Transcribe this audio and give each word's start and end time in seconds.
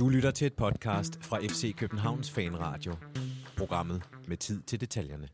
Du 0.00 0.08
lytter 0.08 0.30
til 0.30 0.46
et 0.46 0.54
podcast 0.54 1.24
fra 1.24 1.38
FC 1.38 1.76
Københavns 1.76 2.30
Fanradio. 2.30 2.94
Programmet 3.56 4.02
med 4.28 4.36
tid 4.36 4.62
til 4.62 4.80
detaljerne. 4.80 5.28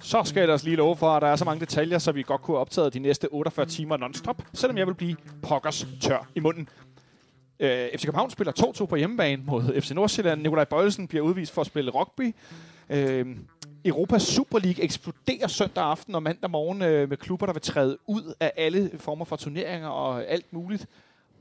Så 0.00 0.22
skal 0.24 0.40
jeg 0.40 0.44
ellers 0.44 0.64
lige 0.64 0.76
love 0.76 0.96
for, 0.96 1.10
at 1.10 1.22
der 1.22 1.28
er 1.28 1.36
så 1.36 1.44
mange 1.44 1.60
detaljer, 1.60 1.98
så 1.98 2.12
vi 2.12 2.22
godt 2.22 2.42
kunne 2.42 2.54
have 2.54 2.60
optaget 2.60 2.94
de 2.94 2.98
næste 2.98 3.32
48 3.32 3.66
timer 3.66 3.96
non-stop, 3.96 4.42
selvom 4.52 4.78
jeg 4.78 4.86
vil 4.86 4.94
blive 4.94 5.16
pokkers 5.42 5.86
tør 6.00 6.28
i 6.34 6.40
munden. 6.40 6.68
Øh, 7.60 7.88
FC 7.96 8.04
København 8.04 8.30
spiller 8.30 8.52
2-2 8.82 8.86
på 8.86 8.96
hjemmebane 8.96 9.42
mod 9.46 9.80
FC 9.80 9.90
Nordsjælland. 9.90 10.42
Nikolaj 10.42 10.64
Bøjelsen 10.64 11.08
bliver 11.08 11.24
udvist 11.24 11.52
for 11.52 11.60
at 11.60 11.66
spille 11.66 11.90
rugby. 11.90 12.34
Øh, 12.90 13.36
Europas 13.84 14.22
Super 14.22 14.58
League 14.58 14.84
eksploderer 14.84 15.48
søndag 15.48 15.84
aften 15.84 16.14
og 16.14 16.22
mandag 16.22 16.50
morgen 16.50 16.82
øh, 16.82 17.08
med 17.08 17.16
klubber, 17.16 17.46
der 17.46 17.52
vil 17.52 17.62
træde 17.62 17.98
ud 18.06 18.34
af 18.40 18.52
alle 18.56 18.90
former 18.98 19.24
for 19.24 19.36
turneringer 19.36 19.88
og 19.88 20.24
alt 20.24 20.52
muligt. 20.52 20.86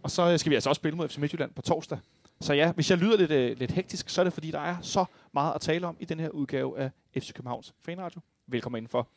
Og 0.03 0.11
så 0.11 0.37
skal 0.37 0.49
vi 0.49 0.55
altså 0.55 0.69
også 0.69 0.79
spille 0.79 0.97
mod 0.97 1.09
FC 1.09 1.17
Midtjylland 1.17 1.51
på 1.51 1.61
torsdag. 1.61 1.97
Så 2.43 2.53
ja, 2.53 2.71
hvis 2.71 2.89
jeg 2.89 2.97
lyder 2.97 3.17
lidt, 3.17 3.31
øh, 3.31 3.57
lidt 3.57 3.71
hektisk, 3.71 4.09
så 4.09 4.21
er 4.21 4.23
det 4.23 4.33
fordi, 4.33 4.51
der 4.51 4.59
er 4.59 4.75
så 4.81 5.05
meget 5.33 5.55
at 5.55 5.61
tale 5.61 5.87
om 5.87 5.97
i 5.99 6.05
den 6.05 6.19
her 6.19 6.29
udgave 6.29 6.79
af 6.79 6.91
FC 7.17 7.33
Københavns 7.33 7.73
Fanradio. 7.85 8.21
Velkommen 8.47 8.77
indenfor. 8.77 9.07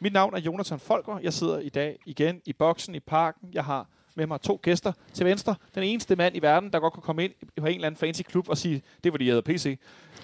Mit 0.00 0.12
navn 0.12 0.34
er 0.34 0.40
Jonathan 0.40 0.78
Folker. 0.78 1.18
Jeg 1.18 1.32
sidder 1.32 1.58
i 1.58 1.68
dag 1.68 1.98
igen 2.06 2.40
i 2.44 2.52
boksen 2.52 2.94
i 2.94 3.00
parken. 3.00 3.48
Jeg 3.52 3.64
har 3.64 3.88
med 4.14 4.26
mig 4.26 4.40
to 4.40 4.60
gæster 4.62 4.92
til 5.12 5.26
venstre. 5.26 5.54
Den 5.74 5.82
eneste 5.82 6.16
mand 6.16 6.36
i 6.36 6.38
verden, 6.38 6.72
der 6.72 6.80
godt 6.80 6.92
kan 6.92 7.02
komme 7.02 7.24
ind 7.24 7.32
på 7.60 7.66
en 7.66 7.74
eller 7.74 7.86
anden 7.86 7.98
fancy 7.98 8.22
klub 8.22 8.48
og 8.48 8.58
sige, 8.58 8.82
det 9.04 9.12
var 9.12 9.18
de 9.18 9.24
hedder 9.24 9.40
PC. 9.40 9.78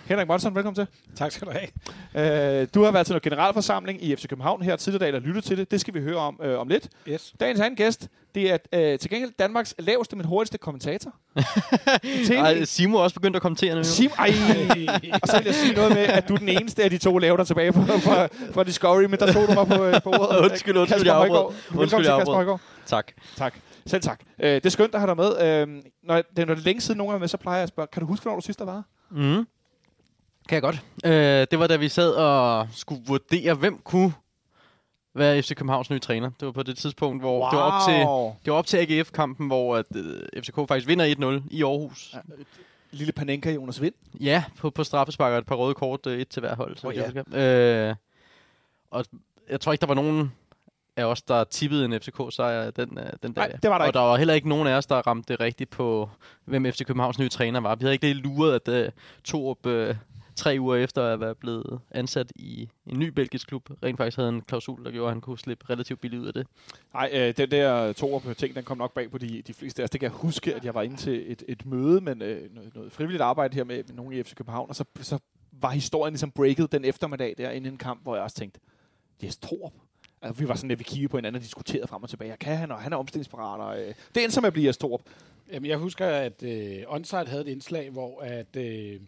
Henrik 0.04 0.28
Monson, 0.28 0.54
velkommen 0.54 0.74
til. 0.74 0.86
Tak 1.16 1.32
skal 1.32 1.48
du 1.48 1.52
have. 1.52 2.60
Øh, 2.62 2.68
du 2.74 2.84
har 2.84 2.90
været 2.90 3.06
til 3.06 3.12
noget 3.12 3.22
generalforsamling 3.22 4.04
i 4.04 4.16
FC 4.16 4.28
København 4.28 4.62
her 4.62 4.76
tidligere 4.76 5.00
dag, 5.00 5.08
eller 5.08 5.20
lyttet 5.20 5.44
til 5.44 5.58
det. 5.58 5.70
Det 5.70 5.80
skal 5.80 5.94
vi 5.94 6.00
høre 6.00 6.16
om 6.16 6.40
øh, 6.42 6.58
om 6.58 6.68
lidt. 6.68 6.88
Yes. 7.08 7.34
Dagens 7.40 7.60
anden 7.60 7.76
gæst, 7.76 8.08
det 8.34 8.52
er 8.52 8.58
øh, 8.72 8.98
til 8.98 9.10
gengæld 9.10 9.32
Danmarks 9.38 9.74
laveste, 9.78 10.16
men 10.16 10.24
hurtigste 10.24 10.58
kommentator. 10.58 11.14
Ej, 12.34 12.64
Simo 12.64 12.98
er 12.98 13.02
også 13.02 13.14
begyndt 13.14 13.36
at 13.36 13.42
kommentere 13.42 13.74
nu. 13.74 13.84
Sim, 13.84 14.10
ej. 14.18 14.28
og 15.22 15.28
så 15.28 15.36
vil 15.36 15.46
jeg 15.46 15.54
sige 15.54 15.74
noget 15.74 15.90
med, 15.94 16.02
at 16.02 16.28
du 16.28 16.34
er 16.34 16.38
den 16.38 16.48
eneste 16.48 16.84
af 16.84 16.90
de 16.90 16.98
to 16.98 17.18
laver 17.18 17.36
der 17.36 17.44
tilbage 17.44 17.72
fra, 17.72 17.80
fra, 17.82 18.26
fra 18.52 18.64
Discovery, 18.64 19.04
men 19.04 19.18
der 19.18 19.32
tog 19.32 19.48
du 19.48 19.52
mig 19.54 19.66
på, 19.66 19.84
øh, 19.84 20.02
på 20.02 20.10
ordet. 20.10 20.40
Undskyld, 20.50 20.76
undskyld, 20.76 20.98
Kasper 20.98 21.12
jeg 21.12 21.22
afbrød. 21.22 21.54
Undskyld, 21.76 22.06
jeg 22.06 22.14
afbrød. 22.14 22.58
Tak. 22.86 23.12
Tak. 23.36 23.54
Selv 23.88 24.02
tak. 24.02 24.20
Øh, 24.38 24.54
det 24.54 24.66
er 24.66 24.70
skønt 24.70 24.94
at 24.94 25.00
have 25.00 25.08
dig 25.08 25.16
med. 25.16 25.62
Øh, 25.62 25.82
når, 26.02 26.22
det, 26.36 26.46
når 26.46 26.54
det 26.54 26.64
længe 26.64 26.80
siden 26.80 26.98
nogen 26.98 27.14
er 27.14 27.18
med, 27.18 27.28
så 27.28 27.36
plejer 27.36 27.56
jeg 27.58 27.62
at 27.62 27.68
spørge, 27.68 27.88
kan 27.92 28.00
du 28.00 28.06
huske, 28.06 28.22
hvornår 28.22 28.36
du 28.36 28.44
sidst 28.44 28.58
der 28.58 28.64
var? 28.64 28.82
Mm. 29.10 29.46
Kan 30.48 30.54
jeg 30.54 30.62
godt. 30.62 30.84
Øh, 31.04 31.46
det 31.50 31.58
var 31.58 31.66
da 31.66 31.76
vi 31.76 31.88
sad 31.88 32.12
og 32.12 32.68
skulle 32.72 33.02
vurdere, 33.06 33.54
hvem 33.54 33.78
kunne 33.78 34.12
være 35.14 35.42
FC 35.42 35.54
Københavns 35.54 35.90
nye 35.90 35.98
træner. 35.98 36.30
Det 36.40 36.46
var 36.46 36.52
på 36.52 36.62
det 36.62 36.76
tidspunkt, 36.76 37.22
hvor 37.22 37.40
wow. 37.40 37.50
det, 37.50 37.58
var 37.58 37.64
op 37.64 37.88
til, 37.88 37.98
det 38.44 38.52
var 38.52 38.58
op 38.58 38.66
til 38.66 38.76
AGF-kampen, 38.76 39.46
hvor 39.46 39.76
at, 39.76 39.86
øh, 39.96 40.42
FCK 40.42 40.54
faktisk 40.68 40.88
vinder 40.88 41.40
1-0 41.40 41.48
i 41.50 41.62
Aarhus. 41.62 42.14
Ja. 42.14 42.18
Lille 42.90 43.12
Panenka 43.12 43.52
Jonas 43.52 43.82
Vind. 43.82 43.94
Ja, 44.20 44.44
på, 44.58 44.70
på 44.70 44.84
straffespark 44.84 45.32
og 45.32 45.38
et 45.38 45.46
par 45.46 45.54
røde 45.54 45.74
kort, 45.74 46.06
øh, 46.06 46.18
et 46.18 46.28
til 46.28 46.40
hver 46.40 46.56
hold. 46.56 46.76
Så 46.76 46.86
oh, 46.86 46.94
ja. 47.34 47.88
øh, 47.88 47.94
og 48.90 49.04
jeg 49.50 49.60
tror 49.60 49.72
ikke, 49.72 49.80
der 49.80 49.86
var 49.86 49.94
nogen 49.94 50.32
af 50.98 51.04
os, 51.04 51.22
der 51.22 51.44
tippede 51.44 51.84
en 51.84 51.92
FCK-sejr 51.92 52.70
den, 52.70 52.98
øh, 52.98 53.06
den 53.22 53.32
dag. 53.32 53.48
Nej, 53.48 53.58
det 53.62 53.70
var 53.70 53.78
der 53.78 53.84
og 53.84 53.88
ikke. 53.88 53.96
der 53.96 54.04
var 54.04 54.16
heller 54.16 54.34
ikke 54.34 54.48
nogen 54.48 54.68
af 54.68 54.74
os, 54.74 54.86
der 54.86 54.96
ramte 54.96 55.32
det 55.32 55.40
rigtigt 55.40 55.70
på, 55.70 56.10
hvem 56.44 56.64
FC 56.64 56.84
Københavns 56.84 57.18
nye 57.18 57.28
træner 57.28 57.60
var. 57.60 57.74
Vi 57.74 57.82
havde 57.82 57.92
ikke 57.92 58.06
lige 58.06 58.22
luret, 58.22 58.68
at 58.68 58.86
uh, 58.86 58.92
Torup 59.24 59.66
uh, 59.66 59.96
tre 60.38 60.56
uger 60.60 60.76
efter 60.76 61.02
at 61.04 61.20
være 61.20 61.34
blevet 61.34 61.80
ansat 61.90 62.32
i 62.36 62.68
en 62.86 62.98
ny 62.98 63.08
belgisk 63.08 63.46
klub, 63.46 63.70
rent 63.82 63.96
faktisk 63.96 64.16
havde 64.16 64.28
en 64.28 64.40
klausul, 64.40 64.84
der 64.84 64.90
gjorde, 64.90 65.06
at 65.06 65.12
han 65.12 65.20
kunne 65.20 65.38
slippe 65.38 65.70
relativt 65.70 66.00
billigt 66.00 66.22
ud 66.22 66.26
af 66.26 66.32
det. 66.32 66.46
Nej, 66.94 67.10
øh, 67.12 67.36
den 67.36 67.50
der 67.50 67.92
to 67.92 68.20
ting, 68.34 68.54
den 68.54 68.64
kom 68.64 68.78
nok 68.78 68.94
bag 68.94 69.10
på 69.10 69.18
de, 69.18 69.42
de 69.42 69.54
fleste 69.54 69.82
af 69.82 69.84
os. 69.84 69.90
Det 69.90 70.00
kan 70.00 70.10
jeg 70.10 70.16
huske, 70.16 70.54
at 70.54 70.64
jeg 70.64 70.74
var 70.74 70.82
inde 70.82 70.96
til 70.96 71.32
et, 71.32 71.42
et 71.48 71.66
møde, 71.66 72.00
men 72.00 72.22
øh, 72.22 72.54
noget, 72.54 72.74
noget 72.74 72.92
frivilligt 72.92 73.22
arbejde 73.22 73.54
her 73.54 73.64
med, 73.64 73.76
med 73.86 73.94
nogen 73.94 74.12
i 74.12 74.22
FC 74.22 74.34
København, 74.34 74.68
og 74.68 74.76
så, 74.76 74.84
så 75.00 75.18
var 75.52 75.70
historien 75.70 76.12
ligesom 76.12 76.30
breaket 76.30 76.72
den 76.72 76.84
eftermiddag 76.84 77.34
der 77.38 77.50
inden 77.50 77.72
en 77.72 77.78
kamp, 77.78 78.02
hvor 78.02 78.14
jeg 78.14 78.24
også 78.24 78.36
tænkte, 78.36 78.60
Jes 79.22 79.36
Torup. 79.36 79.72
Altså, 80.22 80.42
vi 80.42 80.48
var 80.48 80.54
sådan, 80.54 80.70
at 80.70 80.78
vi 80.78 80.84
kiggede 80.84 81.08
på 81.08 81.16
hinanden 81.16 81.36
og 81.36 81.42
diskuterede 81.42 81.86
frem 81.86 82.02
og 82.02 82.08
tilbage. 82.08 82.36
Kan 82.40 82.56
han, 82.56 82.70
og 82.72 82.78
han 82.78 82.92
er 82.92 82.96
omstillingsparat. 82.96 83.60
Og, 83.60 83.80
øh, 83.80 83.94
det 84.14 84.22
endte 84.22 84.30
som 84.34 84.44
at 84.44 84.52
blive 84.52 84.66
Jes 84.66 84.76
Torup. 84.78 85.00
Jamen, 85.52 85.70
jeg 85.70 85.78
husker, 85.78 86.06
at 86.06 86.42
øh, 86.42 86.82
Onsite 86.88 87.26
havde 87.26 87.42
et 87.42 87.48
indslag, 87.48 87.90
hvor 87.90 88.20
at, 88.22 88.56
øh, 88.56 89.00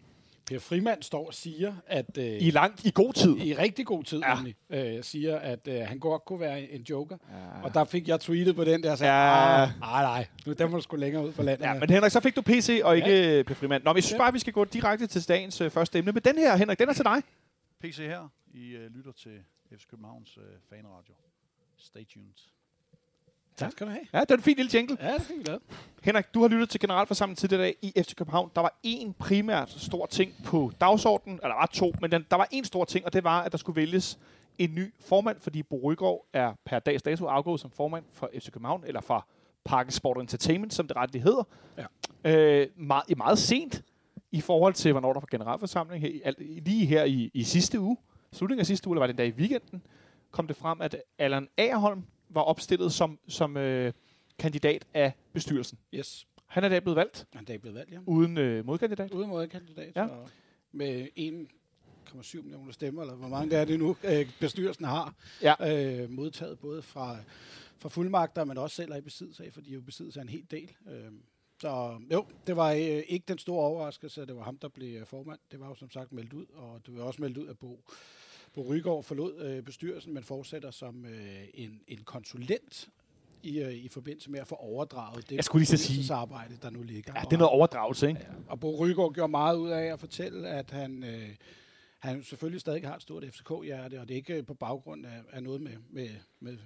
Per 0.46 0.58
Frimand 0.58 1.02
står 1.02 1.26
og 1.26 1.34
siger, 1.34 1.74
at 1.86 2.18
øh, 2.18 2.24
I 2.42 2.50
lang, 2.50 2.74
i 2.84 2.90
god 2.94 3.12
tid. 3.12 3.36
i 3.36 3.54
rigtig 3.54 3.86
god 3.86 4.04
tid 4.04 4.18
Ja. 4.18 4.36
ja. 4.70 4.96
øh, 4.96 5.04
siger, 5.04 5.38
at 5.38 5.68
øh, 5.68 5.80
han 5.86 5.98
godt 5.98 6.24
kunne 6.24 6.40
være 6.40 6.60
en 6.70 6.82
joker. 6.82 7.16
Ja. 7.30 7.62
Og 7.64 7.74
der 7.74 7.84
fik 7.84 8.08
jeg 8.08 8.20
tweetet 8.20 8.56
på 8.56 8.64
den 8.64 8.82
der, 8.82 8.90
og 8.92 8.98
sagde, 8.98 9.12
Ja. 9.12 9.60
ja. 9.60 9.70
nej, 9.80 10.02
nej, 10.02 10.26
nu 10.46 10.52
den 10.52 10.70
må 10.70 10.76
du 10.76 10.82
sgu 10.82 10.96
længere 10.96 11.26
ud 11.26 11.32
på 11.32 11.42
landet. 11.42 11.64
Ja, 11.64 11.74
men 11.74 11.90
Henrik, 11.90 12.12
så 12.12 12.20
fik 12.20 12.36
du 12.36 12.42
PC 12.42 12.80
og 12.84 12.96
ikke 12.96 13.36
ja. 13.36 13.42
Per 13.42 13.54
Frimand. 13.54 13.82
Nå, 13.84 13.90
men 13.90 13.96
jeg 13.96 14.04
synes 14.04 14.12
Ja. 14.12 14.18
bare, 14.18 14.28
at 14.28 14.34
vi 14.34 14.38
skal 14.38 14.52
gå 14.52 14.64
direkte 14.64 15.06
til 15.06 15.28
dagens 15.28 15.60
øh, 15.60 15.70
første 15.70 15.98
emne. 15.98 16.12
Men 16.12 16.22
den 16.24 16.38
her, 16.38 16.56
Henrik, 16.56 16.78
den 16.78 16.88
er 16.88 16.92
til 16.92 17.04
dig. 17.04 17.22
PC 17.80 17.96
her. 17.96 18.32
I 18.54 18.76
uh, 18.76 18.96
lytter 18.96 19.12
til 19.12 19.30
FC 19.78 19.86
Københavns 19.86 20.38
uh, 20.38 20.44
fanradio. 20.70 21.14
Stay 21.76 22.04
tuned. 22.04 22.50
tak 23.56 23.72
skal 23.72 23.86
du 23.86 23.92
have. 23.92 24.06
Ja, 24.12 24.20
det 24.20 24.30
er 24.30 24.34
en 24.36 24.42
fin 24.42 24.56
lille 24.56 24.70
jingle. 24.74 24.96
Ja, 25.00 25.14
det 25.14 25.22
fik 25.22 25.46
lavet. 25.46 25.62
Henrik, 26.02 26.34
du 26.34 26.40
har 26.40 26.48
lyttet 26.48 26.68
til 26.68 26.80
generalforsamlingen 26.80 27.36
tidligere 27.36 27.70
i 27.70 27.90
dag 27.92 27.92
i 27.98 28.02
FC 28.02 28.14
København. 28.14 28.50
Der 28.54 28.60
var 28.60 28.78
en 28.82 29.14
primært 29.14 29.70
stor 29.70 30.06
ting 30.06 30.32
på 30.44 30.72
dagsordenen, 30.80 31.38
eller 31.42 31.48
der 31.48 31.60
var 31.60 31.70
to, 31.72 31.92
men 32.00 32.12
den, 32.12 32.26
der 32.30 32.36
var 32.36 32.48
en 32.50 32.64
stor 32.64 32.84
ting, 32.84 33.06
og 33.06 33.12
det 33.12 33.24
var, 33.24 33.42
at 33.42 33.52
der 33.52 33.58
skulle 33.58 33.76
vælges 33.76 34.18
en 34.58 34.74
ny 34.74 34.94
formand, 35.00 35.40
fordi 35.40 35.62
Bo 35.62 35.80
Rygaard 35.92 36.26
er 36.32 36.54
per 36.64 36.78
dags 36.78 37.02
dato 37.02 37.26
afgået 37.26 37.60
som 37.60 37.70
formand 37.70 38.04
for 38.12 38.30
FC 38.38 38.50
København, 38.50 38.84
eller 38.86 39.00
for 39.00 39.26
Parken 39.64 39.92
Sport 39.92 40.16
Entertainment, 40.20 40.74
som 40.74 40.88
det 40.88 40.96
retligt 40.96 41.24
hedder. 41.24 41.44
Ja. 42.24 42.60
Øh, 42.60 42.68
meget, 42.76 43.16
meget 43.16 43.38
sent 43.38 43.82
i 44.32 44.40
forhold 44.40 44.74
til, 44.74 44.92
hvornår 44.92 45.12
der 45.12 45.20
var 45.20 45.28
generalforsamling. 45.30 46.02
Her, 46.02 46.32
lige 46.38 46.86
her 46.86 47.04
i, 47.04 47.30
i 47.34 47.42
sidste 47.42 47.80
uge, 47.80 47.96
slutningen 48.32 48.60
af 48.60 48.66
sidste 48.66 48.88
uge, 48.88 48.94
eller 48.94 49.00
var 49.00 49.06
det 49.06 49.12
en 49.14 49.16
dag 49.18 49.26
i 49.28 49.30
weekenden, 49.40 49.82
kom 50.30 50.46
det 50.46 50.56
frem, 50.56 50.80
at 50.80 50.96
Allan 51.18 51.48
Agerholm 51.56 52.02
var 52.28 52.40
opstillet 52.42 52.92
som, 52.92 53.18
som 53.28 53.56
øh, 53.56 53.92
kandidat 54.38 54.86
af 54.94 55.12
bestyrelsen. 55.32 55.78
Yes, 55.94 56.26
Han 56.46 56.64
er 56.64 56.68
i 56.68 56.70
dag 56.70 56.82
blevet 56.82 56.96
valgt 56.96 57.26
han 57.32 57.38
er 57.38 57.42
i 57.42 57.44
dag 57.44 57.60
blevet 57.60 57.74
valgt, 57.78 57.92
ja. 57.92 57.98
uden 58.06 58.38
øh, 58.38 58.64
modkandidat. 58.66 59.10
Uden 59.10 59.28
modkandidat. 59.28 59.96
Ja. 59.96 60.06
Med 60.72 61.08
1,7 62.18 62.42
millioner 62.42 62.72
stemmer, 62.72 63.02
eller 63.02 63.14
hvor 63.14 63.28
mange 63.28 63.56
er 63.56 63.64
det 63.64 63.78
nu, 63.78 63.96
øh, 64.04 64.30
bestyrelsen 64.40 64.84
har 64.84 65.14
Ja. 65.42 65.54
øh, 66.02 66.10
modtaget 66.10 66.58
både 66.58 66.82
fra, 66.82 67.16
fra 67.78 67.88
fuldmagter, 67.88 68.44
men 68.44 68.58
også 68.58 68.76
selv 68.76 68.92
er 68.92 68.96
i 68.96 69.00
besiddelse 69.00 69.44
af, 69.44 69.52
for 69.52 69.60
de 69.60 69.70
er 69.70 69.74
jo 69.74 69.80
besiddelse 69.80 70.20
af 70.20 70.22
en 70.22 70.28
hel 70.28 70.46
del. 70.50 70.72
Øh, 70.90 71.12
så 71.60 72.00
jo, 72.12 72.26
det 72.46 72.56
var 72.56 72.70
øh, 72.72 72.78
ikke 73.08 73.24
den 73.28 73.38
store 73.38 73.64
overraskelse, 73.66 74.22
at 74.22 74.28
det 74.28 74.36
var 74.36 74.42
ham, 74.42 74.58
der 74.58 74.68
blev 74.68 75.00
øh, 75.00 75.06
formand. 75.06 75.38
Det 75.52 75.60
var 75.60 75.68
jo 75.68 75.74
som 75.74 75.90
sagt 75.90 76.12
meldt 76.12 76.32
ud, 76.32 76.46
og 76.54 76.80
det 76.86 76.96
var 76.96 77.02
også 77.02 77.22
meldt 77.22 77.36
ud, 77.38 77.48
at 77.48 77.58
Bo, 77.58 77.84
Bo 78.54 78.62
Rygaard 78.72 79.02
forlod 79.02 79.42
øh, 79.42 79.62
bestyrelsen, 79.62 80.14
men 80.14 80.22
fortsætter 80.22 80.70
som 80.70 81.04
øh, 81.06 81.44
en, 81.54 81.80
en 81.88 81.98
konsulent 82.04 82.88
i, 83.42 83.58
øh, 83.60 83.72
i 83.74 83.88
forbindelse 83.88 84.30
med 84.30 84.40
at 84.40 84.46
få 84.46 84.54
overdraget 84.54 85.30
det 85.30 85.36
Jeg 85.36 85.44
skulle 85.44 85.60
lige 85.60 85.78
så 85.78 85.84
sige- 85.84 86.14
arbejde, 86.14 86.56
der 86.62 86.70
nu 86.70 86.82
ligger. 86.82 87.12
Ja, 87.16 87.20
det 87.20 87.32
er 87.32 87.38
noget 87.38 87.50
overdragelse, 87.52 88.08
ikke? 88.08 88.20
Ja, 88.20 88.26
og 88.48 88.60
Bo 88.60 88.84
Rygaard 88.84 89.12
gjorde 89.14 89.30
meget 89.30 89.56
ud 89.56 89.68
af 89.70 89.84
at 89.92 90.00
fortælle, 90.00 90.48
at 90.48 90.70
han, 90.70 91.04
øh, 91.04 91.28
han 91.98 92.22
selvfølgelig 92.22 92.60
stadig 92.60 92.86
har 92.86 92.96
et 92.96 93.02
stort 93.02 93.24
FCK-hjerte, 93.24 94.00
og 94.00 94.08
det 94.08 94.14
er 94.14 94.18
ikke 94.18 94.42
på 94.42 94.54
baggrund 94.54 95.06
af, 95.06 95.22
af 95.32 95.42
noget 95.42 95.60
med, 95.60 95.76
med, 95.90 96.08
med, 96.40 96.58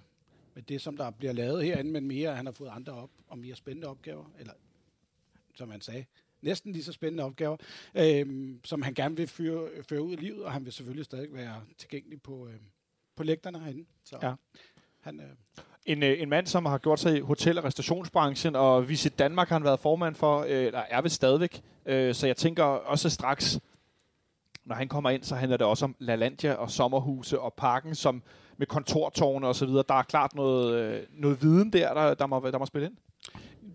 med 0.54 0.62
det, 0.62 0.80
som 0.80 0.96
der 0.96 1.10
bliver 1.10 1.32
lavet 1.32 1.64
herinde, 1.64 1.90
men 1.90 2.06
mere, 2.06 2.30
at 2.30 2.36
han 2.36 2.46
har 2.46 2.52
fået 2.52 2.68
andre 2.68 2.92
op, 2.92 3.10
og 3.28 3.38
mere 3.38 3.54
spændende 3.54 3.88
opgaver, 3.88 4.24
eller 4.38 4.52
som 5.54 5.70
han 5.70 5.80
sagde, 5.80 6.04
næsten 6.44 6.72
lige 6.72 6.84
så 6.84 6.92
spændende 6.92 7.24
opgaver, 7.24 7.56
øh, 7.94 8.54
som 8.64 8.82
han 8.82 8.94
gerne 8.94 9.16
vil 9.16 9.26
føre, 9.26 9.68
føre 9.88 10.02
ud 10.02 10.12
i 10.12 10.16
livet, 10.16 10.44
og 10.44 10.52
han 10.52 10.64
vil 10.64 10.72
selvfølgelig 10.72 11.04
stadig 11.04 11.28
være 11.34 11.60
tilgængelig 11.78 12.22
på, 12.22 12.46
øh, 12.46 12.54
på 13.16 13.22
lægterne 13.22 13.58
herinde. 13.58 13.84
Så 14.04 14.18
Ja. 14.22 14.32
han, 15.00 15.20
øh, 15.20 15.26
En, 15.86 16.02
øh, 16.02 16.20
en 16.22 16.28
mand, 16.28 16.46
som 16.46 16.66
har 16.66 16.78
gjort 16.78 17.00
sig 17.00 17.16
i 17.16 17.20
hotel- 17.20 17.58
og 17.58 17.64
restaurationsbranchen, 17.64 18.56
og 18.56 18.88
Visit 18.88 19.18
Danmark 19.18 19.48
har 19.48 19.54
han 19.56 19.64
været 19.64 19.80
formand 19.80 20.14
for, 20.14 20.40
øh, 20.40 20.50
eller 20.50 20.78
er 20.88 21.02
vist 21.02 21.14
stadigvæk. 21.14 21.62
Øh, 21.86 22.14
så 22.14 22.26
jeg 22.26 22.36
tænker 22.36 22.64
også 22.64 23.10
straks, 23.10 23.60
når 24.64 24.74
han 24.74 24.88
kommer 24.88 25.10
ind, 25.10 25.22
så 25.22 25.34
handler 25.34 25.56
det 25.56 25.66
også 25.66 25.84
om 25.84 25.96
LaLandia 25.98 26.54
og 26.54 26.70
sommerhuse 26.70 27.40
og 27.40 27.54
parken, 27.54 27.94
som 27.94 28.22
med 28.56 28.66
kontortårne 28.66 29.46
og 29.46 29.54
så 29.54 29.66
videre. 29.66 29.84
Der 29.88 29.94
er 29.94 30.02
klart 30.02 30.34
noget, 30.34 30.74
øh, 30.74 31.02
noget 31.12 31.42
viden 31.42 31.72
der, 31.72 31.94
der, 31.94 32.14
der, 32.14 32.26
må, 32.26 32.50
der 32.50 32.58
må 32.58 32.66
spille 32.66 32.86
ind. 32.86 32.96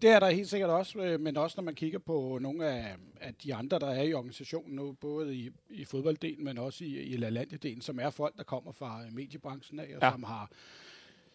Det 0.01 0.09
er 0.09 0.19
der 0.19 0.29
helt 0.29 0.49
sikkert 0.49 0.69
også, 0.69 0.99
øh, 0.99 1.19
men 1.19 1.37
også 1.37 1.53
når 1.57 1.63
man 1.63 1.75
kigger 1.75 1.99
på 1.99 2.37
nogle 2.41 2.67
af, 2.67 2.95
af 3.21 3.33
de 3.33 3.55
andre, 3.55 3.79
der 3.79 3.87
er 3.87 4.03
i 4.03 4.13
organisationen 4.13 4.75
nu, 4.75 4.91
både 4.91 5.35
i, 5.35 5.49
i 5.69 5.85
fodbolddelen, 5.85 6.43
men 6.43 6.57
også 6.57 6.83
i, 6.83 6.87
i 6.97 7.17
LaLandia-delen, 7.17 7.81
som 7.81 7.99
er 7.99 8.09
folk, 8.09 8.37
der 8.37 8.43
kommer 8.43 8.71
fra 8.71 9.01
øh, 9.05 9.13
mediebranchen 9.13 9.79
af, 9.79 9.83
og 9.95 9.99
Ja. 10.01 10.11
som 10.11 10.23
har 10.23 10.51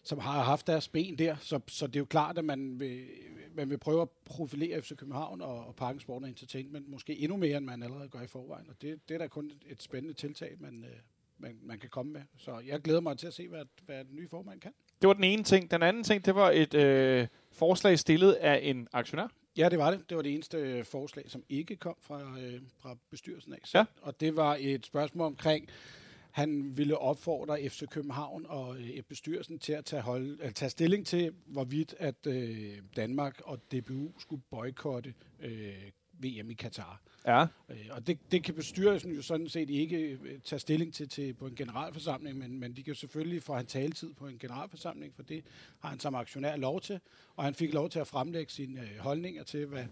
som 0.06 0.18
har 0.18 0.42
haft 0.42 0.66
deres 0.66 0.88
ben 0.88 1.18
der, 1.18 1.36
så, 1.40 1.60
så 1.68 1.86
det 1.86 1.96
er 1.96 2.00
jo 2.00 2.04
klart, 2.04 2.38
at 2.38 2.44
man 2.44 2.80
vil, 2.80 3.04
man 3.54 3.70
vil 3.70 3.78
prøve 3.78 4.02
at 4.02 4.08
profilere 4.24 4.82
FC 4.82 4.96
København 4.96 5.40
og, 5.40 5.66
og 5.66 5.74
Parken 5.76 6.00
Sport 6.00 6.22
og 6.22 6.28
Entertainment, 6.28 6.88
måske 6.88 7.18
endnu 7.18 7.36
mere, 7.36 7.56
end 7.56 7.64
man 7.64 7.82
allerede 7.82 8.08
gør 8.08 8.20
i 8.20 8.26
forvejen, 8.26 8.66
og 8.68 8.74
det, 8.82 9.08
det 9.08 9.14
er 9.14 9.18
da 9.18 9.26
kun 9.26 9.46
et, 9.46 9.72
et 9.72 9.82
spændende 9.82 10.14
tiltag, 10.14 10.56
man, 10.60 10.84
øh, 10.84 10.96
man, 11.38 11.58
man 11.62 11.78
kan 11.78 11.88
komme 11.90 12.12
med. 12.12 12.20
Så 12.36 12.58
jeg 12.66 12.80
glæder 12.80 13.00
mig 13.00 13.18
til 13.18 13.26
at 13.26 13.34
se, 13.34 13.48
hvad, 13.48 13.64
hvad 13.86 14.04
den 14.04 14.16
nye 14.16 14.28
formand 14.28 14.60
kan. 14.60 14.72
Det 15.02 15.08
var 15.08 15.14
den 15.14 15.24
ene 15.24 15.42
ting. 15.42 15.70
Den 15.70 15.82
anden 15.82 16.04
ting, 16.04 16.24
det 16.24 16.34
var 16.34 16.50
et 16.50 16.74
øh, 16.74 17.26
forslag 17.54 17.98
stillet 17.98 18.32
af 18.32 18.60
en 18.62 18.88
aktionær, 18.92 19.28
Ja, 19.56 19.68
det 19.68 19.78
var 19.78 19.90
det. 19.90 20.10
Det 20.10 20.16
var 20.16 20.22
det 20.22 20.34
eneste 20.34 20.56
øh, 20.56 20.84
forslag, 20.84 21.30
som 21.30 21.42
ikke 21.48 21.76
kom 21.76 21.96
fra, 22.00 22.38
øh, 22.40 22.60
fra 22.78 22.96
bestyrelsen 23.10 23.52
af. 23.52 23.74
Ja. 23.74 23.84
Og 24.02 24.20
det 24.20 24.36
var 24.36 24.56
et 24.60 24.86
spørgsmål 24.86 25.26
omkring, 25.26 25.68
han 26.30 26.76
ville 26.76 26.98
opfordre 26.98 27.68
FC 27.68 27.82
København 27.90 28.46
og 28.48 28.76
øh, 28.76 29.02
bestyrelsen 29.02 29.58
til 29.58 29.72
at 29.72 29.84
tage, 29.84 30.02
hold, 30.02 30.40
at 30.40 30.54
tage 30.54 30.70
stilling 30.70 31.06
til, 31.06 31.32
hvorvidt 31.46 31.94
at 31.98 32.26
øh, 32.26 32.78
Danmark 32.96 33.40
og 33.44 33.58
DBU 33.72 34.12
skulle 34.18 34.42
boykotte 34.50 35.14
øh, 35.40 35.90
VM 36.18 36.50
i 36.50 36.54
Katar. 36.54 37.00
Ja. 37.26 37.46
Øh, 37.68 37.76
og 37.90 38.06
det, 38.06 38.18
det 38.32 38.44
kan 38.44 38.54
bestyrelsen 38.54 39.12
jo 39.12 39.22
sådan 39.22 39.48
set 39.48 39.70
ikke 39.70 39.96
øh, 39.96 40.40
tage 40.44 40.60
stilling 40.60 40.94
til, 40.94 41.08
til 41.08 41.34
på 41.34 41.46
en 41.46 41.54
generalforsamling, 41.54 42.38
men, 42.38 42.60
men 42.60 42.76
de 42.76 42.82
kan 42.82 42.94
selvfølgelig 42.94 43.42
få 43.42 43.54
han 43.54 43.66
taletid 43.66 44.12
på 44.12 44.26
en 44.26 44.38
generalforsamling, 44.38 45.14
for 45.14 45.22
det 45.22 45.44
har 45.80 45.88
han 45.88 46.00
som 46.00 46.14
aktionær 46.14 46.56
lov 46.56 46.80
til. 46.80 47.00
Og 47.36 47.44
han 47.44 47.54
fik 47.54 47.74
lov 47.74 47.90
til 47.90 47.98
at 47.98 48.06
fremlægge 48.06 48.52
sine 48.52 48.80
øh, 48.80 48.98
holdninger 48.98 49.42
til, 49.42 49.66
hvad, 49.66 49.84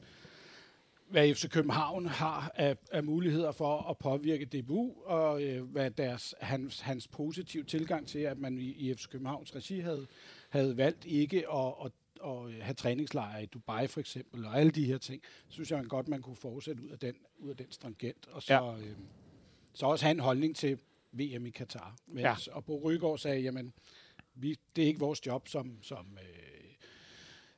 hvad 1.13 1.35
FC 1.35 1.49
København 1.49 2.07
har 2.07 2.53
af, 2.55 2.77
af 2.93 3.05
muligheder 3.05 3.53
for 3.53 3.91
at 3.91 3.99
påvirke 3.99 4.45
DBU, 4.45 4.95
og 5.05 5.43
øh, 5.43 5.63
hvad 5.63 5.91
deres, 5.91 6.35
hans, 6.41 6.81
hans 6.81 7.09
positive 7.09 7.65
tilgang 7.65 8.07
til, 8.07 8.19
at 8.19 8.39
man 8.39 8.59
i, 8.59 8.71
i 8.71 8.95
FC 8.95 9.09
Københavns 9.09 9.57
regi 9.57 9.81
havde, 9.81 10.07
havde 10.49 10.77
valgt 10.77 11.05
ikke 11.05 11.53
at, 11.53 11.75
at, 11.85 11.93
at 12.25 12.53
have 12.65 12.75
træningslejre 12.75 13.43
i 13.43 13.47
Dubai 13.47 13.87
for 13.87 14.01
eksempel, 14.01 14.45
og 14.45 14.59
alle 14.61 14.71
de 14.73 14.85
her 14.85 14.99
ting, 14.99 15.23
synes 15.49 15.71
jeg 15.71 15.79
man 15.79 15.89
godt, 15.89 16.09
man 16.09 16.23
kunne 16.23 16.37
fortsætte 16.37 16.83
ud 16.83 16.89
af 16.89 16.99
den, 16.99 17.15
ud 17.39 17.51
af 17.51 17.57
den 17.57 17.73
stringent, 17.73 18.27
og 18.29 18.43
så, 18.43 18.55
Ja. 18.55 18.79
øh, 18.79 18.97
så 19.75 19.87
også 19.87 20.05
have 20.05 20.11
en 20.15 20.21
holdning 20.21 20.57
til 20.57 20.79
VM 21.13 21.47
i 21.47 21.51
Katar. 21.51 21.97
Men, 22.07 22.19
Ja. 22.19 22.29
ja. 22.47 22.53
Og 22.53 22.65
Bo 22.65 22.81
Rygaard 22.91 23.19
sagde, 23.19 23.41
jamen, 23.41 23.73
vi, 24.35 24.59
det 24.77 24.85
er 24.85 24.89
ikke 24.89 25.01
vores 25.01 25.27
job 25.27 25.49
som, 25.49 25.83
som 25.83 26.19
øh, 26.23 26.75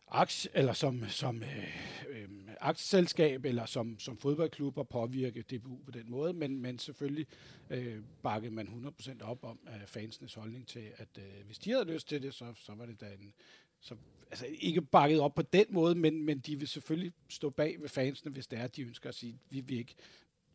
aktie, 0.08 0.50
eller 0.54 0.72
som, 0.72 1.08
som 1.08 1.42
øh, 1.42 1.66
øh, 2.08 2.28
aktieselskab 2.60 3.44
eller 3.44 3.66
som, 3.66 3.98
som 3.98 4.18
fodboldklub 4.18 4.78
at 4.78 4.88
påvirke 4.88 5.42
DBU 5.42 5.78
på 5.84 5.90
den 5.90 6.10
måde, 6.10 6.32
men, 6.32 6.58
men 6.60 6.78
selvfølgelig 6.78 7.26
øh, 7.70 7.98
bakkede 8.22 8.54
man 8.54 8.68
100% 9.00 9.22
op 9.22 9.44
om 9.44 9.58
øh, 9.74 9.86
fansenes 9.86 10.34
holdning 10.34 10.68
til, 10.68 10.92
at 10.96 11.08
øh, 11.18 11.46
hvis 11.46 11.58
de 11.58 11.70
havde 11.70 11.84
lyst 11.92 12.08
til 12.08 12.22
det, 12.22 12.34
så, 12.34 12.52
så 12.56 12.74
var 12.74 12.86
det 12.86 13.00
da 13.00 13.06
en... 13.20 13.34
Så, 13.80 13.96
altså 14.34 14.56
ikke 14.60 14.82
bakket 14.82 15.20
op 15.20 15.34
på 15.34 15.42
den 15.42 15.66
måde, 15.70 15.94
men, 15.94 16.24
men 16.24 16.38
de 16.38 16.56
vil 16.58 16.68
selvfølgelig 16.68 17.12
stå 17.28 17.50
bag 17.50 17.76
ved 17.80 17.88
fansene, 17.88 18.32
hvis 18.32 18.46
det 18.46 18.58
er, 18.58 18.62
at 18.62 18.76
de 18.76 18.82
ønsker 18.82 19.08
at 19.08 19.14
sige, 19.14 19.38
vi 19.50 19.60
vil 19.60 19.78
ikke... 19.78 19.94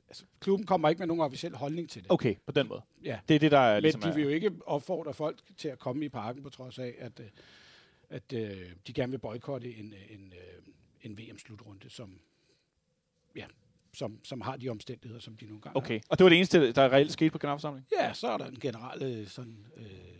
Altså, 0.08 0.26
klubben 0.40 0.66
kommer 0.66 0.90
ikke 0.90 1.00
med 1.00 1.08
nogen 1.08 1.22
officiel 1.22 1.56
holdning 1.56 1.90
til 1.90 2.04
det. 2.04 2.12
Okay, 2.12 2.36
på 2.46 2.52
den 2.52 2.68
måde. 2.68 2.82
Ja. 3.04 3.20
Det 3.28 3.36
er 3.36 3.40
det, 3.40 3.52
der 3.52 3.58
er 3.58 3.74
Men 3.74 3.84
ligesom 3.84 4.02
de 4.02 4.14
vil 4.14 4.24
jo 4.24 4.30
ikke 4.30 4.52
opfordre 4.66 5.14
folk 5.14 5.40
til 5.58 5.68
at 5.68 5.80
komme 5.80 6.06
i 6.06 6.10
parken, 6.10 6.44
på 6.44 6.50
trods 6.50 6.80
af, 6.80 6.96
at, 6.98 7.20
øh, 7.20 7.26
at 8.10 8.34
øh, 8.34 8.72
de 8.88 8.94
gerne 8.94 9.12
vil 9.12 9.18
boykotte 9.18 9.76
en, 9.76 9.94
øh, 9.94 10.16
en, 10.16 10.34
en 11.02 11.18
VM-slutrunde, 11.18 11.90
som, 11.90 12.20
ja, 13.36 13.46
som, 13.94 14.20
som 14.24 14.42
har 14.42 14.58
de 14.58 14.70
omstændigheder, 14.70 15.22
som 15.22 15.38
de 15.38 15.46
nogle 15.46 15.62
gange 15.62 15.78
Okay, 15.78 16.00
og 16.10 16.18
det 16.18 16.24
var 16.24 16.30
det 16.30 16.38
eneste, 16.38 16.72
der 16.72 16.94
reelt 16.94 17.12
skete 17.12 17.32
på 17.32 17.38
generalforsamlingen? 17.38 17.88
har. 17.98 18.06
Ja, 18.06 18.14
så 18.14 18.28
er 18.28 18.38
der 18.38 18.46
en 18.46 18.60
generel 18.60 19.30
sådan, 19.30 19.66
øh, 19.78 20.19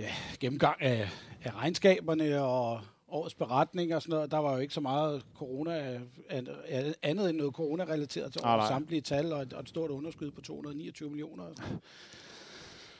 ja, 0.00 0.10
gennemgang 0.40 0.82
af, 0.82 1.08
af 1.44 1.54
regnskaberne 1.56 2.40
og 2.42 2.80
årets 3.08 3.34
beretning 3.34 3.94
og 3.94 4.02
sådan 4.02 4.14
noget. 4.14 4.30
Der 4.30 4.38
var 4.38 4.52
jo 4.52 4.58
ikke 4.58 4.74
så 4.74 4.80
meget 4.80 5.22
corona, 5.38 6.00
an- 6.30 6.48
an- 6.68 6.94
andet 7.02 7.28
end 7.30 7.38
noget 7.38 7.54
corona-relateret 7.54 8.32
til 8.32 8.40
Nej, 8.42 8.56
årets 8.56 8.68
samtlige 8.68 9.00
tal, 9.00 9.32
og 9.32 9.42
et, 9.42 9.52
og 9.52 9.60
et 9.62 9.68
stort 9.68 9.90
underskud 9.90 10.30
på 10.30 10.40
229 10.40 11.10
millioner. 11.10 11.44
og 11.44 11.50
sådan 11.56 11.68
noget. 11.68 11.80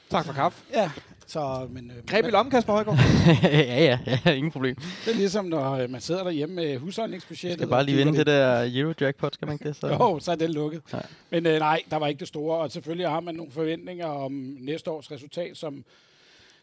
Tak 0.09 0.25
for 0.25 0.33
kaffe. 0.33 0.63
Ja, 0.73 0.91
så, 1.27 1.67
men, 1.69 1.91
øh, 1.91 1.97
Greb 2.07 2.19
i 2.19 2.21
men- 2.21 2.31
lommen, 2.31 2.51
Kasper 2.51 2.73
Højgaard. 2.73 2.97
ja, 3.43 3.59
ja, 3.83 3.99
ja, 4.25 4.31
ingen 4.39 4.51
problem. 4.51 4.75
Det 4.75 5.11
er 5.11 5.15
ligesom, 5.15 5.45
når 5.45 5.71
øh, 5.71 5.89
man 5.89 6.01
sidder 6.01 6.23
derhjemme 6.23 6.55
med 6.55 6.63
Jeg 6.63 6.79
husholdningsbudgettet. 6.79 7.59
skal 7.59 7.67
bare 7.67 7.83
lige 7.85 7.97
vinde 7.97 8.17
det 8.17 8.25
der 8.27 8.69
Eurojackpot, 8.73 9.33
skal 9.33 9.45
man 9.45 9.53
ikke 9.53 9.67
det? 9.67 9.75
Så. 9.75 9.87
Jo, 9.99 10.19
så 10.19 10.31
er 10.31 10.35
den 10.35 10.51
lukket. 10.51 10.81
Nej. 10.93 11.05
Men 11.29 11.45
øh, 11.45 11.59
nej, 11.59 11.81
der 11.91 11.97
var 11.97 12.07
ikke 12.07 12.19
det 12.19 12.27
store, 12.27 12.57
og 12.57 12.71
selvfølgelig 12.71 13.09
har 13.09 13.19
man 13.19 13.35
nogle 13.35 13.51
forventninger 13.51 14.05
om 14.05 14.31
næste 14.59 14.91
års 14.91 15.11
resultat, 15.11 15.57
som, 15.57 15.83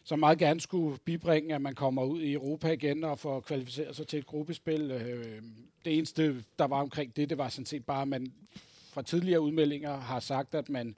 som 0.03 0.19
meget 0.19 0.37
gerne 0.37 0.59
skulle 0.59 0.97
bibringe, 1.05 1.55
at 1.55 1.61
man 1.61 1.75
kommer 1.75 2.03
ud 2.03 2.21
i 2.21 2.33
Europa 2.33 2.71
igen 2.71 3.03
og 3.03 3.19
får 3.19 3.39
kvalificeret 3.39 3.95
sig 3.95 4.07
til 4.07 4.19
et 4.19 4.25
gruppespil. 4.25 4.91
Øh, 4.91 5.41
det 5.85 5.97
eneste, 5.97 6.43
der 6.59 6.65
var 6.65 6.81
omkring 6.81 7.15
det, 7.15 7.29
det 7.29 7.37
var 7.37 7.49
sådan 7.49 7.65
set 7.65 7.85
bare, 7.85 8.01
at 8.01 8.07
man 8.07 8.33
fra 8.89 9.01
tidligere 9.01 9.41
udmeldinger 9.41 9.97
har 9.97 10.19
sagt, 10.19 10.55
at 10.55 10.69
man 10.69 10.95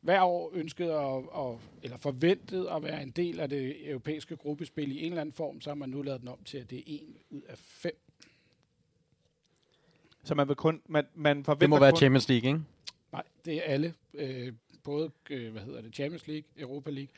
hver 0.00 0.22
år 0.22 0.50
ønskede 0.54 0.92
at, 0.94 1.16
at, 1.16 1.58
eller 1.82 1.96
forventede 1.96 2.70
at 2.70 2.82
være 2.82 3.02
en 3.02 3.10
del 3.10 3.40
af 3.40 3.48
det 3.48 3.90
europæiske 3.90 4.36
gruppespil 4.36 4.92
i 4.92 4.98
en 4.98 5.12
eller 5.12 5.20
anden 5.20 5.32
form, 5.32 5.60
så 5.60 5.70
har 5.70 5.74
man 5.74 5.88
nu 5.88 6.02
lavet 6.02 6.20
den 6.20 6.28
om 6.28 6.38
til, 6.44 6.58
at 6.58 6.70
det 6.70 6.78
er 6.78 6.82
en 6.86 7.16
ud 7.30 7.42
af 7.42 7.58
fem. 7.58 7.98
Så 10.24 10.34
man 10.34 10.48
vil 10.48 10.56
kun... 10.56 10.82
Man, 10.86 11.06
man 11.14 11.44
forventer 11.44 11.60
Det 11.60 11.70
må 11.70 11.78
være 11.78 11.92
kun, 11.92 11.98
Champions 11.98 12.28
League, 12.28 12.48
ikke? 12.48 12.60
Nej, 13.12 13.22
det 13.44 13.54
er 13.54 13.62
alle. 13.62 13.94
Øh, 14.14 14.52
både, 14.84 15.10
øh, 15.30 15.52
hvad 15.52 15.62
hedder 15.62 15.80
det, 15.80 15.94
Champions 15.94 16.26
League, 16.26 16.44
Europa 16.56 16.90
League 16.90 17.12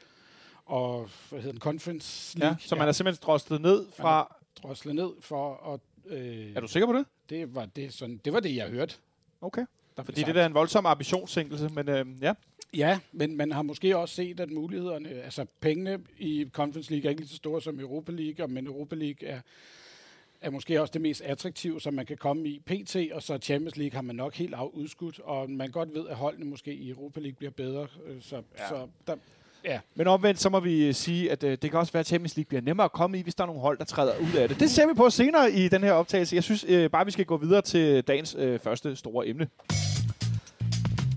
og, 0.66 1.08
hvad 1.30 1.40
hedder 1.40 1.52
den, 1.52 1.60
Conference 1.60 2.38
League. 2.38 2.56
Ja, 2.60 2.66
så 2.68 2.74
man 2.74 2.88
er 2.88 2.92
simpelthen 2.92 3.22
droslet 3.26 3.60
ned 3.60 3.86
fra... 3.96 4.36
droslet 4.62 4.94
ned 4.94 5.10
for 5.20 5.72
at... 5.74 5.80
Øh, 6.12 6.52
Er 6.56 6.60
du 6.60 6.68
sikker 6.68 6.86
på 6.86 6.92
det? 6.92 7.06
det, 7.30 7.54
var 7.54 7.66
det, 7.66 7.92
sådan, 7.94 8.20
det 8.24 8.32
var 8.32 8.40
det, 8.40 8.56
jeg 8.56 8.68
hørte. 8.68 8.94
Okay. 9.40 9.64
Der 9.96 10.02
Fordi 10.02 10.22
det 10.22 10.34
der 10.34 10.42
er 10.42 10.46
en 10.46 10.54
voldsom 10.54 10.86
ambitionssænkelse, 10.86 11.68
men 11.68 11.88
øh, 11.88 12.06
ja. 12.20 12.34
Ja, 12.74 12.98
men 13.12 13.36
man 13.36 13.52
har 13.52 13.62
måske 13.62 13.96
også 13.96 14.14
set, 14.14 14.40
at 14.40 14.50
mulighederne, 14.50 15.08
altså 15.08 15.46
pengene 15.60 15.98
i 16.18 16.48
Conference 16.52 16.90
League 16.90 17.06
er 17.06 17.10
ikke 17.10 17.20
lige 17.20 17.28
så 17.30 17.36
store 17.36 17.62
som 17.62 17.80
Europa 17.80 18.12
League, 18.12 18.48
men 18.48 18.66
Europa 18.66 18.96
League 18.96 19.28
er, 19.28 19.40
er 20.40 20.50
måske 20.50 20.80
også 20.80 20.92
det 20.92 21.00
mest 21.00 21.20
attraktive, 21.22 21.80
som 21.80 21.94
man 21.94 22.06
kan 22.06 22.16
komme 22.16 22.48
i 22.48 22.58
PT, 22.66 22.96
og 23.12 23.22
så 23.22 23.38
Champions 23.38 23.76
League 23.76 23.94
har 23.94 24.02
man 24.02 24.16
nok 24.16 24.34
helt 24.34 24.54
af 24.54 24.68
udskudt, 24.72 25.20
og 25.20 25.50
man 25.50 25.70
godt 25.70 25.94
ved, 25.94 26.08
at 26.08 26.16
holdene 26.16 26.44
måske 26.46 26.74
i 26.74 26.90
Europa 26.90 27.20
League 27.20 27.36
bliver 27.36 27.50
bedre, 27.50 27.86
øh, 28.06 28.22
så, 28.22 28.36
Ja. 28.36 28.42
ja. 28.62 28.68
så 28.68 28.88
der, 29.06 29.16
ja, 29.66 29.80
Men 29.94 30.06
omvendt, 30.06 30.40
så 30.40 30.48
må 30.48 30.60
vi 30.60 30.86
øh, 30.86 30.94
sige, 30.94 31.32
at 31.32 31.44
øh, 31.44 31.58
det 31.62 31.70
kan 31.70 31.80
også 31.80 31.92
være, 31.92 32.00
at 32.00 32.06
Champions 32.06 32.36
League 32.36 32.48
bliver 32.48 32.62
nemmere 32.62 32.84
at 32.84 32.92
komme 32.92 33.18
i, 33.18 33.22
hvis 33.22 33.34
der 33.34 33.42
er 33.42 33.46
nogle 33.46 33.60
hold, 33.60 33.78
der 33.78 33.84
træder 33.84 34.12
ud 34.18 34.38
af 34.38 34.48
det. 34.48 34.60
Det 34.60 34.70
ser 34.70 34.86
vi 34.86 34.94
på 34.94 35.10
senere 35.10 35.52
i 35.52 35.68
den 35.68 35.82
her 35.82 35.92
optagelse. 35.92 36.36
Jeg 36.36 36.44
synes 36.44 36.64
øh, 36.68 36.90
bare, 36.90 37.04
vi 37.04 37.10
skal 37.10 37.24
gå 37.24 37.36
videre 37.36 37.62
til 37.62 38.02
dagens 38.02 38.36
øh, 38.38 38.60
første 38.60 38.96
store 38.96 39.28
emne. 39.28 39.48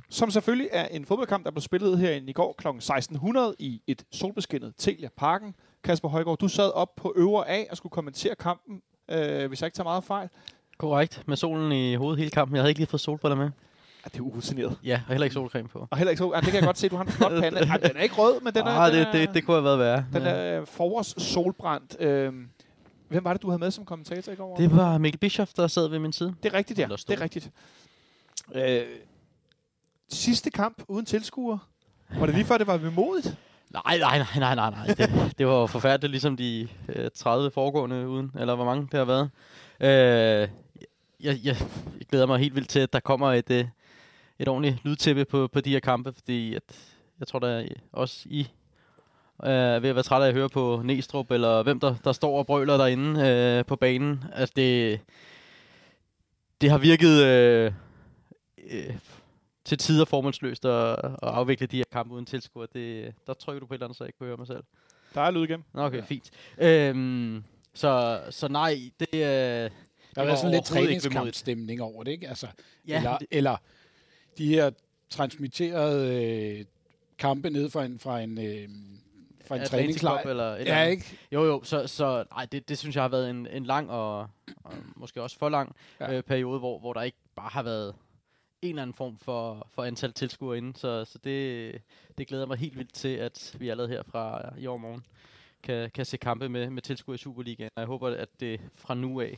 Som 0.10 0.32
selvfølgelig 0.32 0.70
er 0.72 0.88
en 0.88 1.06
fodboldkamp, 1.06 1.46
der 1.46 1.52
blev 1.52 1.62
spillet 1.62 2.00
herinde 2.00 2.30
i 2.30 2.34
går 2.34 2.56
kl. 2.58 2.68
1600 2.68 3.56
i 3.60 3.82
et 3.88 4.04
solbeskinnet 4.12 4.74
Telia 4.78 5.10
Parken. 5.18 5.56
Kasper 5.84 6.10
Højgaard, 6.10 6.38
du 6.38 6.48
sad 6.48 6.72
op 6.74 6.96
på 6.96 7.14
øvre 7.16 7.50
A 7.50 7.66
og 7.72 7.78
skulle 7.78 7.92
kommentere 7.92 8.36
kampen, 8.36 8.82
øh, 9.12 9.48
hvis 9.48 9.62
jeg 9.62 9.68
ikke 9.68 9.76
tager 9.76 9.84
meget 9.84 10.04
fejl. 10.04 10.30
Korrekt. 10.78 11.24
Med 11.28 11.38
solen 11.38 11.72
i 11.72 11.96
hovedet 11.96 12.20
hele 12.20 12.32
kampen. 12.32 12.56
Jeg 12.56 12.62
havde 12.62 12.72
ikke 12.72 12.80
lige 12.80 12.90
fået 12.90 13.02
solbriller 13.02 13.36
med. 13.36 13.50
Ja, 14.06 14.10
det 14.14 14.18
er 14.18 14.22
urutineret. 14.22 14.78
Ja, 14.84 15.02
og 15.08 15.14
heller 15.14 15.26
ikke 15.26 15.34
solcreme 15.34 15.68
på. 15.70 15.88
Og 15.92 15.98
heller 15.98 16.10
ikke 16.12 16.18
så... 16.18 16.32
Ja, 16.34 16.40
det 16.40 16.46
kan 16.46 16.56
jeg 16.56 16.64
godt 16.64 16.78
se, 16.78 16.90
du 16.90 16.96
har 16.96 17.04
en 17.04 17.10
flot 17.12 17.32
pande. 17.42 17.60
Ej, 17.60 17.78
den 17.78 17.98
er 17.98 18.02
ikke 18.02 18.16
rød, 18.16 18.42
men 18.42 18.54
den 18.54 18.62
er... 18.62 18.72
ah, 18.72 18.92
den 18.92 19.00
det, 19.00 19.08
er, 19.08 19.12
det, 19.12 19.34
det 19.34 19.46
kunne 19.46 19.56
have 19.56 19.64
været 19.64 19.80
værre. 19.80 20.06
Den 20.14 20.22
Ja. 20.24 20.30
er 20.30 20.66
forårs 20.66 21.16
solbrændt. 21.18 21.96
Øhm, 22.00 22.50
hvem 23.10 23.24
var 23.24 23.34
det, 23.34 23.42
du 23.42 23.50
havde 23.50 23.60
med 23.60 23.72
som 23.72 23.86
kommentator 23.86 24.32
i 24.32 24.36
går? 24.36 24.56
Det 24.58 24.76
var 24.76 24.98
Mikkel 24.98 25.20
Bischoff, 25.20 25.54
der 25.54 25.68
sad 25.68 25.88
ved 25.88 26.00
min 26.00 26.14
side. 26.14 26.36
det 26.44 26.54
er 26.54 26.58
rigtigt, 26.58 26.80
ja. 26.80 26.88
Det 26.88 27.10
er 27.10 27.22
rigtigt. 27.22 27.52
Øh, 28.56 28.82
sidste 30.10 30.50
kamp 30.52 30.84
uden 30.88 31.06
tilskuere. 31.06 31.60
Var 32.20 32.26
det 32.26 32.36
lige 32.36 32.46
før, 32.46 32.58
det 32.58 32.68
var 32.68 32.78
vemodigt? 32.78 33.38
Nej, 33.74 33.98
nej, 34.00 34.18
nej, 34.18 34.28
nej, 34.40 34.56
nej, 34.56 34.70
nej. 34.70 34.86
Det, 34.88 35.34
det 35.38 35.48
var 35.48 35.54
jo 35.60 35.66
forfærdeligt, 35.66 36.12
ligesom 36.12 36.38
de 36.38 36.68
øh, 36.90 37.10
30 37.16 37.52
foregående 37.52 38.08
uden, 38.10 38.32
eller 38.40 38.56
hvor 38.56 38.66
mange 38.66 38.88
det 38.92 38.98
har 38.98 39.06
været. 39.06 39.30
Øh, 39.80 40.50
jeg, 41.20 41.38
jeg, 41.44 41.56
jeg 42.00 42.08
glæder 42.10 42.26
mig 42.26 42.40
helt 42.40 42.56
vildt 42.56 42.70
til, 42.70 42.80
at 42.80 42.94
der 42.94 43.00
kommer 43.00 43.32
et, 43.34 43.52
øh, 43.52 43.66
et 44.40 44.48
ordentligt 44.48 44.78
lydtæppe 44.86 45.26
på, 45.26 45.48
på 45.48 45.62
de 45.62 45.70
her 45.72 45.80
kampe, 45.80 46.14
fordi 46.14 46.56
at, 46.56 46.64
jeg 47.20 47.28
tror, 47.28 47.40
der 47.40 47.48
er 47.48 47.68
også 47.92 48.24
I 48.30 48.40
øh, 49.44 49.50
er 49.52 49.80
ved 49.80 49.90
at 49.90 49.96
være 49.96 50.04
træt 50.04 50.24
af 50.24 50.28
at 50.28 50.34
høre 50.34 50.50
på 50.50 50.82
Næstrup, 50.84 51.32
eller 51.32 51.64
hvem 51.64 51.80
der, 51.80 51.96
der 52.04 52.12
står 52.12 52.38
og 52.40 52.46
brøler 52.46 52.78
derinde 52.78 53.28
øh, 53.28 53.66
på 53.66 53.76
banen. 53.76 54.24
Altså, 54.34 54.54
det, 54.56 55.00
det 56.62 56.70
har 56.70 56.78
virket 56.78 57.24
øh, 57.24 57.72
øh, 58.72 58.96
til 59.66 59.78
tider 59.78 60.06
formålsløst 60.06 60.66
at, 60.66 60.90
at 61.06 61.18
afvikle 61.22 61.68
de 61.68 61.78
her 61.78 61.84
kampe 61.92 62.14
uden 62.14 62.26
tilskuer. 62.26 62.66
Det, 62.66 63.14
der 63.28 63.34
trykker 63.34 63.60
du 63.60 63.66
på 63.66 63.74
et 63.74 63.76
eller 63.76 63.86
andet, 63.86 63.98
så 63.98 64.04
jeg 64.04 64.10
ikke 64.10 64.18
kunne 64.18 64.28
høre 64.28 64.38
mig 64.38 64.48
selv. 64.48 64.64
Der 65.14 65.22
er 65.22 65.32
lyd 65.32 65.44
igennem. 65.44 65.64
Nå, 65.74 65.82
Okay, 65.82 65.98
ja. 65.98 66.04
fint. 66.04 66.32
Øhm, 66.58 67.44
så, 67.74 68.22
så 68.30 68.48
nej, 68.48 68.80
det, 69.00 69.08
øh, 69.14 69.20
Der 69.20 69.70
været 70.16 70.38
sådan 70.38 70.52
lidt 70.52 70.66
træningskampstemning 70.66 71.82
over 71.82 72.04
det, 72.04 72.12
ikke? 72.12 72.28
Altså, 72.28 72.48
Ja, 72.88 72.98
eller, 72.98 73.18
det- 73.18 73.28
eller 73.32 73.58
de 74.40 74.48
her 74.48 74.72
transmitterede 75.10 76.24
øh, 76.60 76.66
kampe 77.18 77.50
ned 77.50 77.70
fra 77.70 77.86
en, 77.86 78.00
fra 78.00 78.20
en, 78.22 78.38
øh, 78.38 78.70
fra 79.48 79.56
en 79.56 79.66
træningslejr. 79.66 80.22
Cup 80.22 80.30
eller 80.30 80.44
et 80.44 80.56
Ja, 80.56 80.60
eller 80.62 80.76
andet. 80.76 80.92
ikke? 80.92 81.18
Jo, 81.32 81.44
jo, 81.46 81.62
så, 81.64 81.88
så 81.88 82.24
nej, 82.32 82.46
det, 82.52 82.70
det 82.70 82.78
synes 82.78 82.96
jeg 82.96 83.04
har 83.04 83.10
været 83.10 83.30
en, 83.30 83.48
en 83.48 83.66
lang 83.66 83.90
og, 83.92 84.20
og 84.64 84.74
måske 84.96 85.22
også 85.22 85.38
for 85.38 85.50
lang 85.50 85.76
Ja. 86.00 86.12
ja. 86.12 86.18
øh, 86.18 86.24
periode, 86.24 86.60
hvor, 86.60 86.80
hvor 86.80 86.94
der 86.94 87.02
ikke 87.02 87.18
bare 87.36 87.50
har 87.50 87.64
været 87.64 87.96
en 88.62 88.70
eller 88.70 88.82
anden 88.82 88.94
form 88.94 89.18
for, 89.18 89.68
for 89.72 89.84
antal 89.84 90.14
tilskuere 90.14 90.58
inde. 90.58 90.78
Så, 90.80 91.06
så 91.06 91.20
det, 91.24 91.82
det 92.18 92.28
glæder 92.28 92.46
mig 92.46 92.58
helt 92.58 92.78
vildt 92.78 92.94
til, 92.94 93.16
at 93.16 93.56
vi 93.60 93.70
allerede 93.70 93.90
her 93.90 94.04
fra 94.04 94.54
i 94.58 94.68
år 94.68 94.78
morgen 94.78 95.06
kan, 95.64 95.92
kan 95.92 96.06
se 96.06 96.18
kampe 96.18 96.50
med, 96.50 96.70
med 96.70 96.82
tilskuere 96.82 97.16
i 97.16 97.18
Superligaen. 97.18 97.70
Og 97.76 97.80
jeg 97.80 97.88
håber, 97.88 98.10
at 98.10 98.30
det 98.40 98.60
fra 98.76 98.94
nu 98.96 99.22
af 99.22 99.38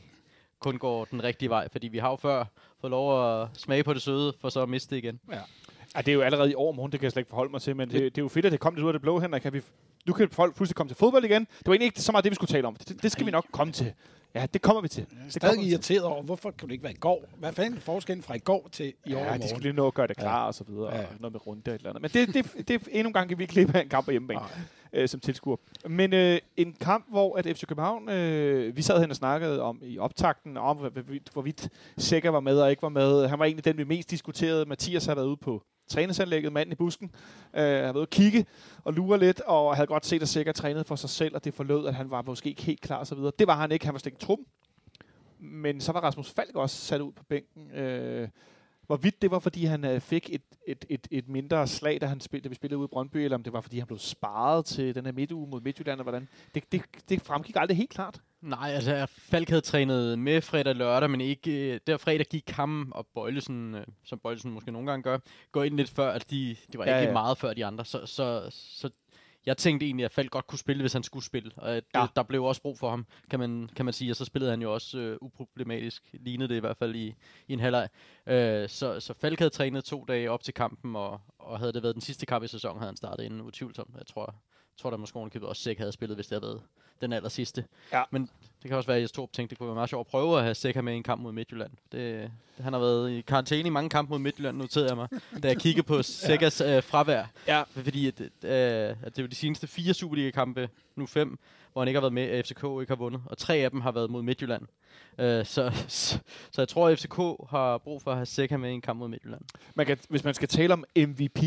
kun 0.62 0.78
går 0.78 1.04
den 1.04 1.24
rigtige 1.24 1.48
vej, 1.48 1.68
fordi 1.72 1.88
vi 1.88 1.98
har 1.98 2.10
jo 2.10 2.16
før 2.16 2.44
fået 2.80 2.90
lov 2.90 3.40
at 3.42 3.48
smage 3.54 3.84
på 3.84 3.94
det 3.94 4.02
søde, 4.02 4.32
for 4.40 4.48
så 4.48 4.62
at 4.62 4.68
miste 4.68 4.90
det 4.90 5.04
igen. 5.04 5.20
Ja, 5.32 6.00
det 6.00 6.08
er 6.08 6.12
jo 6.12 6.20
allerede 6.20 6.50
i 6.50 6.54
år 6.54 6.72
morgen, 6.72 6.92
det 6.92 7.00
kan 7.00 7.04
jeg 7.04 7.12
slet 7.12 7.20
ikke 7.20 7.30
forholde 7.30 7.50
mig 7.50 7.62
til, 7.62 7.76
men 7.76 7.90
det, 7.90 8.00
det 8.00 8.18
er 8.18 8.22
jo 8.22 8.28
fedt, 8.28 8.46
at 8.46 8.52
det 8.52 8.60
kom 8.60 8.74
lidt 8.74 8.84
ud 8.84 8.88
af 8.88 8.92
det 8.92 9.02
blå, 9.02 9.20
Henrik. 9.20 9.42
Kan 9.42 9.52
vi, 9.52 9.62
nu 10.06 10.12
kan 10.12 10.28
folk 10.30 10.56
pludselig 10.56 10.76
komme 10.76 10.90
til 10.90 10.96
fodbold 10.96 11.24
igen. 11.24 11.40
Det 11.58 11.66
var 11.66 11.72
egentlig 11.72 11.86
ikke 11.86 12.00
så 12.00 12.12
meget 12.12 12.24
det, 12.24 12.30
vi 12.30 12.34
skulle 12.34 12.52
tale 12.52 12.66
om. 12.66 12.76
Det, 12.76 13.02
det 13.02 13.12
skal 13.12 13.26
vi 13.26 13.30
nok 13.30 13.46
komme 13.52 13.72
til. 13.72 13.92
Ja, 14.34 14.46
det 14.54 14.62
kommer 14.62 14.82
vi 14.82 14.88
til. 14.88 15.06
Jeg 15.12 15.18
er 15.18 15.24
Det 15.24 15.32
stadig 15.32 15.48
kommer 15.48 15.62
vi 15.62 15.66
til. 15.66 15.72
irriteret 15.72 16.02
over, 16.04 16.22
hvorfor 16.22 16.50
kan 16.50 16.68
du 16.68 16.72
ikke 16.72 16.84
være 16.84 16.92
i 16.92 16.96
går? 16.96 17.24
Hvad 17.38 17.52
fanden 17.52 17.76
er 17.76 17.80
forskellen 17.80 18.22
fra 18.22 18.34
i 18.34 18.38
går 18.38 18.68
til 18.72 18.92
i 19.06 19.14
år 19.14 19.18
Ja, 19.18 19.36
de 19.36 19.48
skal 19.48 19.62
lige 19.62 19.72
nå 19.72 19.86
at 19.86 19.94
gøre 19.94 20.06
det 20.06 20.16
klar 20.16 20.46
og 20.46 20.54
så 20.54 20.64
videre, 20.64 20.94
Ja. 20.96 21.00
og 21.00 21.06
noget 21.20 21.32
med 21.32 21.46
runde 21.46 21.62
og 21.66 21.74
et 21.74 21.78
eller 21.78 21.90
andet. 21.90 22.02
Men 22.02 22.10
det, 22.26 22.34
det, 22.56 22.68
det 22.68 22.88
endnu 22.90 23.08
en 23.08 23.12
gang, 23.12 23.28
kan 23.28 23.38
vi 23.38 23.42
ikke 23.44 23.52
klippe 23.52 23.78
af 23.78 23.82
en 23.82 23.88
kamp 23.88 24.04
på 24.04 24.10
hjemmebane 24.10 24.40
øh, 24.92 25.08
som 25.08 25.20
tilskuer. 25.20 25.56
Men 25.88 26.12
øh, 26.14 26.38
en 26.56 26.72
kamp, 26.80 27.06
hvor 27.10 27.36
at 27.36 27.44
FC 27.46 27.66
København, 27.66 28.08
øh, 28.08 28.76
vi 28.76 28.82
sad 28.82 29.00
hen 29.00 29.10
og 29.10 29.16
snakkede 29.16 29.62
om 29.62 29.80
i 29.84 29.98
optakten, 29.98 30.56
om 30.56 30.76
hvor- 30.76 30.88
hvorvidt, 30.88 31.28
hvorvidt 31.32 31.68
Sækker 31.98 32.30
var 32.30 32.40
med 32.40 32.60
og 32.60 32.70
ikke 32.70 32.82
var 32.82 32.88
med. 32.88 33.28
Han 33.28 33.38
var 33.38 33.44
egentlig 33.44 33.64
den, 33.64 33.78
vi 33.78 33.84
mest 33.84 34.10
diskuterede. 34.10 34.64
Mathias 34.66 35.06
har 35.06 35.14
været 35.14 35.26
ude 35.26 35.36
på 35.36 35.62
træningsanlægget, 35.88 36.52
manden 36.52 36.72
i 36.72 36.76
busken, 36.76 37.10
øh, 37.54 37.62
har 37.62 37.92
været 37.92 38.02
at 38.02 38.10
kigge 38.10 38.46
og 38.84 38.92
lure 38.92 39.18
lidt, 39.18 39.40
og 39.40 39.76
havde 39.76 39.86
godt 39.86 40.06
set, 40.06 40.22
at 40.22 40.28
sikkert 40.28 40.54
trænet 40.54 40.86
for 40.86 40.96
sig 40.96 41.10
selv, 41.10 41.34
og 41.34 41.44
det 41.44 41.54
forlød, 41.54 41.86
at 41.86 41.94
han 41.94 42.10
var 42.10 42.22
måske 42.22 42.48
ikke 42.48 42.62
helt 42.62 42.80
klar 42.80 43.00
osv. 43.00 43.04
så 43.04 43.14
videre. 43.14 43.32
Det 43.38 43.46
var 43.46 43.56
han 43.56 43.72
ikke, 43.72 43.84
han 43.84 43.94
var 43.94 43.98
slet 43.98 44.12
ikke 44.12 44.24
trum. 44.24 44.46
Men 45.38 45.80
så 45.80 45.92
var 45.92 46.00
Rasmus 46.00 46.30
Falk 46.30 46.56
også 46.56 46.76
sat 46.76 47.00
ud 47.00 47.12
på 47.12 47.24
bænken. 47.24 47.70
Øh, 47.70 48.28
hvorvidt 48.86 49.22
det 49.22 49.30
var, 49.30 49.38
fordi 49.38 49.64
han 49.64 49.84
øh, 49.84 50.00
fik 50.00 50.30
et, 50.32 50.42
et, 50.68 50.84
et, 50.88 51.08
et 51.10 51.28
mindre 51.28 51.66
slag, 51.66 52.00
da, 52.00 52.06
han 52.06 52.20
spil, 52.20 52.44
da 52.44 52.48
vi 52.48 52.54
spillede 52.54 52.78
ude 52.78 52.84
i 52.84 52.92
Brøndby, 52.92 53.16
eller 53.16 53.36
om 53.36 53.42
det 53.42 53.52
var, 53.52 53.60
fordi 53.60 53.78
han 53.78 53.86
blev 53.86 53.98
sparet 53.98 54.64
til 54.64 54.94
den 54.94 55.04
her 55.04 55.12
midtuge 55.12 55.50
mod 55.50 55.60
Midtjylland, 55.60 56.00
og 56.00 56.02
hvordan. 56.02 56.28
Det, 56.54 56.72
det, 56.72 56.82
det 57.08 57.22
fremgik 57.22 57.56
aldrig 57.56 57.76
helt 57.76 57.90
klart. 57.90 58.20
Nej, 58.40 58.70
altså 58.74 59.06
Falk 59.08 59.48
havde 59.48 59.60
trænet 59.60 60.18
med 60.18 60.40
fredag 60.40 60.70
og 60.70 60.76
lørdag, 60.76 61.10
men 61.10 61.20
ikke... 61.20 61.74
øh, 61.74 61.80
Der 61.86 61.96
fredag 61.96 62.26
gik 62.26 62.50
ham 62.50 62.92
og 62.94 63.06
Bøjlesen, 63.14 63.74
øh, 63.74 63.86
som 64.04 64.18
Bøjlesen 64.18 64.50
måske 64.50 64.72
nogle 64.72 64.90
gange 64.90 65.02
gør, 65.02 65.18
gå 65.52 65.62
ind 65.62 65.76
lidt 65.76 65.90
før, 65.90 66.10
at 66.10 66.30
de, 66.30 66.56
de 66.72 66.78
var 66.78 66.86
ja, 66.86 66.98
ikke 66.98 67.06
ja. 67.06 67.12
meget 67.12 67.38
før 67.38 67.54
de 67.54 67.64
andre. 67.64 67.84
Så, 67.84 68.06
så, 68.06 68.46
så 68.50 68.90
jeg 69.46 69.56
tænkte 69.56 69.86
egentlig, 69.86 70.04
at 70.04 70.12
Falk 70.12 70.30
godt 70.30 70.46
kunne 70.46 70.58
spille, 70.58 70.82
hvis 70.82 70.92
han 70.92 71.02
skulle 71.02 71.24
spille. 71.24 71.52
Og 71.56 71.74
Ja. 71.74 71.80
ja. 71.94 72.06
der 72.16 72.22
blev 72.22 72.44
også 72.44 72.62
brug 72.62 72.78
for 72.78 72.90
ham, 72.90 73.06
kan 73.30 73.38
man, 73.38 73.70
kan 73.76 73.84
man 73.84 73.94
sige. 73.94 74.12
Og 74.12 74.16
så 74.16 74.24
spillede 74.24 74.50
han 74.50 74.62
jo 74.62 74.74
også 74.74 74.98
øh, 74.98 75.18
uproblematisk. 75.20 76.02
Lignede 76.12 76.48
det 76.48 76.56
i 76.56 76.60
hvert 76.60 76.76
fald 76.76 76.94
i, 76.94 77.14
i 77.48 77.52
en 77.52 77.60
halvleg. 77.60 77.88
Øh, 78.26 78.68
så, 78.68 79.00
så 79.00 79.14
Falk 79.20 79.38
havde 79.38 79.50
trænet 79.50 79.84
to 79.84 80.04
dage 80.08 80.30
op 80.30 80.42
til 80.42 80.54
kampen, 80.54 80.96
og, 80.96 81.20
og 81.38 81.58
havde 81.58 81.72
det 81.72 81.82
været 81.82 81.94
den 81.94 82.02
sidste 82.02 82.26
kamp 82.26 82.44
i 82.44 82.48
sæsonen, 82.48 82.78
havde 82.78 82.88
han 82.88 82.96
startet 82.96 83.24
inden 83.24 83.40
utvivlsomt. 83.40 83.94
Jeg 83.98 84.06
tror, 84.06 84.34
tror 84.76 84.90
der 84.90 84.96
måske 84.96 85.16
ovenikøbet 85.16 85.48
også 85.48 85.62
Sæk 85.62 85.78
havde 85.78 85.92
spillet, 85.92 86.16
hvis 86.16 86.26
det 86.26 86.40
havde 86.40 86.42
været 86.42 86.62
den 87.00 87.12
aller 87.12 87.28
sidste. 87.28 87.64
Ja. 87.92 88.02
Men 88.10 88.22
det 88.62 88.68
kan 88.68 88.76
også 88.76 88.86
være, 88.86 88.96
at 88.96 89.02
jeg 89.02 89.10
tænkte, 89.10 89.50
det 89.50 89.58
kunne 89.58 89.66
være 89.66 89.74
meget 89.74 89.90
sjovt 89.90 90.06
at 90.06 90.10
prøve 90.10 90.36
at 90.36 90.42
have 90.42 90.54
Sæk 90.54 90.82
med 90.82 90.92
i 90.92 90.96
en 90.96 91.02
kamp 91.02 91.22
mod 91.22 91.32
Midtjylland. 91.32 91.70
Det, 91.92 92.30
det, 92.56 92.64
han 92.64 92.72
har 92.72 92.80
været 92.80 93.10
i 93.10 93.20
karantæne 93.20 93.66
i 93.66 93.70
mange 93.70 93.90
kampe 93.90 94.10
mod 94.10 94.18
Midtjylland, 94.18 94.56
noterede 94.56 94.88
jeg 94.88 94.96
mig, 94.96 95.08
da 95.42 95.48
jeg 95.48 95.56
kiggede 95.56 95.86
på 95.86 96.02
Sækkers 96.26 96.60
øh, 96.60 96.82
fravær. 96.82 97.24
Ja. 97.46 97.62
Fordi 97.62 98.08
at, 98.08 98.20
øh, 98.20 98.30
at 98.42 98.96
det 99.04 99.18
er 99.18 99.22
jo 99.22 99.26
de 99.26 99.34
seneste 99.34 99.66
fire 99.66 99.94
Superliga-kampe, 99.94 100.68
nu 100.96 101.06
fem, 101.06 101.38
hvor 101.72 101.82
han 101.82 101.88
ikke 101.88 101.96
har 101.96 102.02
været 102.02 102.12
med, 102.12 102.22
at 102.22 102.46
FCK 102.46 102.64
ikke 102.80 102.90
har 102.90 102.96
vundet. 102.96 103.22
Og 103.26 103.38
tre 103.38 103.56
af 103.56 103.70
dem 103.70 103.80
har 103.80 103.92
været 103.92 104.10
mod 104.10 104.22
Midtjylland. 104.22 104.62
Øh, 105.18 105.44
så, 105.46 105.72
så, 105.88 106.18
så 106.50 106.60
jeg 106.60 106.68
tror, 106.68 106.88
at 106.88 106.98
FCK 106.98 107.16
har 107.50 107.78
brug 107.78 108.02
for 108.02 108.10
at 108.10 108.16
have 108.16 108.26
Sækker 108.26 108.56
med 108.56 108.70
i 108.70 108.74
en 108.74 108.80
kamp 108.80 108.98
mod 108.98 109.08
Midtjylland. 109.08 109.42
Man 109.74 109.86
kan, 109.86 109.98
hvis 110.08 110.24
man 110.24 110.34
skal 110.34 110.48
tale 110.48 110.72
om 110.72 110.84
MVP, 110.96 111.38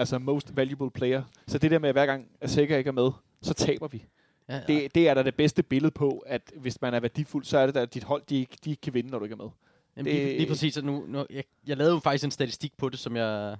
altså 0.00 0.18
most 0.18 0.56
valuable 0.56 0.90
player, 0.90 1.22
så 1.46 1.58
det 1.58 1.70
der 1.70 1.78
med, 1.78 1.88
at 1.88 1.94
hver 1.94 2.06
gang 2.06 2.28
Sækker 2.46 2.76
ikke 2.76 2.88
er 2.88 2.92
med, 2.92 3.10
så 3.42 3.54
taber 3.54 3.88
vi. 3.88 4.04
Ja, 4.48 4.60
Det, 4.68 4.94
det 4.94 5.08
er 5.08 5.14
da 5.14 5.22
det 5.22 5.34
bedste 5.34 5.62
billede 5.62 5.90
på, 5.90 6.18
at 6.26 6.52
hvis 6.56 6.80
man 6.82 6.94
er 6.94 7.00
værdifuld, 7.00 7.44
så 7.44 7.58
er 7.58 7.66
det 7.66 7.74
da, 7.74 7.80
at 7.80 7.94
dit 7.94 8.04
hold 8.04 8.22
de 8.28 8.36
ikke, 8.36 8.56
de 8.64 8.70
ikke 8.70 8.80
kan 8.80 8.94
vinde, 8.94 9.10
når 9.10 9.18
du 9.18 9.24
ikke 9.24 9.32
er 9.32 9.36
med. 9.36 9.48
Jamen, 9.96 10.12
Det- 10.12 10.14
lige, 10.26 10.36
lige 10.38 10.48
præcis. 10.48 10.76
Og 10.76 10.84
nu, 10.84 11.04
nu, 11.08 11.26
jeg, 11.30 11.44
jeg 11.66 11.76
lavede 11.76 11.94
jo 11.94 11.98
faktisk 12.00 12.24
en 12.24 12.30
statistik 12.30 12.72
på 12.78 12.88
det, 12.88 12.98
som 12.98 13.16
jeg... 13.16 13.56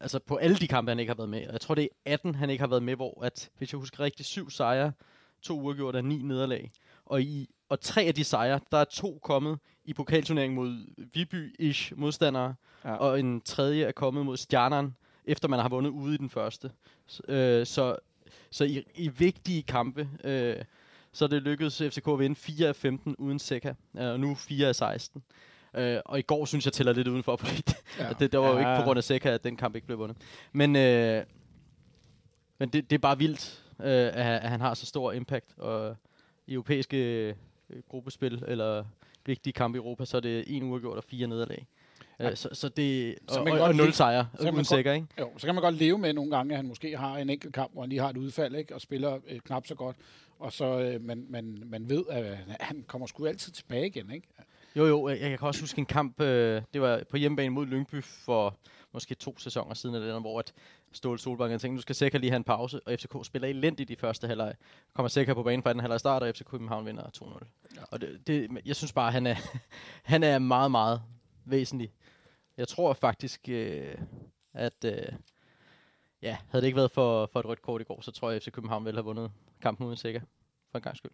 Altså 0.00 0.18
på 0.18 0.36
alle 0.36 0.56
de 0.56 0.68
kampe, 0.68 0.90
han 0.90 0.98
ikke 0.98 1.10
har 1.10 1.16
været 1.16 1.28
med. 1.28 1.46
Og 1.46 1.52
jeg 1.52 1.60
tror, 1.60 1.74
det 1.74 1.84
er 1.84 1.88
18, 2.12 2.34
han 2.34 2.50
ikke 2.50 2.62
har 2.62 2.68
været 2.68 2.82
med, 2.82 2.96
hvor 2.96 3.24
at, 3.24 3.50
hvis 3.58 3.72
jeg 3.72 3.78
husker 3.78 4.00
rigtigt, 4.00 4.28
syv 4.28 4.50
sejre, 4.50 4.92
to 5.42 5.60
uafgjorte 5.60 5.96
og 5.96 6.04
ni 6.04 6.16
nederlag. 6.22 6.70
Og, 7.06 7.22
i, 7.22 7.48
og 7.68 7.80
tre 7.80 8.02
af 8.02 8.14
de 8.14 8.24
sejre, 8.24 8.60
der 8.72 8.78
er 8.78 8.84
to 8.84 9.18
kommet 9.22 9.58
i 9.84 9.92
pokalturneringen 9.92 10.56
mod 10.56 10.86
Viby-ish 11.16 11.92
modstandere, 11.96 12.54
Ja. 12.84 12.90
ja. 12.90 12.96
og 12.96 13.20
en 13.20 13.40
tredje 13.40 13.84
er 13.84 13.92
kommet 13.92 14.26
mod 14.26 14.36
Stjerneren, 14.36 14.96
efter 15.24 15.48
man 15.48 15.60
har 15.60 15.68
vundet 15.68 15.90
ude 15.90 16.14
i 16.14 16.18
den 16.18 16.30
første. 16.30 16.70
S- 17.10 17.20
øh, 17.28 17.66
så 17.66 17.96
så 18.50 18.64
i, 18.64 18.84
i 18.94 19.08
vigtige 19.08 19.62
kampe, 19.62 20.08
øh, 20.24 20.56
så 21.12 21.24
er 21.24 21.28
det 21.28 21.42
lykkedes 21.42 21.78
FCK 21.78 22.08
at 22.08 22.18
vinde 22.18 22.36
4 22.36 22.68
af 22.68 22.76
15 22.76 23.16
uden 23.18 23.38
Seca, 23.38 23.74
øh, 23.98 24.06
og 24.08 24.20
nu 24.20 24.34
4 24.34 24.68
af 24.68 24.74
16. 24.76 25.22
Øh, 25.74 25.98
og 26.04 26.18
i 26.18 26.22
går 26.22 26.44
synes 26.44 26.64
jeg 26.64 26.72
tæller 26.72 26.92
lidt 26.92 27.08
udenfor, 27.08 27.36
fordi 27.44 27.56
det, 27.56 27.74
Ja. 27.98 28.04
ja. 28.06 28.12
det, 28.12 28.32
det 28.32 28.40
var 28.40 28.48
jo 28.48 28.58
Ja. 28.58 28.58
ikke 28.72 28.80
på 28.82 28.84
grund 28.84 28.98
af 28.98 29.04
Seca, 29.04 29.28
at 29.30 29.44
den 29.44 29.56
kamp 29.56 29.74
ikke 29.74 29.86
blev 29.86 29.98
vundet. 29.98 30.16
Men, 30.52 30.76
øh, 30.76 31.24
men 32.58 32.68
det, 32.68 32.90
det 32.90 32.96
er 32.96 33.00
bare 33.00 33.18
vildt, 33.18 33.64
øh, 33.80 33.86
at, 33.86 34.14
at 34.16 34.48
han 34.50 34.60
har 34.60 34.74
så 34.74 34.86
stor 34.86 35.12
impact. 35.12 35.54
Og 35.58 35.96
i 36.46 36.52
europæiske 36.52 36.96
øh, 37.70 37.82
gruppespil, 37.88 38.44
eller 38.48 38.84
vigtige 39.26 39.52
kampe 39.52 39.76
i 39.76 39.78
Europa, 39.78 40.04
så 40.04 40.16
er 40.16 40.20
det 40.20 40.44
en 40.56 40.62
uafgjort 40.62 40.96
og 40.96 41.04
fire 41.04 41.26
nederlag. 41.26 41.66
Øh, 42.20 42.36
så, 42.36 42.48
så 42.52 42.68
det 42.68 43.16
Så 43.28 43.40
og, 43.40 43.46
og, 43.46 43.60
og 43.60 43.74
nul 43.74 43.92
sejre, 43.92 44.28
så 44.32 44.38
kan 44.38 44.46
man 44.46 44.54
uden 44.54 44.64
Seca, 44.64 44.92
ikke? 44.92 45.06
Jo, 45.20 45.30
så 45.36 45.46
kan 45.46 45.54
man 45.54 45.62
godt 45.62 45.74
leve 45.74 45.98
med 45.98 46.12
nogle 46.12 46.36
gange, 46.36 46.54
at 46.54 46.56
han 46.56 46.66
måske 46.66 46.96
har 46.96 47.18
en 47.18 47.30
enkelt 47.30 47.54
kamp, 47.54 47.72
hvor 47.72 47.82
han 47.82 47.88
lige 47.88 48.00
har 48.00 48.10
et 48.10 48.16
udfald, 48.16 48.54
ikke? 48.54 48.74
og 48.74 48.80
spiller 48.80 49.18
øh, 49.28 49.40
knap 49.40 49.66
så 49.66 49.74
godt. 49.74 49.96
Og 50.38 50.52
så 50.52 50.80
øh, 50.80 51.02
man, 51.02 51.26
man, 51.28 51.62
man 51.66 51.88
ved, 51.88 52.04
at 52.10 52.36
han 52.60 52.84
kommer 52.86 53.06
sgu 53.06 53.26
altid 53.26 53.52
tilbage 53.52 53.86
igen. 53.86 54.10
Ikke? 54.10 54.28
Jo, 54.76 54.86
jo, 54.86 55.08
jeg, 55.08 55.38
kan 55.38 55.48
også 55.48 55.60
huske 55.60 55.78
en 55.78 55.86
kamp, 55.86 56.20
øh, 56.20 56.62
det 56.74 56.80
var 56.80 57.02
på 57.10 57.16
hjemmebane 57.16 57.50
mod 57.50 57.66
Lyngby 57.66 58.04
for 58.04 58.56
måske 58.92 59.14
to 59.14 59.38
sæsoner 59.38 59.74
siden, 59.74 59.94
eller 59.94 60.20
hvor 60.20 60.38
at 60.38 60.52
Ståle 60.92 61.18
Solbakken 61.18 61.58
tænkte, 61.58 61.74
nu 61.74 61.80
skal 61.80 61.94
Sækker 61.94 62.18
lige 62.18 62.30
have 62.30 62.36
en 62.36 62.44
pause, 62.44 62.80
og 62.86 62.92
FCK 62.98 63.14
spiller 63.22 63.48
elendigt 63.48 63.90
i 63.90 63.96
første 63.96 64.26
halvleg. 64.26 64.54
Kommer 64.94 65.08
Sækker 65.08 65.34
på 65.34 65.42
banen 65.42 65.62
for 65.62 65.72
den 65.72 65.80
halvleg 65.80 66.00
start, 66.00 66.22
og 66.22 66.34
FC 66.34 66.44
København 66.44 66.86
vinder 66.86 67.02
2-0. 67.02 67.46
Ja. 67.76 67.80
Og 67.90 68.00
det, 68.00 68.26
det, 68.26 68.50
jeg 68.66 68.76
synes 68.76 68.92
bare, 68.92 69.12
han 69.12 69.26
er, 69.26 69.36
han 70.12 70.22
er 70.22 70.38
meget, 70.38 70.70
meget 70.70 71.02
væsentlig. 71.44 71.92
Jeg 72.56 72.68
tror 72.68 72.92
faktisk, 72.92 73.48
øh, 73.48 73.94
at 74.52 74.84
øh, 74.84 75.12
ja, 76.22 76.36
havde 76.48 76.62
det 76.62 76.66
ikke 76.66 76.76
været 76.76 76.90
for, 76.90 77.26
for 77.32 77.40
et 77.40 77.46
rødt 77.46 77.62
kort 77.62 77.80
i 77.80 77.84
går, 77.84 78.00
så 78.00 78.10
tror 78.10 78.30
jeg, 78.30 78.36
at 78.36 78.42
FC 78.42 78.50
København 78.50 78.84
ville 78.84 78.98
have 78.98 79.04
vundet 79.04 79.30
kampen 79.62 79.86
uden 79.86 79.96
sikker, 79.96 80.20
for 80.70 80.78
en 80.78 80.82
gang 80.82 80.96
skyld. 80.96 81.12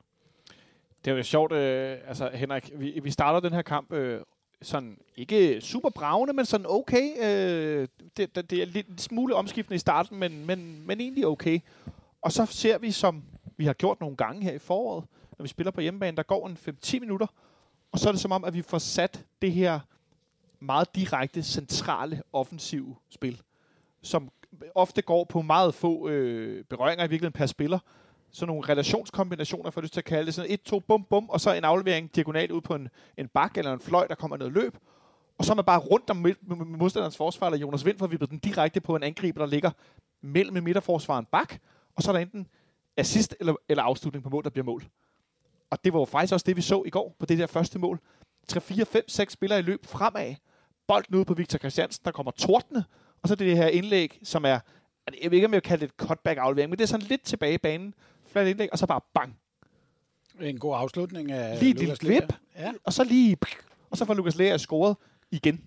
Det 1.05 1.11
er 1.11 1.17
jo 1.17 1.23
sjovt, 1.23 1.53
øh, 1.53 1.99
altså 2.07 2.31
Henrik, 2.35 2.71
vi, 2.75 3.01
vi 3.03 3.11
starter 3.11 3.41
den 3.41 3.53
her 3.53 3.63
kamp 3.63 3.93
øh, 3.93 4.21
sådan, 4.63 4.99
ikke 5.17 5.61
super 5.61 5.91
bravende, 5.91 6.33
men 6.33 6.45
sådan 6.45 6.67
okay. 6.69 7.11
Øh, 7.23 7.89
det, 8.17 8.35
det, 8.35 8.51
det 8.51 8.63
er 8.63 8.67
lidt 8.67 8.89
en 8.89 8.99
smule 8.99 9.35
omskiftende 9.35 9.75
i 9.75 9.79
starten, 9.79 10.19
men, 10.19 10.47
men, 10.47 10.87
men 10.87 11.01
egentlig 11.01 11.27
okay. 11.27 11.61
Og 12.23 12.33
så 12.33 12.47
ser 12.47 12.79
vi, 12.79 12.91
som 12.91 13.25
vi 13.57 13.65
har 13.67 13.73
gjort 13.73 14.01
nogle 14.01 14.17
gange 14.17 14.43
her 14.43 14.53
i 14.53 14.59
foråret, 14.59 15.05
når 15.39 15.43
vi 15.43 15.49
spiller 15.49 15.71
på 15.71 15.81
hjemmebane, 15.81 16.17
der 16.17 16.23
går 16.23 16.49
en 16.49 16.59
5-10 16.85 17.01
minutter, 17.01 17.27
og 17.93 17.99
så 17.99 18.09
er 18.09 18.13
det 18.13 18.21
som 18.21 18.33
om, 18.33 18.45
at 18.45 18.55
vi 18.55 18.63
får 18.63 18.79
sat 18.79 19.25
det 19.43 19.53
her 19.53 19.81
meget 20.61 20.95
direkte, 20.95 21.43
centrale, 21.43 22.23
offensive 22.33 22.97
spil, 23.09 23.43
som 24.02 24.31
ofte 24.75 25.02
går 25.02 25.25
på 25.25 25.43
meget 25.43 25.75
få 25.75 26.09
øh, 26.09 26.64
berøringer 26.64 27.05
i 27.05 27.09
virkeligheden 27.09 27.38
per 27.38 27.47
spiller, 27.47 27.79
sådan 28.31 28.49
nogle 28.49 28.69
relationskombinationer, 28.69 29.71
for 29.71 29.81
du 29.81 29.88
til 29.88 30.00
at 30.00 30.05
kalde 30.05 30.26
det. 30.26 30.35
Sådan 30.35 30.50
et, 30.50 30.62
to, 30.62 30.81
bum, 30.81 31.05
bum, 31.05 31.29
og 31.29 31.40
så 31.40 31.52
en 31.52 31.64
aflevering 31.64 32.14
diagonalt 32.14 32.50
ud 32.50 32.61
på 32.61 32.75
en, 32.75 32.88
en 33.17 33.29
bak 33.29 33.59
eller 33.59 33.73
en 33.73 33.81
fløj, 33.81 34.07
der 34.07 34.14
kommer 34.14 34.37
noget 34.37 34.52
løb. 34.52 34.76
Og 35.38 35.45
så 35.45 35.52
er 35.52 35.57
man 35.57 35.64
bare 35.64 35.79
rundt 35.79 36.11
om 36.11 36.17
modstanderens 36.67 37.17
forsvar, 37.17 37.47
eller 37.47 37.59
Jonas 37.59 37.85
Vind 37.85 37.99
får 37.99 38.07
vippet 38.07 38.31
den 38.31 38.38
direkte 38.38 38.81
på 38.81 38.97
en 38.97 39.02
angriber, 39.02 39.40
der 39.40 39.47
ligger 39.47 39.71
mellem 40.21 40.64
midterforsvaren 40.64 41.25
bak. 41.25 41.59
Og 41.97 42.02
så 42.02 42.11
er 42.11 42.12
der 42.12 42.21
enten 42.21 42.47
assist 42.97 43.37
eller, 43.40 43.55
eller 43.69 43.83
afslutning 43.83 44.25
på 44.25 44.31
mål, 44.31 44.45
der 44.45 44.50
bliver 44.50 44.64
mål. 44.64 44.85
Og 45.71 45.85
det 45.85 45.93
var 45.93 45.99
jo 45.99 46.05
faktisk 46.05 46.33
også 46.33 46.45
det, 46.45 46.57
vi 46.57 46.62
så 46.62 46.83
i 46.87 46.90
går 46.90 47.17
på 47.19 47.26
det 47.26 47.38
der 47.38 47.47
første 47.47 47.79
mål. 47.79 48.00
3, 48.49 48.61
4, 48.61 48.85
5, 48.85 49.09
6 49.09 49.33
spillere 49.33 49.59
i 49.59 49.62
løb 49.62 49.87
fremad. 49.87 50.35
Bolden 50.91 51.15
ud 51.15 51.25
på 51.25 51.35
Victor 51.35 51.59
Christiansen, 51.59 52.05
der 52.05 52.11
kommer 52.11 52.31
tordne. 52.31 52.85
Og 53.23 53.29
så 53.29 53.35
det 53.35 53.47
det 53.47 53.57
her 53.57 53.67
indlæg, 53.67 54.21
som 54.23 54.45
er, 54.45 54.59
jeg 55.23 55.31
ved 55.31 55.33
ikke, 55.33 55.47
om 55.47 55.53
jeg 55.53 55.57
vil 55.57 55.69
kalde 55.69 55.81
det 55.81 55.93
et 55.93 55.97
cutback-aflevering, 55.97 56.71
men 56.71 56.79
det 56.79 56.85
er 56.85 56.89
sådan 56.89 57.07
lidt 57.07 57.23
tilbage 57.23 57.55
i 57.55 57.59
banen. 57.59 57.95
Flat 58.27 58.47
indlæg, 58.47 58.69
og 58.73 58.79
så 58.79 58.87
bare 58.87 59.01
bang. 59.15 59.39
En 60.41 60.59
god 60.59 60.77
afslutning 60.77 61.33
af 61.33 61.61
Lige 61.61 61.73
Lukas 61.73 62.03
Lea. 62.03 62.21
Ja. 62.57 62.73
Og 62.85 62.93
så 62.93 63.05
lige, 63.05 63.37
og 63.91 63.97
så 63.97 64.05
får 64.05 64.15
Lukas 64.15 64.37
Lea 64.37 64.57
scoret 64.57 64.97
igen. 65.31 65.65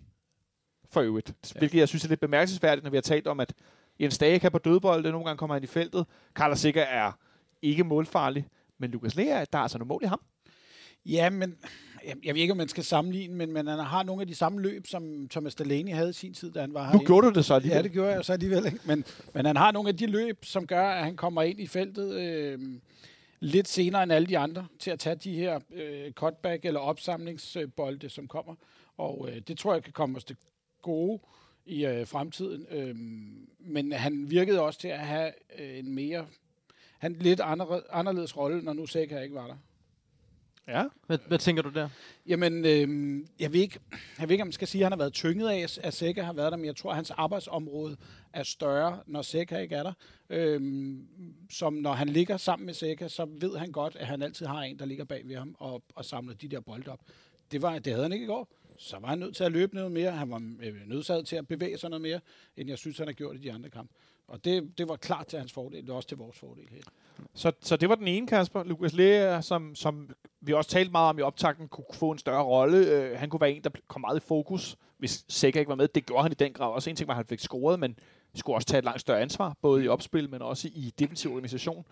For 0.91 1.01
øvrigt. 1.01 1.33
Ja. 1.55 1.59
Hvilket 1.59 1.79
jeg 1.79 1.87
synes 1.87 2.03
er 2.03 2.09
lidt 2.09 2.19
bemærkelsesværdigt, 2.19 2.83
når 2.83 2.91
vi 2.91 2.97
har 2.97 3.01
talt 3.01 3.27
om, 3.27 3.39
at 3.39 3.53
Jens 3.99 4.17
Dage 4.17 4.39
kan 4.39 4.51
på 4.51 4.57
dødbolde, 4.57 5.11
nogle 5.11 5.25
gange 5.25 5.37
kommer 5.37 5.55
han 5.55 5.63
i 5.63 5.67
feltet. 5.67 6.05
Carlos 6.33 6.59
Sikker 6.59 6.81
er 6.81 7.11
ikke 7.61 7.83
målfarlig. 7.83 8.47
Men 8.77 8.91
Lukas 8.91 9.15
Lea, 9.15 9.45
der 9.53 9.57
er 9.57 9.63
altså 9.63 9.77
nogle 9.77 9.87
mål 9.87 10.01
i 10.03 10.07
ham. 10.07 10.21
Ja, 11.05 11.29
men 11.29 11.57
jeg, 12.07 12.15
jeg 12.25 12.35
ved 12.35 12.41
ikke, 12.41 12.51
om 12.51 12.57
man 12.57 12.67
skal 12.67 12.83
sammenligne, 12.83 13.35
men, 13.35 13.53
men 13.53 13.67
han 13.67 13.79
har 13.79 14.03
nogle 14.03 14.21
af 14.21 14.27
de 14.27 14.35
samme 14.35 14.61
løb, 14.61 14.87
som 14.87 15.27
Thomas 15.31 15.55
Delaney 15.55 15.93
havde 15.93 16.09
i 16.09 16.13
sin 16.13 16.33
tid, 16.33 16.51
da 16.51 16.61
han 16.61 16.73
var 16.73 16.85
her. 16.85 16.93
Nu 16.93 17.05
gjorde 17.05 17.27
du 17.27 17.33
det 17.33 17.45
så 17.45 17.53
alligevel. 17.53 17.77
Ja, 17.77 17.83
det 17.83 17.91
gjorde 17.91 18.11
jeg 18.11 18.25
så 18.25 18.33
alligevel. 18.33 18.65
Ikke? 18.65 18.79
Men, 18.85 19.03
men 19.33 19.45
han 19.45 19.55
har 19.55 19.71
nogle 19.71 19.89
af 19.89 19.97
de 19.97 20.05
løb, 20.05 20.45
som 20.45 20.67
gør, 20.67 20.89
at 20.89 21.03
han 21.03 21.15
kommer 21.15 21.41
ind 21.41 21.59
i 21.59 21.67
feltet. 21.67 22.13
Øh, 22.13 22.59
lidt 23.39 23.67
senere 23.67 24.03
end 24.03 24.11
alle 24.11 24.27
de 24.27 24.37
andre 24.37 24.67
til 24.79 24.91
at 24.91 24.99
tage 24.99 25.15
de 25.15 25.35
her 25.35 25.59
øh, 25.73 26.11
cutback- 26.19 26.59
eller 26.63 26.79
opsamlingsbolde, 26.79 28.09
som 28.09 28.27
kommer. 28.27 28.55
Og 28.97 29.29
øh, 29.31 29.41
det 29.47 29.57
tror 29.57 29.73
jeg 29.73 29.83
kan 29.83 29.93
komme 29.93 30.17
os 30.17 30.23
til 30.23 30.35
gode 30.81 31.19
i 31.65 31.85
øh, 31.85 32.07
fremtiden. 32.07 32.65
Øhm, 32.69 33.47
men 33.59 33.91
han 33.91 34.29
virkede 34.29 34.61
også 34.61 34.79
til 34.79 34.87
at 34.87 34.99
have 34.99 35.31
øh, 35.59 35.79
en 35.79 35.95
mere 35.95 36.25
han 37.03 37.13
lidt 37.13 37.41
anderledes 37.89 38.37
rolle, 38.37 38.61
når 38.61 38.73
nu 38.73 38.85
Sækker 38.85 39.21
ikke 39.21 39.35
var 39.35 39.47
der. 39.47 39.55
Ja. 40.67 40.83
Hvad, 41.07 41.17
hvad 41.27 41.37
tænker 41.37 41.61
du 41.63 41.69
der? 41.69 41.89
Jamen, 42.27 42.65
øh, 42.65 43.21
jeg, 43.39 43.53
ved 43.53 43.61
ikke, 43.61 43.79
jeg 44.19 44.29
ved 44.29 44.33
ikke, 44.33 44.41
om 44.41 44.47
man 44.47 44.51
skal 44.51 44.67
sige, 44.67 44.81
at 44.81 44.85
han 44.85 44.91
har 44.91 44.97
været 44.97 45.13
tynget 45.13 45.49
af, 45.49 45.67
at 45.83 45.93
Sækker 45.93 46.23
har 46.23 46.33
været 46.33 46.51
der, 46.51 46.57
men 46.57 46.65
jeg 46.65 46.75
tror, 46.75 46.89
at 46.89 46.95
hans 46.95 47.11
arbejdsområde 47.11 47.97
er 48.33 48.43
større, 48.43 48.99
når 49.07 49.21
Sækker 49.21 49.59
ikke 49.59 49.75
er 49.75 49.83
der. 49.83 49.93
Øh, 50.29 50.95
som 51.49 51.73
når 51.73 51.93
han 51.93 52.09
ligger 52.09 52.37
sammen 52.37 52.65
med 52.65 52.73
Sækker, 52.73 53.07
så 53.07 53.25
ved 53.25 53.57
han 53.57 53.71
godt, 53.71 53.95
at 53.95 54.07
han 54.07 54.21
altid 54.21 54.45
har 54.45 54.61
en, 54.61 54.79
der 54.79 54.85
ligger 54.85 55.05
bag 55.05 55.27
ved 55.27 55.35
ham 55.35 55.55
og, 55.59 55.83
og 55.95 56.05
samler 56.05 56.33
de 56.33 56.47
der 56.47 56.59
bolde 56.59 56.91
op. 56.91 56.99
Det, 57.51 57.61
var, 57.61 57.79
det 57.79 57.93
havde 57.93 58.03
han 58.03 58.13
ikke 58.13 58.23
i 58.23 58.27
går. 58.27 58.47
Så 58.77 58.99
var 58.99 59.07
han 59.07 59.19
nødt 59.19 59.35
til 59.35 59.43
at 59.43 59.51
løbe 59.51 59.75
noget 59.75 59.91
mere. 59.91 60.11
Han 60.11 60.31
var 60.31 60.55
øh, 60.61 60.87
nødsaget 60.87 61.27
til 61.27 61.35
at 61.35 61.47
bevæge 61.47 61.77
sig 61.77 61.89
noget 61.89 62.01
mere, 62.01 62.19
end 62.57 62.69
jeg 62.69 62.77
synes, 62.77 62.97
han 62.97 63.07
har 63.07 63.13
gjort 63.13 63.35
i 63.35 63.39
de 63.39 63.51
andre 63.51 63.69
kampe. 63.69 63.93
Og 64.33 64.45
det, 64.45 64.77
det 64.77 64.89
var 64.89 64.95
klart 64.95 65.27
til 65.27 65.39
hans 65.39 65.53
fordel. 65.53 65.81
Det 65.81 65.89
er 65.89 65.93
også 65.93 66.07
til 66.07 66.17
vores 66.17 66.37
fordel 66.37 66.67
her. 66.71 66.81
Så, 67.33 67.51
så 67.61 67.77
det 67.77 67.89
var 67.89 67.95
den 67.95 68.07
ene, 68.07 68.27
Kasper. 68.27 68.63
Lukas 68.63 68.93
Lea, 68.93 69.41
som, 69.41 69.75
som 69.75 70.09
vi 70.41 70.53
også 70.53 70.69
talte 70.69 70.91
meget 70.91 71.09
om 71.09 71.19
i 71.19 71.21
optakten, 71.21 71.67
kunne 71.67 71.85
få 71.93 72.11
en 72.11 72.17
større 72.17 72.43
rolle. 72.43 72.77
Øh, 72.77 73.19
han 73.19 73.29
kunne 73.29 73.41
være 73.41 73.51
en, 73.51 73.63
der 73.63 73.69
kom 73.87 74.01
meget 74.01 74.17
i 74.17 74.27
fokus, 74.27 74.77
hvis 74.97 75.25
Sækker 75.27 75.59
ikke 75.59 75.69
var 75.69 75.75
med. 75.75 75.87
Det 75.87 76.05
gjorde 76.05 76.23
han 76.23 76.31
i 76.31 76.35
den 76.35 76.53
grad. 76.53 76.71
Også 76.71 76.89
en 76.89 76.95
ting 76.95 77.07
var, 77.07 77.13
at 77.13 77.17
han 77.17 77.25
fik 77.25 77.39
scoret, 77.39 77.79
men 77.79 77.99
skulle 78.35 78.57
også 78.57 78.67
tage 78.67 78.79
et 78.79 78.85
langt 78.85 79.01
større 79.01 79.21
ansvar, 79.21 79.57
både 79.61 79.83
i 79.83 79.87
opspil, 79.87 80.29
men 80.29 80.41
også 80.41 80.67
i 80.67 80.93
defensiv 80.99 81.31
organisation. 81.31 81.85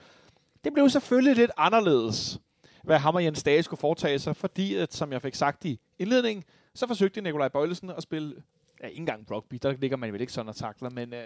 Det 0.64 0.74
blev 0.74 0.90
selvfølgelig 0.90 1.36
lidt 1.36 1.52
anderledes, 1.58 2.40
hvad 2.84 2.98
ham 2.98 3.16
og 3.16 3.24
Jens 3.24 3.44
Dage 3.44 3.64
skulle 3.64 3.80
foretage 3.80 4.20
sig, 4.20 4.36
fordi, 4.36 4.76
at, 4.76 4.94
som 4.94 5.12
jeg 5.12 5.22
fik 5.22 5.36
sagt 5.36 5.66
i 5.66 5.80
indledningen, 6.00 6.44
så 6.76 6.88
forsøgte 6.88 7.22
Nikolaj 7.22 7.48
Bøjlesen 7.48 7.90
at 7.90 8.04
spille 8.04 8.36
ja, 8.82 8.88
ikke 8.88 9.00
engang 9.00 9.32
rugby, 9.32 9.60
der 9.62 9.72
ligger 9.72 9.98
man 9.98 10.14
vel 10.14 10.22
ikke 10.22 10.34
sådan 10.34 10.50
og 10.50 10.56
takler, 10.56 10.90
men 10.90 11.14
øh, 11.14 11.20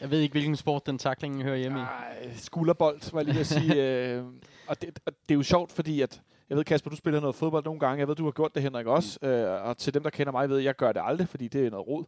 Jeg 0.00 0.10
ved 0.10 0.20
ikke, 0.20 0.32
hvilken 0.32 0.56
sport 0.56 0.86
den 0.86 0.98
taklingen 0.98 1.42
hører 1.42 1.56
hjemme 1.56 1.78
i. 1.78 1.82
ej, 1.82 2.30
skulderbold, 2.36 3.12
var 3.12 3.18
jeg 3.20 3.26
lige 3.26 3.40
at 3.40 3.46
sige. 3.46 3.74
øh, 3.84 4.24
og, 4.66 4.82
det, 4.82 4.98
og 5.06 5.12
det 5.28 5.34
er 5.34 5.36
jo 5.36 5.42
sjovt, 5.42 5.72
fordi 5.72 6.00
at, 6.00 6.22
jeg 6.48 6.56
ved, 6.56 6.64
Kasper, 6.64 6.90
du 6.90 6.96
spiller 6.96 7.20
noget 7.20 7.34
fodbold 7.36 7.64
nogle 7.64 7.80
gange. 7.80 7.98
Jeg 7.98 8.08
ved, 8.08 8.14
du 8.16 8.24
har 8.24 8.30
gjort 8.30 8.54
det, 8.54 8.62
Henrik, 8.62 8.86
også. 8.86 9.18
Øh, 9.26 9.64
og 9.68 9.76
til 9.78 9.94
dem, 9.94 10.02
der 10.02 10.10
kender 10.10 10.32
mig, 10.32 10.48
ved, 10.48 10.58
jeg 10.58 10.76
gør 10.76 10.92
det 10.92 11.02
aldrig, 11.04 11.28
fordi 11.28 11.48
det 11.48 11.66
er 11.66 11.70
noget 11.70 11.86
rod. 11.86 12.04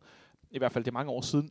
I 0.50 0.58
hvert 0.58 0.72
fald, 0.72 0.84
det 0.84 0.90
er 0.90 0.92
mange 0.94 1.10
år 1.12 1.20
siden. 1.20 1.50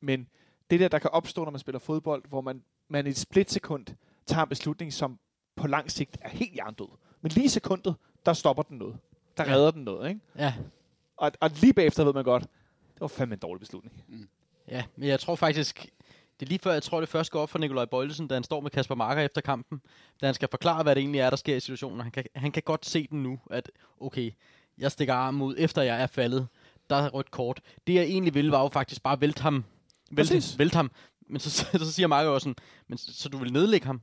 Men 0.00 0.28
det 0.70 0.80
der, 0.80 0.88
der 0.88 0.98
kan 0.98 1.10
opstå, 1.10 1.44
når 1.44 1.50
man 1.50 1.58
spiller 1.60 1.78
fodbold, 1.78 2.22
hvor 2.28 2.40
man, 2.40 2.62
man 2.88 3.06
i 3.06 3.10
et 3.10 3.16
splitsekund 3.16 3.86
tager 4.26 4.42
en 4.42 4.48
beslutning, 4.48 4.92
som 4.92 5.18
på 5.56 5.66
lang 5.66 5.90
sigt 5.90 6.16
er 6.20 6.28
helt 6.28 6.56
jerndød. 6.56 6.88
Men 7.20 7.32
lige 7.32 7.44
i 7.44 7.48
sekundet, 7.48 7.94
der 8.26 8.32
stopper 8.32 8.62
den 8.62 8.78
noget. 8.78 8.96
Der 9.36 9.44
Ja. 9.44 9.52
redder 9.54 9.70
den 9.70 9.82
noget, 9.84 10.08
ikke? 10.08 10.20
Ja, 10.38 10.54
Og, 11.16 11.32
og 11.40 11.50
lige 11.60 11.72
bagefter 11.72 12.04
ved 12.04 12.12
man 12.12 12.24
godt, 12.24 12.46
det 12.96 13.00
var 13.00 13.08
fandme 13.08 13.32
en 13.32 13.38
dårlig 13.38 13.60
beslutning. 13.60 14.04
ja, 14.68 14.84
men 14.96 15.08
jeg 15.08 15.20
tror 15.20 15.34
faktisk, 15.34 15.86
det 16.40 16.46
er 16.46 16.48
lige 16.48 16.58
før, 16.58 16.72
jeg 16.72 16.82
tror, 16.82 17.00
det 17.00 17.08
først 17.08 17.30
går 17.30 17.40
op 17.40 17.50
for 17.50 17.58
Nikolaj 17.58 17.84
Bøjlesen, 17.84 18.28
da 18.28 18.34
han 18.34 18.44
står 18.44 18.60
med 18.60 18.70
Kasper 18.70 18.94
Marker 18.94 19.22
efter 19.22 19.40
kampen, 19.40 19.80
da 20.20 20.26
han 20.26 20.34
skal 20.34 20.48
forklare, 20.50 20.82
hvad 20.82 20.94
det 20.94 21.00
egentlig 21.00 21.20
er, 21.20 21.30
der 21.30 21.36
sker 21.36 21.56
i 21.56 21.60
situationen. 21.60 22.00
Han 22.00 22.10
kan, 22.10 22.24
han 22.34 22.52
kan 22.52 22.62
godt 22.62 22.86
se 22.86 23.06
den 23.10 23.22
nu, 23.22 23.40
at 23.50 23.70
okay, 24.00 24.32
jeg 24.78 24.92
stikker 24.92 25.14
armen 25.14 25.42
ud, 25.42 25.54
efter 25.58 25.82
jeg 25.82 26.02
er 26.02 26.06
faldet. 26.06 26.48
Der 26.90 26.96
er 26.96 27.08
rødt 27.08 27.30
kort. 27.30 27.60
Det 27.86 27.94
jeg 27.94 28.02
egentlig 28.02 28.34
ville, 28.34 28.52
var 28.52 28.62
jo 28.62 28.68
faktisk 28.68 29.02
bare 29.02 29.20
vælte 29.20 29.42
ham. 29.42 29.64
Vælte, 30.10 30.58
vælte 30.58 30.76
ham. 30.76 30.90
Men 31.28 31.40
så, 31.40 31.50
så, 31.50 31.66
så 31.84 31.92
siger 31.92 32.06
Marker 32.06 32.30
også 32.30 32.44
sådan, 32.44 32.56
men 32.88 32.98
så, 32.98 33.14
så 33.14 33.28
du 33.28 33.38
vil 33.38 33.52
nedlægge 33.52 33.86
ham? 33.86 34.00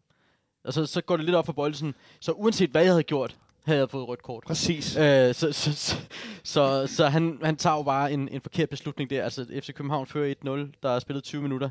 Og 0.63 0.73
så, 0.73 0.85
så 0.85 1.01
går 1.01 1.17
det 1.17 1.25
lidt 1.25 1.35
op 1.35 1.45
for 1.45 1.53
Bøjlesen. 1.53 1.95
Så 2.19 2.31
uanset 2.31 2.69
hvad 2.69 2.81
jeg 2.81 2.91
havde 2.91 3.03
gjort, 3.03 3.37
havde 3.65 3.87
fået 3.87 4.07
rødt 4.07 4.23
kort. 4.23 4.43
Præcis. 4.47 4.97
Øh, 4.97 5.33
så 5.33 5.51
så, 5.51 5.73
så, 5.73 5.95
så, 6.43 6.87
så 6.87 7.07
han, 7.07 7.39
han 7.43 7.55
tager 7.55 7.75
jo 7.77 7.83
bare 7.83 8.11
en, 8.13 8.29
en 8.29 8.41
forkert 8.41 8.69
beslutning 8.69 9.09
der. 9.09 9.23
Altså, 9.23 9.45
FC 9.61 9.73
København 9.73 10.07
fører 10.07 10.33
1-0, 10.45 10.79
der 10.83 10.89
er 10.89 10.99
spillet 10.99 11.23
20 11.23 11.41
minutter. 11.41 11.69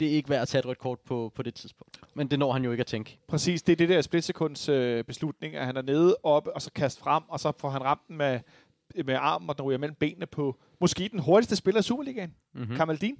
Det 0.00 0.08
er 0.08 0.12
ikke 0.12 0.28
værd 0.28 0.42
at 0.42 0.48
tage 0.48 0.58
et 0.60 0.66
rødt 0.66 0.78
kort 0.78 0.98
på, 1.00 1.32
på 1.34 1.42
det 1.42 1.54
tidspunkt. 1.54 2.00
Men 2.14 2.28
det 2.28 2.38
når 2.38 2.52
han 2.52 2.64
jo 2.64 2.70
ikke 2.70 2.80
at 2.80 2.86
tænke. 2.86 3.18
Præcis, 3.28 3.62
det 3.62 3.72
er 3.72 3.76
det 3.76 3.88
der 3.88 4.00
splitsekunds 4.00 4.68
øh, 4.68 5.04
beslutning, 5.04 5.56
at 5.56 5.66
han 5.66 5.76
er 5.76 5.82
nede 5.82 6.16
oppe, 6.22 6.52
og 6.52 6.62
så 6.62 6.70
kaster 6.74 7.02
frem, 7.02 7.22
og 7.28 7.40
så 7.40 7.52
får 7.58 7.70
han 7.70 7.82
ramt 7.84 8.00
den 8.08 8.16
med, 8.16 8.40
med 9.04 9.14
armen, 9.14 9.50
og 9.50 9.56
den 9.58 9.64
ryger 9.64 9.78
mellem 9.78 9.94
benene 9.94 10.26
på 10.26 10.56
måske 10.80 11.08
den 11.12 11.18
hurtigste 11.18 11.56
spiller 11.56 11.80
i 11.80 11.82
Superligaen, 11.82 12.34
Mm-hmm. 12.54 12.70
mm. 12.70 12.76
Kamaldin, 12.76 13.16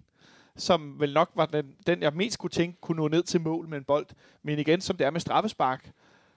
som 0.56 1.00
vel 1.00 1.12
nok 1.12 1.30
var 1.34 1.46
den, 1.46 1.74
den, 1.86 2.02
jeg 2.02 2.12
mest 2.14 2.38
kunne 2.38 2.50
tænke, 2.50 2.80
kunne 2.80 2.96
nå 2.96 3.08
ned 3.08 3.22
til 3.22 3.40
mål 3.40 3.68
med 3.68 3.78
en 3.78 3.84
bold. 3.84 4.06
Men 4.42 4.58
igen, 4.58 4.80
som 4.80 4.96
det 4.96 5.06
er 5.06 5.10
med 5.10 5.20
straffespark, 5.20 5.90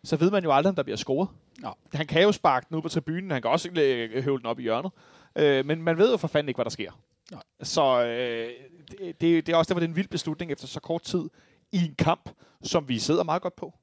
så 0.06 0.15
ved 0.15 0.32
man 0.32 0.44
jo 0.44 0.52
aldrig, 0.52 0.70
om 0.70 0.76
der 0.76 0.84
bliver 0.84 0.98
scoret. 0.98 1.30
Nå. 1.60 1.74
Han 1.94 2.08
kan 2.08 2.24
jo 2.24 2.32
sparke 2.32 2.65
den 2.70 2.78
ud 2.78 2.82
på 2.82 2.89
tribunen, 2.89 3.32
han 3.32 3.41
kan 3.41 3.52
også 3.52 3.70
øh, 3.70 4.24
høvle 4.24 4.38
den 4.39 4.46
op 4.46 4.60
i 4.60 4.62
hjørnet. 4.63 4.91
Øh, 5.36 5.65
men 5.65 5.82
man 5.82 5.98
ved 5.98 6.12
jo 6.12 6.18
for 6.18 6.28
fanden 6.28 6.50
ikke, 6.50 6.58
hvad 6.58 6.65
der 6.65 6.70
sker. 6.72 7.02
Nej. 7.32 7.44
Så 7.63 8.04
øh, 8.06 8.50
det, 8.91 9.22
det, 9.22 9.48
det 9.48 9.50
er 9.54 9.58
også 9.58 9.70
derfor, 9.70 9.80
det 9.80 9.86
er 9.88 9.89
en 9.89 9.96
vild 9.96 10.08
beslutning 10.08 10.52
efter 10.52 10.68
så 10.68 10.80
kort 10.80 11.02
tid 11.02 11.24
i 11.72 11.78
en 11.78 11.96
kamp, 11.98 12.30
som 12.63 12.89
vi 12.89 13.00
sidder 13.00 13.24
meget 13.24 13.41
godt 13.41 13.56
på. 13.56 13.74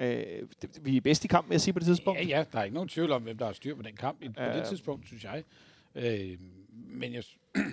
Øh, 0.00 0.22
det, 0.62 0.78
vi 0.82 0.96
er 0.96 1.00
bedst 1.00 1.24
i 1.24 1.28
kampen, 1.28 1.50
vil 1.50 1.54
jeg 1.54 1.60
sige 1.60 1.74
på 1.74 1.78
det 1.78 1.86
tidspunkt. 1.86 2.20
Ja, 2.20 2.24
ja, 2.26 2.44
der 2.52 2.58
er 2.58 2.62
ikke 2.64 2.74
nogen 2.74 2.88
tvivl 2.88 3.12
om, 3.12 3.22
hvem 3.22 3.38
der 3.38 3.46
har 3.46 3.52
styr 3.52 3.74
på 3.74 3.82
den 3.82 3.96
kamp 3.96 4.18
på 4.20 4.42
Ja. 4.42 4.56
det 4.58 4.68
tidspunkt, 4.68 5.06
synes 5.06 5.24
jeg. 5.24 5.44
Øh, 5.94 6.38
men 6.72 7.14
jeg, 7.14 7.22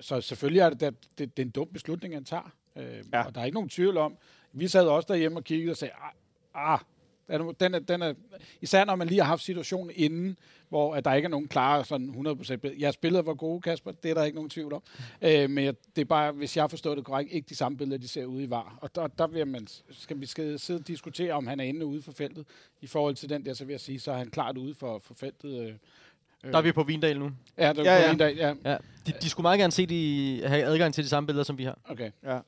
så 0.00 0.20
selvfølgelig 0.20 0.60
er 0.60 0.70
det, 0.70 0.80
det, 0.80 0.94
det, 1.18 1.36
det 1.36 1.42
er 1.42 1.46
en 1.46 1.50
dum 1.50 1.68
beslutning, 1.72 2.14
han 2.14 2.24
tager. 2.24 2.54
Øh, 2.76 3.04
ja. 3.12 3.22
Og 3.26 3.34
der 3.34 3.40
er 3.40 3.44
ikke 3.44 3.54
nogen 3.54 3.68
tvivl 3.68 3.96
om. 3.96 4.16
Vi 4.52 4.68
sad 4.68 4.86
også 4.88 5.06
derhjemme 5.08 5.38
og 5.38 5.44
kiggede 5.44 5.70
og 5.70 5.76
sagde, 5.76 5.94
ah, 6.54 6.78
den 7.28 7.40
er, 7.40 7.52
den 7.52 7.74
er, 7.74 7.78
den 7.78 8.02
er, 8.02 8.14
især 8.60 8.84
når 8.84 8.96
man 8.96 9.06
lige 9.08 9.20
har 9.20 9.26
haft 9.26 9.42
situationen 9.42 9.90
inden, 9.94 10.36
hvor 10.68 10.94
at 10.94 11.04
der 11.04 11.14
ikke 11.14 11.26
er 11.26 11.30
nogen 11.30 11.48
klare 11.48 11.84
sådan 11.84 12.08
100% 12.08 12.56
billeder. 12.56 12.80
Jeres 12.80 12.96
billeder 12.96 13.22
var 13.22 13.34
gode, 13.34 13.60
Kasper, 13.60 13.92
det 13.92 14.10
er 14.10 14.14
der 14.14 14.24
ikke 14.24 14.34
nogen 14.36 14.50
tvivl 14.50 14.72
om. 14.72 14.82
Øh, 15.22 15.50
men 15.50 15.64
jeg, 15.64 15.74
det 15.96 16.02
er 16.02 16.06
bare, 16.06 16.32
hvis 16.32 16.56
jeg 16.56 16.62
har 16.62 16.68
forstået 16.68 16.96
det 16.96 17.04
korrekt, 17.04 17.32
ikke 17.32 17.48
de 17.48 17.54
samme 17.54 17.78
billeder, 17.78 17.98
de 17.98 18.08
ser 18.08 18.24
ude 18.24 18.44
i 18.44 18.50
var. 18.50 18.78
Og 18.80 18.94
der, 18.94 19.06
der 19.06 19.26
vil 19.26 19.46
man, 19.46 19.66
skal 19.90 20.20
vi 20.20 20.26
skal 20.26 20.58
sidde 20.58 20.80
og 20.80 20.86
diskutere, 20.88 21.32
om 21.32 21.46
han 21.46 21.60
er 21.60 21.64
inde 21.64 21.86
ude 21.86 22.02
for 22.02 22.12
feltet. 22.12 22.46
I 22.80 22.86
forhold 22.86 23.14
til 23.14 23.28
den 23.28 23.44
der, 23.44 23.54
så 23.54 23.64
vil 23.64 23.72
jeg 23.72 23.80
sige, 23.80 24.00
så 24.00 24.12
er 24.12 24.16
han 24.16 24.30
klart 24.30 24.58
ude 24.58 24.74
for, 24.74 24.98
for 24.98 25.14
feltet. 25.14 25.60
Øh, 25.60 26.52
Der 26.52 26.58
er 26.58 26.62
vi 26.62 26.72
på 26.72 26.82
Vindal 26.82 27.18
nu. 27.18 27.30
Ja, 27.58 27.72
det 27.72 27.84
Ja, 27.84 27.94
ja, 27.94 28.00
ja. 28.00 28.08
ja. 28.10 28.14
Dag, 28.16 28.36
ja. 28.36 28.54
Ja. 28.64 28.76
De, 29.06 29.12
de 29.22 29.30
skulle 29.30 29.44
meget 29.44 29.58
gerne 29.58 29.72
se 29.72 29.86
de, 29.86 30.42
have 30.46 30.64
adgang 30.64 30.94
til 30.94 31.04
de 31.04 31.08
samme 31.08 31.26
billeder, 31.26 31.44
som 31.44 31.58
vi 31.58 31.64
har. 31.64 31.78
Okay. 31.84 32.10
Ja. 32.24 32.38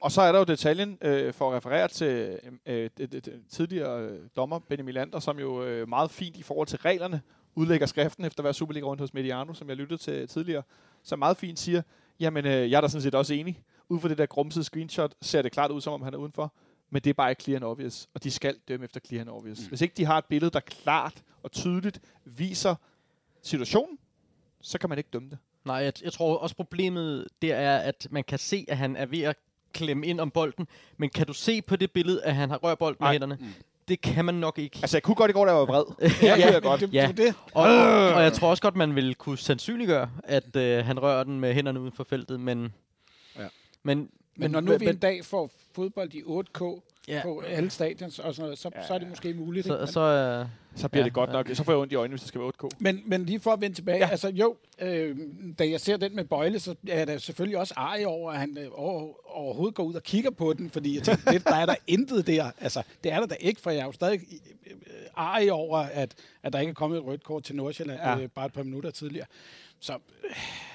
Og 0.00 0.12
så 0.12 0.22
er 0.22 0.32
der 0.32 0.38
jo 0.38 0.44
detaljen, 0.44 0.98
øh, 1.00 1.32
for 1.32 1.50
at 1.50 1.56
referere 1.56 1.88
til 1.88 2.38
øh, 2.66 2.90
det, 2.98 3.12
det, 3.12 3.24
det, 3.24 3.42
tidligere 3.48 4.02
øh, 4.02 4.20
dommer 4.36 4.58
Benny 4.58 4.82
Milander, 4.82 5.18
som 5.18 5.38
jo 5.38 5.62
øh, 5.64 5.88
meget 5.88 6.10
fint 6.10 6.36
i 6.36 6.42
forhold 6.42 6.66
til 6.66 6.78
reglerne 6.78 7.20
udlægger 7.54 7.86
skriften 7.86 8.24
efter 8.24 8.40
at 8.40 8.44
være 8.44 8.54
Superliga 8.54 8.86
rundt 8.86 9.00
hos 9.00 9.14
Mediano, 9.14 9.54
som 9.54 9.68
jeg 9.68 9.76
lyttede 9.76 10.02
til 10.02 10.28
tidligere, 10.28 10.62
som 11.02 11.18
meget 11.18 11.36
fint 11.36 11.58
siger, 11.58 11.82
jamen 12.20 12.46
øh, 12.46 12.70
jeg 12.70 12.76
er 12.76 12.80
da 12.80 12.88
sådan 12.88 13.02
set 13.02 13.14
også 13.14 13.34
enig. 13.34 13.62
Ud 13.88 14.00
fra 14.00 14.08
det 14.08 14.18
der 14.18 14.26
grumsede 14.26 14.64
screenshot 14.64 15.14
ser 15.20 15.42
det 15.42 15.52
klart 15.52 15.70
ud, 15.70 15.80
som 15.80 15.92
om 15.92 16.02
han 16.02 16.14
er 16.14 16.18
udenfor, 16.18 16.52
men 16.90 17.02
det 17.02 17.10
er 17.10 17.14
bare 17.14 17.30
ikke 17.30 17.42
clear 17.42 17.56
and 17.56 17.64
obvious, 17.64 18.08
og 18.14 18.24
de 18.24 18.30
skal 18.30 18.56
dømme 18.68 18.84
efter 18.84 19.00
clear 19.00 19.20
and 19.20 19.30
obvious. 19.30 19.60
Mm. 19.60 19.68
Hvis 19.68 19.80
ikke 19.80 19.94
de 19.96 20.04
har 20.04 20.18
et 20.18 20.24
billede, 20.24 20.50
der 20.50 20.60
klart 20.60 21.22
og 21.42 21.52
tydeligt 21.52 22.00
viser 22.24 22.74
situationen, 23.42 23.98
så 24.60 24.78
kan 24.78 24.88
man 24.88 24.98
ikke 24.98 25.10
dømme 25.12 25.30
det. 25.30 25.38
Nej, 25.64 25.76
jeg, 25.76 25.92
jeg 26.02 26.12
tror 26.12 26.36
også 26.36 26.56
problemet 26.56 27.28
der 27.42 27.54
er, 27.54 27.78
at 27.78 28.08
man 28.10 28.24
kan 28.24 28.38
se, 28.38 28.64
at 28.68 28.76
han 28.76 28.96
er 28.96 29.06
ved 29.06 29.22
at 29.22 29.36
klemme 29.72 30.06
ind 30.06 30.20
om 30.20 30.30
bolden. 30.30 30.68
Men 30.96 31.08
kan 31.10 31.26
du 31.26 31.32
se 31.32 31.62
på 31.62 31.76
det 31.76 31.90
billede, 31.90 32.22
at 32.24 32.34
han 32.34 32.50
har 32.50 32.56
rørt 32.56 32.78
bolden 32.78 32.96
med 33.00 33.10
hænderne? 33.12 33.38
Det 33.88 34.00
kan 34.00 34.24
man 34.24 34.34
nok 34.34 34.58
ikke. 34.58 34.78
Altså, 34.82 34.96
jeg 34.96 35.02
kunne 35.02 35.14
godt 35.14 35.30
i 35.30 35.32
går, 35.32 35.44
da 35.44 35.50
jeg 35.50 35.58
var 35.58 35.66
vred. 35.66 35.84
ja, 36.22 36.36
ja, 36.38 36.52
jeg 36.52 36.62
godt. 36.62 36.80
Det, 36.80 36.92
Ja. 36.94 37.06
det, 37.06 37.16
det. 37.16 37.34
Og, 37.54 37.62
og 38.14 38.22
jeg 38.22 38.32
tror 38.32 38.50
også 38.50 38.62
godt, 38.62 38.76
man 38.76 38.94
vil 38.96 39.14
kunne 39.14 39.38
sandsynliggøre, 39.38 40.10
at 40.24 40.56
øh, 40.56 40.84
han 40.84 41.02
rører 41.02 41.24
den 41.24 41.40
med 41.40 41.54
hænderne 41.54 41.80
uden 41.80 41.92
for 41.92 42.04
feltet, 42.04 42.40
men... 42.40 42.72
Ja. 43.38 43.46
Men, 43.82 44.08
Men 44.36 44.50
når 44.50 44.60
nu 44.60 44.78
vi 44.78 44.86
en 44.88 44.96
dag 44.96 45.24
får 45.24 45.50
fodbold 45.74 46.14
i 46.14 46.22
8K 46.22 46.80
ja, 47.08 47.20
på 47.22 47.40
alle 47.46 47.70
stadions, 47.70 48.18
og 48.18 48.34
sådan 48.34 48.44
noget, 48.46 48.58
så, 48.58 48.70
Ja. 48.74 48.86
så 48.86 48.94
er 48.94 48.98
det 48.98 49.08
måske 49.08 49.34
muligt. 49.34 49.66
så, 49.66 49.80
ikke? 49.80 49.92
så, 49.92 50.00
øh, 50.00 50.46
Så 50.76 50.88
bliver 50.88 51.02
Ja, 51.02 51.04
det 51.04 51.12
godt 51.14 51.30
ja. 51.30 51.34
nok. 51.34 51.48
Så 51.54 51.64
får 51.64 51.72
jeg 51.72 51.78
ondt 51.78 51.92
i 51.92 51.96
øjnene, 51.96 52.12
hvis 52.12 52.20
det 52.20 52.28
skal 52.28 52.40
være 52.40 52.48
8K. 52.48 52.68
Men, 52.78 53.02
men 53.06 53.24
lige 53.24 53.40
for 53.40 53.50
at 53.50 53.60
vende 53.60 53.76
tilbage, 53.76 53.98
Ja. 53.98 54.08
altså 54.10 54.28
jo, 54.28 54.56
øh, 54.80 55.16
da 55.58 55.68
jeg 55.68 55.80
ser 55.80 55.96
den 55.96 56.16
med 56.16 56.24
Bøjle, 56.24 56.58
så 56.60 56.74
er 56.88 57.04
der 57.04 57.18
selvfølgelig 57.18 57.58
også 57.58 57.74
arg 57.76 58.06
over, 58.06 58.32
at 58.32 58.38
han 58.38 58.58
øh, 58.58 58.68
over, 58.72 59.12
overhovedet 59.36 59.74
går 59.74 59.82
ud 59.84 59.94
og 59.94 60.02
kigger 60.02 60.30
på 60.30 60.52
den, 60.52 60.70
fordi 60.70 60.94
jeg 60.94 61.02
tænker, 61.02 61.30
det, 61.30 61.44
der 61.44 61.54
er 61.56 61.66
der 61.66 61.74
intet 61.86 62.26
der. 62.26 62.50
Altså, 62.60 62.82
det 63.04 63.12
er 63.12 63.20
der 63.20 63.26
da 63.26 63.34
ikke, 63.40 63.60
for 63.60 63.70
jeg 63.70 63.80
er 63.80 63.84
jo 63.86 63.92
stadig 63.92 64.20
øh, 64.66 64.72
øh, 64.72 64.76
arg 65.14 65.50
over, 65.52 65.78
at, 65.78 66.14
at 66.42 66.52
der 66.52 66.58
ikke 66.60 66.70
er 66.70 66.74
kommet 66.74 66.98
et 66.98 67.04
rødt 67.04 67.24
kort 67.24 67.42
til 67.44 67.56
Nordsjælland 67.56 68.00
ja. 68.04 68.18
øh, 68.18 68.28
bare 68.28 68.46
et 68.46 68.52
par 68.52 68.62
minutter 68.62 68.90
tidligere. 68.90 69.26
Så 69.80 69.92
øh, 70.24 70.30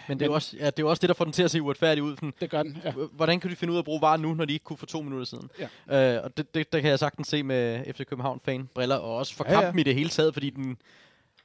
men 0.08 0.20
det 0.20 0.26
er, 0.26 0.30
jo 0.30 0.34
også, 0.34 0.58
ja, 0.58 0.65
det 0.65 0.80
er 0.80 0.84
jo 0.84 0.89
også 0.89 1.02
det, 1.02 1.08
der 1.08 1.13
får 1.13 1.26
den 1.26 1.34
til 1.34 1.44
at 1.44 1.52
se 1.52 1.62
uretfærdig 1.62 2.04
ud. 2.04 2.15
Sådan, 2.15 2.34
det 2.41 2.50
gør 2.50 2.63
den. 2.63 2.78
Ja. 2.86 2.91
Hvordan 3.12 3.39
kan 3.39 3.50
de 3.52 3.56
finde 3.56 3.72
ud 3.72 3.78
af 3.78 3.82
at 3.82 3.86
bruge 3.86 4.02
VAR 4.02 4.18
nu, 4.18 4.34
når 4.34 4.46
de 4.46 4.54
ikke 4.54 4.63
kunne 4.63 4.78
for 4.78 4.86
to 4.86 5.02
minutter 5.02 5.26
siden? 5.26 5.50
Ja. 5.89 6.15
Øh, 6.18 6.24
og 6.24 6.38
det, 6.38 6.56
det, 6.56 6.74
der 6.74 6.80
kan 6.82 6.89
jeg 6.89 7.00
sagtens 7.00 7.28
se 7.28 7.44
med 7.44 7.94
FC 7.94 8.06
København-fan-briller, 8.06 8.96
og 8.96 9.15
også 9.15 9.36
for 9.36 9.46
Ja, 9.48 9.54
ja. 9.54 9.62
kampen 9.62 9.80
i 9.80 9.84
det 9.84 9.96
hele 9.96 10.10
taget, 10.10 10.34
fordi 10.34 10.50
den, 10.50 10.78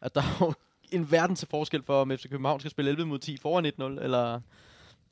at 0.01 0.14
der 0.14 0.20
er 0.20 0.37
jo 0.40 0.53
en 0.99 1.11
verden 1.12 1.37
til 1.37 1.49
forskel 1.49 1.83
for, 1.83 2.01
om 2.01 2.11
FC 2.11 2.29
København 2.31 2.61
skal 2.61 2.70
spille 2.70 2.90
11 2.90 3.07
mod 3.07 3.18
10 3.18 3.37
foran 3.37 3.66
1-0, 3.66 3.83
eller 4.05 4.40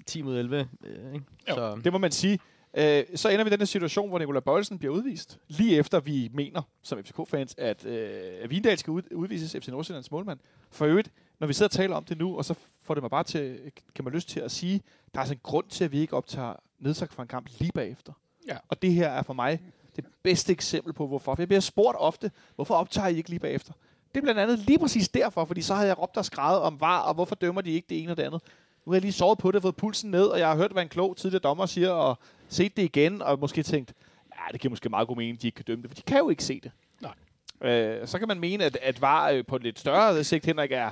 10 0.06 0.22
mod 0.22 0.38
11. 0.38 0.68
Øh, 0.84 1.14
ikke? 1.14 1.26
Jo. 1.50 1.54
Så, 1.54 1.80
Det 1.84 1.92
må 1.92 1.98
man 1.98 2.12
sige. 2.12 2.38
Øh, 2.78 3.04
så 3.14 3.28
ender 3.28 3.44
vi 3.44 3.48
i 3.48 3.52
den 3.52 3.60
her 3.60 3.66
situation, 3.66 4.08
hvor 4.08 4.18
Nikolaj 4.18 4.40
Bøjelsen 4.40 4.78
bliver 4.78 4.94
udvist. 4.94 5.38
Lige 5.48 5.76
efter 5.76 6.00
vi 6.00 6.30
mener, 6.34 6.62
som 6.82 7.04
FCK-fans, 7.04 7.54
at, 7.58 7.86
øh, 7.86 8.10
at 8.42 8.50
Vindal 8.50 8.78
skal 8.78 8.90
ud, 8.90 9.02
udvises 9.14 9.56
FC 9.62 9.68
Nordsjællands 9.68 10.10
målmand. 10.10 10.38
For 10.70 10.86
øvrigt, 10.86 11.10
når 11.40 11.46
vi 11.46 11.52
sidder 11.52 11.68
og 11.68 11.72
taler 11.72 11.96
om 11.96 12.04
det 12.04 12.18
nu, 12.18 12.36
og 12.36 12.44
så 12.44 12.54
får 12.82 12.94
det 12.94 13.02
mig 13.02 13.10
bare 13.10 13.24
til, 13.24 13.58
kan 13.94 14.04
man 14.04 14.12
lyst 14.12 14.28
til 14.28 14.40
at 14.40 14.50
sige, 14.50 14.82
der 15.14 15.18
er 15.18 15.22
altså 15.22 15.34
en 15.34 15.40
grund 15.42 15.66
til, 15.68 15.84
at 15.84 15.92
vi 15.92 15.98
ikke 15.98 16.16
optager 16.16 16.54
nedsagt 16.78 17.14
fra 17.14 17.22
en 17.22 17.28
kamp 17.28 17.48
lige 17.58 17.72
bagefter. 17.74 18.12
Ja. 18.48 18.56
Og 18.68 18.82
det 18.82 18.92
her 18.92 19.08
er 19.08 19.22
for 19.22 19.32
mig 19.32 19.60
det 19.96 20.04
bedste 20.22 20.52
eksempel 20.52 20.92
på, 20.92 21.06
hvorfor. 21.06 21.34
For 21.34 21.42
jeg 21.42 21.48
bliver 21.48 21.60
spurgt 21.60 21.96
ofte, 21.98 22.30
hvorfor 22.54 22.74
optager 22.74 23.08
I 23.08 23.16
ikke 23.16 23.28
lige 23.28 23.40
bagefter? 23.40 23.72
Det 24.14 24.20
er 24.20 24.22
blandt 24.22 24.40
andet 24.40 24.58
lige 24.58 24.78
præcis 24.78 25.08
derfor, 25.08 25.44
fordi 25.44 25.62
så 25.62 25.74
havde 25.74 25.88
jeg 25.88 25.98
råbt 25.98 26.16
og 26.16 26.24
skrevet 26.24 26.60
om 26.60 26.80
var, 26.80 27.00
og 27.00 27.14
hvorfor 27.14 27.34
dømmer 27.34 27.60
de 27.60 27.70
ikke 27.70 27.86
det 27.88 28.02
ene 28.02 28.12
og 28.12 28.16
det 28.16 28.22
andet. 28.22 28.42
Nu 28.86 28.92
har 28.92 28.96
jeg 28.96 29.02
lige 29.02 29.12
sovet 29.12 29.38
på 29.38 29.50
det, 29.50 29.62
fået 29.62 29.76
pulsen 29.76 30.10
ned, 30.10 30.24
og 30.24 30.38
jeg 30.38 30.48
har 30.48 30.56
hørt, 30.56 30.72
hvad 30.72 30.82
en 30.82 30.88
klog 30.88 31.16
tidligere 31.16 31.42
dommer 31.42 31.66
siger, 31.66 31.90
og 31.90 32.18
set 32.48 32.76
det 32.76 32.82
igen, 32.82 33.22
og 33.22 33.38
måske 33.38 33.62
tænkt, 33.62 33.92
ja, 34.32 34.52
det 34.52 34.60
giver 34.60 34.70
måske 34.70 34.88
meget 34.88 35.08
god 35.08 35.16
mening, 35.16 35.36
at 35.36 35.42
de 35.42 35.46
ikke 35.46 35.56
kan 35.56 35.64
dømme 35.64 35.82
det, 35.82 35.90
for 35.90 35.94
de 35.94 36.02
kan 36.02 36.18
jo 36.18 36.28
ikke 36.28 36.44
se 36.44 36.60
det. 36.60 36.70
Nej. 37.00 37.70
Øh, 37.70 38.06
så 38.06 38.18
kan 38.18 38.28
man 38.28 38.40
mene, 38.40 38.64
at, 38.64 38.78
at 38.82 39.00
VAR 39.00 39.30
øh, 39.30 39.44
på 39.46 39.56
et 39.56 39.62
lidt 39.62 39.78
større 39.78 40.24
sigt, 40.24 40.46
Henrik, 40.46 40.72
er, 40.72 40.90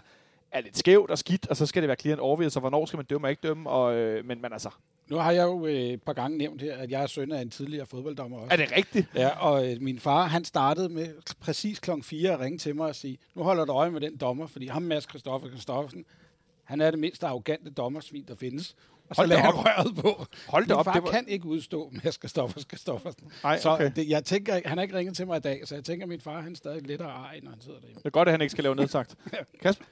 er 0.53 0.61
lidt 0.61 0.79
skævt 0.79 1.11
og 1.11 1.19
skidt, 1.19 1.47
og 1.49 1.57
så 1.57 1.67
skal 1.67 1.83
det 1.83 1.89
være 1.89 1.97
clear 2.01 2.17
and 2.17 2.21
obvious, 2.23 2.53
så 2.53 2.61
hvornår 2.61 2.87
skal 2.87 2.97
man 2.97 3.07
dømme 3.07 3.27
og 3.27 3.31
ikke 3.31 3.41
dømme, 3.49 3.71
og, 3.71 3.95
øh, 3.97 4.25
men, 4.25 4.43
men 4.43 4.53
altså, 4.53 4.71
Nu 5.09 5.17
har 5.17 5.33
jeg 5.33 5.45
jo 5.45 5.67
øh, 5.67 5.73
et 5.75 6.03
par 6.03 6.13
gange 6.13 6.39
nævnt 6.39 6.63
her, 6.63 6.77
at 6.77 6.91
jeg 6.91 7.03
er 7.03 7.07
søn 7.07 7.33
af 7.33 7.43
en 7.43 7.51
tidligere 7.51 7.87
fodbolddommer 7.87 8.39
også. 8.39 8.53
er 8.53 8.57
det 8.57 8.77
rigtigt? 8.77 9.07
Ja, 9.15 9.29
og 9.29 9.71
øh, 9.73 9.83
min 9.83 9.99
far, 10.01 10.27
han 10.27 10.45
startede 10.45 10.89
med 10.89 11.09
præcis 11.41 11.79
klokken 11.79 12.05
4 12.05 12.31
at 12.33 12.41
ringe 12.41 12.59
til 12.59 12.77
mig 12.77 12.87
og 12.89 12.95
sige, 12.95 13.19
nu 13.35 13.43
holder 13.43 13.65
du 13.65 13.73
øje 13.73 13.91
med 13.91 14.01
den 14.01 14.17
dommer, 14.17 14.47
fordi 14.47 14.67
ham 14.67 14.83
Mads 14.83 15.05
Christoffer 15.09 15.49
Christoffersen, 15.49 16.05
han 16.65 16.81
er 16.81 16.91
det 16.91 17.01
mindst 17.01 17.25
arrogante 17.25 17.71
dommersvin, 17.71 18.25
der 18.29 18.35
findes. 18.35 18.75
Og 19.09 19.17
så 19.17 19.21
Hold 19.23 19.29
lagde 19.29 19.43
op. 19.49 19.55
røret 19.55 19.97
på. 19.97 20.27
Hold 20.49 20.67
da 20.67 20.75
op, 20.75 20.85
far 20.85 20.93
det 20.93 21.03
var- 21.03 21.11
kan 21.11 21.29
ikke 21.29 21.47
udstå 21.47 21.93
Mads 22.05 22.15
Christoffer 22.15 22.61
Christoffersen. 22.61 23.33
Så 23.61 23.71
okay. 23.71 23.91
det, 23.97 24.09
jeg 24.09 24.25
tænker, 24.25 24.61
han 24.65 24.79
har 24.79 24.83
ikke 24.83 24.97
ringet 24.99 25.17
til 25.17 25.27
mig 25.27 25.37
i 25.37 25.41
dag, 25.41 25.61
så 25.69 25.75
jeg 25.75 25.85
tænker, 25.85 26.05
at 26.05 26.09
min 26.09 26.21
far 26.21 26.41
han 26.41 26.53
er 26.53 26.57
stadig 26.57 26.83
lidt 26.87 27.01
ej, 27.01 27.41
når 27.43 27.51
han 27.51 27.61
sidder 27.61 27.79
derhjemme. 27.79 27.99
Det 27.99 28.07
er 28.07 28.11
godt, 28.11 28.29
at 28.29 28.33
han 28.33 28.41
ikke 28.41 28.51
skal 28.51 28.65
lave 28.65 28.75
nedsagt. 28.77 29.15
Kasper? 29.63 29.85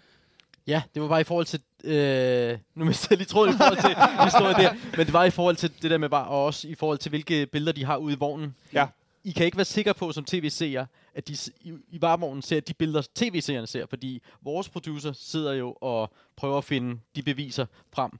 Ja, 0.66 0.82
det 0.94 1.02
var 1.02 1.08
bare 1.08 1.20
i 1.20 1.24
forhold 1.24 1.46
til... 1.46 1.60
Øh, 1.84 2.58
nu 2.74 2.84
mister 2.84 3.06
jeg 3.10 3.18
lige 3.18 3.26
tråden 3.28 3.54
i 3.54 3.56
forhold 3.56 3.76
til 3.76 3.96
historien 4.30 4.56
der. 4.56 4.74
Men 4.96 5.06
det 5.06 5.12
var 5.12 5.24
i 5.24 5.30
forhold 5.30 5.56
til 5.56 5.72
det 5.82 5.90
der 5.90 5.98
med 5.98 6.08
bare, 6.08 6.26
og 6.26 6.44
også 6.44 6.68
i 6.68 6.74
forhold 6.74 6.98
til, 6.98 7.10
hvilke 7.10 7.46
billeder 7.46 7.72
de 7.72 7.84
har 7.84 7.96
ude 7.96 8.14
i 8.14 8.18
vognen. 8.18 8.54
Ja. 8.72 8.86
I 9.24 9.30
kan 9.30 9.46
ikke 9.46 9.56
være 9.56 9.64
sikre 9.64 9.94
på 9.94 10.12
som 10.12 10.24
tv-seere, 10.24 10.86
at 11.14 11.28
de 11.28 11.36
i, 11.60 11.72
i 11.88 12.00
varevognen 12.00 12.42
ser 12.42 12.60
de 12.60 12.74
billeder, 12.74 13.02
tv-seerne 13.14 13.66
ser. 13.66 13.86
Fordi 13.86 14.22
vores 14.42 14.68
producer 14.68 15.12
sidder 15.12 15.52
jo 15.52 15.72
og 15.72 16.12
prøver 16.36 16.58
at 16.58 16.64
finde 16.64 17.00
de 17.16 17.22
beviser 17.22 17.66
frem. 17.94 18.10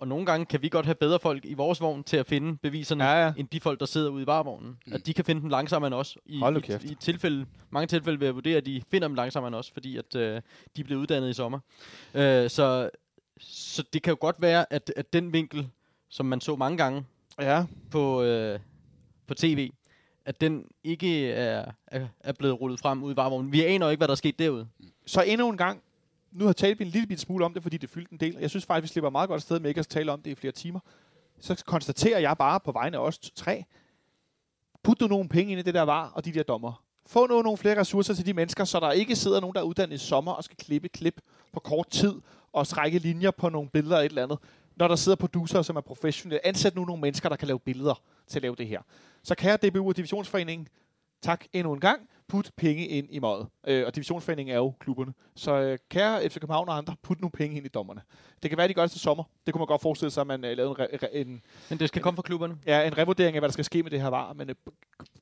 Og 0.00 0.08
nogle 0.08 0.26
gange 0.26 0.46
kan 0.46 0.62
vi 0.62 0.68
godt 0.68 0.86
have 0.86 0.94
bedre 0.94 1.18
folk 1.20 1.44
i 1.44 1.54
vores 1.54 1.80
vogn 1.80 2.04
til 2.04 2.16
at 2.16 2.26
finde 2.26 2.56
beviserne, 2.56 3.04
Ja, 3.04 3.24
ja. 3.26 3.32
end 3.36 3.48
de 3.48 3.60
folk, 3.60 3.80
der 3.80 3.86
sidder 3.86 4.10
ude 4.10 4.22
i 4.22 4.26
varevognen. 4.26 4.76
Mm. 4.86 4.92
At 4.92 5.06
de 5.06 5.14
kan 5.14 5.24
finde 5.24 5.40
dem 5.40 5.50
langsommere 5.50 5.86
end 5.86 5.94
os. 5.94 6.18
I, 6.26 6.38
Hold 6.38 6.56
i, 6.56 6.60
kæft. 6.60 6.84
i 6.84 6.94
tilfælde, 6.94 7.46
mange 7.70 7.86
tilfælde 7.86 8.18
vil 8.18 8.26
jeg 8.26 8.34
vurdere, 8.34 8.56
at 8.56 8.66
de 8.66 8.82
finder 8.90 9.08
dem 9.08 9.14
langsommere 9.14 9.48
end 9.48 9.54
os, 9.56 9.70
fordi 9.70 9.96
at, 9.96 10.16
øh, 10.16 10.42
de 10.76 10.84
blev 10.84 10.98
uddannet 10.98 11.30
i 11.30 11.32
sommer. 11.32 11.58
Øh, 12.14 12.50
så, 12.50 12.90
så 13.40 13.84
det 13.92 14.02
kan 14.02 14.10
jo 14.10 14.16
godt 14.20 14.36
være, 14.38 14.72
at, 14.72 14.92
at 14.96 15.12
den 15.12 15.32
vinkel, 15.32 15.68
som 16.08 16.26
man 16.26 16.40
så 16.40 16.56
mange 16.56 16.76
gange 16.78 17.04
Ja. 17.40 17.64
på, 17.90 18.22
øh, 18.22 18.58
på 19.26 19.34
tv, 19.34 19.70
at 20.24 20.40
den 20.40 20.64
ikke 20.84 21.30
er, 21.32 21.70
er, 21.86 22.06
er 22.20 22.32
blevet 22.32 22.60
rullet 22.60 22.80
frem 22.80 23.02
ude 23.02 23.12
i 23.12 23.16
varevognen. 23.16 23.52
Vi 23.52 23.64
aner 23.64 23.88
ikke, 23.90 24.00
hvad 24.00 24.08
der 24.08 24.12
er 24.12 24.16
sket 24.16 24.38
derude. 24.38 24.66
Så 25.06 25.22
endnu 25.22 25.48
en 25.50 25.56
gang, 25.56 25.82
nu 26.32 26.46
har 26.46 26.52
talt 26.52 26.78
vi 26.78 26.84
en 26.84 26.90
lille 26.90 27.18
smule 27.18 27.44
om 27.44 27.54
det, 27.54 27.62
fordi 27.62 27.76
det 27.76 27.90
fyldte 27.90 28.12
en 28.12 28.20
del. 28.20 28.36
og 28.36 28.42
Jeg 28.42 28.50
synes 28.50 28.66
faktisk, 28.66 28.90
vi 28.90 28.92
slipper 28.92 29.10
meget 29.10 29.28
godt 29.28 29.38
afsted 29.38 29.60
med 29.60 29.70
ikke 29.70 29.78
at 29.78 29.88
tale 29.88 30.12
om 30.12 30.22
det 30.22 30.30
i 30.30 30.34
flere 30.34 30.52
timer. 30.52 30.80
Så 31.40 31.62
konstaterer 31.66 32.18
jeg 32.18 32.36
bare 32.36 32.60
på 32.60 32.72
vegne 32.72 32.96
af 32.96 33.00
os 33.00 33.18
tre, 33.18 33.64
put 34.82 35.00
nu 35.00 35.06
nogle 35.06 35.28
penge 35.28 35.52
ind 35.52 35.60
i 35.60 35.62
det 35.62 35.74
der 35.74 35.82
var, 35.82 36.08
og 36.08 36.24
de 36.24 36.32
der 36.32 36.42
dommer. 36.42 36.84
Få 37.06 37.26
nu 37.26 37.42
nogle 37.42 37.58
flere 37.58 37.80
ressourcer 37.80 38.14
til 38.14 38.26
de 38.26 38.32
mennesker, 38.32 38.64
så 38.64 38.80
der 38.80 38.92
ikke 38.92 39.16
sidder 39.16 39.40
nogen, 39.40 39.54
der 39.54 39.60
er 39.60 39.64
uddannet 39.64 39.94
i 39.94 39.98
sommer 39.98 40.32
og 40.32 40.44
skal 40.44 40.56
klippe 40.56 40.88
klip 40.88 41.20
på 41.52 41.60
kort 41.60 41.88
tid 41.90 42.14
og 42.52 42.66
strække 42.66 42.98
linjer 42.98 43.30
på 43.30 43.48
nogle 43.48 43.68
billeder 43.68 43.96
og 43.96 44.04
et 44.04 44.08
eller 44.08 44.22
andet. 44.22 44.38
Når 44.76 44.88
der 44.88 44.96
sidder 44.96 45.16
producer, 45.16 45.62
som 45.62 45.76
er 45.76 45.80
professionelle, 45.80 46.46
ansæt 46.46 46.74
nu 46.74 46.84
nogle 46.84 47.00
mennesker, 47.00 47.28
der 47.28 47.36
kan 47.36 47.48
lave 47.48 47.60
billeder 47.60 48.02
til 48.26 48.38
at 48.38 48.42
lave 48.42 48.56
det 48.56 48.66
her. 48.66 48.80
Så 49.22 49.34
kære 49.34 49.56
DBU 49.56 49.88
og 49.88 49.96
Divisionsforeningen, 49.96 50.68
tak 51.22 51.44
endnu 51.52 51.72
en 51.72 51.80
gang. 51.80 52.08
Put 52.30 52.50
penge 52.56 52.86
ind 52.86 53.06
i 53.10 53.18
møget. 53.18 53.46
Øh, 53.66 53.86
og 53.86 53.94
Divisionsforeningen 53.94 54.52
er 54.52 54.58
jo 54.58 54.70
klubberne. 54.80 55.12
Så 55.36 55.52
øh, 55.60 55.78
kære 55.88 56.28
FC 56.30 56.34
København 56.40 56.68
og 56.68 56.76
andre, 56.76 56.96
put 57.02 57.20
nu 57.20 57.28
penge 57.28 57.56
ind 57.56 57.66
i 57.66 57.68
dommerne. 57.68 58.00
Det 58.42 58.50
kan 58.50 58.58
være, 58.58 58.68
de 58.68 58.74
gør 58.74 58.82
det 58.82 58.90
til 58.90 59.00
sommer. 59.00 59.24
Det 59.46 59.54
kunne 59.54 59.60
man 59.60 59.66
godt 59.66 59.82
forestille 59.82 60.10
sig, 60.10 60.20
at 60.20 60.26
man 60.26 60.44
øh, 60.44 60.56
lavede 60.56 60.74
en, 60.92 60.98
re- 61.02 61.16
en, 61.16 61.42
Men 61.70 61.78
det 61.78 61.88
skal 61.88 62.02
komme 62.02 62.16
fra 62.16 62.22
klubberne. 62.22 62.58
ja, 62.66 62.86
en 62.86 62.98
revurdering 62.98 63.36
af, 63.36 63.40
hvad 63.40 63.48
der 63.48 63.52
skal 63.52 63.64
ske 63.64 63.82
med 63.82 63.90
det 63.90 64.00
her 64.00 64.08
var. 64.08 64.32
Men 64.32 64.50
øh, 64.50 64.54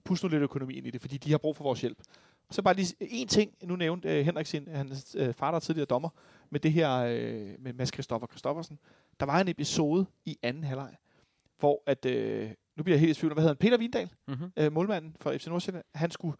pus 0.04 0.22
nu 0.22 0.28
lidt 0.28 0.42
økonomi 0.42 0.74
ind 0.74 0.86
i 0.86 0.90
det, 0.90 1.00
fordi 1.00 1.16
de 1.18 1.30
har 1.30 1.38
brug 1.38 1.56
for 1.56 1.64
vores 1.64 1.80
hjælp. 1.80 1.98
Og 2.48 2.54
så 2.54 2.62
bare 2.62 2.74
lige 2.74 2.94
en 3.00 3.28
ting. 3.28 3.54
Nu 3.62 3.76
nævnte 3.76 4.18
øh, 4.18 4.24
Henrik 4.24 4.46
sin, 4.46 4.68
hans 4.68 5.16
øh, 5.18 5.34
far, 5.34 5.50
der 5.50 5.56
er 5.56 5.60
tidligere 5.60 5.86
dommer, 5.86 6.08
med 6.50 6.60
det 6.60 6.72
her 6.72 6.94
øh, 6.98 7.54
med 7.58 7.72
Mads 7.72 7.88
Christoffer 7.94 8.26
Christoffersen. 8.26 8.78
Der 9.20 9.26
var 9.26 9.40
en 9.40 9.48
episode 9.48 10.06
i 10.24 10.36
anden 10.42 10.64
halvleg, 10.64 10.94
hvor 11.58 11.82
at, 11.86 12.04
øh, 12.04 12.50
nu 12.76 12.82
bliver 12.82 12.94
jeg 12.96 13.00
helt 13.00 13.16
i 13.16 13.20
tvivl, 13.20 13.32
hvad 13.34 13.42
hedder 13.42 13.54
han? 13.54 13.70
Peter 13.70 13.78
Vindal, 13.78 14.10
Mm-hmm. 14.28 14.52
øh, 14.56 14.72
målmanden 14.72 15.16
for 15.20 15.32
FC 15.38 15.46
Nordsjælland, 15.46 15.84
han 15.94 16.10
skulle 16.10 16.36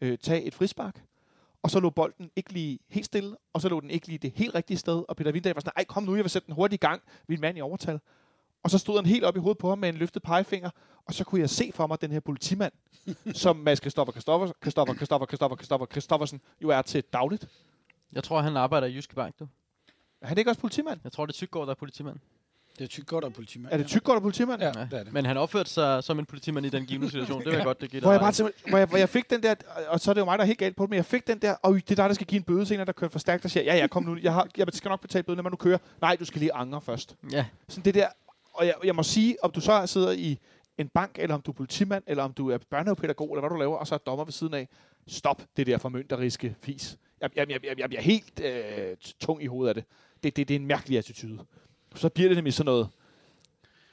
øh, 0.00 0.18
tage 0.18 0.42
et 0.42 0.54
frispark, 0.54 1.02
og 1.62 1.70
så 1.70 1.80
lå 1.80 1.90
bolden 1.90 2.30
ikke 2.36 2.52
lige 2.52 2.78
helt 2.88 3.06
stille, 3.06 3.36
og 3.52 3.60
så 3.60 3.68
lå 3.68 3.80
den 3.80 3.90
ikke 3.90 4.06
lige 4.06 4.18
det 4.18 4.32
helt 4.34 4.54
rigtige 4.54 4.76
sted, 4.78 5.04
og 5.08 5.16
Peter 5.16 5.32
Vindal 5.32 5.54
var 5.54 5.60
sådan, 5.60 5.72
ej 5.76 5.84
kom 5.84 6.02
nu, 6.02 6.14
jeg 6.14 6.24
vil 6.24 6.30
sætte 6.30 6.46
den 6.46 6.54
hurtigt 6.54 6.82
i 6.82 6.86
gang, 6.86 7.02
vi 7.28 7.34
en 7.34 7.40
mand 7.40 7.58
i 7.58 7.60
overtal. 7.60 8.00
Og 8.62 8.70
så 8.70 8.78
stod 8.78 8.96
han 8.96 9.06
helt 9.06 9.24
op 9.24 9.36
i 9.36 9.40
hovedet 9.40 9.58
på 9.58 9.68
ham 9.68 9.78
med 9.78 9.88
en 9.88 9.94
løftet 9.94 10.22
pegefinger, 10.22 10.70
og 11.06 11.14
så 11.14 11.24
kunne 11.24 11.40
jeg 11.40 11.50
se 11.50 11.70
for 11.74 11.86
mig 11.86 12.00
den 12.00 12.12
her 12.12 12.20
politimand, 12.20 12.72
som 13.34 13.56
Mads 13.56 13.78
Christoffer 13.78 14.12
Christoffer, 14.12 14.52
Christoffer, 14.62 14.94
Christoffer, 14.94 15.26
Christoffer, 15.26 15.56
Christoffer, 15.56 15.86
Christoffersen 15.86 16.40
jo 16.62 16.68
er 16.68 16.82
til 16.82 17.04
dagligt. 17.12 17.48
Jeg 18.12 18.24
tror, 18.24 18.40
han 18.40 18.56
arbejder 18.56 18.86
i 18.86 18.94
Jyske 18.94 19.14
Bank, 19.14 19.38
du. 19.38 19.48
Er 20.20 20.26
han 20.26 20.38
ikke 20.38 20.50
også 20.50 20.60
politimand? 20.60 21.00
Jeg 21.04 21.12
tror, 21.12 21.26
det 21.26 21.32
er 21.32 21.36
Tyggaard, 21.36 21.66
der 21.66 21.70
er 21.70 21.74
politimand. 21.74 22.18
Det 22.78 22.84
er 22.84 22.88
tygt 22.88 23.06
godt 23.06 23.24
af 23.24 23.32
politimand. 23.32 23.72
Er 23.72 23.76
det 23.76 23.86
Tyggaard, 23.86 24.14
der 24.14 24.20
er 24.20 24.22
politimand? 24.22 24.62
Ja, 24.62 24.68
det 24.68 24.92
er 24.92 25.04
det. 25.04 25.12
Men 25.12 25.26
han 25.26 25.36
opførte 25.36 25.70
sig 25.70 26.04
som 26.04 26.18
en 26.18 26.26
politimand 26.26 26.66
i 26.66 26.68
den 26.68 26.86
givende 26.86 27.10
situation. 27.10 27.38
Det 27.38 27.46
vil 27.46 27.54
jeg 27.54 27.64
godt, 27.64 27.80
det 27.80 27.90
giver 27.90 28.00
Hvor 28.00 28.12
jeg, 28.12 28.20
bare 28.20 28.50
hvor, 28.68 28.78
jeg, 28.78 28.86
hvor 28.86 28.98
jeg 28.98 29.08
fik 29.08 29.30
den 29.30 29.42
der, 29.42 29.54
og 29.88 30.00
så 30.00 30.10
er 30.10 30.14
det 30.14 30.20
jo 30.20 30.24
mig, 30.24 30.38
der 30.38 30.44
er 30.44 30.46
helt 30.46 30.58
galt 30.58 30.76
på 30.76 30.82
det, 30.82 30.90
men 30.90 30.96
jeg 30.96 31.04
fik 31.04 31.26
den 31.26 31.38
der, 31.38 31.54
og 31.62 31.74
det 31.74 31.90
er 31.90 31.94
dig, 31.94 32.08
der 32.08 32.14
skal 32.14 32.26
give 32.26 32.36
en 32.36 32.42
bøde 32.42 32.66
senere, 32.66 32.84
der 32.86 32.92
kører 32.92 33.10
for 33.10 33.18
stærkt, 33.18 33.42
der 33.42 33.48
siger, 33.48 33.64
ja, 33.64 33.76
ja, 33.76 33.86
kom 33.86 34.02
nu, 34.02 34.16
jeg, 34.22 34.32
har, 34.32 34.48
jeg 34.56 34.66
skal 34.72 34.88
nok 34.88 35.00
betale 35.00 35.22
bøden, 35.22 35.40
når 35.42 35.50
du 35.50 35.56
kører. 35.56 35.78
Nej, 36.00 36.16
du 36.16 36.24
skal 36.24 36.38
lige 36.40 36.52
angre 36.52 36.80
først. 36.80 37.16
Ja, 37.32 37.44
Sådan 37.68 37.84
det 37.84 37.94
der, 37.94 38.08
og 38.52 38.66
jeg, 38.66 38.74
jeg 38.84 38.94
må 38.94 39.02
sige, 39.02 39.36
om 39.44 39.50
du 39.50 39.60
så 39.60 39.86
sidder 39.86 40.10
i 40.10 40.38
en 40.78 40.88
bank, 40.88 41.10
eller 41.18 41.34
om 41.34 41.40
du 41.40 41.50
er 41.50 41.54
politimand, 41.54 42.04
eller 42.06 42.22
om 42.22 42.32
du 42.32 42.50
er 42.50 42.58
børnehavepædagog, 42.70 43.32
eller 43.32 43.40
hvad 43.40 43.50
du 43.50 43.56
laver, 43.56 43.76
og 43.76 43.86
så 43.86 43.94
er 43.94 43.98
dommer 43.98 44.24
ved 44.24 44.32
siden 44.32 44.54
af, 44.54 44.68
stop 45.08 45.42
det 45.56 45.66
der 45.66 45.78
formynderiske 45.78 46.56
fis. 46.62 46.96
Jeg, 47.20 47.30
jeg, 47.36 47.50
jeg, 47.50 47.64
jeg, 47.64 47.78
jeg 47.78 47.88
bliver 47.88 48.02
helt 48.02 48.40
øh, 48.40 48.96
tung 49.20 49.42
i 49.42 49.46
hovedet 49.46 49.68
af 49.68 49.74
det. 49.74 49.84
Det, 50.22 50.36
det. 50.36 50.48
det 50.48 50.54
er 50.54 50.58
en 50.58 50.66
mærkelig 50.66 50.98
attitude. 50.98 51.38
Så 51.96 52.08
bliver 52.08 52.28
det 52.28 52.36
nemlig 52.36 52.54
sådan 52.54 52.66
noget, 52.66 52.88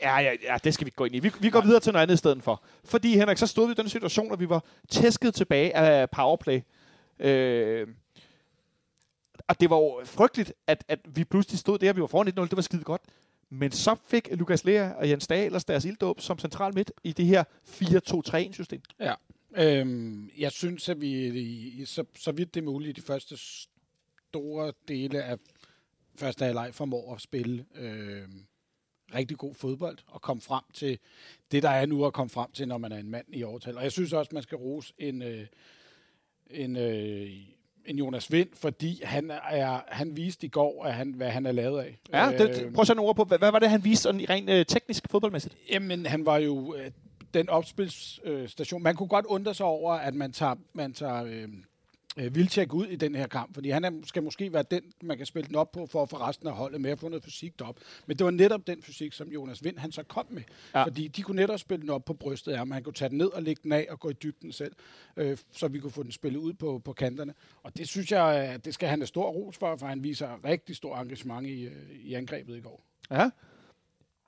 Ja, 0.02 0.18
ja, 0.18 0.32
ja, 0.44 0.58
det 0.64 0.74
skal 0.74 0.86
vi 0.86 0.88
ikke 0.88 0.96
gå 0.96 1.06
ind 1.06 1.16
i. 1.16 1.20
Vi, 1.20 1.32
vi 1.40 1.50
går 1.50 1.62
videre 1.62 1.80
til 1.80 1.94
noget 1.94 2.04
andet 2.04 2.14
i 2.14 2.18
stedet 2.18 2.44
for. 2.44 2.64
Fordi, 2.84 3.18
Henrik, 3.18 3.38
så 3.38 3.48
stod 3.48 3.68
vi 3.68 3.72
i 3.72 3.76
den 3.76 3.90
situation, 3.90 4.34
at 4.34 4.40
vi 4.40 4.50
var 4.50 4.64
tæsket 4.90 5.36
tilbage 5.36 5.76
af 5.76 6.10
powerplay. 6.10 6.62
Øh, 7.20 7.88
og 9.48 9.60
det 9.60 9.70
var 9.70 9.76
jo 9.76 10.02
frygteligt, 10.06 10.54
at, 10.68 10.84
at 10.88 11.00
vi 11.06 11.24
pludselig 11.24 11.60
stod 11.60 11.80
der, 11.80 11.94
vi 11.94 12.02
var 12.02 12.08
foran 12.08 12.28
1-0, 12.28 12.32
det 12.42 12.56
var 12.56 12.62
skide 12.62 12.84
godt. 12.84 13.02
Men 13.50 13.72
så 13.72 13.96
fik 14.08 14.28
Lukas 14.32 14.66
Lea 14.66 14.92
og 14.92 15.10
Jens 15.10 15.28
Dahlers 15.28 15.66
deres 15.66 15.86
ilddåb 15.86 16.22
som 16.22 16.40
central 16.40 16.76
midt 16.76 16.92
i 17.04 17.12
det 17.12 17.26
her 17.26 17.44
4-2-3-1-system. 17.68 18.82
Ja. 19.00 19.14
Øhm, 19.56 20.30
jeg 20.38 20.52
synes, 20.52 20.90
at 20.90 21.02
vi 21.02 21.08
i, 21.08 21.82
i, 21.82 21.86
så, 21.86 22.04
så 22.16 22.32
vidt 22.32 22.54
det 22.54 22.62
er 22.62 22.66
muligt, 22.66 22.96
de 22.96 23.02
første 23.02 23.38
store 23.38 24.74
dele 24.88 25.24
af 25.24 25.38
første 26.16 26.46
halvleg 26.46 26.74
formår 26.74 27.16
at 27.16 27.22
spille 27.22 27.66
øh, 27.76 28.28
rigtig 29.16 29.38
god 29.38 29.56
fodbold 29.56 29.98
og 30.08 30.22
komme 30.22 30.42
frem 30.42 30.64
til 30.74 31.00
det, 31.52 31.64
der 31.64 31.70
er 31.70 31.86
nu 31.86 32.06
at 32.06 32.14
komme 32.14 32.30
frem 32.30 32.52
til, 32.52 32.68
når 32.68 32.78
man 32.78 32.92
er 32.92 32.98
en 32.98 33.10
mand 33.10 33.26
i 33.34 33.44
overtal. 33.44 33.78
Og 33.78 33.84
jeg 33.84 33.92
synes 33.92 34.14
også, 34.14 34.30
man 34.34 34.44
skal 34.44 34.58
rose 34.58 34.94
en, 34.98 35.22
øh, 35.22 35.46
en, 36.50 36.78
øh, 36.78 37.32
en 37.86 37.98
Jonas 37.98 38.32
Vind, 38.32 38.50
fordi 38.54 39.04
han, 39.04 39.32
er, 39.32 39.82
han 39.88 40.18
viste 40.18 40.46
i 40.46 40.50
går, 40.50 40.86
at 40.86 40.94
han, 40.94 41.14
hvad 41.14 41.30
han 41.30 41.46
er 41.46 41.52
lavet 41.52 41.80
af. 41.82 42.00
Ja, 42.14 42.32
det, 42.38 42.50
Øh, 42.50 42.74
prøv 42.74 42.82
at 42.82 42.88
sætte 42.88 42.98
nogle 42.98 43.10
ord 43.10 43.16
på, 43.16 43.24
hvad, 43.24 43.38
hvad 43.38 43.52
var 43.52 43.60
det, 43.60 43.70
han 43.70 43.84
viste 43.84 44.04
sådan 44.04 44.30
rent 44.30 44.50
øh, 44.50 44.66
teknisk 44.66 45.04
fodboldmæssigt? 45.10 45.58
Jamen, 45.72 46.06
han 46.06 46.26
var 46.26 46.38
jo 46.38 46.76
øh, 46.76 46.92
den 47.34 47.50
opspilsstation. 47.50 48.84
Man 48.84 48.96
kunne 48.96 49.10
godt 49.10 49.26
undre 49.26 49.54
sig 49.54 49.66
over, 49.66 49.94
at 49.94 50.16
man 50.16 50.32
tager, 50.32 50.56
man 50.74 50.94
tager 50.94 51.24
øh, 51.24 51.48
øh, 52.18 52.36
Vilcek 52.36 52.74
ud 52.74 52.88
i 52.88 52.96
den 52.96 53.16
her 53.16 53.28
kamp, 53.28 53.54
fordi 53.54 53.70
han 53.70 53.84
er, 53.84 53.92
skal 54.06 54.24
måske 54.24 54.54
være 54.54 54.64
den, 54.72 54.82
man 55.04 55.18
kan 55.18 55.26
spille 55.26 55.48
den 55.48 55.56
op 55.56 55.72
på, 55.72 55.86
for 55.86 56.04
at 56.04 56.10
få 56.10 56.18
resten 56.18 56.48
af 56.48 56.54
holdet 56.54 56.82
med 56.82 56.92
at 56.92 57.00
få 57.00 57.10
noget 57.10 57.24
fysik 57.24 57.54
op. 57.62 57.80
Men 58.06 58.18
det 58.18 58.26
var 58.26 58.32
netop 58.32 58.68
den 58.68 58.82
fysik, 58.82 59.14
som 59.14 59.28
Jonas 59.28 59.64
Vind 59.64 59.78
han 59.78 59.92
så 59.92 60.04
kom 60.04 60.26
med. 60.30 60.44
Ja. 60.76 60.84
Fordi 60.84 61.08
de 61.08 61.22
kunne 61.22 61.36
netop 61.36 61.60
spille 61.60 61.82
den 61.82 61.90
op 61.90 62.06
på 62.06 62.14
brystet 62.14 62.52
af, 62.52 62.68
men 62.68 62.74
han 62.74 62.84
kunne 62.84 62.94
tage 62.94 63.10
den 63.10 63.18
ned 63.18 63.28
og 63.28 63.44
lægge 63.44 63.62
den 63.64 63.72
af 63.72 63.88
og 63.90 64.00
gå 64.00 64.10
i 64.10 64.14
dybden 64.14 64.52
selv, 64.52 64.74
øh, 65.18 65.38
så 65.52 65.68
vi 65.68 65.80
kunne 65.80 65.92
få 65.92 66.04
den 66.04 66.12
spillet 66.12 66.40
ud 66.40 66.54
på, 66.54 66.82
på 66.86 66.94
kanterne. 66.94 67.34
Og 67.64 67.78
det 67.78 67.88
synes 67.88 68.12
jeg, 68.12 68.36
at 68.36 68.66
det 68.66 68.74
skal 68.74 68.90
han 68.90 69.00
have 69.00 69.08
stor 69.08 69.30
ros 69.30 69.58
for, 69.58 69.76
for 69.76 69.88
han 69.88 70.04
viser 70.04 70.46
rigtig 70.46 70.76
stor 70.76 70.98
engagement 70.98 71.48
i, 71.48 71.64
øh, 71.64 71.72
i 72.04 72.14
angrebet 72.14 72.58
i 72.58 72.62
går. 72.62 72.84
Ja. 73.12 73.30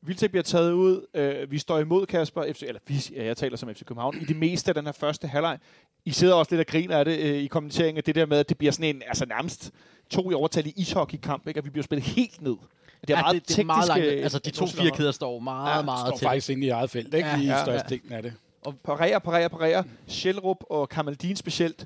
Vildtæk 0.05 0.29
bliver 0.29 0.43
taget 0.43 0.71
ud. 0.71 1.05
Øh, 1.13 1.51
vi 1.51 1.57
står 1.57 1.79
imod 1.79 2.05
Kasper, 2.05 2.53
FC, 2.53 2.63
eller 2.67 2.81
vi, 2.87 2.95
ja, 3.15 3.25
jeg 3.25 3.37
taler 3.37 3.57
som 3.57 3.75
FC 3.75 3.85
København, 3.85 4.17
i 4.21 4.25
det 4.25 4.35
meste 4.35 4.69
af 4.71 4.75
den 4.75 4.85
her 4.85 4.91
første 4.91 5.27
halvleg. 5.27 5.59
I 6.05 6.11
sidder 6.11 6.33
også 6.33 6.55
lidt 6.55 6.59
og 6.59 6.67
griner 6.67 6.97
af 6.97 7.05
det 7.05 7.19
øh, 7.19 7.35
i 7.35 7.47
kommenteringen, 7.47 8.03
det 8.05 8.15
der 8.15 8.25
med, 8.25 8.37
at 8.37 8.49
det 8.49 8.57
bliver 8.57 8.71
sådan 8.71 8.95
en, 8.95 9.01
altså 9.07 9.25
nærmest 9.25 9.71
to 10.09 10.31
i 10.31 10.33
overtal 10.33 10.67
i 10.67 10.73
ishockeykamp, 10.77 11.47
ikke? 11.47 11.59
og 11.59 11.65
vi 11.65 11.69
bliver 11.69 11.83
spillet 11.83 12.05
helt 12.07 12.41
ned. 12.41 12.55
Det 13.01 13.09
er 13.13 13.17
ja, 13.17 13.21
meget 13.21 13.35
det, 13.35 13.47
det 13.47 13.59
er 13.59 13.63
meget 13.65 13.87
langt. 13.87 14.05
Altså, 14.05 14.39
de 14.39 14.49
to 14.51 14.65
fire 14.67 14.91
kæder 14.91 15.11
står 15.11 15.39
meget, 15.39 15.77
Ja, 15.77 15.81
meget 15.81 16.07
står 16.07 16.17
tæt. 16.17 16.25
faktisk 16.27 16.49
inde 16.49 16.67
i 16.67 16.69
eget 16.69 16.89
felt, 16.89 17.13
ikke? 17.13 17.17
Ja, 17.27 17.33
Ja, 17.33 17.37
Lige 17.37 17.51
ja, 17.51 17.57
ja, 17.57 17.63
størstedelen 17.65 18.11
af 18.13 18.23
det. 18.23 18.33
og 18.65 18.75
parerer, 18.83 19.19
parerer, 19.19 19.47
parerer. 19.47 19.83
Sjælrup 20.07 20.57
og 20.69 20.89
Kamaldin 20.89 21.35
specielt, 21.35 21.85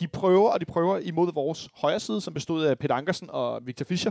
de 0.00 0.08
prøver, 0.08 0.50
og 0.50 0.60
de 0.60 0.64
prøver 0.64 0.98
imod 0.98 1.32
vores 1.32 1.68
højre 1.74 2.00
side, 2.00 2.20
som 2.20 2.34
bestod 2.34 2.64
af 2.64 2.78
Peter 2.78 2.94
Ankersen 2.94 3.28
og 3.32 3.66
Victor 3.66 3.84
Fischer. 3.84 4.10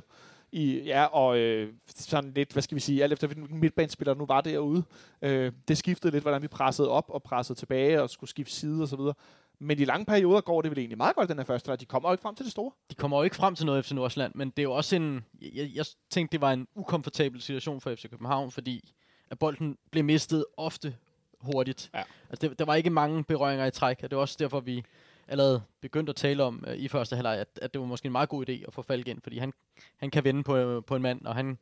I, 0.54 0.84
ja, 0.86 1.06
og 1.06 1.38
øh, 1.38 1.74
sådan 1.88 2.32
lidt, 2.34 2.52
hvad 2.52 2.64
skal 2.64 2.76
vi 2.76 2.80
sige, 2.80 3.04
alt 3.04 3.14
efter 3.14 3.28
hvilken 3.28 3.60
midtbanespiller 3.60 4.14
nu 4.14 4.26
var 4.26 4.42
derude. 4.42 4.84
Øh, 5.22 5.52
det 5.68 5.78
skiftede 5.78 6.12
lidt, 6.12 6.24
hvordan 6.24 6.42
vi 6.42 6.48
pressede 6.48 6.90
op 6.90 7.06
og 7.10 7.24
pressede 7.24 7.60
tilbage 7.60 8.02
og 8.02 8.10
skulle 8.10 8.30
skifte 8.30 8.54
side 8.54 8.82
og 8.82 8.88
så 8.88 8.96
videre. 8.96 9.14
Men 9.60 9.80
i 9.80 9.86
lange 9.86 10.06
perioder 10.06 10.42
går 10.42 10.62
det 10.62 10.72
vel 10.72 10.80
egentlig 10.80 10.98
meget 10.98 11.16
godt, 11.16 11.30
den 11.30 11.38
her 11.38 11.46
første, 11.46 11.72
og 11.72 11.80
de 11.80 11.86
kommer 11.86 12.10
jo 12.10 12.14
ikke 12.14 12.22
frem 12.22 12.36
til 12.36 12.44
det 12.44 12.52
store. 12.52 12.72
De 12.90 12.96
kommer 12.96 13.18
jo 13.18 13.24
ikke 13.24 13.36
frem 13.36 13.56
til 13.56 13.66
noget 13.66 13.86
FC 13.86 13.92
Nordsjælland, 13.92 14.32
men 14.36 14.50
det 14.50 14.60
er 14.60 14.64
jo 14.64 14.74
også 14.74 14.96
en... 14.96 15.26
Jeg, 15.42 15.72
jeg 15.74 15.86
tænkte, 16.10 16.32
det 16.32 16.42
var 16.42 16.52
en 16.52 16.68
ukomfortabel 16.76 17.42
situation 17.42 17.82
for 17.82 17.96
FC 17.96 18.10
København, 18.10 18.52
fordi 18.52 18.94
at 19.30 19.40
bolden 19.40 19.78
blev 19.92 20.04
mistet 20.04 20.46
ofte 20.58 20.96
hurtigt. 21.40 21.90
Ja. 21.94 22.04
Altså, 22.30 22.48
det, 22.48 22.60
der 22.60 22.66
var 22.66 22.76
ikke 22.76 22.90
mange 22.90 23.24
berøringer 23.24 23.66
i 23.66 23.72
træk, 23.72 24.00
og 24.04 24.10
det 24.10 24.16
var 24.16 24.22
også 24.22 24.36
derfor, 24.40 24.60
vi 24.60 24.84
allerede 25.28 25.62
begyndte 25.82 26.10
at 26.10 26.16
tale 26.16 26.44
om 26.44 26.64
uh, 26.68 26.74
i 26.74 26.88
første 26.88 27.16
halvleg, 27.16 27.38
at, 27.38 27.48
at 27.62 27.74
det 27.74 27.82
var 27.82 27.88
måske 27.88 28.06
en 28.06 28.12
meget 28.12 28.30
god 28.30 28.50
idé 28.50 28.68
at 28.68 28.74
få 28.74 28.82
Falk 28.82 29.08
ind, 29.08 29.22
fordi 29.24 29.38
han, 29.38 29.54
han 29.98 30.10
kan 30.12 30.24
vende 30.24 30.44
på, 30.44 30.58
øh, 30.58 30.84
på 30.84 30.96
en 30.96 31.02
mand, 31.02 31.26
og 31.26 31.36
han, 31.36 31.58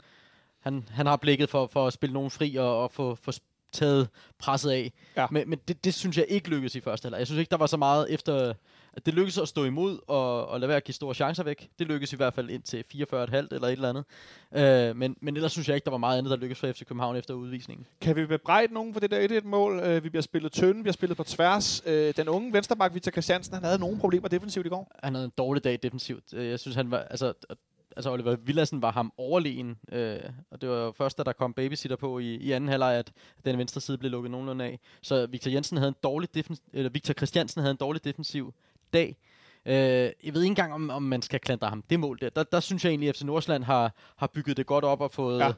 han, 0.59 0.83
han 0.91 1.05
har 1.05 1.15
blikket 1.15 1.49
for, 1.49 1.67
for 1.67 1.87
at 1.87 1.93
spille 1.93 2.13
nogen 2.13 2.31
fri 2.31 2.55
og, 2.55 2.83
og 2.83 2.91
få, 2.91 3.15
få 3.15 3.31
taget 3.71 4.09
presset 4.37 4.71
af. 4.71 4.93
Ja. 5.17 5.27
Men, 5.31 5.49
men 5.49 5.59
det, 5.67 5.85
det 5.85 5.93
synes 5.93 6.17
jeg 6.17 6.25
ikke 6.29 6.49
lykkedes 6.49 6.75
i 6.75 6.81
første 6.81 7.05
halvleg. 7.05 7.19
Jeg 7.19 7.27
synes 7.27 7.39
ikke, 7.39 7.51
der 7.51 7.57
var 7.57 7.67
så 7.67 7.77
meget 7.77 8.13
efter... 8.13 8.53
At 8.93 9.05
det 9.05 9.13
lykkedes 9.13 9.37
at 9.37 9.47
stå 9.47 9.65
imod 9.65 9.99
og, 10.07 10.47
og 10.47 10.59
lade 10.59 10.67
være 10.67 10.77
at 10.77 10.83
give 10.83 10.93
store 10.95 11.13
chancer 11.15 11.43
væk. 11.43 11.69
Det 11.79 11.87
lykkedes 11.87 12.13
i 12.13 12.15
hvert 12.15 12.33
fald 12.33 12.49
indtil 12.49 12.83
44,5 12.93 13.15
eller 13.15 13.67
et 13.67 13.71
eller 13.71 13.89
andet. 13.89 14.05
Øh, 14.89 14.95
men, 14.95 15.15
men 15.21 15.35
ellers 15.35 15.51
synes 15.51 15.67
jeg 15.67 15.75
ikke, 15.75 15.85
der 15.85 15.91
var 15.91 15.97
meget 15.97 16.17
andet, 16.17 16.31
der 16.31 16.37
lykkedes 16.37 16.59
for 16.59 16.71
FC 16.71 16.85
København 16.85 17.15
efter 17.15 17.33
udvisningen. 17.33 17.87
Kan 18.01 18.15
vi 18.15 18.25
bebrejde 18.25 18.73
nogen 18.73 18.93
for 18.93 18.99
det 18.99 19.11
der 19.11 19.39
1-1-mål? 19.41 19.79
Øh, 19.79 20.03
vi 20.03 20.09
bliver 20.09 20.23
spillet 20.23 20.51
tynde, 20.51 20.83
vi 20.83 20.87
har 20.87 20.93
spillet 20.93 21.17
på 21.17 21.23
tværs. 21.23 21.83
Øh, 21.85 22.13
den 22.17 22.27
unge 22.27 22.53
vensterbak, 22.53 22.93
Victor 22.93 23.11
Christiansen, 23.11 23.53
han 23.53 23.63
havde 23.63 23.79
nogle 23.79 23.99
problemer 23.99 24.27
defensivt 24.27 24.65
i 24.65 24.69
går. 24.69 24.91
Han 25.03 25.13
havde 25.15 25.25
en 25.25 25.33
dårlig 25.37 25.63
dag 25.63 25.79
defensivt. 25.83 26.23
Øh, 26.33 26.49
Jeg 26.49 26.59
synes, 26.59 26.75
han 26.75 26.91
var... 26.91 26.97
Altså, 26.97 27.33
altså 27.95 28.11
Oliver 28.11 28.35
Villadsen 28.35 28.81
var 28.81 28.91
ham 28.91 29.13
overlegen, 29.17 29.77
øh, 29.91 30.19
og 30.51 30.61
det 30.61 30.69
var 30.69 30.75
jo 30.75 30.91
først, 30.91 31.17
da 31.17 31.23
der 31.23 31.33
kom 31.33 31.53
babysitter 31.53 31.95
på 31.95 32.19
i, 32.19 32.35
i 32.35 32.51
anden 32.51 32.69
halvleg, 32.69 32.93
at 32.95 33.11
den 33.45 33.57
venstre 33.57 33.81
side 33.81 33.97
blev 33.97 34.11
lukket 34.11 34.31
nogenlunde 34.31 34.65
af. 34.65 34.79
Så 35.01 35.25
Victor 35.25 35.51
Jensen 35.51 35.77
havde 35.77 35.87
en 35.87 35.95
dårlig 36.03 36.29
defens- 36.37 36.69
eller 36.73 36.89
Victor 36.89 37.13
Christiansen 37.13 37.61
havde 37.61 37.71
en 37.71 37.77
dårlig 37.77 38.03
defensiv 38.03 38.53
dag. 38.93 39.17
Øh, 39.65 39.73
jeg 39.73 40.13
ved 40.33 40.41
ikke 40.41 40.45
engang, 40.51 40.73
om, 40.73 40.89
om 40.89 41.03
man 41.03 41.21
skal 41.21 41.39
klandre 41.39 41.69
ham 41.69 41.83
det 41.89 41.99
mål 41.99 42.19
der. 42.21 42.29
Der, 42.29 42.43
der 42.43 42.59
synes 42.59 42.83
jeg 42.85 42.89
egentlig, 42.89 43.09
at 43.09 43.15
FC 43.17 43.21
Nordsjælland 43.21 43.63
har, 43.63 43.93
har 44.15 44.27
bygget 44.27 44.57
det 44.57 44.65
godt 44.65 44.85
op 44.85 45.01
og 45.01 45.11
fået, 45.11 45.39
Ja. 45.39 45.51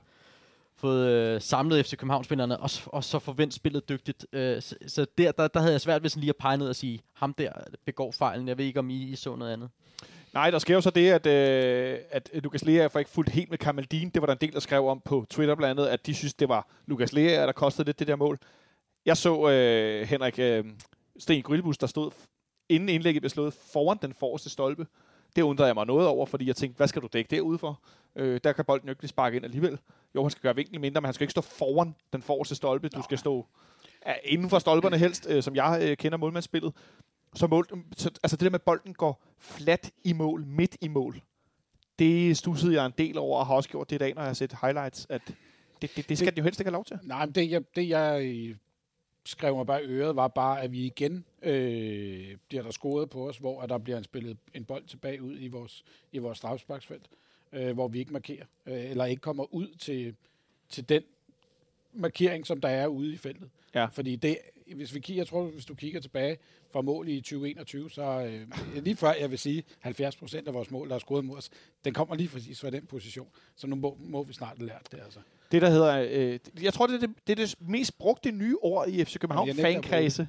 fået 0.76 1.08
øh, 1.08 1.42
samlet 1.42 1.86
FC 1.86 1.98
København-spillerne, 1.98 2.60
og, 2.60 2.70
og 2.86 3.04
så 3.04 3.20
forventet 3.20 3.54
spillet 3.56 3.90
dygtigt. 3.90 4.26
Øh, 4.34 4.62
så, 4.62 4.76
så 4.88 5.06
der, 5.18 5.32
der, 5.32 5.48
der 5.48 5.60
havde 5.60 5.72
jeg 5.72 5.82
svært 5.82 6.04
ved 6.04 6.10
sådan 6.10 6.20
lige 6.22 6.30
at 6.30 6.36
pege 6.40 6.58
ned 6.58 6.68
og 6.70 6.76
sige, 6.76 7.00
ham 7.14 7.34
der 7.34 7.50
begår 7.86 8.12
fejlen. 8.12 8.48
Jeg 8.48 8.58
ved 8.58 8.66
ikke, 8.66 8.80
om 8.80 8.90
I, 8.90 9.04
I 9.04 9.16
så 9.16 9.36
noget 9.36 9.54
andet. 9.54 9.70
Nej, 10.34 10.52
der 10.52 10.60
sker 10.60 10.74
jo 10.74 10.82
så 10.82 10.90
det, 10.90 11.12
at, 11.12 11.26
øh, 11.26 11.98
at 12.12 12.30
Lukas 12.34 12.66
Lea 12.66 12.88
får 12.88 13.00
ikke 13.00 13.12
fuldt 13.12 13.30
helt 13.30 13.50
med 13.50 13.58
Kamaldin. 13.58 14.10
Det 14.10 14.22
var 14.22 14.26
der 14.26 14.34
en 14.34 14.38
del, 14.42 14.54
der 14.54 14.60
skrev 14.60 14.88
om 14.88 15.02
på 15.06 15.26
Twitter 15.30 15.56
blandt 15.56 15.80
andet, 15.80 15.92
at 15.92 16.06
de 16.06 16.14
synes, 16.14 16.34
det 16.34 16.50
var 16.50 16.68
Lukas 16.86 17.14
Lea, 17.14 17.46
der 17.46 17.52
kostede 17.52 17.86
lidt 17.88 18.00
det 18.00 18.08
der 18.08 18.16
mål. 18.16 18.40
Jeg 19.06 19.18
så 19.18 19.50
øh, 19.50 20.08
Henrik 20.08 20.40
øh, 20.40 20.66
Sten 21.20 21.44
Grillbus, 21.44 21.78
der 21.78 21.88
stod, 21.88 22.12
inden 22.76 22.90
indlægget 22.90 23.22
blev 23.22 23.30
slået, 23.30 23.54
foran 23.54 23.98
den 24.02 24.14
forreste 24.14 24.50
stolpe. 24.50 24.88
Det 25.36 25.42
undrede 25.42 25.68
jeg 25.68 25.76
mig 25.76 25.86
noget 25.86 26.08
over, 26.08 26.26
fordi 26.26 26.48
jeg 26.48 26.56
tænkte, 26.56 26.78
hvad 26.78 26.88
skal 26.88 27.02
du 27.02 27.10
dække 27.14 27.36
derude 27.36 27.58
for? 27.58 27.82
Øh, 28.16 28.40
der 28.44 28.54
kan 28.54 28.66
bolden 28.66 28.88
jo 28.88 28.92
ikke 28.92 29.00
blive 29.00 29.10
sparket 29.10 29.36
ind 29.36 29.46
alligevel. 29.46 29.80
Jo, 30.16 30.24
han 30.24 30.32
skal 30.32 30.42
gøre 30.42 30.56
vinklen 30.56 30.82
mindre, 30.82 31.02
men 31.02 31.06
han 31.06 31.14
skal 31.14 31.24
ikke 31.24 31.32
stå 31.32 31.42
foran 31.42 31.96
den 32.14 32.22
forreste 32.22 32.56
stolpe. 32.56 32.90
Du 32.90 33.02
skal 33.04 33.18
stå 33.18 33.46
ja, 34.06 34.14
inden 34.24 34.50
for 34.50 34.60
stolperne 34.60 34.98
helst, 34.98 35.28
øh, 35.30 35.44
som 35.44 35.56
jeg 35.56 35.80
øh, 35.82 35.98
kender 35.98 36.18
målmandsspillet. 36.18 36.74
Så, 37.36 37.48
mål, 37.48 37.68
så 37.98 38.12
altså 38.24 38.38
det 38.38 38.44
der 38.44 38.50
med, 38.50 38.60
at 38.60 38.66
bolden 38.66 38.94
går 38.94 39.24
flat 39.40 39.92
i 40.04 40.14
mål, 40.14 40.46
midt 40.46 40.78
i 40.82 40.88
mål, 40.88 41.22
det 42.00 42.38
stussede 42.38 42.74
jeg 42.74 42.86
en 42.86 42.94
del 42.98 43.18
over, 43.18 43.40
og 43.40 43.46
har 43.48 43.56
også 43.56 43.70
gjort 43.70 43.90
det 43.90 43.96
i 43.96 44.00
dag, 44.00 44.14
når 44.14 44.22
jeg 44.22 44.30
har 44.30 44.34
set 44.34 44.56
highlights, 44.62 45.08
at 45.10 45.22
det, 45.82 45.96
det, 45.96 46.10
det 46.10 46.18
skal 46.18 46.32
den 46.32 46.38
jo 46.38 46.44
helst 46.44 46.60
ikke 46.60 46.70
have 46.70 46.74
lov 46.74 46.86
til. 46.86 47.00
Nej, 47.04 47.26
men 47.26 47.36
det 47.36 47.52
jeg, 47.52 47.64
det 47.76 47.90
jeg 47.90 48.26
øh, 48.26 48.56
skrev 49.26 49.56
mig 49.56 49.66
bare 49.66 49.84
øret, 49.84 50.16
var 50.16 50.28
bare, 50.28 50.62
at 50.62 50.72
vi 50.72 50.86
igen 50.86 51.26
øh, 51.42 52.38
bliver 52.48 52.64
der 52.64 52.72
scoret 52.72 53.10
på 53.10 53.30
os, 53.30 53.38
hvor 53.38 53.62
at 53.62 53.70
der 53.70 53.78
bliver 53.78 54.02
spillet 54.02 54.38
en 54.54 54.66
bold 54.66 54.84
tilbage 54.88 55.22
ud 55.22 55.38
i 55.40 55.48
vores, 55.48 55.84
i 56.12 56.18
vores 56.18 56.38
strafsparksfelt, 56.38 57.10
øh, 57.54 57.74
hvor 57.74 57.88
vi 57.88 58.00
ikke 58.00 58.14
markerer, 58.14 58.46
øh, 58.66 58.90
eller 58.90 59.06
ikke 59.06 59.22
kommer 59.22 59.54
ud 59.54 59.76
til, 59.76 60.16
til 60.70 60.90
den 60.90 61.04
markering, 61.94 62.48
som 62.48 62.62
der 62.62 62.70
er 62.70 62.88
ude 62.88 63.14
i 63.14 63.18
feltet. 63.18 63.50
Ja. 63.76 63.86
Fordi 63.86 64.16
det, 64.16 64.38
hvis 64.76 64.94
vi 64.94 65.00
kigger, 65.00 65.20
jeg 65.20 65.28
tror, 65.28 65.44
hvis 65.44 65.66
du 65.66 65.76
kigger 65.76 66.00
tilbage 66.00 66.38
fra 66.74 66.82
mål 66.82 67.08
i 67.08 67.22
2021, 67.22 67.90
så 67.90 68.02
øh, 68.02 68.84
lige 68.84 68.96
før 68.96 69.14
jeg 69.20 69.32
vil 69.32 69.40
sige, 69.40 69.64
70 69.80 70.16
procent 70.16 70.48
af 70.48 70.54
vores 70.54 70.72
mål, 70.72 70.90
der 70.90 70.96
er 70.96 71.00
scoret 71.00 71.26
mod 71.26 71.38
os, 71.38 71.50
den 71.86 71.94
kommer 71.94 72.16
lige 72.16 72.30
præcis 72.30 72.62
fra 72.62 72.70
den 72.70 72.86
position. 72.86 73.28
Så 73.56 73.68
nu 73.68 73.76
må, 73.76 73.98
må 74.00 74.24
vi 74.24 74.34
snart 74.34 74.62
lært 74.62 74.88
det, 74.92 75.00
altså. 75.04 75.20
Det, 75.52 75.62
der 75.62 75.70
hedder... 75.70 76.08
Øh, 76.10 76.40
jeg 76.64 76.74
tror, 76.74 76.88
det 76.88 76.96
er 76.96 77.00
det, 77.00 77.10
det 77.28 77.40
er 77.40 77.46
det 77.46 77.56
mest 77.60 77.98
brugte 77.98 78.32
nye 78.32 78.56
ord 78.62 78.88
i 78.88 79.06
FC 79.06 79.18
København 79.20 79.56
fankredse. 79.56 80.28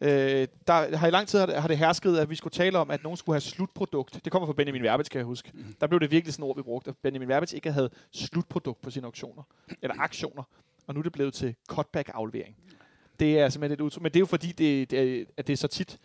Øh, 0.00 0.48
der 0.66 0.96
har 0.96 1.06
i 1.06 1.10
lang 1.10 1.28
tid 1.28 1.38
har 1.38 1.46
det, 1.46 1.54
har 1.60 1.68
det 1.68 1.78
hersket, 1.78 2.18
at 2.18 2.30
vi 2.30 2.34
skulle 2.34 2.52
tale 2.52 2.78
om, 2.78 2.90
at 2.90 3.02
nogen 3.02 3.16
skulle 3.16 3.34
have 3.34 3.40
slutprodukt. 3.40 4.24
Det 4.24 4.32
kommer 4.32 4.46
fra 4.46 4.52
Benjamin 4.52 4.82
Verbitz, 4.82 5.10
kan 5.10 5.18
jeg 5.18 5.26
huske. 5.26 5.50
Mm. 5.54 5.74
Der 5.80 5.86
blev 5.86 6.00
det 6.00 6.10
virkelig 6.10 6.34
sådan 6.34 6.44
ord, 6.44 6.56
vi 6.56 6.62
brugte, 6.62 6.90
at 6.90 6.96
Benjamin 7.02 7.28
Verbitz 7.28 7.52
ikke 7.52 7.72
havde 7.72 7.90
slutprodukt 8.12 8.80
på 8.80 8.90
sine 8.90 9.06
auktioner. 9.06 9.42
Eller 9.82 9.94
aktioner. 9.98 10.42
Og 10.86 10.94
nu 10.94 11.00
er 11.00 11.02
det 11.02 11.12
blevet 11.12 11.34
til 11.34 11.54
cutback-aflevering. 11.68 12.56
Det 13.20 13.38
er 13.38 13.48
simpelthen 13.48 13.74
et 13.74 13.80
udtryk. 13.80 14.02
Men 14.02 14.12
det 14.12 14.16
er 14.16 14.20
jo 14.20 14.26
fordi, 14.26 14.52
det, 14.52 14.90
det, 14.90 15.20
er- 15.20 15.24
at 15.36 15.46
det 15.46 15.58
så 15.58 15.68
tit 15.68 15.98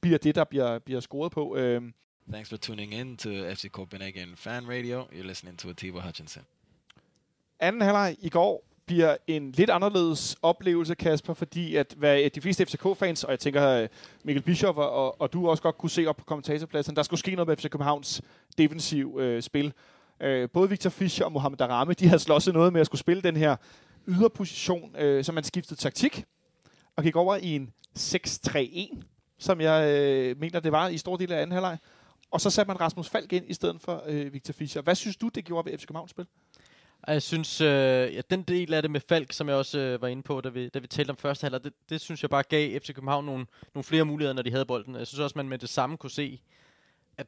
bliver 0.00 0.18
det, 0.18 0.34
der 0.34 0.44
bliver, 0.44 0.78
bliver 0.78 1.00
scoret 1.00 1.32
på. 1.32 1.56
Øh, 1.56 1.82
Thanks 2.32 2.50
for 2.50 2.56
tuning 2.56 2.94
in 2.94 3.16
to 3.16 3.30
FC 3.54 3.70
Copenhagen 3.70 4.28
Fan 4.36 4.68
Radio. 4.68 5.02
You're 5.02 5.26
listening 5.26 5.58
to 5.58 5.68
Atiba 5.70 6.00
Hutchinson. 6.00 6.42
anden 7.60 7.80
halvleg 7.82 8.16
i 8.20 8.28
går 8.28 8.64
bliver 8.86 9.16
en 9.26 9.52
lidt 9.52 9.70
anderledes 9.70 10.36
oplevelse, 10.42 10.94
Kasper, 10.94 11.34
fordi 11.34 11.76
at 11.76 11.94
hvad 11.96 12.30
de 12.30 12.40
fleste 12.40 12.66
FCK-fans, 12.66 13.24
og 13.24 13.30
jeg 13.30 13.38
tænker 13.38 13.68
øh, 13.68 13.88
Mikkel 14.24 14.42
Bischoff 14.42 14.78
og, 14.78 14.90
og, 14.90 15.20
og 15.20 15.32
du 15.32 15.48
også 15.50 15.62
godt 15.62 15.78
kunne 15.78 15.90
se 15.90 16.06
op 16.06 16.16
på 16.16 16.24
kommentatorpladsen, 16.24 16.96
der 16.96 17.02
skulle 17.02 17.20
ske 17.20 17.34
noget 17.34 17.48
med 17.48 17.56
FC 17.56 17.62
Københavns 17.70 18.22
defensiv 18.58 19.18
øh, 19.20 19.42
spil. 19.42 19.72
Øh, 20.20 20.48
både 20.50 20.68
Victor 20.68 20.90
Fischer 20.90 21.24
og 21.26 21.32
Mohamed 21.32 21.58
Darame, 21.58 21.92
de 21.92 22.06
havde 22.08 22.18
slåsset 22.22 22.54
noget 22.54 22.72
med 22.72 22.80
at 22.80 22.86
skulle 22.86 23.00
spille 23.00 23.22
den 23.22 23.36
her 23.36 23.56
yderposition, 24.08 24.96
øh, 24.98 25.24
så 25.24 25.32
man 25.32 25.44
skiftede 25.44 25.80
taktik 25.80 26.24
og 26.96 27.04
gik 27.04 27.16
over 27.16 27.36
i 27.36 27.56
en 27.56 27.72
6-3-1, 27.98 29.02
som 29.38 29.60
jeg 29.60 29.88
øh, 29.90 30.38
mener, 30.40 30.60
det 30.60 30.72
var 30.72 30.88
i 30.88 30.98
stor 30.98 31.16
del 31.16 31.32
af 31.32 31.42
anden 31.42 31.52
halvleg. 31.52 31.78
Og 32.30 32.40
så 32.40 32.50
satte 32.50 32.68
man 32.68 32.80
Rasmus 32.80 33.08
Falk 33.08 33.32
ind 33.32 33.44
i 33.48 33.54
stedet 33.54 33.80
for 33.80 34.02
øh, 34.06 34.32
Victor 34.32 34.52
Fischer. 34.52 34.82
Hvad 34.82 34.94
synes 34.94 35.16
du, 35.16 35.28
det 35.28 35.44
gjorde 35.44 35.70
ved 35.70 35.78
FC 35.78 35.86
Københavns 35.86 36.10
spil? 36.10 36.26
Jeg 37.06 37.22
synes, 37.22 37.60
øh, 37.60 38.14
ja, 38.14 38.20
den 38.30 38.42
del 38.42 38.74
af 38.74 38.82
det 38.82 38.90
med 38.90 39.00
Falk, 39.08 39.32
som 39.32 39.48
jeg 39.48 39.56
også 39.56 39.78
øh, 39.78 40.02
var 40.02 40.08
inde 40.08 40.22
på, 40.22 40.40
da 40.40 40.48
vi, 40.48 40.68
da 40.68 40.78
vi 40.78 40.86
talte 40.86 41.10
om 41.10 41.16
første 41.16 41.44
halvleg, 41.44 41.64
det, 41.64 41.72
det 41.88 42.00
synes 42.00 42.22
jeg 42.22 42.30
bare 42.30 42.42
gav 42.42 42.80
FC 42.80 42.94
København 42.94 43.24
nogle, 43.26 43.46
nogle 43.74 43.84
flere 43.84 44.04
muligheder, 44.04 44.34
når 44.34 44.42
de 44.42 44.50
havde 44.50 44.64
bolden. 44.66 44.94
Jeg 44.94 45.06
synes 45.06 45.20
også, 45.20 45.32
man 45.36 45.48
med 45.48 45.58
det 45.58 45.68
samme 45.68 45.96
kunne 45.96 46.10
se, 46.10 46.40
at, 47.16 47.26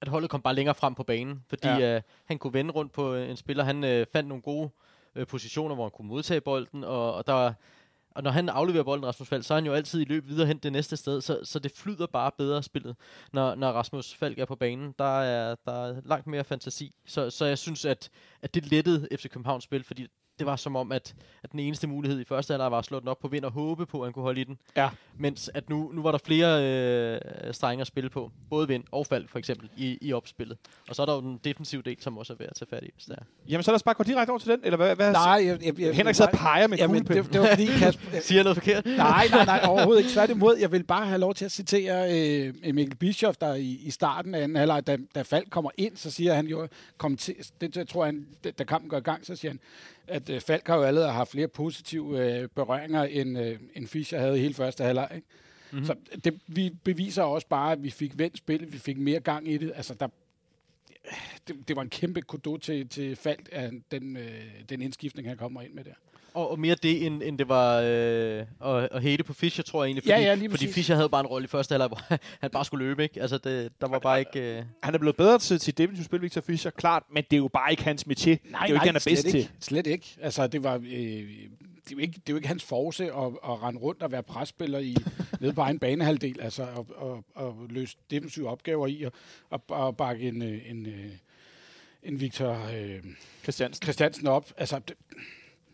at 0.00 0.08
holdet 0.08 0.30
kom 0.30 0.42
bare 0.42 0.54
længere 0.54 0.74
frem 0.74 0.94
på 0.94 1.02
banen, 1.02 1.44
fordi 1.48 1.68
Ja. 1.68 1.76
ja. 1.78 1.96
øh, 1.96 2.02
han 2.24 2.38
kunne 2.38 2.52
vende 2.52 2.72
rundt 2.72 2.92
på 2.92 3.14
øh, 3.14 3.30
en 3.30 3.36
spiller. 3.36 3.64
Han 3.64 3.84
øh, 3.84 4.06
fandt 4.12 4.28
nogle 4.28 4.42
gode 4.42 4.70
øh, 5.14 5.26
positioner, 5.26 5.74
hvor 5.74 5.84
han 5.84 5.90
kunne 5.90 6.08
modtage 6.08 6.40
bolden, 6.40 6.84
og, 6.84 7.14
og 7.14 7.26
der 7.26 7.52
og 8.16 8.22
når 8.22 8.30
han 8.30 8.48
afleverer 8.48 8.84
bolden, 8.84 9.06
Rasmus 9.06 9.28
Falk, 9.28 9.44
så 9.44 9.54
er 9.54 9.56
han 9.56 9.66
jo 9.66 9.72
altid 9.72 10.00
i 10.00 10.04
løb 10.04 10.28
videre 10.28 10.46
hen 10.46 10.58
det 10.58 10.72
næste 10.72 10.96
sted, 10.96 11.20
så, 11.20 11.40
så 11.42 11.58
det 11.58 11.72
flyder 11.72 12.06
bare 12.06 12.30
bedre 12.38 12.62
spillet, 12.62 12.96
når, 13.32 13.54
når 13.54 13.72
Rasmus 13.72 14.14
Falk 14.14 14.38
er 14.38 14.44
på 14.44 14.56
banen. 14.56 14.94
Der 14.98 15.20
er, 15.20 15.54
der 15.64 15.72
er 15.72 16.00
langt 16.04 16.26
mere 16.26 16.44
fantasi, 16.44 16.94
så, 17.06 17.30
så 17.30 17.44
jeg 17.44 17.58
synes, 17.58 17.84
at, 17.84 18.10
at 18.42 18.54
det 18.54 18.66
lettede 18.66 19.08
FC 19.16 19.28
Københavns 19.28 19.64
spil, 19.64 19.84
fordi 19.84 20.06
det 20.38 20.46
var 20.46 20.56
som 20.56 20.76
om, 20.76 20.92
at, 20.92 21.14
at 21.42 21.52
den 21.52 21.60
eneste 21.60 21.86
mulighed 21.86 22.20
i 22.20 22.24
første 22.24 22.52
halvleg 22.52 22.70
var 22.70 22.78
at 22.78 22.84
slå 22.84 23.00
den 23.00 23.08
op 23.08 23.18
på 23.18 23.28
vind 23.28 23.44
og 23.44 23.52
håbe 23.52 23.86
på, 23.86 24.00
at 24.00 24.06
han 24.06 24.12
kunne 24.12 24.22
holde 24.22 24.40
i 24.40 24.44
den. 24.44 24.58
Ja. 24.76 24.88
Mens 25.18 25.50
at 25.54 25.70
nu, 25.70 25.90
nu 25.94 26.02
var 26.02 26.10
der 26.10 26.18
flere 26.18 26.64
øh, 26.64 27.54
strenge 27.54 27.80
at 27.80 27.86
spille 27.86 28.10
på. 28.10 28.30
Både 28.50 28.68
vind 28.68 28.84
og 28.92 29.06
fald, 29.06 29.28
for 29.28 29.38
eksempel, 29.38 29.68
i, 29.76 29.98
i 30.00 30.12
opspillet. 30.12 30.58
Og 30.88 30.96
så 30.96 31.02
er 31.02 31.06
der 31.06 31.14
jo 31.14 31.20
den 31.20 31.40
defensive 31.44 31.82
del, 31.82 31.96
som 32.00 32.18
også 32.18 32.32
er 32.32 32.36
værd 32.36 32.48
at 32.48 32.56
tage 32.56 32.68
fat 32.70 32.82
i, 32.82 32.90
hvis 32.94 33.04
der 33.04 33.14
er. 33.14 33.22
Jamen, 33.48 33.62
så 33.62 33.70
lad 33.70 33.74
os 33.74 33.82
bare 33.82 33.94
gå 33.94 34.04
direkte 34.04 34.30
over 34.30 34.38
til 34.38 34.50
den, 34.50 34.60
eller 34.64 34.76
hvad? 34.76 34.96
hvad 34.96 35.12
Nej, 35.12 35.22
jeg, 35.22 35.64
jeg, 35.64 35.80
jeg, 35.80 35.94
Henrik 35.94 36.14
sidder 36.14 36.30
og 36.30 36.38
peger 36.38 36.66
med 36.66 36.78
Jamen, 36.78 37.04
kuglepen. 37.04 37.24
det, 37.24 37.32
det 37.32 37.40
var 37.40 37.48
fordi, 37.48 37.66
Kasper, 37.84 38.20
Siger 38.20 38.38
jeg 38.38 38.44
noget 38.44 38.56
forkert? 38.56 38.86
Nej, 38.86 39.26
nej, 39.30 39.44
nej, 39.44 39.60
overhovedet 39.68 40.00
ikke. 40.02 40.12
Tværtimod, 40.12 40.56
jeg 40.56 40.72
vil 40.72 40.82
bare 40.82 41.06
have 41.06 41.18
lov 41.18 41.34
til 41.34 41.44
at 41.44 41.52
citere 41.52 42.12
øh, 42.12 42.74
Mikkel 42.74 42.96
Bischoff, 42.96 43.36
der 43.36 43.54
i, 43.54 43.80
i 43.82 43.90
starten 43.90 44.34
af 44.34 44.42
anden 44.42 44.56
halvleg, 44.56 44.86
da, 44.86 44.96
da 45.14 45.22
Falk 45.22 45.50
kommer 45.50 45.70
ind, 45.76 45.96
så 45.96 46.10
siger 46.10 46.34
han 46.34 46.46
jo, 46.46 46.68
kommenter, 46.98 47.32
det, 47.60 47.74
det 47.74 47.88
tror 47.88 48.04
jeg, 48.04 48.14
han, 48.14 48.26
da, 48.44 48.50
da 48.50 48.64
kampen 48.64 48.90
går 48.90 48.96
i 48.96 49.00
gang, 49.00 49.26
så 49.26 49.36
siger 49.36 49.50
han, 49.50 49.60
at 50.08 50.30
øh, 50.30 50.40
Falk 50.40 50.66
har 50.66 50.76
jo 50.76 50.82
allerede 50.82 51.12
haft 51.12 51.30
flere 51.30 51.48
positive 51.48 52.40
øh, 52.40 52.48
berøringer, 52.48 53.02
end, 53.02 53.38
øh, 53.38 53.58
end 53.74 53.86
Fischer 53.86 54.18
havde 54.18 54.38
i 54.38 54.40
hele 54.40 54.54
første 54.54 54.84
halvleg. 54.84 55.10
Ikke? 55.14 55.26
Mm-hmm. 55.72 55.86
Så 55.86 55.94
det 56.24 56.40
vi 56.46 56.70
beviser 56.84 57.22
også 57.22 57.46
bare, 57.46 57.72
at 57.72 57.82
vi 57.82 57.90
fik 57.90 58.18
vendt 58.18 58.38
spillet, 58.38 58.72
vi 58.72 58.78
fik 58.78 58.98
mere 58.98 59.20
gang 59.20 59.48
i 59.48 59.58
det. 59.58 59.72
Altså, 59.74 59.94
der, 59.94 60.08
det, 61.48 61.68
det 61.68 61.76
var 61.76 61.82
en 61.82 61.90
kæmpe 61.90 62.22
kudo 62.22 62.56
til, 62.56 62.88
til 62.88 63.16
Falk, 63.16 63.48
af 63.52 63.70
den, 63.90 64.16
øh, 64.16 64.44
den 64.68 64.82
indskiftning, 64.82 65.28
han 65.28 65.36
kommer 65.36 65.62
ind 65.62 65.72
med 65.72 65.84
der. 65.84 65.94
Og, 66.36 66.50
og 66.50 66.60
mere 66.60 66.74
det, 66.74 67.06
end, 67.06 67.22
end 67.22 67.38
det 67.38 67.48
var 67.48 67.80
øh, 67.80 68.44
at, 68.64 68.88
at 68.92 69.02
hate 69.02 69.24
på 69.24 69.32
Fischer, 69.32 69.64
tror 69.64 69.84
jeg 69.84 69.88
egentlig. 69.88 70.02
Fordi, 70.02 70.12
Ja, 70.12 70.20
ja, 70.20 70.34
lige 70.34 70.50
fordi. 70.50 70.66
Fischer 70.66 70.96
havde 70.96 71.08
bare 71.08 71.20
en 71.20 71.26
rolle 71.26 71.44
i 71.44 71.48
første 71.48 71.72
halvleg, 71.72 71.88
hvor 71.88 72.00
han 72.42 72.50
bare 72.50 72.64
skulle 72.64 72.86
løbe, 72.86 73.02
ikke? 73.02 73.20
Altså, 73.20 73.38
det, 73.38 73.72
der 73.80 73.88
var 73.88 73.98
bare 73.98 74.18
ikke... 74.18 74.58
Øh... 74.58 74.64
Han 74.82 74.94
er 74.94 74.98
blevet 74.98 75.16
bedre 75.16 75.38
til 75.38 75.60
sit 75.60 75.78
defensive 75.78 76.04
spil, 76.04 76.22
Victor 76.22 76.40
Fischer, 76.40 76.70
klart, 76.70 77.02
men 77.12 77.24
det 77.30 77.36
er 77.36 77.38
jo 77.38 77.48
bare 77.48 77.70
ikke 77.70 77.82
hans 77.82 78.04
métier. 78.08 78.24
det 78.24 78.40
er 78.52 78.68
jo 78.68 78.74
ikke, 78.74 78.86
han 78.86 78.96
er 78.96 78.98
slet 78.98 79.12
bedst 79.12 79.26
ikke. 79.26 79.38
til. 79.38 79.50
Slet 79.60 79.86
ikke. 79.86 80.16
Altså, 80.20 80.46
det 80.46 80.64
var... 80.64 80.74
Øh, 80.74 80.82
det 80.82 81.92
er, 81.92 81.96
jo 81.96 81.98
ikke, 81.98 82.12
det 82.12 82.28
er 82.28 82.32
jo 82.32 82.36
ikke 82.36 82.48
hans 82.48 82.64
force 82.64 83.04
at, 83.04 83.10
at 83.26 83.62
rende 83.62 83.80
rundt 83.80 84.02
og 84.02 84.12
være 84.12 84.22
presspiller 84.22 84.78
i, 84.78 84.96
nede 85.40 85.52
på 85.52 85.60
egen 85.60 85.78
banehalvdel, 85.78 86.40
altså 86.40 86.62
at, 86.62 86.68
at, 86.78 87.46
at 87.46 87.52
løse 87.68 87.96
defensive 88.10 88.48
opgaver 88.48 88.86
i, 88.86 89.02
og, 89.02 89.12
og, 89.50 89.62
og 89.68 89.96
bakke 89.96 90.28
en, 90.28 90.42
øh, 90.42 90.70
en, 90.70 90.86
øh, 90.86 91.10
en 92.02 92.20
Victor 92.20 92.68
øh, 92.74 93.04
Christiansen. 93.42 93.82
Christiansen 93.82 94.26
op. 94.26 94.52
Altså, 94.56 94.78
det, 94.78 94.96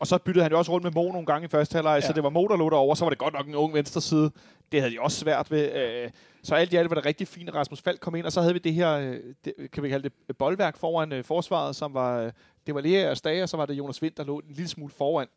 Og 0.03 0.09
så 0.09 0.19
byttede 0.19 0.43
han 0.43 0.53
jo 0.53 0.59
også 0.59 0.73
rundt 0.73 0.85
med 0.85 0.93
Mo 0.93 1.13
nogle 1.13 1.27
gange 1.27 1.45
i 1.45 1.49
første 1.49 1.75
halvleg, 1.75 2.01
ja. 2.03 2.07
så 2.07 2.13
det 2.13 2.23
var 2.23 2.31
Mo, 2.31 2.47
der 2.47 2.57
lå 2.57 2.71
derovre, 2.71 2.97
så 2.97 3.05
var 3.05 3.11
det 3.11 3.19
godt 3.19 3.35
nok 3.35 3.47
en 3.47 3.55
ung 3.55 3.75
venstre 3.75 4.01
side. 4.01 4.31
Det 4.73 4.81
havde 4.81 4.95
de 4.95 5.01
også 5.01 5.19
svært 5.19 5.51
ved. 5.51 5.73
Øh, 5.73 6.11
så 6.43 6.55
alt 6.55 6.73
i 6.73 6.77
alt 6.77 6.91
var 6.91 6.95
det 6.95 7.07
rigtig 7.07 7.29
fint, 7.29 7.49
at 7.49 7.55
Rasmus 7.55 7.81
Falk 7.81 8.01
kom 8.01 8.15
ind, 8.15 8.27
og 8.27 8.33
så 8.33 8.41
havde 8.41 8.55
vi 8.55 8.59
det 8.59 8.75
her, 8.75 8.93
øh, 8.93 9.21
det, 9.45 9.71
kan 9.73 9.83
vi 9.83 9.89
kalde 9.89 10.11
det, 10.29 10.37
boldværk 10.37 10.77
foran 10.77 11.13
øh, 11.13 11.25
forsvaret, 11.25 11.77
som 11.77 11.95
var, 11.95 12.21
øh, 12.21 12.33
det 12.67 12.75
var 12.75 12.81
Lea 12.81 13.11
og 13.11 13.17
Stage, 13.17 13.43
og 13.43 13.49
så 13.49 13.57
var 13.57 13.67
det 13.67 13.75
Jonas 13.75 14.03
Vind, 14.03 14.15
der 14.17 14.25
lå 14.25 14.39
en 14.39 14.55
lille 14.55 14.69
smule 14.69 14.93
foran. 14.93 15.29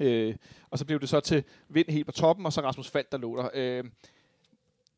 Øh, 0.00 0.34
og 0.70 0.78
så 0.78 0.84
blev 0.84 1.00
det 1.00 1.08
så 1.08 1.20
til 1.20 1.44
Vind 1.68 1.88
helt 1.88 2.06
på 2.06 2.12
toppen, 2.12 2.46
og 2.46 2.52
så 2.52 2.60
Rasmus 2.60 2.90
Falk, 2.90 3.12
der 3.12 3.18
lå 3.18 3.36
der. 3.36 3.48
Øh, 3.54 3.84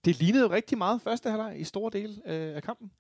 det 0.05 0.19
lignede 0.19 0.43
jo 0.43 0.51
rigtig 0.51 0.79
meget 0.79 1.03
første 1.03 1.31
halvleg 1.31 1.61
i 1.61 1.65
store 1.65 1.91
dele 1.93 2.15
øh, 2.27 2.57
af 2.57 2.63
kampen. 2.63 2.91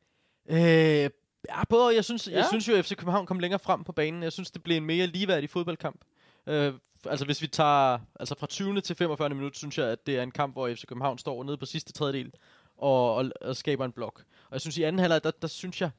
Øh, 0.46 1.10
ja, 1.48 1.64
både 1.64 1.86
og. 1.86 1.94
Jeg 1.94 2.04
synes. 2.04 2.28
Ja. 2.28 2.36
jeg 2.36 2.46
synes 2.48 2.68
jo, 2.68 2.74
at 2.74 2.84
FC 2.84 2.96
København 2.96 3.26
kom 3.26 3.38
længere 3.38 3.58
frem 3.58 3.84
på 3.84 3.92
banen. 3.92 4.22
Jeg 4.22 4.32
synes, 4.32 4.50
det 4.50 4.62
blev 4.62 4.76
en 4.76 4.84
mere 4.84 5.06
ligeværdig 5.06 5.50
fodboldkamp. 5.50 6.00
Øh, 6.46 6.74
altså 7.06 7.24
hvis 7.24 7.42
vi 7.42 7.46
tager 7.46 7.98
altså 8.20 8.34
fra 8.38 8.46
20. 8.46 8.80
til 8.80 8.96
45. 8.96 9.28
minut, 9.28 9.56
synes 9.56 9.78
jeg, 9.78 9.86
at 9.86 10.06
det 10.06 10.18
er 10.18 10.22
en 10.22 10.30
kamp, 10.30 10.54
hvor 10.54 10.74
FC 10.74 10.86
København 10.86 11.18
står 11.18 11.44
nede 11.44 11.56
på 11.56 11.66
sidste 11.66 11.92
tredjedel 11.92 12.32
og, 12.76 13.14
og, 13.14 13.30
og 13.40 13.56
skaber 13.56 13.84
en 13.84 13.92
blok. 13.92 14.24
Og 14.44 14.52
jeg 14.52 14.60
synes, 14.60 14.78
i 14.78 14.82
anden 14.82 14.98
halvleg, 14.98 15.24
der, 15.24 15.30
der 15.30 15.48
synes 15.48 15.80
jeg, 15.80 15.90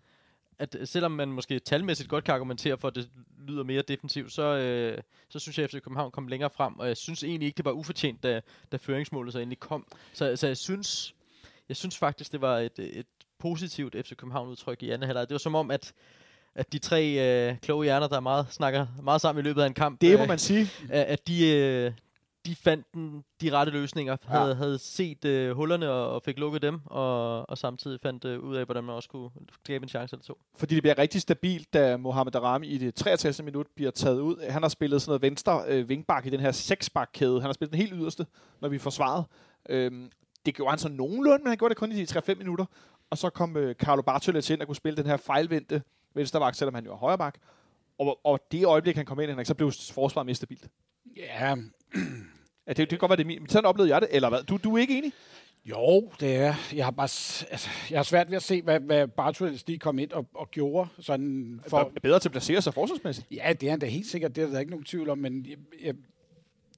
at 0.60 0.78
selvom 0.86 1.12
man 1.12 1.32
måske 1.32 1.60
talmæssigt 1.60 2.10
godt 2.10 2.24
kan 2.24 2.34
argumentere 2.34 2.78
for, 2.78 2.88
at 2.88 2.96
det 2.96 3.10
lyder 3.48 3.64
mere 3.64 3.82
defensivt, 3.82 4.32
så, 4.32 4.44
øh, 4.44 5.02
så 5.30 5.40
synes 5.40 5.58
jeg, 5.58 5.64
at 5.64 5.70
FC 5.70 5.74
København 5.74 6.12
kom 6.12 6.28
længere 6.28 6.50
frem. 6.50 6.80
Og 6.80 6.88
jeg 6.88 6.98
synes 6.98 7.24
egentlig 7.24 7.46
ikke, 7.46 7.58
det 7.58 7.66
var 7.66 7.72
ufortjent, 7.72 8.24
da, 8.24 8.42
da 8.72 8.78
føringsmålet 8.78 9.34
så 9.34 9.40
endelig 9.40 9.60
kom. 9.60 9.88
Så, 10.14 10.36
så 10.36 10.48
jeg 10.48 10.58
synes, 10.58 11.16
jeg 11.70 11.78
synes 11.78 11.98
faktisk, 11.98 12.32
det 12.32 12.42
var 12.42 12.60
et, 12.60 12.80
et 12.80 13.06
positivt 13.44 13.96
FC 14.06 14.16
København-udtryk 14.16 14.84
i 14.84 14.90
anden 14.90 15.08
halvleg. 15.08 15.28
Det 15.30 15.34
var 15.34 15.38
som 15.40 15.56
om, 15.56 15.72
at, 15.72 15.94
at 16.56 16.74
de 16.74 16.80
tre 16.80 17.04
øh, 17.50 17.58
kloge 17.58 17.84
hjerner, 17.84 18.08
der 18.08 18.20
meget 18.20 18.46
snakker 18.50 18.88
meget 19.04 19.22
sammen 19.22 19.46
i 19.46 19.48
løbet 19.48 19.62
af 19.62 19.68
en 19.68 19.74
kamp, 19.74 20.02
Det 20.02 20.18
må 20.18 20.24
øh, 20.24 20.28
man 20.28 20.40
sige. 20.40 20.68
at 20.90 21.04
at 21.06 21.28
de, 21.28 21.56
øh, 21.58 21.92
de 22.46 22.56
fandt 22.56 22.86
den, 22.94 23.24
de 23.42 23.52
rette 23.52 23.72
løsninger, 23.72 24.18
Ja. 24.30 24.38
havde, 24.38 24.56
havde 24.56 24.78
set 24.80 25.26
øh, 25.26 25.56
hullerne 25.56 25.90
og, 25.92 26.14
og 26.16 26.22
fik 26.24 26.40
lukket 26.40 26.62
dem, 26.62 26.80
og, 26.86 27.50
og 27.50 27.58
samtidig 27.58 28.00
fandt 28.02 28.26
øh, 28.26 28.40
ud 28.40 28.56
af, 28.56 28.66
hvordan 28.66 28.84
man 28.84 28.96
også 28.96 29.10
kunne 29.10 29.30
skabe 29.64 29.84
en 29.84 29.90
chance 29.90 30.16
eller 30.16 30.24
to. 30.24 30.38
Fordi 30.58 30.76
det 30.76 30.84
bliver 30.84 30.98
rigtig 30.98 31.22
stabilt, 31.22 31.74
da 31.74 31.98
Mohamed 31.98 32.32
Darami 32.32 32.68
i 32.68 32.78
det 32.78 32.96
63. 32.96 33.42
minut 33.44 33.68
bliver 33.76 33.92
taget 33.92 34.20
ud. 34.20 34.50
Han 34.50 34.62
har 34.62 34.70
spillet 34.70 35.02
sådan 35.02 35.10
noget 35.10 35.22
venstre 35.22 35.64
øh, 35.68 35.90
vingbak 35.90 36.26
i 36.26 36.30
den 36.30 36.40
her 36.40 36.52
seksbakkæde. 36.52 37.34
Han 37.42 37.46
har 37.46 37.54
spillet 37.54 37.72
den 37.74 37.80
helt 37.80 37.94
yderste, 37.96 38.26
når 38.62 38.70
vi 38.70 38.78
forsvaret. 38.78 39.26
Øhm, 39.70 40.12
det 40.46 40.56
gjorde 40.56 40.70
han 40.70 40.80
så 40.80 40.90
nogenlunde, 40.90 41.44
men 41.44 41.48
han 41.48 41.58
gjorde 41.58 41.72
det 41.74 41.78
kun 41.80 41.92
i 41.92 42.06
de 42.06 42.20
3-5 42.20 42.36
minutter. 42.36 42.66
Og 43.14 43.18
så 43.18 43.30
kom 43.30 43.58
øh, 43.58 43.76
Carlo 43.76 44.02
Bartolet 44.02 44.50
ind 44.50 44.62
og 44.62 44.68
kunne 44.68 44.76
spille 44.76 44.98
den 44.98 45.06
her 45.06 45.18
fejlvendte 45.18 45.82
venstreback, 46.14 46.56
selvom 46.56 46.74
han 46.74 46.86
jo 46.86 46.92
er 46.92 46.96
højreback. 46.98 47.38
Og, 48.00 48.20
og 48.24 48.40
det 48.52 48.66
øjeblik, 48.66 48.96
han 48.96 49.06
kom 49.06 49.20
ind, 49.20 49.30
Henrik, 49.30 49.46
så 49.46 49.54
blev 49.56 49.72
forsvaret 49.92 50.26
mere 50.26 50.36
stabilt. 50.36 50.68
ja, 51.18 51.56
Ja, 52.68 52.74
det, 52.74 52.78
det 52.78 52.90
kan 52.90 52.98
godt 52.98 53.10
være, 53.10 53.18
det 53.18 53.24
er 53.24 53.28
min. 53.28 53.50
Sådan 53.50 53.66
oplevede 53.66 53.94
jeg 53.94 54.02
det, 54.02 54.10
eller 54.12 54.30
hvad? 54.30 54.44
Du, 54.44 54.58
du 54.64 54.76
er 54.76 54.80
ikke 54.82 54.98
enig? 54.98 55.12
Jo, 55.66 56.12
det 56.20 56.36
er. 56.36 56.54
Jeg 56.74 56.86
har 56.86 56.92
bare 56.92 57.04
altså, 57.52 57.70
jeg 57.90 58.00
har 58.00 58.04
svært 58.04 58.30
ved 58.30 58.36
at 58.36 58.44
se, 58.44 58.62
hvad, 58.62 58.80
hvad 58.80 59.08
Bartels 59.08 59.68
lige 59.68 59.80
kom 59.80 60.00
ind 60.00 60.12
og, 60.12 60.26
og 60.36 60.52
gjorde. 60.52 60.90
Sådan 61.00 61.60
For... 61.64 61.70
for, 61.70 61.78
Er 61.96 62.00
bedre 62.04 62.20
til 62.20 62.30
at 62.30 62.32
placere 62.32 62.62
sig 62.62 62.74
forsvarsmæssigt. 62.74 63.28
ja, 63.32 63.54
det 63.54 63.68
er 63.68 63.72
han 63.72 63.80
da 63.80 63.86
helt 63.86 64.08
sikkert. 64.08 64.36
Det 64.36 64.44
er 64.44 64.48
der 64.48 64.60
ikke 64.60 64.72
nogen 64.72 64.86
tvivl 64.86 65.10
om. 65.10 65.18
Men 65.18 65.46
jeg, 65.50 65.58
jeg, 65.84 65.96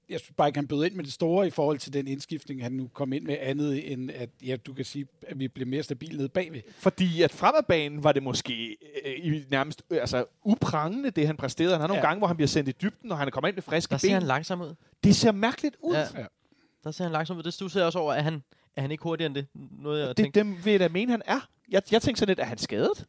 jeg 0.10 0.20
synes 0.20 0.34
bare 0.38 0.48
ikke, 0.48 0.58
han 0.58 0.68
bød 0.68 0.86
ind 0.86 0.94
med 0.94 1.04
det 1.04 1.14
store 1.14 1.48
i 1.48 1.50
forhold 1.50 1.80
til 1.80 1.94
den 1.94 2.08
indskiftning, 2.08 2.64
han 2.64 2.72
nu 2.72 2.88
kom 2.94 3.14
ind 3.14 3.26
med 3.26 3.38
andet 3.42 3.92
end, 3.92 4.12
at 4.12 4.30
ja, 4.46 4.56
du 4.56 4.74
kan 4.74 4.86
sige, 4.86 5.08
at 5.28 5.40
vi 5.40 5.48
blev 5.48 5.68
mere 5.68 5.84
stabile 5.84 6.18
nede 6.18 6.30
bagved. 6.30 6.62
Fordi 6.78 7.22
at 7.22 7.32
fremadbanen 7.32 8.04
var 8.04 8.12
det 8.12 8.24
måske 8.24 8.78
øh, 9.06 9.12
i 9.26 9.44
nærmest 9.52 9.84
øh, 9.90 9.98
altså, 10.02 10.26
uprangende, 10.44 11.12
det 11.12 11.28
han 11.28 11.38
præsterede. 11.38 11.72
Han 11.74 11.82
har 11.82 11.88
nogle 11.88 12.02
ja. 12.02 12.08
Gange, 12.08 12.18
hvor 12.20 12.28
han 12.28 12.36
bliver 12.36 12.48
sendt 12.48 12.70
i 12.70 12.74
dybden, 12.82 13.12
og 13.12 13.18
han 13.18 13.28
er 13.28 13.32
kommet 13.32 13.48
ind 13.50 13.56
med 13.56 13.64
friske 13.64 13.92
Der 13.92 13.98
ser 13.98 14.12
han 14.12 14.22
ben. 14.22 14.28
langsom 14.28 14.62
ud. 14.62 14.74
Det 15.04 15.16
ser 15.16 15.32
mærkeligt 15.32 15.76
ud. 15.84 15.94
Ja. 15.96 16.00
Ja. 16.22 16.26
Der 16.84 16.92
ser 16.92 17.04
han 17.04 17.12
langsom 17.14 17.38
ud. 17.38 17.44
Det 17.44 17.54
stusser 17.54 17.80
jeg 17.80 17.86
også 17.86 18.00
over, 18.00 18.14
at 18.14 18.24
han, 18.24 18.44
er 18.76 18.82
han 18.82 18.92
ikke 18.92 19.04
hurtigere 19.04 19.26
end 19.28 19.36
det? 19.36 19.46
Noget 19.54 20.00
jeg 20.00 20.08
Det, 20.08 20.18
tænkte. 20.18 20.40
dem 20.40 20.58
vil 20.66 20.72
jeg 20.72 20.80
da 20.80 20.88
mene, 20.88 21.12
han 21.12 21.22
er. 21.26 21.50
Jeg, 21.72 21.82
jeg 21.92 22.02
tænker 22.02 22.20
sådan 22.20 22.28
lidt, 22.30 22.40
er 22.40 22.44
han 22.46 22.58
skadet? 22.58 23.06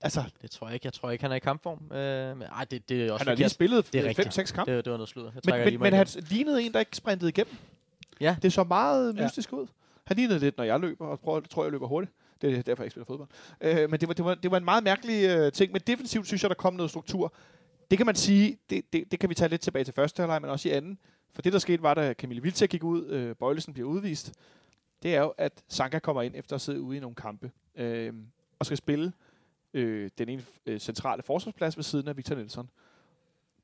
Altså, 0.00 0.22
Det 0.42 0.50
tror 0.50 0.66
jeg 0.66 0.74
ikke. 0.74 0.86
Jeg 0.86 0.92
tror 0.92 1.10
ikke, 1.10 1.22
han 1.24 1.30
er 1.32 1.36
i 1.36 1.38
kampform. 1.38 1.92
Øh, 1.96 2.36
men, 2.36 2.46
ej, 2.52 2.64
det, 2.64 2.88
det 2.88 3.06
er 3.06 3.12
også 3.12 3.24
han 3.24 3.28
har 3.28 3.34
lige 3.36 3.48
spillet 3.48 3.92
Det 3.92 4.00
er 4.04 4.08
rigtigt. 4.08 4.38
5-6 4.38 4.52
kampe. 4.54 4.76
Det, 4.76 4.84
det 4.84 4.90
var 4.90 4.96
noget 4.96 5.08
sludder. 5.08 5.28
Jeg 5.30 5.40
Men, 5.44 5.50
trækker 5.50 5.70
men, 5.70 5.80
men 5.80 5.92
han 5.92 6.06
lignede 6.30 6.62
en, 6.62 6.72
der 6.72 6.80
ikke 6.80 6.96
sprintede 6.96 7.28
igennem. 7.28 7.54
Ja. 8.20 8.36
Det 8.42 8.52
så 8.52 8.64
meget 8.64 9.16
Ja. 9.16 9.24
mystisk 9.24 9.52
ud. 9.52 9.66
Han 10.04 10.16
lignede 10.16 10.38
lidt, 10.38 10.56
når 10.56 10.64
jeg 10.64 10.80
løber, 10.80 11.06
og 11.06 11.20
prøver, 11.20 11.40
tror, 11.40 11.62
jeg 11.64 11.72
løber 11.72 11.86
hurtigt. 11.86 12.12
Det 12.42 12.58
er 12.58 12.62
derfor, 12.62 12.82
jeg 12.82 12.86
ikke 12.86 12.90
spiller 12.90 13.04
fodbold. 13.06 13.28
Øh, 13.60 13.90
men 13.90 14.00
det 14.00 14.08
var, 14.08 14.14
det, 14.14 14.24
var, 14.24 14.34
det 14.34 14.50
var 14.50 14.56
en 14.56 14.64
meget 14.64 14.84
mærkelig 14.84 15.28
øh, 15.28 15.52
ting. 15.52 15.72
Men 15.72 15.80
defensivt 15.86 16.26
synes 16.26 16.42
jeg, 16.42 16.48
der 16.50 16.54
kom 16.54 16.74
noget 16.74 16.90
struktur. 16.90 17.32
Det 17.90 17.98
kan 17.98 18.06
man 18.06 18.14
sige, 18.14 18.58
det, 18.70 18.92
det, 18.92 19.10
det 19.10 19.20
kan 19.20 19.28
vi 19.30 19.34
tage 19.34 19.48
lidt 19.48 19.60
tilbage 19.60 19.84
til 19.84 19.94
første 19.94 20.20
halvleg, 20.22 20.42
men 20.42 20.50
også 20.50 20.68
i 20.68 20.72
anden. 20.72 20.98
For 21.34 21.42
det, 21.42 21.52
der 21.52 21.58
skete, 21.58 21.82
var, 21.82 21.94
da 21.94 22.12
Camille 22.12 22.42
Vilcek 22.42 22.70
gik 22.70 22.84
ud, 22.84 23.06
øh, 23.06 23.36
Bøjlesen 23.36 23.72
bliver 23.72 23.88
udvist, 23.88 24.32
det 25.02 25.14
er 25.16 25.20
jo, 25.20 25.34
at 25.38 25.52
Sanka 25.68 25.98
kommer 25.98 26.22
ind 26.22 26.34
efter 26.36 26.54
at 26.54 26.60
sidde 26.60 26.80
ude 26.80 26.96
i 26.96 27.00
nogle 27.00 27.14
kampe, 27.14 27.50
øh, 27.76 28.12
og 28.58 28.66
skal 28.66 28.78
spille 28.78 29.12
øh, 29.74 30.10
den 30.18 30.28
ene 30.28 30.42
øh, 30.66 30.80
centrale 30.80 31.22
forsvarsplads 31.22 31.76
ved 31.76 31.84
siden 31.84 32.08
af 32.08 32.16
Victor 32.16 32.34
Nielsen. 32.34 32.70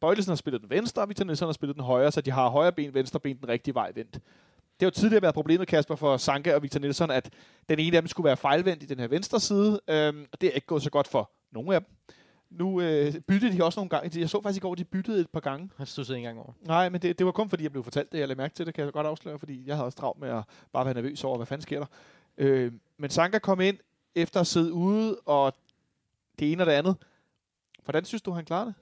Bøjlesen 0.00 0.30
har 0.30 0.36
spillet 0.36 0.62
den 0.62 0.70
venstre, 0.70 1.02
og 1.02 1.08
Victor 1.08 1.24
Nielsen 1.24 1.46
har 1.46 1.52
spillet 1.52 1.76
den 1.76 1.84
højre, 1.84 2.12
så 2.12 2.20
de 2.20 2.30
har 2.30 2.48
højre 2.48 2.72
ben, 2.72 2.94
venstre 2.94 3.20
ben 3.20 3.36
den 3.36 3.48
rigtige 3.48 3.74
vej 3.74 3.92
vendt. 3.94 4.12
Det 4.12 4.80
har 4.80 4.86
jo 4.86 4.90
tidligere 4.90 5.22
været 5.22 5.34
problemet, 5.34 5.68
Kasper, 5.68 5.96
for 5.96 6.16
Sanka 6.16 6.54
og 6.54 6.62
Victor 6.62 6.80
Nielsen, 6.80 7.10
at 7.10 7.30
den 7.68 7.78
ene 7.78 7.96
af 7.96 8.02
dem 8.02 8.08
skulle 8.08 8.24
være 8.24 8.36
fejlvendt 8.36 8.82
i 8.82 8.86
den 8.86 8.98
her 8.98 9.08
venstre 9.08 9.40
side, 9.40 9.80
øhm, 9.88 10.26
og 10.32 10.40
det 10.40 10.46
er 10.46 10.52
ikke 10.52 10.66
gået 10.66 10.82
så 10.82 10.90
godt 10.90 11.08
for 11.08 11.30
nogen 11.52 11.72
af 11.72 11.80
dem. 11.80 11.90
Nu 12.50 12.80
øh, 12.80 13.14
byttede 13.14 13.56
de 13.56 13.64
også 13.64 13.80
nogle 13.80 13.88
gange. 13.90 14.20
Jeg 14.20 14.30
så 14.30 14.42
faktisk 14.42 14.62
i 14.62 14.66
går, 14.66 14.74
de 14.74 14.84
byttede 14.84 15.20
et 15.20 15.30
par 15.30 15.40
gange. 15.40 15.70
Han 15.76 15.86
stussede 15.86 16.18
ikke 16.18 16.28
engang 16.28 16.46
over. 16.46 16.52
Nej, 16.62 16.88
men 16.88 17.02
det, 17.02 17.18
det 17.18 17.26
var 17.26 17.32
kun 17.32 17.48
fordi, 17.48 17.62
jeg 17.62 17.70
blev 17.70 17.84
fortalt 17.84 18.12
det. 18.12 18.18
Jeg 18.18 18.28
lagde 18.28 18.38
mærke 18.38 18.54
til 18.54 18.66
det, 18.66 18.74
kan 18.74 18.84
jeg 18.84 18.92
godt 18.92 19.06
afsløre, 19.06 19.38
fordi 19.38 19.62
jeg 19.66 19.76
havde 19.76 19.86
også 19.86 19.98
travlt 19.98 20.20
med 20.20 20.28
at 20.28 20.42
bare 20.72 20.84
være 20.84 20.94
nervøs 20.94 21.24
over, 21.24 21.36
hvad 21.36 21.46
fanden 21.46 21.62
sker 21.62 21.78
der. 21.78 21.86
Øh, 22.38 22.72
men 22.98 23.10
Sanka 23.10 23.38
kom 23.38 23.60
ind 23.60 23.78
efter 24.14 24.40
at 24.40 24.46
sidde 24.46 24.72
ude, 24.72 25.16
og 25.26 25.54
det 26.38 26.52
ene 26.52 26.62
og 26.62 26.66
det 26.66 26.72
andet. 26.72 26.96
Hvordan 27.84 28.04
synes 28.04 28.22
du, 28.22 28.32
han 28.32 28.44
klarede 28.44 28.66
det? 28.66 28.74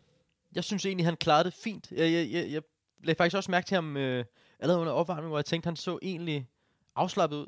Jeg 0.55 0.65
synes 0.65 0.87
egentlig, 0.87 1.07
han 1.07 1.17
klarede 1.17 1.45
det 1.45 1.55
fint. 1.55 1.93
Jeg, 1.93 2.13
jeg, 2.13 2.31
jeg, 2.33 2.51
jeg 2.51 2.63
lagde 3.05 3.19
faktisk 3.19 3.37
også 3.37 3.51
mærke 3.51 3.67
til 3.67 3.75
ham 3.75 3.97
øh, 3.97 4.25
allerede 4.61 4.81
under 4.81 4.93
opvarmning, 4.93 5.29
hvor 5.29 5.39
jeg 5.39 5.45
tænkte, 5.45 5.67
han 5.67 5.77
så 5.77 5.99
egentlig 6.03 6.49
afslappet 6.97 7.37
ud. 7.37 7.47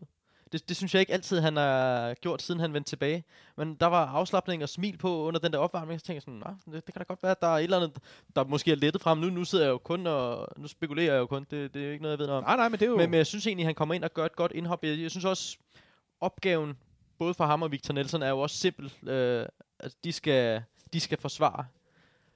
Det, 0.52 0.68
det 0.68 0.76
synes 0.76 0.94
jeg 0.94 1.00
ikke 1.00 1.12
altid, 1.12 1.40
han 1.40 1.56
har 1.56 2.14
gjort, 2.14 2.42
siden 2.42 2.60
han 2.60 2.72
vendte 2.72 2.90
tilbage. 2.90 3.24
Men 3.56 3.74
der 3.74 3.86
var 3.86 4.06
afslappning 4.06 4.62
og 4.62 4.68
smil 4.68 4.96
på 4.96 5.22
under 5.22 5.40
den 5.40 5.52
der 5.52 5.58
opvarmning. 5.58 6.00
Så 6.00 6.06
tænkte 6.06 6.16
jeg 6.16 6.22
sådan, 6.22 6.56
"Nå, 6.66 6.72
det, 6.72 6.86
det 6.86 6.94
kan 6.94 7.00
da 7.00 7.04
godt 7.04 7.22
være, 7.22 7.32
at 7.32 7.40
der 7.40 7.46
er 7.46 7.56
et 7.58 7.62
eller 7.64 7.76
andet, 7.76 7.98
der 8.36 8.44
måske 8.44 8.72
er 8.72 8.76
lettet 8.76 9.02
frem. 9.02 9.18
Nu, 9.18 9.30
nu 9.30 9.44
sidder 9.44 9.64
jeg 9.64 9.72
jo 9.72 9.78
kun 9.78 10.06
og... 10.06 10.48
Nu 10.56 10.68
spekulerer 10.68 11.12
jeg 11.12 11.20
jo 11.20 11.26
kun. 11.26 11.46
Det, 11.50 11.74
det 11.74 11.82
er 11.82 11.86
jo 11.86 11.92
ikke 11.92 12.02
noget, 12.02 12.12
jeg 12.12 12.18
ved 12.18 12.26
noget 12.26 12.38
om. 12.38 12.44
Nej, 12.44 12.56
nej, 12.56 12.68
men 12.68 12.80
det 12.80 12.86
er 12.86 12.90
jo... 12.90 12.96
Men, 12.96 13.10
men 13.10 13.18
jeg 13.18 13.26
synes 13.26 13.46
egentlig, 13.46 13.66
han 13.66 13.74
kommer 13.74 13.94
ind 13.94 14.04
og 14.04 14.14
gør 14.14 14.24
et 14.24 14.36
godt 14.36 14.52
indhop. 14.52 14.84
Jeg, 14.84 14.98
jeg 15.00 15.10
synes 15.10 15.24
også, 15.24 15.58
opgaven, 16.20 16.78
både 17.18 17.34
for 17.34 17.44
ham 17.46 17.62
og 17.62 17.72
Victor 17.72 17.94
Nelson, 17.94 18.22
er 18.22 18.28
jo 18.28 18.40
også 18.40 18.56
simpel. 18.56 18.92
Øh, 19.08 19.46
altså, 19.80 19.98
de 20.04 20.12
skal, 20.12 20.62
de 20.92 21.00
skal 21.00 21.18
forsvare. 21.18 21.64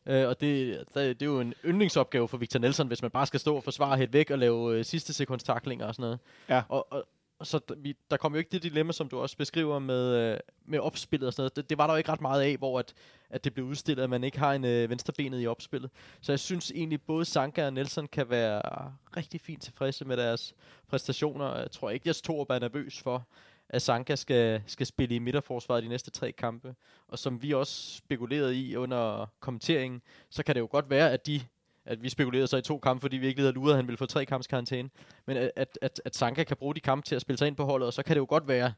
Øh, 0.06 0.28
og 0.28 0.40
det, 0.40 0.78
det, 0.94 1.20
det 1.20 1.22
er 1.22 1.30
jo 1.30 1.40
en 1.40 1.54
yndlingsopgave 1.64 2.28
for 2.28 2.36
Victor 2.36 2.60
Nelson, 2.60 2.86
hvis 2.86 3.02
man 3.02 3.10
bare 3.10 3.26
skal 3.26 3.40
stå 3.40 3.56
og 3.56 3.64
forsvare 3.64 3.96
helt 3.96 4.12
væk 4.12 4.30
og 4.30 4.38
lave 4.38 4.78
øh, 4.78 4.84
sidste 4.84 5.12
sekunds 5.12 5.42
taklinger 5.42 5.86
og 5.86 5.94
sådan 5.94 6.02
noget. 6.02 6.18
Ja. 6.48 6.62
Og, 6.68 6.92
og, 6.92 7.04
så 7.42 7.60
vi, 7.76 7.96
der 8.10 8.16
kom 8.16 8.32
jo 8.32 8.38
ikke 8.38 8.50
det 8.50 8.62
dilemma, 8.62 8.92
som 8.92 9.08
du 9.08 9.18
også 9.18 9.36
beskriver 9.36 9.78
med, 9.78 10.14
øh, 10.14 10.38
med 10.64 10.78
opspillet 10.78 11.26
og 11.26 11.32
sådan 11.32 11.42
noget. 11.42 11.56
Det, 11.56 11.70
det 11.70 11.78
var 11.78 11.86
der 11.86 11.94
jo 11.94 11.98
ikke 11.98 12.12
ret 12.12 12.20
meget 12.20 12.42
af, 12.42 12.56
hvor 12.56 12.78
at, 12.78 12.94
at 13.30 13.44
det 13.44 13.54
blev 13.54 13.66
udstillet, 13.66 14.02
at 14.02 14.10
man 14.10 14.24
ikke 14.24 14.38
har 14.38 14.52
en 14.52 14.64
øh, 14.64 14.90
venstrebenet 14.90 15.42
i 15.42 15.46
opspillet. 15.46 15.90
Så 16.20 16.32
jeg 16.32 16.38
synes 16.38 16.72
egentlig, 16.74 17.02
både 17.02 17.24
Sanka 17.24 17.66
og 17.66 17.72
Nelson 17.72 18.06
kan 18.06 18.30
være 18.30 18.92
rigtig 19.16 19.40
fint 19.40 19.62
tilfredse 19.62 20.04
med 20.04 20.16
deres 20.16 20.54
præstationer. 20.88 21.56
Jeg 21.56 21.70
tror 21.70 21.90
ikke, 21.90 22.08
jeg 22.08 22.16
Torup 22.16 22.50
er 22.50 22.58
nervøs 22.58 23.00
for, 23.00 23.26
at 23.68 23.82
Sanka 23.82 24.16
skal, 24.16 24.62
skal 24.66 24.86
spille 24.86 25.14
i 25.14 25.18
midterforsvaret 25.18 25.82
de 25.82 25.88
næste 25.88 26.10
tre 26.10 26.32
kampe. 26.32 26.74
Og 27.08 27.18
som 27.18 27.42
vi 27.42 27.54
også 27.54 27.96
spekulerede 27.96 28.56
i 28.56 28.76
under 28.76 29.26
kommenteringen, 29.40 30.02
så 30.30 30.42
kan 30.42 30.54
det 30.54 30.60
jo 30.60 30.68
godt 30.70 30.90
være, 30.90 31.12
at 31.12 31.26
de 31.26 31.40
at 31.88 32.02
vi 32.02 32.08
spekulerede 32.08 32.46
så 32.46 32.56
i 32.56 32.62
to 32.62 32.78
kampe, 32.78 33.00
fordi 33.00 33.16
vi 33.16 33.26
ikke 33.26 33.40
havde 33.40 33.52
luret, 33.52 33.70
at 33.70 33.76
han 33.76 33.86
ville 33.86 33.96
få 33.96 34.06
tre 34.06 34.24
kamps 34.24 34.46
karantæne. 34.46 34.90
Men 35.26 35.36
at, 35.36 35.50
at, 35.56 35.78
at, 35.82 36.02
at 36.04 36.16
Sanka 36.16 36.44
kan 36.44 36.56
bruge 36.56 36.74
de 36.74 36.80
kampe 36.80 37.06
til 37.06 37.14
at 37.14 37.22
spille 37.22 37.38
sig 37.38 37.46
ind 37.48 37.56
på 37.56 37.64
holdet, 37.64 37.86
og 37.86 37.92
så 37.92 38.02
kan 38.02 38.14
det 38.14 38.20
jo 38.20 38.26
godt 38.28 38.48
være, 38.48 38.72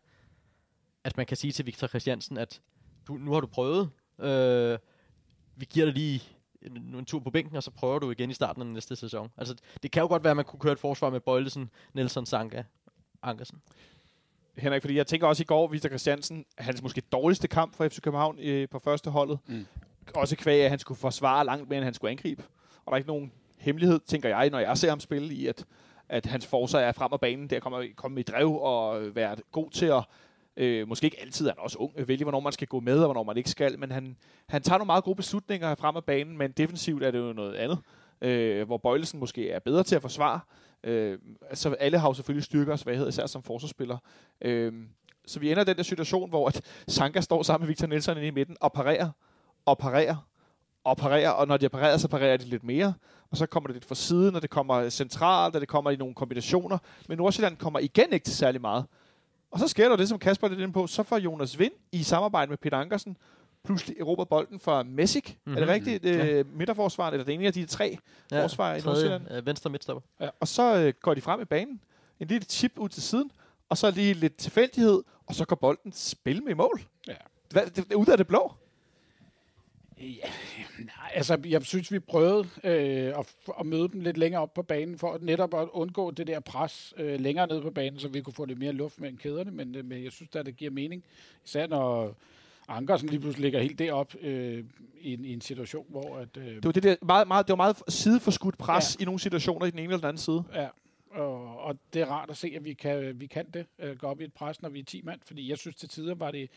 at 1.05 1.16
man 1.16 1.26
kan 1.26 1.36
sige 1.36 1.53
til 1.53 1.66
Victor 1.66 1.86
Christiansen, 1.86 2.38
at 2.38 2.61
du, 3.09 3.14
nu 3.14 3.32
har 3.32 3.41
du 3.41 3.47
prøvet, 3.47 3.91
øh, 4.18 4.78
vi 5.57 5.64
giver 5.64 5.86
dig 5.86 5.95
lige 5.95 6.22
en, 6.62 6.76
en 6.76 7.05
tur 7.05 7.20
på 7.20 7.30
bænken, 7.30 7.57
og 7.57 7.62
så 7.62 7.70
prøver 7.70 7.99
du 7.99 8.11
igen 8.11 8.30
i 8.30 8.34
starten 8.34 8.62
af 8.62 8.64
den 8.64 8.74
næste 8.74 8.97
sæson. 8.97 9.32
Altså, 9.36 9.55
det 9.82 9.91
kan 9.91 10.01
jo 10.01 10.09
godt 10.09 10.24
være, 10.24 10.30
at 10.30 10.36
man 10.36 10.45
kunne 10.45 10.61
køre 10.61 10.72
et 10.72 10.78
forsvar 10.78 11.11
med 11.11 11.20
Bøjlesen, 11.20 11.70
Nelson, 11.93 12.26
Sanka, 12.26 12.62
Ankersen. 13.22 13.62
Henrik, 14.59 14.82
fordi 14.82 14.96
jeg 14.96 15.07
tænker 15.07 15.26
også 15.26 15.42
i 15.42 15.44
går, 15.44 15.68
Victor 15.68 15.88
Christiansen, 15.88 16.44
hans 16.59 16.82
måske 16.82 17.01
dårligste 17.01 17.48
kamp 17.48 17.76
for 17.76 17.88
FC 17.88 18.01
København 18.01 18.38
øh, 18.38 18.68
på 18.68 18.78
første 18.78 19.11
holdet. 19.11 19.38
Mm. 19.46 19.66
Også 20.14 20.36
kvæg, 20.36 20.62
at 20.62 20.70
han 20.70 20.78
skulle 20.78 20.98
forsvare 20.98 21.44
langt 21.44 21.68
mere, 21.68 21.76
end 21.76 21.84
han 21.84 21.94
skulle 21.94 22.11
angribe. 22.11 22.42
Og 22.76 22.86
der 22.86 22.92
er 22.92 22.96
ikke 22.96 23.09
nogen 23.09 23.32
hemmelighed, 23.59 24.01
tænker 24.07 24.28
jeg, 24.28 24.51
når 24.51 24.59
jeg 24.59 24.78
ser 24.78 24.88
ham 24.88 25.01
spille 25.01 25.34
i, 25.34 25.46
at, 25.46 25.64
at 26.09 26.26
hans 26.26 26.46
forsvar 26.46 26.80
er 26.80 26.92
frem 26.92 27.12
af 27.12 27.20
banen, 27.20 27.51
der 27.51 27.61
kommer 27.61 27.84
komme 27.96 28.20
i 28.20 28.22
drev 28.22 28.61
og 28.61 29.14
være 29.14 29.36
god 29.53 29.70
til 29.70 29.86
at 29.86 30.03
Øh, 30.57 30.88
måske 30.88 31.05
ikke 31.05 31.20
altid 31.20 31.46
er 31.46 31.51
han 31.51 31.59
også 31.59 31.78
ung, 31.78 31.92
vælge 32.09 32.24
hvornår 32.24 32.40
man 32.40 32.53
skal 32.53 32.68
gå 32.68 32.80
med, 32.80 32.98
og 32.98 33.05
hvornår 33.05 33.22
man 33.22 33.36
ikke 33.36 33.51
skal, 33.51 33.78
men 33.78 33.90
han, 33.90 34.16
han 34.46 34.62
tager 34.62 34.78
nogle 34.78 34.86
meget 34.86 35.05
gode 35.05 35.16
beslutninger 35.16 35.74
frem 35.74 35.96
af 35.96 36.05
banen, 36.05 36.38
men 36.38 36.51
defensivt 36.51 37.03
er 37.03 37.11
det 37.11 37.18
jo 37.18 37.32
noget 37.32 37.55
andet, 37.55 37.78
øh, 38.23 38.66
hvor 38.66 38.79
Bøjlesen 38.79 39.21
måske 39.21 39.51
er 39.51 39.59
bedre 39.59 39.83
til 39.83 39.97
at 39.97 40.03
forsvare. 40.03 40.41
Øh, 40.85 41.18
altså 41.49 41.71
alle 41.71 41.99
har 41.99 42.09
jo 42.09 42.14
selvfølgelig 42.14 42.45
styrker 42.45 42.73
og 42.73 42.79
svaghed, 42.79 43.09
især 43.09 43.27
som 43.27 43.43
forsvarsspiller. 43.43 43.99
Øh, 44.43 44.73
så 45.27 45.41
vi 45.41 45.51
ender 45.51 45.62
i 45.62 45.66
den 45.66 45.77
der 45.77 45.83
situation, 45.83 46.29
hvor 46.29 46.49
at 46.49 46.62
Sanka 46.89 47.21
står 47.21 47.43
sammen 47.43 47.64
med 47.64 47.68
Victor 47.68 47.87
Nielsen 47.87 48.16
inde 48.16 48.29
i 48.29 48.31
midten 48.31 48.57
og 48.61 48.73
parerer, 48.73 49.11
og 49.66 49.79
parerer, 49.79 50.16
og 50.85 50.97
parerer, 50.97 51.31
og 51.31 51.49
når 51.49 51.57
de 51.57 51.68
parerer, 51.68 51.97
så 51.97 52.09
parerer 52.09 52.37
de 52.37 52.45
lidt 52.45 52.64
mere, 52.64 52.95
og 53.31 53.37
så 53.37 53.47
kommer 53.47 53.66
det 53.66 53.75
lidt 53.75 53.85
fra 53.85 53.95
siden, 53.95 54.37
og 54.37 54.43
det 54.43 54.51
kommer 54.51 54.89
centralt, 54.89 55.55
og 55.55 55.61
det 55.61 55.68
kommer 55.68 55.91
i 55.91 55.97
nogle 55.97 56.14
kombinationer, 56.14 56.79
men 57.09 57.18
Nordsjælland 57.18 57.57
kommer 57.57 57.79
igen 57.79 58.12
ikke 58.12 58.25
til 58.25 58.37
særlig 58.37 58.61
meget. 58.61 58.85
Og 59.51 59.59
så 59.59 59.68
sker 59.68 59.89
der 59.89 59.97
det, 59.97 60.09
som 60.09 60.18
Kasper 60.18 60.47
er 60.47 60.51
lidt 60.51 60.61
inde 60.61 60.73
på, 60.73 60.87
så 60.87 61.03
får 61.03 61.18
Jonas 61.18 61.59
Vind 61.59 61.73
i 61.93 62.03
samarbejde 62.03 62.49
med 62.49 62.59
Peter 62.59 62.77
Ankersen 62.77 63.16
pludselig 63.64 63.96
erobret 64.00 64.28
bolden 64.28 64.61
fra 64.61 64.82
Messick. 64.82 65.28
Mm-hmm. 65.28 65.52
Er 65.52 65.61
det 65.61 65.68
mhm. 65.68 65.72
rigtigt? 65.72 66.04
Ja. 66.04 66.26
Øh, 66.26 66.56
midterforsvaret, 66.56 67.12
eller 67.12 67.24
det 67.24 67.34
ene 67.34 67.46
af 67.46 67.52
de 67.52 67.66
tre 67.66 67.98
ja, 68.30 68.42
forsvarer 68.42 68.76
i 68.76 68.80
Nordsjælland? 68.80 69.30
Øh, 69.30 69.46
venstre 69.46 69.70
midtstopper. 69.70 70.02
Ja, 70.20 70.28
og 70.40 70.48
så 70.48 70.76
øh, 70.76 70.92
går 71.00 71.14
de 71.14 71.20
frem 71.20 71.40
i 71.40 71.44
banen. 71.44 71.80
En 72.20 72.26
lille 72.26 72.44
chip 72.44 72.72
ud 72.78 72.88
til 72.88 73.02
siden, 73.02 73.30
og 73.68 73.78
så 73.78 73.90
lige 73.90 74.14
lidt 74.14 74.36
tilfældighed, 74.36 75.02
og 75.26 75.34
så 75.34 75.44
går 75.44 75.56
bolden 75.56 75.92
spil 75.92 76.42
med 76.42 76.52
i 76.52 76.54
mål. 76.54 76.80
Ja. 77.08 77.14
Hvad, 77.50 77.66
det, 77.66 77.76
det, 77.76 77.94
ud 77.94 78.06
af 78.06 78.16
det 78.16 78.26
blå. 78.26 78.52
Ja, 80.00 80.30
nej, 80.78 81.11
altså 81.14 81.38
jeg 81.44 81.62
synes, 81.62 81.92
vi 81.92 81.98
prøvede 81.98 82.48
øh, 82.64 83.18
at, 83.18 83.34
at 83.61 83.66
møde 83.66 83.88
dem 83.88 84.00
lidt 84.00 84.16
længere 84.16 84.42
op 84.42 84.54
på 84.54 84.62
banen, 84.62 84.98
for 84.98 85.12
at 85.12 85.22
netop 85.22 85.54
at 85.54 85.68
undgå 85.72 86.11
det 86.11 86.26
der 86.26 86.40
pres 86.40 86.94
øh, 86.96 87.20
længere 87.20 87.46
ned 87.46 87.62
på 87.62 87.70
banen, 87.70 88.00
så 88.00 88.08
vi 88.08 88.20
kunne 88.20 88.34
få 88.34 88.44
lidt 88.44 88.58
mere 88.58 88.72
luft 88.72 89.00
mellem 89.00 89.18
kæderne, 89.18 89.50
men, 89.50 89.74
øh, 89.74 89.84
men 89.84 90.04
jeg 90.04 90.12
synes 90.12 90.30
at 90.34 90.46
det 90.46 90.56
giver 90.56 90.70
mening. 90.70 91.04
Især 91.44 91.66
når 91.66 92.14
Ankersen 92.71 93.09
lige 93.09 93.21
pludselig 93.21 93.43
ligger 93.43 93.61
helt 93.61 93.79
derop 93.79 94.14
øh, 94.21 94.64
i, 95.01 95.12
en, 95.12 95.25
i 95.25 95.33
en 95.33 95.41
situation, 95.41 95.87
hvor... 95.89 96.16
At, 96.16 96.37
øh, 96.37 96.45
det, 96.45 96.64
var 96.64 96.73
det, 96.73 96.83
der 96.83 96.97
meget, 97.03 97.29
meget, 97.29 97.47
det 97.47 97.53
var 97.53 97.57
meget 97.57 97.83
sideforskudt 97.89 98.59
pres 98.59 98.97
ja. 98.99 99.03
i 99.03 99.05
nogle 99.05 99.21
situationer 99.21 99.66
i 99.66 99.71
den 99.71 99.79
ene 99.79 99.85
eller 99.85 99.97
den 99.97 100.07
anden 100.07 100.18
side. 100.18 100.45
Ja, 100.55 100.68
og, 101.11 101.59
og 101.59 101.79
det 101.93 102.03
er 102.03 102.07
rart 102.07 102.31
at 102.31 102.37
se, 102.37 102.53
at 102.57 102.64
vi 102.64 102.73
kan, 102.73 103.21
vi 103.21 103.27
kan 103.27 103.47
det, 103.55 103.66
øh, 103.79 103.97
gå 103.97 104.07
op 104.07 104.21
i 104.21 104.25
et 104.25 104.33
pres, 104.33 104.62
når 104.62 104.68
vi 104.68 104.79
er 104.79 104.85
10 104.85 105.03
mand, 105.03 105.21
fordi 105.25 105.51
jeg 105.51 105.59
synes 105.59 105.77
til 105.77 105.89
tider 105.89 106.14
var 106.14 106.31
det 106.31 106.51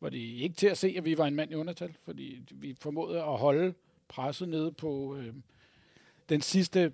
var 0.00 0.08
det 0.08 0.18
ikke 0.18 0.54
til 0.54 0.66
at 0.66 0.78
se, 0.78 0.94
at 0.96 1.04
vi 1.04 1.18
var 1.18 1.26
en 1.26 1.34
mand 1.34 1.52
i 1.52 1.54
undertal, 1.54 1.96
fordi 2.04 2.42
vi 2.50 2.76
formåede 2.80 3.18
at 3.18 3.38
holde 3.38 3.74
presset 4.08 4.48
nede 4.48 4.72
på 4.72 5.16
øh, 5.16 5.34
den 6.28 6.40
sidste, 6.40 6.92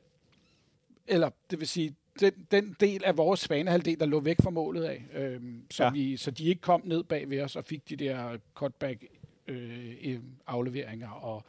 eller 1.06 1.30
det 1.50 1.60
vil 1.60 1.68
sige, 1.68 1.94
den, 2.20 2.32
den 2.50 2.76
del 2.80 3.04
af 3.04 3.16
vores 3.16 3.48
banehalvdel, 3.48 4.00
der 4.00 4.06
lå 4.06 4.20
væk 4.20 4.36
fra 4.42 4.50
målet 4.50 4.84
af, 4.84 5.04
øh, 5.14 5.40
så, 5.70 5.84
ja. 5.84 5.90
vi, 5.90 6.16
så 6.16 6.30
de 6.30 6.44
ikke 6.44 6.60
kom 6.60 6.82
ned 6.84 7.04
bag 7.04 7.30
ved 7.30 7.40
os 7.40 7.56
og 7.56 7.64
fik 7.64 7.88
de 7.88 7.96
der 7.96 8.38
cutback 8.54 9.04
øh, 9.48 10.18
afleveringer, 10.46 11.10
og 11.10 11.44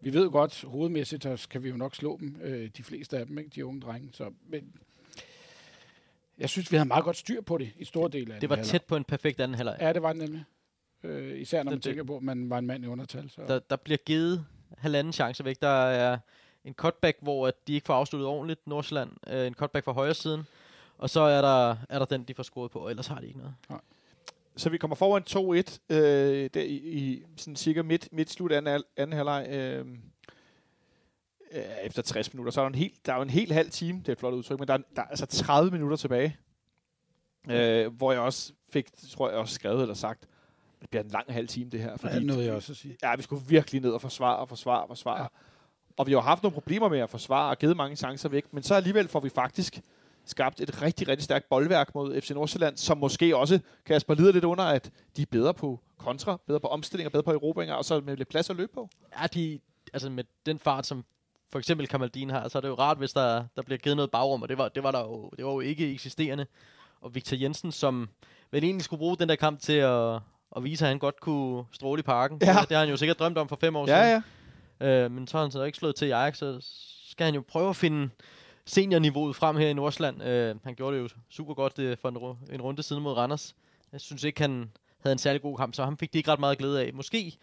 vi 0.00 0.12
ved 0.12 0.30
godt, 0.30 0.64
hovedmæssigt 0.64 1.22
så 1.22 1.46
kan 1.50 1.62
vi 1.62 1.68
jo 1.68 1.76
nok 1.76 1.94
slå 1.94 2.18
dem, 2.20 2.36
øh, 2.42 2.70
de 2.76 2.82
fleste 2.82 3.18
af 3.18 3.26
dem, 3.26 3.38
ikke, 3.38 3.50
de 3.54 3.66
unge 3.66 3.80
drenge, 3.80 4.08
så, 4.12 4.30
men 4.48 4.72
jeg 6.38 6.48
synes, 6.48 6.72
vi 6.72 6.76
havde 6.76 6.88
meget 6.88 7.04
godt 7.04 7.16
styr 7.16 7.40
på 7.40 7.58
det 7.58 7.72
i 7.78 7.84
store 7.84 8.10
dele 8.10 8.34
af 8.34 8.40
Det 8.40 8.50
var 8.50 8.62
tæt 8.62 8.84
på 8.84 8.96
en 8.96 9.04
perfekt 9.04 9.40
anden 9.40 9.54
halvleg. 9.54 9.76
Ja, 9.80 9.92
det 9.92 10.02
var 10.02 10.12
det 10.12 10.22
nemlig. 10.22 10.44
Øh, 11.04 11.40
især 11.40 11.62
når 11.62 11.70
det, 11.70 11.76
man 11.76 11.80
tænker 11.80 12.04
på, 12.04 12.16
at 12.16 12.22
man 12.22 12.50
var 12.50 12.58
en 12.58 12.66
mand 12.66 12.84
i 12.84 12.86
undertal. 12.86 13.30
Så. 13.30 13.42
Der, 13.48 13.58
der 13.58 13.76
bliver 13.76 13.96
givet 13.96 14.46
halvanden 14.78 15.12
chance 15.12 15.44
væk. 15.44 15.62
Der 15.62 15.68
er 15.68 16.18
en 16.64 16.74
cutback, 16.74 17.18
hvor 17.20 17.46
at 17.46 17.54
de 17.66 17.72
ikke 17.72 17.86
får 17.86 17.94
afsluttet 17.94 18.28
ordentligt, 18.28 18.66
Nordsjælland. 18.66 19.10
Øh, 19.26 19.46
en 19.46 19.54
cutback 19.54 19.84
fra 19.84 19.92
højre 19.92 20.14
siden. 20.14 20.46
Og 20.98 21.10
så 21.10 21.20
er 21.20 21.40
der, 21.40 21.76
er 21.88 21.98
der 21.98 22.04
den, 22.04 22.22
de 22.22 22.34
får 22.34 22.42
scoret 22.42 22.70
på, 22.70 22.78
og 22.78 22.90
ellers 22.90 23.06
har 23.06 23.20
de 23.20 23.26
ikke 23.26 23.38
noget. 23.38 23.54
Nej. 23.68 23.80
Så 24.56 24.70
vi 24.70 24.78
kommer 24.78 24.94
foran 24.94 25.22
2-1 25.30 25.94
øh, 25.96 26.50
der 26.54 26.62
i, 26.62 26.74
i 26.74 27.24
sådan 27.36 27.56
cirka 27.56 27.82
midt, 27.82 28.08
midt 28.12 28.30
slut 28.30 28.52
anden, 28.52 28.82
anden 28.96 29.16
halvleg. 29.16 29.46
Øh, 29.50 29.86
øh, 31.52 31.62
efter 31.84 32.02
60 32.02 32.34
minutter. 32.34 32.52
Så 32.52 32.60
er 32.60 32.64
der, 32.64 32.68
en 32.68 32.74
hel, 32.74 32.92
der 33.06 33.12
er 33.12 33.16
jo 33.16 33.22
en 33.22 33.30
helt 33.30 33.52
halv 33.52 33.70
time, 33.70 33.98
det 33.98 34.08
er 34.08 34.12
et 34.12 34.18
flot 34.18 34.34
udtryk, 34.34 34.58
men 34.58 34.68
der 34.68 34.74
er, 34.74 34.78
der 34.96 35.02
er 35.02 35.06
altså 35.06 35.26
30 35.26 35.70
minutter 35.70 35.96
tilbage. 35.96 36.36
Øh, 37.50 37.96
hvor 37.96 38.12
jeg 38.12 38.20
også 38.20 38.52
fik, 38.70 38.86
tror 39.10 39.28
jeg 39.28 39.38
også 39.38 39.54
skrevet 39.54 39.82
eller 39.82 39.94
sagt, 39.94 40.28
det 40.80 40.90
bliver 40.90 41.02
en 41.02 41.10
lang 41.10 41.32
halv 41.32 41.48
time, 41.48 41.70
det 41.70 41.80
her. 41.80 41.96
Fordi, 41.96 42.14
ja, 42.14 42.20
noget 42.20 42.46
jeg 42.46 42.54
også 42.54 42.72
at 42.72 42.76
sige. 42.76 42.96
Ja, 43.02 43.16
vi 43.16 43.22
skulle 43.22 43.42
virkelig 43.46 43.80
ned 43.80 43.90
og 43.90 44.00
forsvare 44.00 44.36
og 44.36 44.48
forsvare 44.48 44.82
og 44.82 44.88
forsvare. 44.88 45.22
Ja. 45.22 45.26
Og 45.96 46.06
vi 46.06 46.12
har 46.12 46.20
haft 46.20 46.42
nogle 46.42 46.54
problemer 46.54 46.88
med 46.88 46.98
at 46.98 47.10
forsvare 47.10 47.50
og 47.50 47.58
givet 47.58 47.76
mange 47.76 47.96
chancer 47.96 48.28
væk, 48.28 48.44
men 48.52 48.62
så 48.62 48.74
alligevel 48.74 49.08
får 49.08 49.20
vi 49.20 49.28
faktisk 49.28 49.80
skabt 50.24 50.60
et 50.60 50.82
rigtig, 50.82 51.08
rigtig 51.08 51.24
stærkt 51.24 51.48
boldværk 51.48 51.94
mod 51.94 52.20
FC 52.20 52.30
Nordsjælland, 52.30 52.76
som 52.76 52.98
måske 52.98 53.36
også, 53.36 53.60
Kasper, 53.86 54.14
lider 54.14 54.32
lidt 54.32 54.44
under, 54.44 54.64
at 54.64 54.90
de 55.16 55.22
er 55.22 55.26
bedre 55.30 55.54
på 55.54 55.80
kontra, 55.98 56.38
bedre 56.46 56.60
på 56.60 56.66
omstillinger, 56.66 57.10
bedre 57.10 57.22
på 57.22 57.32
erobringer, 57.32 57.74
og 57.74 57.84
så 57.84 58.00
med 58.00 58.16
lidt 58.16 58.28
plads 58.28 58.50
at 58.50 58.56
løbe 58.56 58.72
på. 58.74 58.88
Ja, 59.20 59.26
de, 59.26 59.60
altså 59.92 60.10
med 60.10 60.24
den 60.46 60.58
fart, 60.58 60.86
som 60.86 61.04
for 61.52 61.58
eksempel 61.58 61.88
Kamaldin 61.88 62.30
har, 62.30 62.48
så 62.48 62.58
er 62.58 62.60
det 62.60 62.68
jo 62.68 62.74
rart, 62.74 62.98
hvis 62.98 63.12
der, 63.12 63.44
der 63.56 63.62
bliver 63.62 63.78
givet 63.78 63.96
noget 63.96 64.10
bagrum, 64.10 64.42
og 64.42 64.48
det 64.48 64.58
var, 64.58 64.68
det 64.68 64.82
var 64.82 64.90
der 64.90 65.00
jo, 65.00 65.30
det 65.36 65.44
var 65.44 65.52
jo 65.52 65.60
ikke 65.60 65.92
eksisterende. 65.92 66.46
Og 67.00 67.14
Victor 67.14 67.36
Jensen, 67.36 67.72
som 67.72 68.08
vel 68.50 68.64
egentlig 68.64 68.84
skulle 68.84 68.98
bruge 68.98 69.16
den 69.16 69.28
der 69.28 69.36
kamp 69.36 69.60
til 69.60 69.72
at, 69.72 70.20
og 70.50 70.64
vise, 70.64 70.84
at 70.84 70.88
han 70.88 70.98
godt 70.98 71.20
kunne 71.20 71.64
stråle 71.72 72.00
i 72.00 72.02
parken. 72.02 72.38
Ja. 72.42 72.46
Det 72.46 72.70
har 72.70 72.78
han 72.78 72.88
jo 72.88 72.96
sikkert 72.96 73.18
drømt 73.18 73.38
om 73.38 73.48
for 73.48 73.56
fem 73.56 73.76
år 73.76 73.88
ja, 73.88 74.02
siden. 74.02 74.10
Ja. 74.10 74.22
Øh, 74.80 75.10
men 75.10 75.26
så 75.26 75.38
har 75.38 75.50
så 75.50 75.62
ikke 75.62 75.78
slået 75.78 75.96
til 75.96 76.12
Ajax, 76.12 76.38
så 76.38 76.58
skal 77.08 77.24
han 77.24 77.34
jo 77.34 77.44
prøve 77.48 77.68
at 77.68 77.76
finde 77.76 78.10
seniorniveauet 78.66 79.36
frem 79.36 79.56
her 79.56 79.68
i 79.68 79.72
Nordsland. 79.72 80.22
Øh, 80.22 80.56
han 80.64 80.74
gjorde 80.74 80.96
det 80.96 81.02
jo 81.02 81.08
super 81.30 81.54
godt 81.54 81.76
det, 81.76 81.82
øh, 81.82 81.96
for 81.96 82.08
en, 82.08 82.54
en 82.54 82.62
runde 82.62 82.82
siden 82.82 83.02
mod 83.02 83.12
Randers. 83.12 83.54
Jeg 83.92 84.00
synes 84.00 84.24
ikke, 84.24 84.40
han 84.40 84.70
havde 85.00 85.12
en 85.12 85.18
særlig 85.18 85.42
god 85.42 85.56
kamp, 85.56 85.74
så 85.74 85.84
ham 85.84 85.98
fik 85.98 86.12
det 86.12 86.18
ikke 86.18 86.32
ret 86.32 86.40
meget 86.40 86.58
glæde 86.58 86.82
af. 86.82 86.94
Måske, 86.94 87.38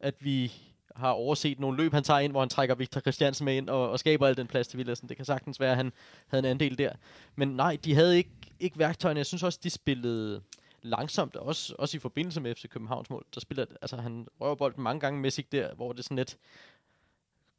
at 0.00 0.14
vi 0.20 0.52
har 0.96 1.10
overset 1.10 1.60
nogle 1.60 1.76
løb, 1.76 1.92
han 1.92 2.02
tager 2.02 2.20
ind, 2.20 2.32
hvor 2.32 2.40
han 2.40 2.48
trækker 2.48 2.74
Victor 2.74 3.00
Christiansen 3.00 3.44
med 3.44 3.56
ind 3.56 3.68
og, 3.68 3.90
og 3.90 3.98
skaber 3.98 4.26
al 4.26 4.36
den 4.36 4.46
plads 4.46 4.68
til 4.68 4.78
Villadsen. 4.78 5.08
Det 5.08 5.16
kan 5.16 5.26
sagtens 5.26 5.60
være, 5.60 5.70
at 5.70 5.76
han 5.76 5.92
havde 6.28 6.44
en 6.44 6.50
andel 6.50 6.78
der. 6.78 6.92
Men 7.36 7.48
nej, 7.48 7.78
de 7.84 7.94
havde 7.94 8.16
ikke, 8.16 8.30
ikke 8.60 8.78
værktøjerne. 8.78 9.18
Jeg 9.18 9.26
synes 9.26 9.42
også, 9.42 9.58
de 9.62 9.70
spillede 9.70 10.42
langsomt, 10.82 11.36
også, 11.36 11.74
også 11.78 11.96
i 11.96 12.00
forbindelse 12.00 12.40
med 12.40 12.54
FC 12.54 12.68
Københavns 12.68 13.10
mål. 13.10 13.24
Der 13.34 13.40
spiller, 13.40 13.64
altså 13.82 13.96
han 13.96 14.26
røver 14.40 14.54
bolden 14.54 14.82
mange 14.82 15.00
gange 15.00 15.20
med 15.20 15.30
sig 15.30 15.52
der, 15.52 15.74
hvor 15.74 15.92
det 15.92 16.04
sådan 16.04 16.16
lidt, 16.16 16.38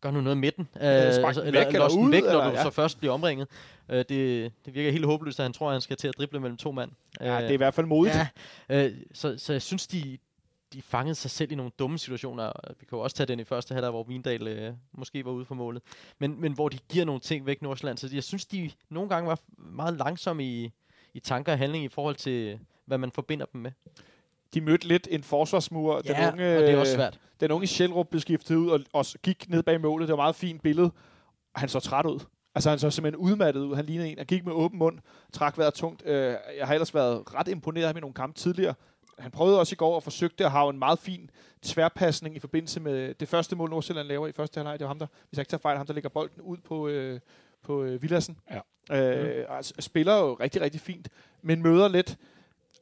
gør 0.02 0.12
nu 0.12 0.22
noget 0.22 0.38
med 0.38 0.52
den. 0.52 0.70
Øh, 0.76 0.82
altså, 0.82 1.20
eller, 1.28 1.42
eller, 1.42 1.66
eller 1.66 1.88
den 1.88 2.12
væk, 2.12 2.24
når 2.24 2.44
du 2.44 2.50
ja. 2.50 2.64
så 2.64 2.70
først 2.70 2.98
bliver 3.00 3.14
omringet. 3.14 3.48
Øh, 3.90 3.98
det, 3.98 4.52
det 4.66 4.74
virker 4.74 4.92
helt 4.92 5.06
håbløst, 5.06 5.40
at 5.40 5.44
han 5.44 5.54
tror, 5.54 5.68
at 5.68 5.74
han 5.74 5.82
skal 5.82 5.98
til 5.98 6.08
at 6.08 6.18
drible 6.18 6.40
mellem 6.40 6.58
to 6.58 6.72
mand. 6.72 6.92
Ja, 7.20 7.36
øh, 7.36 7.42
det 7.42 7.50
er 7.50 7.54
i 7.54 7.58
hvert 7.58 7.74
fald 7.74 7.88
modigt. 7.88 8.16
Ja, 8.70 8.86
øh, 8.86 8.92
så, 9.14 9.38
så 9.38 9.54
jeg 9.54 9.62
synes, 9.62 9.88
de, 9.88 10.18
de 10.74 10.82
fangede 10.82 11.16
sig 11.16 11.32
selv 11.32 11.52
i 11.52 11.56
nogle 11.56 11.72
dumme 11.80 11.98
situationer. 11.98 12.52
Vi 12.80 12.86
kan 12.86 12.98
jo 12.98 13.00
også 13.00 13.16
tage 13.16 13.28
den 13.28 13.40
i 13.40 13.44
første 13.44 13.74
halvdel, 13.74 13.92
hvor 13.92 14.04
Vindal 14.04 14.48
øh, 14.48 14.74
måske 14.92 15.26
var 15.26 15.32
ude 15.32 15.46
for 15.46 15.56
målet. 15.56 15.82
Men, 16.20 16.42
men 16.42 16.54
hvor 16.54 16.70
de 16.70 16.78
giver 16.90 17.06
nogle 17.06 17.22
ting 17.22 17.46
væk 17.46 17.62
Nordsjælland. 17.62 17.98
Så 17.98 18.10
jeg 18.14 18.24
synes, 18.24 18.46
de 18.46 18.72
nogle 18.90 19.10
gange 19.10 19.28
var 19.28 19.40
meget 19.58 19.94
langsomme 19.94 20.44
i, 20.44 20.72
i 21.14 21.20
tanker 21.20 21.52
og 21.52 21.58
handling 21.58 21.86
i 21.86 21.90
forhold 21.90 22.16
til, 22.16 22.60
hvad 22.90 22.98
man 22.98 23.12
forbinder 23.12 23.46
dem 23.46 23.62
med. 23.62 23.72
De 24.54 24.62
mødte 24.62 24.88
lidt 24.88 25.08
en 25.12 25.24
forsvarsmur. 25.24 26.02
Ja, 26.06 26.14
den 26.14 26.34
unge, 26.34 26.58
og 26.58 26.62
det 26.62 26.70
er 26.70 26.78
også 26.78 26.94
svært. 26.94 27.20
Den 27.40 27.52
unge 27.52 27.68
Sjælrup 27.68 28.08
blev 28.08 28.22
skiftet 28.22 28.56
ud 28.56 28.70
og, 28.70 28.80
og 28.94 29.06
gik 29.24 29.50
ned 29.50 29.64
bag 29.64 29.82
målet. 29.82 30.08
Det 30.08 30.18
var 30.18 30.24
et 30.24 30.24
meget 30.24 30.36
fint 30.36 30.62
billede. 30.62 30.92
Han 31.56 31.70
så 31.70 31.80
træt 31.80 32.06
ud. 32.06 32.20
Altså 32.56 32.70
han 32.70 32.80
så 32.80 32.90
simpelthen 32.90 33.26
udmattet 33.26 33.62
ud. 33.62 33.76
Han 33.76 33.86
lignede 33.86 34.10
en, 34.10 34.18
han 34.18 34.28
gik 34.28 34.46
med 34.46 34.54
åben 34.54 34.80
mund, 34.80 35.00
trak 35.34 35.58
vejret 35.58 35.74
tungt. 35.74 36.06
Øh, 36.06 36.36
jeg 36.58 36.68
har 36.68 36.74
ellers 36.74 36.96
været 36.96 37.34
ret 37.36 37.48
imponeret 37.48 37.84
af 37.84 37.90
ham 37.90 37.98
i 37.98 38.00
nogle 38.00 38.14
kampe 38.14 38.40
tidligere. 38.40 38.74
Han 39.20 39.32
prøvede 39.32 39.60
også 39.60 39.74
i 39.74 39.76
går 39.76 39.96
og 39.96 40.04
forsøgte 40.04 40.46
at 40.46 40.52
have 40.52 40.70
en 40.70 40.80
meget 40.80 41.00
fin 41.00 41.30
tværpasning 41.62 42.36
i 42.36 42.40
forbindelse 42.40 42.80
med 42.80 43.14
det 43.14 43.28
første 43.28 43.56
mål, 43.56 43.70
Nordsjælland 43.70 44.08
laver 44.08 44.28
i 44.28 44.32
første 44.32 44.58
halvleg. 44.58 44.80
Det 44.80 44.86
var 44.86 44.88
ham, 44.88 45.00
der, 45.00 45.08
hvis 45.30 45.38
jeg 45.38 45.42
ikke 45.42 45.50
tager 45.50 45.62
fejl, 45.62 45.78
ham, 45.78 45.88
der 45.88 45.94
lægger 45.94 46.10
bolden 46.10 46.42
ud 46.42 46.58
på, 46.58 46.88
øh, 46.88 47.20
på 47.64 47.84
øh, 47.84 48.02
Villassen. 48.02 48.38
Ja. 48.52 48.60
Øh, 48.92 49.26
mm. 49.26 49.46
altså, 49.50 49.74
spiller 49.80 50.18
jo 50.18 50.34
rigtig, 50.34 50.62
rigtig 50.62 50.82
fint, 50.82 51.10
men 51.42 51.64
møder 51.64 51.88
lidt 51.88 52.18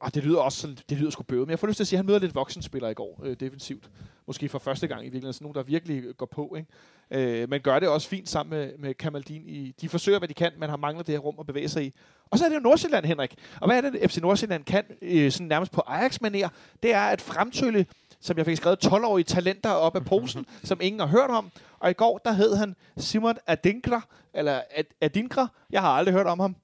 Ah, 0.00 0.10
det 0.14 0.24
lyder 0.24 0.40
også 0.40 0.58
sådan, 0.58 0.76
det 0.88 0.98
lyder 0.98 1.10
sgu 1.10 1.22
bøvet, 1.22 1.46
men 1.46 1.50
jeg 1.50 1.58
får 1.58 1.66
lyst 1.66 1.76
til 1.76 1.82
at 1.84 1.86
sige, 1.88 1.96
at 1.96 1.98
han 1.98 2.06
møder 2.06 2.18
lidt 2.18 2.34
voksenspillere 2.34 2.90
i 2.90 2.94
går, 2.94 3.20
øh, 3.24 3.36
defensivt. 3.40 3.90
Måske 4.26 4.48
for 4.48 4.58
første 4.58 4.86
gang 4.86 5.00
i 5.00 5.04
virkeligheden, 5.04 5.32
sådan 5.32 5.44
nogen, 5.44 5.54
der 5.54 5.62
virkelig 5.62 6.02
går 6.16 6.26
på, 6.26 6.56
ikke? 6.56 7.40
Øh, 7.42 7.50
men 7.50 7.60
gør 7.60 7.78
det 7.78 7.88
også 7.88 8.08
fint 8.08 8.28
sammen 8.28 8.58
med, 8.58 8.72
med 8.78 8.94
Kamaldin. 8.94 9.42
I, 9.46 9.74
de 9.80 9.88
forsøger, 9.88 10.18
hvad 10.18 10.28
de 10.28 10.34
kan, 10.34 10.52
men 10.58 10.68
har 10.70 10.76
manglet 10.76 11.06
det 11.06 11.12
her 11.14 11.18
rum 11.18 11.34
at 11.40 11.46
bevæge 11.46 11.68
sig 11.68 11.84
i. 11.84 11.92
Og 12.30 12.38
så 12.38 12.44
er 12.44 12.48
det 12.48 12.56
jo 12.56 12.60
Nordsjælland, 12.60 13.04
Henrik. 13.04 13.34
Og 13.60 13.68
hvad 13.68 13.82
er 13.84 13.90
det, 13.90 14.10
FC 14.10 14.16
Nordsjælland 14.16 14.64
kan, 14.64 14.84
øh, 15.02 15.32
sådan 15.32 15.46
nærmest 15.46 15.72
på 15.72 15.82
Ajax-manér? 15.88 16.48
Det 16.82 16.94
er 16.94 17.00
at 17.00 17.20
fremtølle, 17.20 17.86
som 18.20 18.36
jeg 18.38 18.46
fik 18.46 18.56
skrevet, 18.56 18.86
12-årige 18.86 19.24
talenter 19.24 19.70
op 19.70 19.96
af 19.96 20.04
posen, 20.04 20.46
som 20.64 20.78
ingen 20.82 21.00
har 21.00 21.06
hørt 21.06 21.30
om. 21.30 21.50
Og 21.78 21.90
i 21.90 21.92
går, 21.92 22.18
der 22.18 22.32
hed 22.32 22.56
han 22.56 22.76
Simon 22.96 23.36
Adinkra, 23.46 24.02
eller 24.34 24.60
Ad- 24.70 24.96
Adinkra. 25.00 25.48
Jeg 25.70 25.80
har 25.80 25.88
aldrig 25.88 26.14
hørt 26.14 26.26
om 26.26 26.40
ham. 26.40 26.56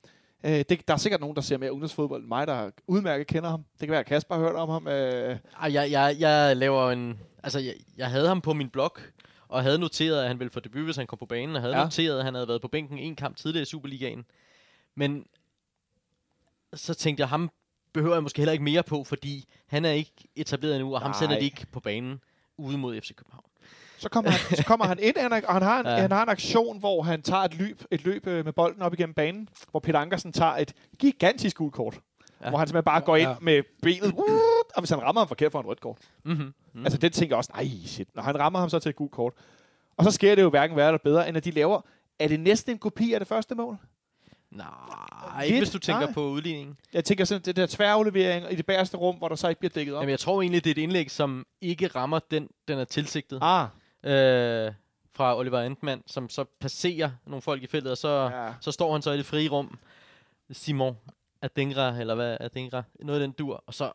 Øh, 0.45 0.65
det, 0.69 0.89
der 0.89 0.95
er 0.95 0.99
sikkert 0.99 1.21
nogen, 1.21 1.37
der 1.37 1.43
ser 1.43 1.59
mere 1.59 1.73
ungdomsfodbold 1.73 2.21
end 2.21 2.29
mig, 2.29 2.47
der 2.47 2.71
udmærket 2.87 3.27
kender 3.27 3.51
ham. 3.51 3.65
Det 3.73 3.81
kan 3.81 3.91
være, 3.91 4.01
at 4.01 4.07
Kasper 4.07 4.35
har 4.35 4.43
hørt 4.43 4.55
om 4.57 4.69
ham. 4.69 4.89
Øh, 4.89 5.39
Ej, 5.61 5.73
jeg, 5.73 5.91
jeg, 5.91 6.17
jeg 6.19 6.57
laver 6.57 6.91
en... 6.91 7.19
Altså, 7.43 7.59
jeg, 7.59 7.75
jeg 7.97 8.11
havde 8.11 8.29
ham 8.29 8.41
på 8.41 8.53
min 8.53 8.69
blog, 8.71 8.97
og 9.49 9.63
havde 9.63 9.79
noteret, 9.79 10.23
at 10.23 10.29
han 10.29 10.39
ville 10.39 10.51
få 10.51 10.61
debut, 10.61 10.85
hvis 10.85 10.97
han 10.97 11.07
kom 11.07 11.19
på 11.19 11.27
banen, 11.27 11.57
og 11.57 11.63
havde 11.63 11.77
Ja. 11.77 11.83
noteret, 11.85 12.19
at 12.19 12.25
han 12.25 12.35
havde 12.35 12.49
været 12.49 12.61
på 12.63 12.69
bænken 12.69 12.99
en 12.99 13.17
kamp 13.17 13.37
tidligere 13.37 13.63
i 13.63 13.67
Superligaen. 13.67 14.25
Men 14.95 15.27
så 16.75 16.95
tænkte 16.95 17.21
jeg, 17.21 17.29
ham 17.29 17.51
behøver 17.93 18.15
jeg 18.15 18.23
måske 18.23 18.39
heller 18.39 18.53
ikke 18.53 18.65
mere 18.65 18.83
på, 18.83 19.05
fordi 19.05 19.49
han 19.67 19.85
er 19.85 19.91
ikke 19.91 20.13
etableret 20.37 20.75
endnu, 20.77 20.95
og 20.95 21.01
ham 21.01 21.11
Nej. 21.11 21.19
sender 21.19 21.39
de 21.39 21.45
ikke 21.45 21.67
på 21.73 21.81
banen 21.81 22.21
ude 22.57 22.79
mod 22.79 23.01
FC 23.01 23.15
København. 23.15 23.45
Så, 24.05 24.09
kommer 24.09 24.31
han, 24.31 24.57
så 24.57 24.65
kommer 24.65 24.85
han 24.87 24.99
ind, 25.03 25.17
Henrik, 25.21 25.45
og 25.45 25.53
han 25.55 25.63
har, 25.63 25.81
en, 25.81 25.87
ja. 25.87 25.95
Han 25.97 26.13
har 26.13 26.23
en 26.23 26.29
aktion, 26.29 26.79
hvor 26.79 27.03
han 27.03 27.23
tager 27.23 27.43
et 27.43 27.55
løb, 27.59 27.83
et 27.91 28.05
løb 28.05 28.27
øh, 28.27 28.45
med 28.45 28.53
bolden 28.53 28.83
op 28.83 28.93
igennem 28.95 29.15
banen, 29.15 29.49
hvor 29.71 29.81
Peter 29.81 29.99
Ankersen 29.99 30.33
tager 30.33 30.57
et 30.57 30.73
gigantisk 30.99 31.57
gult 31.57 31.75
kort. 31.75 32.01
Ja. 32.45 32.49
Hvor 32.49 32.59
han 32.59 32.67
simpelthen 32.69 32.85
bare 32.85 33.01
går 33.01 33.17
ind 33.17 33.29
Ja. 33.29 33.35
med 33.41 33.63
benet, 33.83 34.15
og 34.75 34.81
hvis 34.81 34.91
han 34.91 35.03
rammer 35.03 35.21
ham 35.21 35.29
forkert, 35.29 35.53
får 35.53 35.59
han 35.59 35.67
rødt 35.67 35.81
kort. 35.81 35.99
Mm-hmm. 36.25 36.53
Mm. 36.73 36.85
Altså, 36.85 36.99
det 36.99 37.13
tænker 37.13 37.35
jeg 37.35 37.39
også, 37.39 37.51
nej, 37.55 37.69
shit. 37.87 38.09
Når 38.15 38.23
han 38.23 38.39
rammer 38.41 38.59
ham 38.59 38.69
så 38.69 38.79
til 38.79 38.89
et 38.91 38.97
gult 38.97 39.13
kort. 39.13 39.33
Og 39.97 40.05
så 40.05 40.11
sker 40.11 40.35
det 40.35 40.43
jo 40.43 40.51
hverken 40.51 40.77
værre 40.77 40.89
eller 40.89 40.99
bedre, 41.05 41.29
end 41.29 41.37
at 41.37 41.45
de 41.45 41.51
laver, 41.51 41.81
er 42.19 42.29
det 42.29 42.41
næsten 42.41 42.73
en 42.73 42.79
kopi 42.79 43.13
af 43.13 43.21
det 43.21 43.29
første 43.29 43.55
mål? 43.55 43.77
Nej, 44.51 44.67
Lidt, 45.41 45.47
ikke 45.47 45.59
hvis 45.59 45.71
du 45.71 45.79
tænker 45.79 46.01
nej. 46.07 46.13
på 46.13 46.21
udligningen. 46.29 46.77
Jeg 46.93 47.05
tænker 47.05 47.25
sådan, 47.25 47.43
det 47.43 47.57
der 47.57 47.67
tværaflevering 47.67 48.53
i 48.53 48.57
det 48.57 48.67
bagerste 48.67 48.97
rum, 48.97 49.17
hvor 49.17 49.29
der 49.29 49.37
så 49.37 49.49
ikke 49.49 49.59
bliver 49.59 49.73
dækket 49.75 49.95
op. 49.95 50.01
Jamen, 50.03 50.11
jeg 50.11 50.19
tror 50.21 50.43
egentlig, 50.43 50.65
det 50.65 50.71
er 50.71 50.75
et 50.75 50.79
indlæg, 50.83 51.11
som 51.11 51.47
ikke 51.61 51.87
rammer 51.87 52.19
den, 52.31 52.49
den 52.69 52.79
er 52.79 52.85
tilsigtet. 52.85 53.39
ah, 53.43 53.67
øh, 54.05 54.73
fra 55.13 55.39
Oliver 55.39 55.61
Antmann, 55.61 56.03
som 56.07 56.29
så 56.29 56.45
passerer 56.45 57.11
nogle 57.27 57.43
folk 57.43 57.63
i 57.63 57.67
feltet, 57.67 57.91
og 57.91 57.99
så, 57.99 58.31
Ja. 58.33 58.53
så 58.61 58.73
står 58.73 58.93
han 58.93 59.03
så 59.03 59.11
i 59.13 59.17
det 59.17 59.27
frie 59.27 59.49
rum. 59.49 59.79
Simon 60.51 60.97
Adingra, 61.43 62.01
eller 62.01 62.15
hvad 62.15 62.37
Adingra, 62.41 62.83
noget 63.01 63.21
af 63.21 63.27
den 63.29 63.33
dur, 63.33 63.65
og 63.67 63.75
så, 63.75 63.93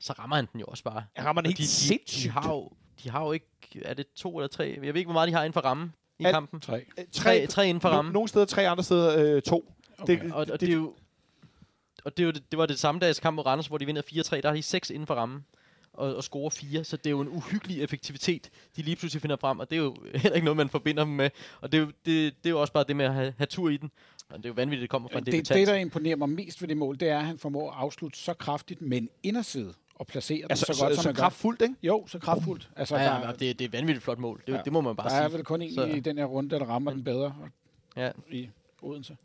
så 0.00 0.12
rammer 0.12 0.36
han 0.36 0.48
den 0.52 0.60
jo 0.60 0.66
også 0.66 0.84
bare. 0.84 1.04
jeg 1.16 1.24
rammer 1.24 1.42
den 1.42 1.46
Og 1.46 1.50
helt 1.50 1.58
de, 1.58 1.62
de, 1.62 1.68
sindssygt. 1.68 2.24
de, 2.24 2.30
har 2.30 2.52
jo, 2.52 2.70
de 3.04 3.10
har 3.10 3.24
jo 3.24 3.32
ikke, 3.32 3.46
er 3.84 3.94
det 3.94 4.06
to 4.16 4.38
eller 4.38 4.48
tre? 4.48 4.78
Jeg 4.82 4.94
ved 4.94 5.00
ikke, 5.00 5.06
hvor 5.08 5.12
meget 5.12 5.28
de 5.28 5.32
har 5.32 5.42
inden 5.42 5.52
for 5.52 5.60
rammen 5.60 5.92
i 6.18 6.24
Alt- 6.24 6.34
kampen. 6.34 6.60
Tre. 6.60 6.84
Øh, 6.98 7.04
Tre, 7.12 7.46
tre 7.46 7.68
inden 7.68 7.80
for 7.80 7.88
rammen. 7.88 8.12
nogle 8.12 8.28
steder 8.28 8.44
tre, 8.46 8.68
andre 8.68 8.84
steder 8.84 9.36
øh, 9.36 9.42
to. 9.42 9.74
Okay. 9.98 10.20
Det, 10.24 10.32
Og, 10.32 10.46
og 10.52 10.60
det, 10.60 10.68
er 10.68 10.72
jo, 10.72 10.94
og 12.04 12.16
det, 12.16 12.22
er 12.22 12.26
jo, 12.26 12.32
det, 12.32 12.50
det 12.50 12.58
var 12.58 12.66
det 12.66 12.78
samme 12.78 12.98
dags 13.00 13.20
kamp 13.20 13.34
mod 13.34 13.46
Randers, 13.46 13.66
hvor 13.66 13.78
de 13.78 13.86
vinder 13.86 14.02
4-3. 14.02 14.40
Der 14.40 14.48
har 14.48 14.54
de 14.56 14.62
seks 14.62 14.90
inden 14.90 15.06
for 15.06 15.14
rammen 15.14 15.44
og, 15.94 16.16
og 16.16 16.24
scorer 16.24 16.50
fire. 16.50 16.84
Så 16.84 16.96
det 16.96 17.06
er 17.06 17.10
jo 17.10 17.20
en 17.20 17.28
uhyggelig 17.28 17.82
effektivitet, 17.82 18.50
de 18.76 18.82
lige 18.82 18.96
pludselig 18.96 19.22
finder 19.22 19.36
frem. 19.36 19.58
Og 19.58 19.70
det 19.70 19.78
er 19.78 19.82
jo 19.82 19.96
heller 20.14 20.32
ikke 20.34 20.44
noget, 20.44 20.56
man 20.56 20.68
forbinder 20.68 21.04
dem 21.04 21.12
med. 21.12 21.30
Og 21.60 21.72
det 21.72 21.78
er 21.78 21.82
jo, 21.82 21.86
det, 21.86 22.34
det 22.44 22.46
er 22.46 22.50
jo 22.50 22.60
også 22.60 22.72
bare 22.72 22.84
det 22.88 22.96
med 22.96 23.04
at 23.04 23.14
have, 23.14 23.34
have 23.38 23.46
tur 23.46 23.68
i 23.70 23.76
den. 23.76 23.90
Og 24.30 24.36
det 24.38 24.44
er 24.44 24.48
jo 24.48 24.54
vanvittigt, 24.54 24.82
det 24.82 24.90
kommer 24.90 25.08
fra 25.08 25.18
en 25.18 25.24
det, 25.24 25.32
debutant. 25.32 25.58
det, 25.58 25.66
der 25.66 25.74
imponerer 25.74 26.16
mig 26.16 26.28
mest 26.28 26.60
ved 26.62 26.68
det 26.68 26.76
mål, 26.76 27.00
det 27.00 27.08
er, 27.08 27.18
at 27.18 27.24
han 27.24 27.38
formår 27.38 27.70
at 27.70 27.76
afslutte 27.78 28.18
så 28.18 28.34
kraftigt 28.34 28.82
med 28.82 28.98
en 28.98 29.08
inderside 29.22 29.74
og 29.94 30.06
placere 30.06 30.42
den 30.42 30.46
altså, 30.50 30.66
så, 30.66 30.72
så, 30.72 30.84
godt, 30.84 30.96
så, 30.96 31.02
som 31.02 31.02
så 31.02 31.08
gør. 31.16 31.22
kraftfuldt, 31.22 31.62
ikke? 31.62 31.74
Jo, 31.82 32.06
så 32.06 32.18
kraftfuldt. 32.18 32.70
Altså, 32.76 32.96
ja, 32.96 33.04
der, 33.04 33.12
ja, 33.20 33.26
men 33.26 33.30
det, 33.30 33.40
det 33.40 33.60
er 33.60 33.64
et 33.64 33.72
vanvittigt 33.72 34.04
flot 34.04 34.18
mål. 34.18 34.42
Det, 34.46 34.52
ja. 34.52 34.60
Det 34.64 34.72
må 34.72 34.80
man 34.80 34.96
bare 34.96 35.08
der 35.08 35.14
sige. 35.14 35.22
er 35.24 35.28
vel 35.28 35.44
kun 35.44 35.62
en 35.62 35.74
Så- 35.74 35.84
i 35.84 36.00
den 36.00 36.18
her 36.18 36.24
runde, 36.24 36.50
der 36.50 36.64
rammer 36.64 36.90
den 36.90 37.04
bedre 37.04 37.34
Ja. 37.96 38.10
i 38.30 38.48
Odense. 38.82 39.16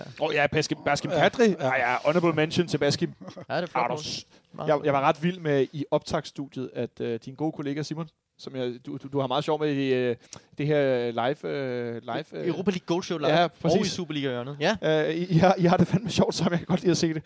Åh 0.00 0.28
oh, 0.28 0.34
ja, 0.34 0.46
Baskim, 0.46 0.78
Baskim 0.84 1.10
Kadri. 1.10 1.48
Ja, 1.60 1.90
ja, 1.90 1.96
honorable 2.04 2.32
mention 2.32 2.66
til 2.66 2.78
Baskim. 2.78 3.12
ja, 3.48 3.60
det 3.60 3.62
er 3.62 3.66
flot 3.66 4.26
jeg, 4.58 4.80
jeg 4.84 4.92
var 4.92 5.00
ret 5.00 5.22
vild 5.22 5.40
med 5.40 5.66
i 5.72 5.84
optagsstudiet, 5.90 6.70
at 6.74 7.00
uh, 7.00 7.14
din 7.24 7.34
gode 7.34 7.52
kollega 7.52 7.82
Simon, 7.82 8.08
som 8.38 8.56
jeg, 8.56 8.74
du, 8.86 8.96
du, 8.96 9.08
du 9.08 9.20
har 9.20 9.26
meget 9.26 9.44
sjov 9.44 9.60
med 9.60 9.74
i 9.74 10.10
uh, 10.10 10.16
det 10.58 10.66
her 10.66 11.10
live... 11.10 11.36
Uh, 11.44 12.14
live 12.14 12.24
uh, 12.32 12.48
Europa 12.48 12.70
League 12.70 12.86
Gold 12.86 13.02
Show 13.02 13.18
live. 13.18 13.28
Ja, 13.28 13.44
og 13.44 13.50
i 13.54 13.62
præcis. 13.62 13.92
Superliga-hjørnet. 13.92 14.56
Ja. 14.60 14.76
Uh, 14.82 15.14
I, 15.14 15.24
I, 15.24 15.36
har, 15.36 15.54
I 15.58 15.64
har 15.64 15.76
det 15.76 15.86
fandme 15.86 16.10
sjovt 16.10 16.34
sammen, 16.34 16.52
jeg 16.52 16.58
kan 16.58 16.66
godt 16.66 16.80
lide 16.80 16.90
at 16.90 16.96
se 16.96 17.14
det. 17.14 17.22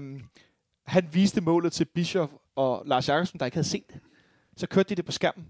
Uh, 0.00 0.20
han 0.86 1.08
viste 1.12 1.40
målet 1.40 1.72
til 1.72 1.84
Bischoff 1.84 2.32
og 2.56 2.82
Lars 2.86 3.08
Jakobsen, 3.08 3.40
der 3.40 3.46
ikke 3.46 3.56
havde 3.56 3.68
set 3.68 3.84
det. 3.88 4.00
Så 4.56 4.66
kørte 4.66 4.88
de 4.88 4.94
det 4.94 5.04
på 5.04 5.12
skærmen, 5.12 5.46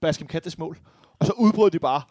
Baskim 0.00 0.26
Kattes 0.26 0.58
mål, 0.58 0.78
og 1.18 1.26
så 1.26 1.32
udbrød 1.32 1.70
de 1.70 1.78
bare, 1.78 2.02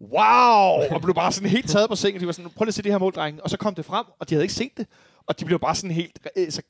wow, 0.00 0.94
og 0.94 1.00
blev 1.02 1.14
bare 1.14 1.32
sådan 1.32 1.48
helt 1.50 1.70
taget 1.70 1.88
på 1.88 1.96
sengen. 1.96 2.20
De 2.20 2.26
var 2.26 2.32
sådan, 2.32 2.50
prøv 2.50 2.64
lige 2.64 2.70
at 2.70 2.74
se 2.74 2.82
det 2.82 2.92
her 2.92 2.98
mål, 2.98 3.12
drenge. 3.12 3.42
Og 3.42 3.50
så 3.50 3.56
kom 3.56 3.74
det 3.74 3.84
frem, 3.84 4.06
og 4.18 4.28
de 4.28 4.34
havde 4.34 4.44
ikke 4.44 4.54
set 4.54 4.76
det. 4.76 4.86
Og 5.26 5.40
de 5.40 5.44
blev 5.44 5.58
bare 5.58 5.74
sådan 5.74 5.90
helt... 5.90 6.18
øh, 6.36 6.50
Så, 6.50 6.62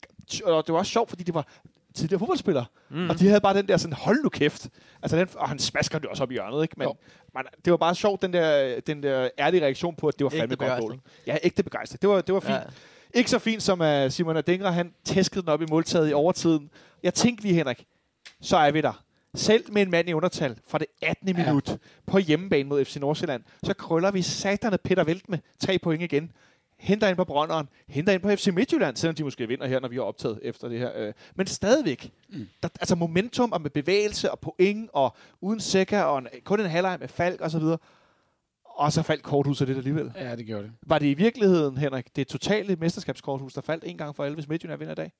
og 0.45 0.67
det 0.67 0.73
var 0.73 0.79
også 0.79 0.91
sjovt, 0.91 1.09
fordi 1.09 1.23
det 1.23 1.33
var 1.33 1.47
tidligere 1.95 2.19
fodboldspillere. 2.19 2.65
Mm. 2.89 3.09
Og 3.09 3.19
de 3.19 3.27
havde 3.27 3.41
bare 3.41 3.53
den 3.57 3.67
der 3.67 3.77
sådan, 3.77 3.93
hold 3.93 4.23
nu 4.23 4.29
kæft. 4.29 4.69
Altså, 5.01 5.17
den, 5.17 5.27
og 5.35 5.49
han 5.49 5.59
smasker 5.59 5.99
det 5.99 6.09
også 6.09 6.23
op 6.23 6.31
i 6.31 6.33
hjørnet, 6.33 6.63
ikke? 6.63 6.75
Men 6.77 6.87
Jo. 6.87 6.95
man, 7.33 7.43
det 7.65 7.71
var 7.71 7.77
bare 7.77 7.95
sjovt, 7.95 8.21
den 8.21 8.33
der, 8.33 8.79
den 8.79 9.03
der 9.03 9.29
ærlige 9.39 9.63
reaktion 9.63 9.95
på, 9.95 10.07
at 10.07 10.13
det 10.19 10.23
var 10.23 10.29
fandme 10.29 10.43
Ægte 10.53 10.65
godt 10.65 10.81
mål. 10.81 10.99
Ja, 11.27 11.37
ægte 11.43 11.63
begejstring. 11.63 12.01
Det 12.01 12.09
var, 12.09 12.21
det 12.21 12.33
var 12.33 12.39
fint. 12.39 12.53
Ja. 12.53 12.61
Ikke 13.13 13.29
så 13.29 13.39
fint 13.39 13.63
som 13.63 13.81
uh, 13.81 14.09
Simon 14.11 14.37
Adingra, 14.37 14.71
han 14.71 14.93
tæskede 15.05 15.41
den 15.41 15.49
op 15.49 15.61
i 15.61 15.65
måltaget 15.69 16.09
i 16.09 16.13
overtiden. 16.13 16.69
Jeg 17.03 17.13
tænkte 17.13 17.43
lige, 17.43 17.53
Henrik, 17.55 17.85
så 18.41 18.57
er 18.57 18.71
vi 18.71 18.81
der. 18.81 19.03
Selv 19.35 19.73
med 19.73 19.81
en 19.81 19.91
mand 19.91 20.09
i 20.09 20.13
undertal 20.13 20.59
fra 20.67 20.77
det 20.77 20.87
18. 21.01 21.27
Ja. 21.27 21.45
minut 21.45 21.77
på 22.05 22.17
hjemmebane 22.17 22.69
mod 22.69 22.85
FC 22.85 22.95
Nordsjælland, 22.95 23.43
så 23.63 23.73
krøller 23.73 24.11
vi 24.11 24.21
saterne 24.21 24.77
Peter 24.77 25.03
Velt 25.03 25.29
med 25.29 25.39
tre 25.59 25.79
point 25.79 26.01
igen. 26.01 26.31
Henter 26.77 27.07
ind 27.07 27.17
på 27.17 27.23
Brønderen, 27.23 27.69
henter 27.87 28.13
ind 28.13 28.21
på 28.21 28.35
FC 28.35 28.47
Midtjylland, 28.47 28.95
selvom 28.95 29.15
de 29.15 29.23
måske 29.23 29.47
vinder 29.47 29.67
her, 29.67 29.79
når 29.79 29.87
vi 29.87 29.95
har 29.95 30.03
optaget 30.03 30.39
efter 30.43 30.69
det 30.69 30.79
her. 30.79 30.91
Øh. 30.95 31.13
Men 31.35 31.47
stadigvæk, 31.47 32.11
mm. 32.29 32.47
der, 32.63 32.69
altså 32.79 32.95
momentum 32.95 33.51
og 33.51 33.61
med 33.61 33.69
bevægelse 33.69 34.31
og 34.31 34.39
point 34.39 34.89
og 34.93 35.15
uden 35.41 35.59
sækker 35.59 36.01
og 36.01 36.17
en, 36.17 36.27
kun 36.43 36.59
en 36.59 36.65
halvleg 36.65 36.97
med 36.99 37.07
Falk 37.07 37.41
osv. 37.41 37.63
Og 38.63 38.93
så 38.93 39.01
faldt 39.01 39.23
korthuset 39.23 39.67
lidt 39.67 39.77
alligevel. 39.77 40.11
Ja, 40.15 40.35
det 40.35 40.45
gjorde 40.45 40.63
det. 40.63 40.71
Var 40.87 40.99
det 40.99 41.07
i 41.07 41.13
virkeligheden, 41.13 41.77
Henrik, 41.77 42.15
det 42.15 42.27
totale 42.27 42.75
mesterskabskorthus, 42.75 43.53
der 43.53 43.61
faldt 43.61 43.83
en 43.87 43.97
gang 43.97 44.15
for 44.15 44.23
alle, 44.23 44.35
hvis 44.35 44.47
Midtjylland 44.47 44.79
vinder 44.79 44.91
i 44.91 44.95
dag? 44.95 45.11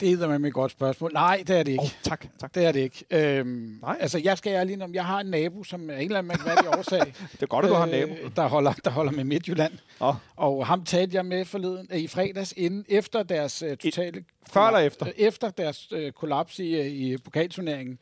Det 0.00 0.22
er 0.22 0.38
med 0.38 0.48
et 0.48 0.54
godt 0.54 0.72
spørgsmål. 0.72 1.10
Nej, 1.12 1.42
det 1.46 1.58
er 1.58 1.62
det 1.62 1.72
ikke. 1.72 1.82
Oh, 1.82 1.88
tak, 2.02 2.26
tak. 2.40 2.54
Det 2.54 2.64
er 2.66 2.72
det 2.72 2.80
ikke. 2.80 3.04
Øhm, 3.10 3.78
Nej. 3.82 3.96
Altså, 4.00 4.18
jeg 4.18 4.38
skal 4.38 4.50
ærlig 4.52 4.82
om, 4.84 4.94
jeg 4.94 5.04
har 5.04 5.20
en 5.20 5.26
nabo, 5.26 5.64
som 5.64 5.90
er 5.90 5.94
en 5.94 6.00
eller 6.00 6.18
anden 6.18 6.28
mærkværdig 6.28 6.78
årsag, 6.78 7.00
Det 7.32 7.42
er 7.42 7.46
godt, 7.46 7.64
at 7.64 7.68
du 7.68 7.74
har 7.74 7.84
en 7.84 7.90
nabo. 7.90 8.12
øh, 8.22 8.30
der, 8.36 8.48
holder, 8.48 8.72
der 8.84 8.90
holder 8.90 9.12
med 9.12 9.24
Midtjylland. 9.24 9.72
Åh. 10.00 10.14
Og 10.36 10.66
ham 10.66 10.84
talte 10.84 11.16
jeg 11.16 11.26
med 11.26 11.44
forleden, 11.44 11.88
øh, 11.92 11.98
i 11.98 12.06
fredags, 12.06 12.54
inden, 12.56 12.84
efter 12.88 13.22
deres 13.22 13.62
øh, 13.62 13.76
totale... 13.76 14.24
Før 14.52 14.66
eller 14.66 14.80
efter? 14.80 15.06
øh, 15.06 15.12
Efter 15.16 15.50
deres 15.50 15.88
øh, 15.92 16.12
kollaps 16.12 16.58
i, 16.58 16.74
øh, 16.80 16.86
i 16.86 17.16
pokalturneringen. 17.16 17.98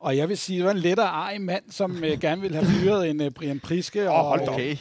Og 0.00 0.16
jeg 0.16 0.28
vil 0.28 0.38
sige, 0.38 0.56
det 0.58 0.64
var 0.64 0.70
en 0.70 0.78
lettere 0.78 1.06
arg 1.06 1.40
mand, 1.40 1.64
som 1.70 2.04
øh, 2.04 2.20
gerne 2.20 2.40
ville 2.42 2.56
have 2.56 2.66
fyret 2.66 3.10
en 3.10 3.22
øh, 3.22 3.30
Brian 3.30 3.60
Priske. 3.60 4.10
Åh, 4.10 4.14
hold 4.24 4.40
da. 4.46 4.50
Okay. 4.50 4.76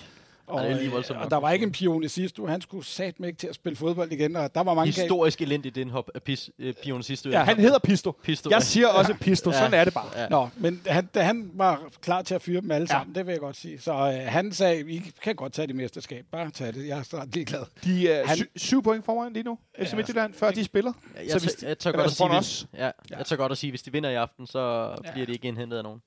Og, 0.48 0.62
Ja, 0.62 0.66
det 0.68 0.72
er 0.74 0.78
lige 0.78 0.88
øh, 0.88 0.94
voldsomt 0.94 1.20
og 1.20 1.32
der 1.32 1.38
var 1.38 1.52
ikke 1.52 1.64
en 1.66 1.72
pion 1.72 2.04
i 2.04 2.08
sidste 2.08 2.42
uge. 2.42 2.52
Han 2.52 2.62
skulle 2.62 2.86
satme 2.86 3.28
ikke 3.28 3.38
til 3.40 3.48
at 3.48 3.56
spille 3.56 3.76
fodbold 3.76 4.12
igen, 4.12 4.36
og 4.36 4.56
der 4.56 4.64
var 4.64 4.74
mange. 4.74 4.92
Historisk 4.94 5.42
elendigt 5.42 5.76
den 5.76 5.90
hop 5.90 6.10
af 6.16 6.24
pis, 6.24 6.50
øh, 6.60 6.74
pion 6.84 7.04
sidste 7.04 7.30
uge. 7.30 7.38
Ja, 7.38 7.44
han 7.44 7.60
hedder 7.60 7.80
Pisto. 7.80 8.12
Pisto. 8.24 8.50
Jeg 8.50 8.64
siger 8.64 8.88
også 8.88 9.14
Pisto. 9.22 9.52
Sådan 9.52 9.74
er 9.74 9.84
det 9.84 9.94
bare. 9.94 10.06
Ja. 10.22 10.28
Nå, 10.30 10.50
men 10.58 10.82
han, 10.88 11.06
da 11.06 11.22
han 11.22 11.52
var 11.54 11.82
klar 12.02 12.22
til 12.22 12.36
at 12.36 12.42
fyre 12.42 12.62
dem 12.62 12.72
alle 12.72 12.88
sammen, 12.88 13.16
det 13.16 13.26
vil 13.26 13.32
jeg 13.32 13.40
godt 13.40 13.56
sige. 13.58 13.80
Så 13.82 13.92
øh, 13.94 14.14
han 14.32 14.52
sagde, 14.52 14.92
I 14.92 15.12
kan 15.22 15.36
godt 15.36 15.54
tage 15.54 15.68
det 15.68 15.76
mesterskab. 15.76 16.26
Bare 16.32 16.50
tag 16.52 16.74
det. 16.74 16.88
Jeg 16.88 17.00
er 17.00 17.04
snart 17.04 17.34
ligeglad. 17.34 17.62
De 17.84 18.10
er 18.12 18.26
Han- 18.28 18.38
sy- 18.38 18.44
syv 18.56 18.84
point 18.84 19.06
foran 19.06 19.34
lige 19.34 19.44
nu, 19.44 19.58
FC 19.84 19.94
Midtjylland, 19.94 20.34
før 20.34 20.52
de 20.52 20.64
spiller. 20.64 20.94
Jeg, 21.16 21.24
jeg, 21.24 21.32
Så 21.42 21.48
hvis- 21.48 21.64
jeg 21.64 21.78
tør 21.80 21.90
eller 21.92 21.98
godt 22.04 22.12
at 22.12 22.16
sige, 22.18 22.30
hvis, 22.40 22.68
ja, 22.78 22.92
jeg 23.18 23.26
tør 23.26 23.36
godt 23.36 23.52
at 23.52 23.58
sige, 23.58 23.72
hvis 23.72 23.82
de 23.82 23.92
vinder 23.92 24.10
i 24.10 24.16
aften, 24.16 24.48
så 24.48 24.60
Ja. 25.06 25.12
bliver 25.12 25.26
de 25.26 25.32
ikke 25.34 25.48
indhentet 25.48 25.78
af 25.78 25.84
nogen. 25.84 26.02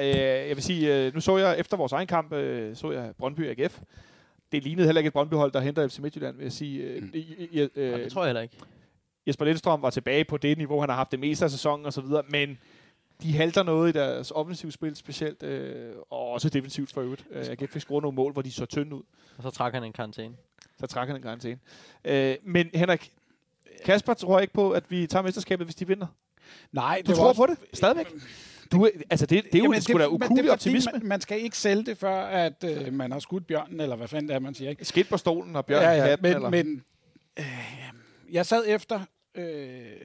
Øh, 0.00 0.06
jeg 0.48 0.56
vil 0.56 0.62
sige, 0.62 1.06
øh, 1.06 1.14
nu 1.14 1.20
så 1.20 1.36
jeg 1.36 1.58
efter 1.58 1.76
vores 1.76 1.92
egen 1.92 2.06
kamp, 2.06 2.32
øh, 2.32 2.76
så 2.76 2.90
jeg 2.90 3.12
Brøndby 3.18 3.60
AGF. 3.60 3.80
Det 4.52 4.62
lignede 4.64 4.86
heller 4.86 5.00
ikke 5.00 5.06
et 5.08 5.12
Brøndby-hold, 5.12 5.52
der 5.52 5.60
henter 5.60 5.88
FC 5.88 5.98
Midtjylland, 5.98 6.36
vil 6.36 6.42
jeg 6.42 6.52
sige. 6.52 6.82
Øh, 6.82 7.02
Mm. 7.02 7.10
i- 7.14 7.18
i- 7.18 7.48
i- 7.52 7.60
Øh, 7.60 7.68
øh, 7.76 8.00
det 8.00 8.12
tror 8.12 8.22
jeg 8.22 8.28
heller 8.28 8.42
ikke. 8.42 8.56
Jesper 9.26 9.44
Lindstrøm 9.44 9.82
var 9.82 9.90
tilbage 9.90 10.24
på 10.24 10.36
det 10.36 10.58
niveau, 10.58 10.80
han 10.80 10.88
har 10.88 10.96
haft 10.96 11.10
det 11.12 11.20
meste 11.20 11.44
af 11.44 11.50
sæsonen 11.50 11.86
og 11.86 11.92
så 11.92 12.00
videre, 12.00 12.22
men 12.28 12.58
de 13.22 13.32
halter 13.32 13.62
noget 13.62 13.88
i 13.88 13.92
deres 13.98 14.30
offensivt 14.30 14.72
spil 14.74 14.96
specielt, 14.96 15.42
øh, 15.42 15.92
og 16.10 16.28
også 16.30 16.48
defensivt 16.48 16.92
for 16.92 17.00
øvrigt. 17.00 17.24
Øh, 17.30 17.44
AGF 17.50 17.70
fik 17.72 17.82
scoret 17.82 18.02
nogle 18.02 18.14
mål, 18.16 18.32
hvor 18.32 18.42
de 18.42 18.52
så 18.52 18.66
tynde 18.66 18.94
ud. 18.96 19.02
Og 19.36 19.42
så 19.42 19.50
trækker 19.50 19.78
han 19.78 19.86
en 19.86 19.92
karantæne. 19.92 20.34
Så 20.80 20.86
trækker 20.86 21.14
han 21.14 21.18
en 21.18 21.22
karantæne. 21.22 21.58
Øh, 22.04 22.36
men 22.44 22.70
Henrik, 22.74 23.12
Kasper 23.84 24.14
tror 24.14 24.40
ikke 24.40 24.52
på, 24.52 24.70
at 24.70 24.84
vi 24.90 25.06
tager 25.06 25.22
mesterskabet, 25.22 25.66
hvis 25.66 25.74
de 25.74 25.86
vinder. 25.86 26.06
Nej, 26.72 26.96
Du 26.96 27.00
det 27.00 27.08
var 27.08 27.14
tror 27.22 27.28
også- 27.28 27.40
på 27.42 27.46
det? 27.46 27.58
Stadigvæk? 27.78 28.06
Du, 28.72 28.90
altså, 29.10 29.26
det, 29.26 29.44
det 29.44 29.54
er 29.54 29.58
jo 29.58 29.64
Jamen, 29.64 29.80
sgu 29.80 29.98
da 29.98 30.06
ukulig 30.06 30.52
optimisme. 30.52 30.92
Man, 30.92 31.06
man 31.06 31.20
skal 31.20 31.40
ikke 31.40 31.58
sælge 31.58 31.84
det, 31.84 31.98
før 31.98 32.24
at 32.24 32.64
øh, 32.64 32.92
man 32.92 33.12
har 33.12 33.18
skudt 33.18 33.46
bjørnen, 33.46 33.80
eller 33.80 33.96
hvad 33.96 34.08
fanden 34.08 34.28
det 34.28 34.34
er, 34.34 34.38
man 34.38 34.54
siger. 34.54 34.70
Ikke? 34.70 34.84
Skidt 34.84 35.08
på 35.08 35.16
stolen 35.16 35.56
og 35.56 35.66
bjørn 35.66 35.82
ja, 35.82 35.90
ja, 35.92 36.16
men, 36.20 36.34
eller? 36.34 36.50
men 36.50 36.84
jeg 38.30 38.46
sad 38.46 38.64
efter 38.66 39.00
øh, 39.34 40.00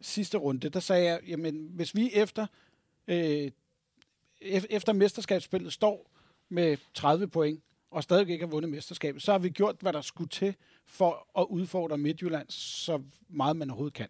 sidste 0.00 0.38
runde, 0.38 0.68
der 0.68 0.80
sagde 0.80 1.04
jeg, 1.04 1.20
jamen 1.28 1.68
hvis 1.74 1.94
vi 1.94 2.10
efter, 2.14 2.46
øh, 3.08 3.50
ef- 4.42 4.66
efter 4.70 4.92
mesterskabsspillet 4.92 5.72
står 5.72 6.10
med 6.48 6.76
30 6.94 7.28
point, 7.28 7.62
og 7.90 8.02
stadig 8.02 8.28
ikke 8.28 8.44
har 8.44 8.50
vundet 8.50 8.70
mesterskabet, 8.70 9.22
så 9.22 9.32
har 9.32 9.38
vi 9.38 9.48
gjort, 9.48 9.76
hvad 9.80 9.92
der 9.92 10.00
skulle 10.00 10.28
til 10.28 10.54
for 10.86 11.40
at 11.40 11.46
udfordre 11.50 11.98
Midtjylland 11.98 12.46
så 12.50 13.02
meget 13.28 13.56
man 13.56 13.70
overhovedet 13.70 13.94
kan. 13.94 14.08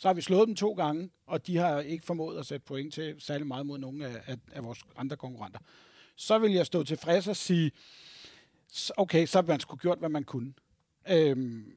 Så 0.00 0.08
har 0.08 0.14
vi 0.14 0.20
slået 0.20 0.48
dem 0.48 0.56
to 0.56 0.72
gange, 0.72 1.10
og 1.26 1.46
de 1.46 1.56
har 1.56 1.80
ikke 1.80 2.06
formået 2.06 2.38
at 2.38 2.46
sætte 2.46 2.64
point 2.66 2.94
til 2.94 3.14
særlig 3.18 3.46
meget 3.46 3.66
mod 3.66 3.78
nogle 3.78 4.06
af, 4.06 4.22
af, 4.26 4.36
af 4.52 4.64
vores 4.64 4.84
andre 4.96 5.16
konkurrenter. 5.16 5.58
Så 6.16 6.38
vil 6.38 6.52
jeg 6.52 6.66
stå 6.66 6.82
tilfreds 6.82 7.28
og 7.28 7.36
sige, 7.36 7.70
"S- 8.74 8.92
okay, 8.96 9.26
så 9.26 9.38
har 9.38 9.46
man 9.46 9.60
skulle 9.60 9.80
gjort, 9.80 9.98
hvad 9.98 10.08
man 10.08 10.24
kunne. 10.24 10.52
Øhm, 11.10 11.72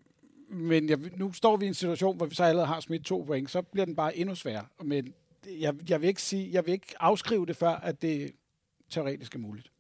men 0.49 0.89
jeg, 0.89 0.99
nu 1.17 1.34
står 1.34 1.57
vi 1.57 1.65
i 1.65 1.67
en 1.67 1.74
situation, 1.74 2.17
hvor 2.17 2.26
vi 2.26 2.36
så 2.36 2.43
allerede 2.43 2.67
har 2.67 2.80
smidt 2.80 3.05
to 3.05 3.24
point, 3.28 3.51
så 3.51 3.61
bliver 3.61 3.86
den 3.86 3.95
bare 3.95 4.17
endnu 4.17 4.36
sværere. 4.36 4.65
Men 4.84 5.13
jeg, 5.59 5.76
jeg, 5.89 6.01
vil 6.01 6.07
ikke 6.07 6.21
sige, 6.21 6.49
jeg 6.53 6.65
vil 6.65 6.71
ikke 6.71 6.95
afskrive 6.99 7.45
det 7.45 7.55
før, 7.57 7.69
at 7.76 8.01
det 8.01 8.32
teoretisk 8.89 9.36
er 9.36 9.39
muligt. 9.39 9.71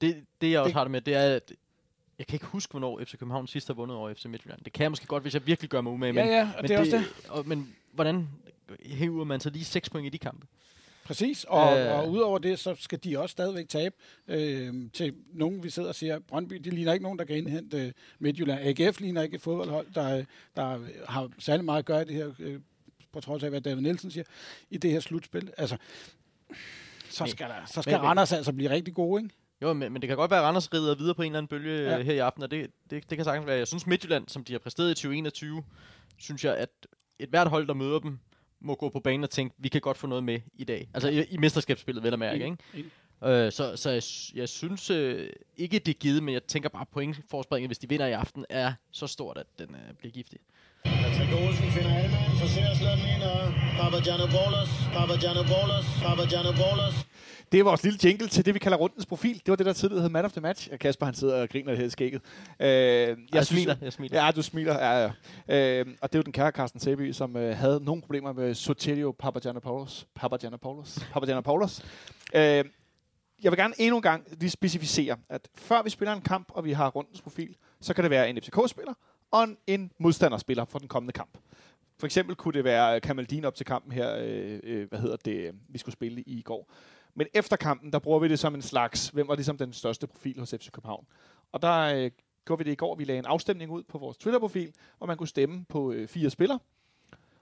Det, 0.00 0.24
det 0.40 0.50
jeg 0.50 0.60
også 0.60 0.68
Det- 0.68 0.74
har 0.74 0.84
det 0.84 0.90
med, 0.90 1.00
det 1.00 1.14
er, 1.14 1.34
at 1.36 1.52
jeg 2.18 2.26
kan 2.26 2.34
ikke 2.36 2.46
huske, 2.46 2.70
hvornår 2.70 3.00
FC 3.04 3.18
København 3.18 3.46
sidst 3.46 3.66
har 3.66 3.74
vundet 3.74 3.96
over 3.96 4.14
FC 4.14 4.24
Midtjylland. 4.24 4.60
Det 4.64 4.72
kan 4.72 4.82
jeg 4.82 4.90
måske 4.90 5.06
godt, 5.06 5.22
hvis 5.22 5.34
jeg 5.34 5.46
virkelig 5.46 5.70
gør 5.70 5.80
mig 5.80 5.92
umage. 5.92 6.12
Men, 6.12 6.26
ja, 6.26 6.36
ja, 6.36 6.42
og 6.56 6.62
men 6.62 6.68
det 6.68 6.74
er 6.74 6.78
også 6.80 6.96
det. 6.96 7.04
Og, 7.30 7.48
men 7.48 7.74
hvordan 7.92 8.28
hæver 8.82 9.24
man 9.24 9.40
så 9.40 9.50
lige 9.50 9.64
6 9.64 9.90
point 9.90 10.06
i 10.06 10.08
de 10.08 10.18
kampe? 10.18 10.46
Præcis, 11.04 11.44
og, 11.48 11.78
Øh. 11.78 11.86
øh. 11.86 11.92
og 11.98 12.10
udover 12.10 12.38
det, 12.38 12.58
så 12.58 12.74
skal 12.78 12.98
de 13.04 13.18
også 13.18 13.32
stadigvæk 13.32 13.68
tabe 13.68 13.94
øh, 14.28 14.74
til 14.92 15.14
nogen, 15.32 15.62
vi 15.62 15.70
sidder 15.70 15.88
og 15.88 15.94
siger, 15.94 16.18
Brøndby, 16.18 16.54
de 16.56 16.70
ligner 16.70 16.92
ikke 16.92 17.02
nogen, 17.02 17.18
der 17.18 17.24
kan 17.24 17.36
indhente 17.36 17.86
øh, 17.86 17.92
Midtjylland. 18.18 18.80
AGF 18.80 19.00
ligner 19.00 19.22
ikke 19.22 19.34
et 19.34 19.40
fodboldhold, 19.42 19.86
der, 19.94 20.24
der 20.56 20.78
har 21.08 21.30
særlig 21.38 21.64
meget 21.64 21.78
at 21.78 21.84
gøre 21.84 22.02
i 22.02 22.04
det 22.04 22.14
her, 22.14 22.30
øh, 22.38 22.60
på 23.12 23.20
trods 23.20 23.42
af, 23.42 23.50
hvad 23.50 23.60
David 23.60 23.82
Nielsen 23.82 24.10
siger, 24.10 24.24
i 24.70 24.76
det 24.76 24.90
her 24.90 25.00
slutspil. 25.00 25.52
Altså, 25.58 25.76
så 27.10 27.26
skal, 27.26 27.48
der, 27.48 27.54
så 27.66 27.82
skal 27.82 27.92
men- 27.92 28.02
Randers 28.02 28.32
altså 28.32 28.52
blive 28.52 28.70
rigtig 28.70 28.94
gode, 28.94 29.22
ikke? 29.22 29.34
Jo, 29.62 29.72
men, 29.72 29.92
men 29.92 30.02
det 30.02 30.08
kan 30.08 30.16
godt 30.16 30.30
være, 30.30 30.40
at 30.40 30.44
Randers 30.46 30.72
rider 30.74 30.94
videre 30.94 31.14
på 31.14 31.22
en 31.22 31.26
eller 31.26 31.38
anden 31.38 31.48
bølge 31.48 31.82
Ja. 31.82 31.96
ja. 31.96 32.02
her 32.02 32.12
i 32.12 32.18
aften, 32.18 32.42
og 32.42 32.50
det, 32.50 32.70
det, 32.90 33.10
det 33.10 33.18
kan 33.18 33.24
sagtens 33.24 33.46
være. 33.46 33.58
Jeg 33.58 33.66
synes, 33.68 33.86
Midtjylland, 33.86 34.28
som 34.28 34.44
de 34.44 34.52
har 34.52 34.58
præsteret 34.58 34.90
i 34.90 34.94
2021, 34.94 35.62
synes 36.18 36.44
jeg, 36.44 36.56
at 36.56 36.68
et 37.18 37.28
hvert 37.28 37.48
hold, 37.48 37.66
der 37.66 37.74
møder 37.74 37.98
dem, 37.98 38.18
må 38.60 38.74
gå 38.74 38.88
på 38.88 39.00
banen 39.00 39.24
og 39.24 39.30
tænke, 39.30 39.54
vi 39.58 39.68
kan 39.68 39.80
godt 39.80 39.96
få 39.96 40.06
noget 40.06 40.24
med 40.24 40.40
i 40.54 40.64
dag. 40.64 40.88
Altså 40.94 41.08
i, 41.08 41.24
i 41.30 41.36
mesterskabsspillet, 41.36 42.04
vel 42.04 42.12
at 42.12 42.18
mærke, 42.18 42.44
ikke? 42.44 42.56
Øh, 43.24 43.52
så 43.52 43.76
så 43.76 43.90
jeg, 43.90 44.02
jeg 44.40 44.48
synes 44.48 44.90
øh, 44.90 45.28
ikke, 45.56 45.78
det 45.78 45.94
er 45.94 45.98
givet, 45.98 46.22
men 46.22 46.34
jeg 46.34 46.42
tænker 46.42 46.68
bare, 46.68 46.80
at 46.82 46.88
pointforspringet, 46.88 47.68
hvis 47.68 47.78
de 47.78 47.88
vinder 47.88 48.06
i 48.06 48.12
aften, 48.12 48.44
er 48.50 48.72
så 48.92 49.06
stort, 49.06 49.38
at 49.38 49.46
den 49.58 49.68
øh, 49.74 49.94
bliver 49.98 50.12
giftig. 50.12 50.38
Patrick 50.84 51.32
Olsen 51.32 51.70
finder 51.76 51.94
Alman, 51.94 52.38
forsøger 52.40 52.70
at 52.70 52.76
slå 52.76 52.88
den 53.00 53.06
ind, 53.14 53.22
og 53.22 53.40
Papagiannopoulos, 53.80 54.70
Papagiannopoulos, 54.96 55.86
Papagiannopoulos. 56.06 56.94
Det 57.52 57.60
er 57.60 57.64
vores 57.64 57.82
lille 57.82 57.98
jingle 58.04 58.28
til 58.28 58.44
det, 58.46 58.54
vi 58.54 58.58
kalder 58.58 58.78
rundens 58.78 59.06
profil. 59.06 59.34
Det 59.34 59.48
var 59.48 59.56
det, 59.56 59.66
der 59.66 59.72
tidligere 59.72 60.02
hed 60.02 60.08
Man 60.08 60.24
of 60.24 60.32
the 60.32 60.40
Match. 60.40 60.68
Og 60.72 60.78
Kasper, 60.78 61.06
han 61.06 61.14
sidder 61.14 61.42
og 61.42 61.48
griner 61.48 61.74
helt 61.74 61.92
skægget. 61.92 62.22
Øh, 62.60 62.68
jeg, 62.68 63.16
Jeg 63.32 63.46
smiler, 63.46 63.76
jeg 63.82 63.92
smiler. 63.92 64.24
Ja, 64.24 64.30
du 64.30 64.42
smiler. 64.42 64.74
Ja, 64.74 65.02
ja. 65.48 65.80
Øh, 65.80 65.86
og 66.00 66.12
det 66.12 66.14
er 66.14 66.18
jo 66.18 66.22
den 66.22 66.32
kære 66.32 66.50
Carsten 66.50 66.80
Sæby, 66.80 67.12
som 67.12 67.36
øh, 67.36 67.56
havde 67.56 67.84
nogle 67.84 68.02
problemer 68.02 68.32
med 68.32 68.54
Sotelio 68.54 69.14
Papagiannopoulos. 69.18 70.06
Papagiannopoulos. 70.14 70.98
Papagiannopoulos. 71.12 71.82
Øh, 72.34 72.64
jeg 73.42 73.52
vil 73.52 73.56
gerne 73.56 73.74
endnu 73.78 73.96
en 73.96 74.02
gang 74.02 74.24
lige 74.40 74.50
specificere, 74.50 75.16
at 75.28 75.48
før 75.54 75.82
vi 75.82 75.90
spiller 75.90 76.12
en 76.12 76.20
kamp, 76.20 76.48
og 76.48 76.64
vi 76.64 76.72
har 76.72 76.90
rundens 76.90 77.20
profil, 77.22 77.56
så 77.80 77.94
kan 77.94 78.04
det 78.04 78.10
være 78.10 78.30
en 78.30 78.42
FCK-spiller 78.42 78.94
og 79.30 79.48
en, 79.66 79.92
modstanderspiller 79.98 80.64
for 80.64 80.78
den 80.78 80.88
kommende 80.88 81.12
kamp. 81.12 81.38
For 81.98 82.06
eksempel 82.06 82.36
kunne 82.36 82.54
det 82.54 82.64
være 82.64 83.00
Kamaldin 83.00 83.44
op 83.44 83.54
til 83.54 83.66
kampen 83.66 83.92
her, 83.92 84.16
øh, 84.20 84.60
øh, 84.62 84.88
hvad 84.88 84.98
hedder 84.98 85.16
det, 85.16 85.50
vi 85.68 85.78
skulle 85.78 85.92
spille 85.92 86.22
i 86.22 86.42
går. 86.42 86.70
Men 87.16 87.26
efter 87.34 87.56
kampen, 87.56 87.92
der 87.92 87.98
bruger 87.98 88.18
vi 88.18 88.28
det 88.28 88.38
som 88.38 88.54
en 88.54 88.62
slags, 88.62 89.08
hvem 89.08 89.28
var 89.28 89.34
ligesom 89.34 89.58
den 89.58 89.72
største 89.72 90.06
profil 90.06 90.38
hos 90.38 90.50
FC 90.50 90.70
København. 90.70 91.06
Og 91.52 91.62
der 91.62 91.80
øh, 91.80 92.10
gjorde 92.46 92.58
vi 92.58 92.64
det 92.64 92.72
i 92.72 92.74
går, 92.74 92.94
vi 92.94 93.04
lagde 93.04 93.18
en 93.18 93.26
afstemning 93.26 93.70
ud 93.70 93.82
på 93.82 93.98
vores 93.98 94.16
Twitter-profil, 94.16 94.72
hvor 94.98 95.06
man 95.06 95.16
kunne 95.16 95.28
stemme 95.28 95.64
på 95.68 95.92
øh, 95.92 96.08
fire 96.08 96.30
spillere. 96.30 96.58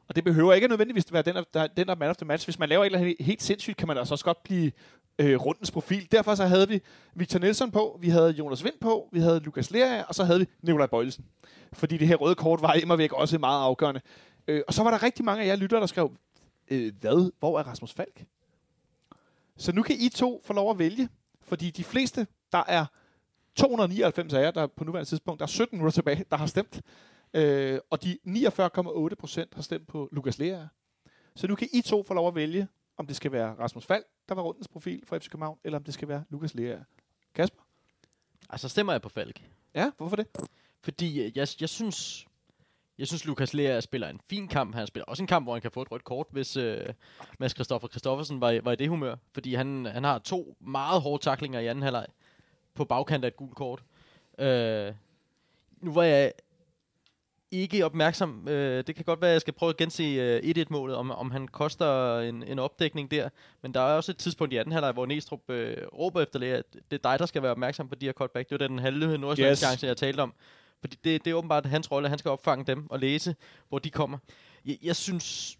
Og 0.09 0.17
det 0.17 0.25
behøver 0.25 0.53
ikke 0.53 0.69
nødvendigvis 0.69 1.05
at 1.05 1.13
være 1.13 1.23
den, 1.23 1.45
der, 1.55 1.67
den, 1.67 1.87
der 1.87 1.95
man 1.95 2.11
of 2.11 2.17
the 2.17 2.27
match. 2.27 2.47
Hvis 2.47 2.59
man 2.59 2.69
laver 2.69 2.83
et 2.83 2.87
eller 2.87 2.99
andet 2.99 3.17
helt 3.21 3.43
sindssygt, 3.43 3.77
kan 3.77 3.89
man 3.89 3.99
altså 3.99 4.15
også 4.15 4.25
godt 4.25 4.43
blive 4.43 4.73
øh, 5.19 5.37
rundens 5.37 5.71
profil. 5.71 6.13
Derfor 6.13 6.35
så 6.35 6.45
havde 6.47 6.69
vi 6.69 6.81
Victor 7.15 7.39
Nielsen 7.39 7.71
på, 7.71 7.99
vi 8.01 8.09
havde 8.09 8.31
Jonas 8.31 8.65
Vind 8.65 8.75
på, 8.81 9.09
vi 9.13 9.21
havde 9.21 9.41
Lukas 9.41 9.71
Lea, 9.71 10.03
og 10.03 10.15
så 10.15 10.25
havde 10.25 10.41
vi 10.41 10.47
Nikolaj 10.63 10.87
Bøjlesen. 10.87 11.25
Fordi 11.73 11.97
det 11.97 12.09
her 12.09 12.17
røde 12.17 12.35
kort 12.35 12.63
var 12.63 12.73
immer 12.73 12.97
væk 12.97 13.13
også 13.13 13.39
meget 13.39 13.63
afgørende. 13.63 14.01
Øh, 14.49 14.63
og 14.67 14.75
så 14.75 14.83
var 14.83 14.91
der 14.91 15.03
rigtig 15.03 15.25
mange 15.25 15.43
af 15.45 15.47
jer 15.47 15.57
lyttere, 15.57 15.81
der 15.81 15.87
skrev, 15.87 16.13
øh, 16.69 16.93
hvad? 17.01 17.31
Hvor 17.39 17.59
er 17.59 17.63
Rasmus 17.63 17.93
Falk? 17.93 18.25
Så 19.57 19.73
nu 19.73 19.83
kan 19.83 19.97
I 19.99 20.09
to 20.09 20.41
få 20.45 20.53
lov 20.53 20.71
at 20.71 20.79
vælge, 20.79 21.09
fordi 21.43 21.71
de 21.71 21.85
fleste, 21.85 22.27
der 22.53 22.65
er 22.69 22.87
299 23.57 24.33
af 24.35 24.43
jer, 24.43 24.51
der 24.51 24.67
på 24.67 24.85
nuværende 24.85 25.09
tidspunkt, 25.09 25.39
der 25.39 25.45
er 25.45 25.49
17 25.49 25.79
minutter 25.79 25.95
tilbage, 25.95 26.25
der 26.31 26.37
har 26.37 26.47
stemt. 26.47 26.83
Øh, 27.35 27.81
og 27.91 28.03
de 28.03 28.19
49,8 28.27 29.15
procent 29.15 29.55
har 29.55 29.63
stemt 29.63 29.87
på 29.89 30.09
Lukas 30.13 30.39
Lea. 30.39 30.67
Så 31.37 31.47
nu 31.47 31.55
kan 31.55 31.69
I 31.73 31.83
to 31.83 32.03
få 32.03 32.15
lov 32.15 32.29
at 32.29 32.35
vælge, 32.35 32.69
om 32.97 33.07
det 33.07 33.17
skal 33.17 33.33
være 33.33 33.55
Rasmus 33.55 33.87
Falk, 33.87 34.07
der 34.29 34.35
var 34.35 34.43
rundens 34.43 34.69
profil 34.69 35.03
for 35.07 35.19
FC 35.19 35.29
København, 35.29 35.59
eller 35.65 35.79
om 35.79 35.85
det 35.85 35.95
skal 35.95 36.09
være 36.09 36.25
Lukas 36.31 36.55
Lea. 36.55 36.79
Kasper? 37.35 37.63
Altså 38.51 38.69
stemmer 38.69 38.93
jeg 38.93 39.03
på 39.03 39.09
Falk. 39.09 39.51
Ja, 39.75 39.91
hvorfor 39.97 40.17
det? 40.17 40.27
Fordi 40.83 41.21
øh, 41.21 41.37
jeg, 41.37 41.49
jeg 41.61 41.69
synes, 41.69 42.27
jeg 42.99 43.07
synes 43.07 43.25
Lukas 43.25 43.55
Lea 43.55 43.81
spiller 43.81 44.09
en 44.09 44.21
fin 44.31 44.49
kamp. 44.49 44.75
Han 44.75 44.87
spiller 44.87 45.05
også 45.05 45.23
en 45.23 45.27
kamp, 45.27 45.47
hvor 45.47 45.53
han 45.53 45.63
kan 45.63 45.71
få 45.71 45.83
et 45.83 45.91
rødt 45.93 46.05
kort, 46.05 46.27
hvis 46.31 46.57
øh, 46.57 46.81
Mads 47.39 47.53
Christoffer 47.53 47.89
Christoffersen 47.89 48.41
var, 48.41 48.61
var 48.63 48.73
i 48.73 48.77
det 48.77 48.89
humør. 48.89 49.15
Fordi 49.33 49.55
han, 49.55 49.87
han 49.87 50.05
har 50.05 50.19
to 50.19 50.57
meget 50.61 51.03
hårde 51.03 51.23
taklinger 51.23 51.61
i 51.61 51.67
anden 51.67 51.83
halvleg 51.83 52.07
på 52.75 52.85
bagkant 52.85 53.25
af 53.25 53.29
et 53.29 53.37
gult 53.37 53.55
kort. 53.57 53.83
Øh, 54.39 54.93
nu 55.81 55.93
var 55.93 56.03
jeg 56.03 56.33
ikke 57.51 57.85
opmærksom. 57.85 58.49
Øh, 58.49 58.85
det 58.87 58.95
kan 58.97 59.05
godt 59.05 59.21
være, 59.21 59.31
at 59.31 59.33
jeg 59.33 59.41
skal 59.41 59.55
prøve 59.55 59.71
at 59.71 59.77
gense 59.77 60.03
øh, 60.03 60.43
1-1-målet, 60.57 60.97
om, 60.97 61.11
om 61.11 61.31
han 61.31 61.49
koster 61.49 62.19
en, 62.21 62.43
en 62.43 62.59
opdækning 62.59 63.11
der. 63.11 63.29
Men 63.63 63.75
der 63.75 63.81
er 63.81 63.95
også 63.97 64.13
et 64.13 64.17
tidspunkt 64.17 64.53
i 64.55 64.57
anden 64.57 64.73
halvleg, 64.73 64.93
hvor 64.93 65.07
Næstrup 65.07 65.51
øh, 65.51 65.77
råber 65.99 66.23
efter 66.23 66.39
Lea, 66.39 66.49
at 66.57 66.65
det 66.73 67.05
er 67.05 67.11
dig, 67.11 67.19
der 67.19 67.27
skal 67.27 67.43
være 67.43 67.51
opmærksom 67.51 67.89
på 67.89 67.95
de 67.95 68.07
her 68.07 68.13
cutback. 68.13 68.51
Det 68.51 68.61
var 68.61 68.67
den 68.69 68.79
halve 68.79 69.19
nordsjællandske 69.19 69.49
Yes. 69.51 69.51
yes. 69.53 69.59
chance, 69.59 69.87
jeg 69.87 69.97
talte 69.97 70.21
om. 70.21 70.35
Fordi 70.85 70.97
det, 71.05 71.25
det 71.25 71.31
er 71.31 71.35
åbenbart 71.35 71.67
hans 71.67 71.91
rolle, 71.91 72.09
han 72.09 72.19
skal 72.19 72.31
opfange 72.31 72.65
dem 72.65 72.91
og 72.91 72.99
læse, 72.99 73.37
hvor 73.69 73.79
de 73.79 73.91
kommer. 73.91 74.19
Jeg, 74.65 74.79
jeg 74.83 74.97
synes, 74.97 75.59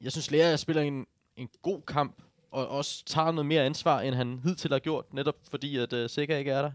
jeg 0.00 0.12
synes 0.12 0.30
Lea 0.30 0.56
spiller 0.56 0.82
en, 0.82 1.06
en 1.36 1.48
god 1.62 1.82
kamp, 1.82 2.22
og 2.50 2.68
også 2.68 3.04
tager 3.04 3.30
noget 3.30 3.46
mere 3.46 3.64
ansvar, 3.64 4.00
end 4.00 4.14
han 4.14 4.40
hidtil 4.44 4.70
har 4.72 4.78
gjort, 4.78 5.14
netop 5.14 5.36
fordi, 5.50 5.76
at 5.76 5.92
uh, 5.92 6.06
Sikker 6.10 6.36
ikke 6.36 6.50
er 6.50 6.62
der. 6.62 6.72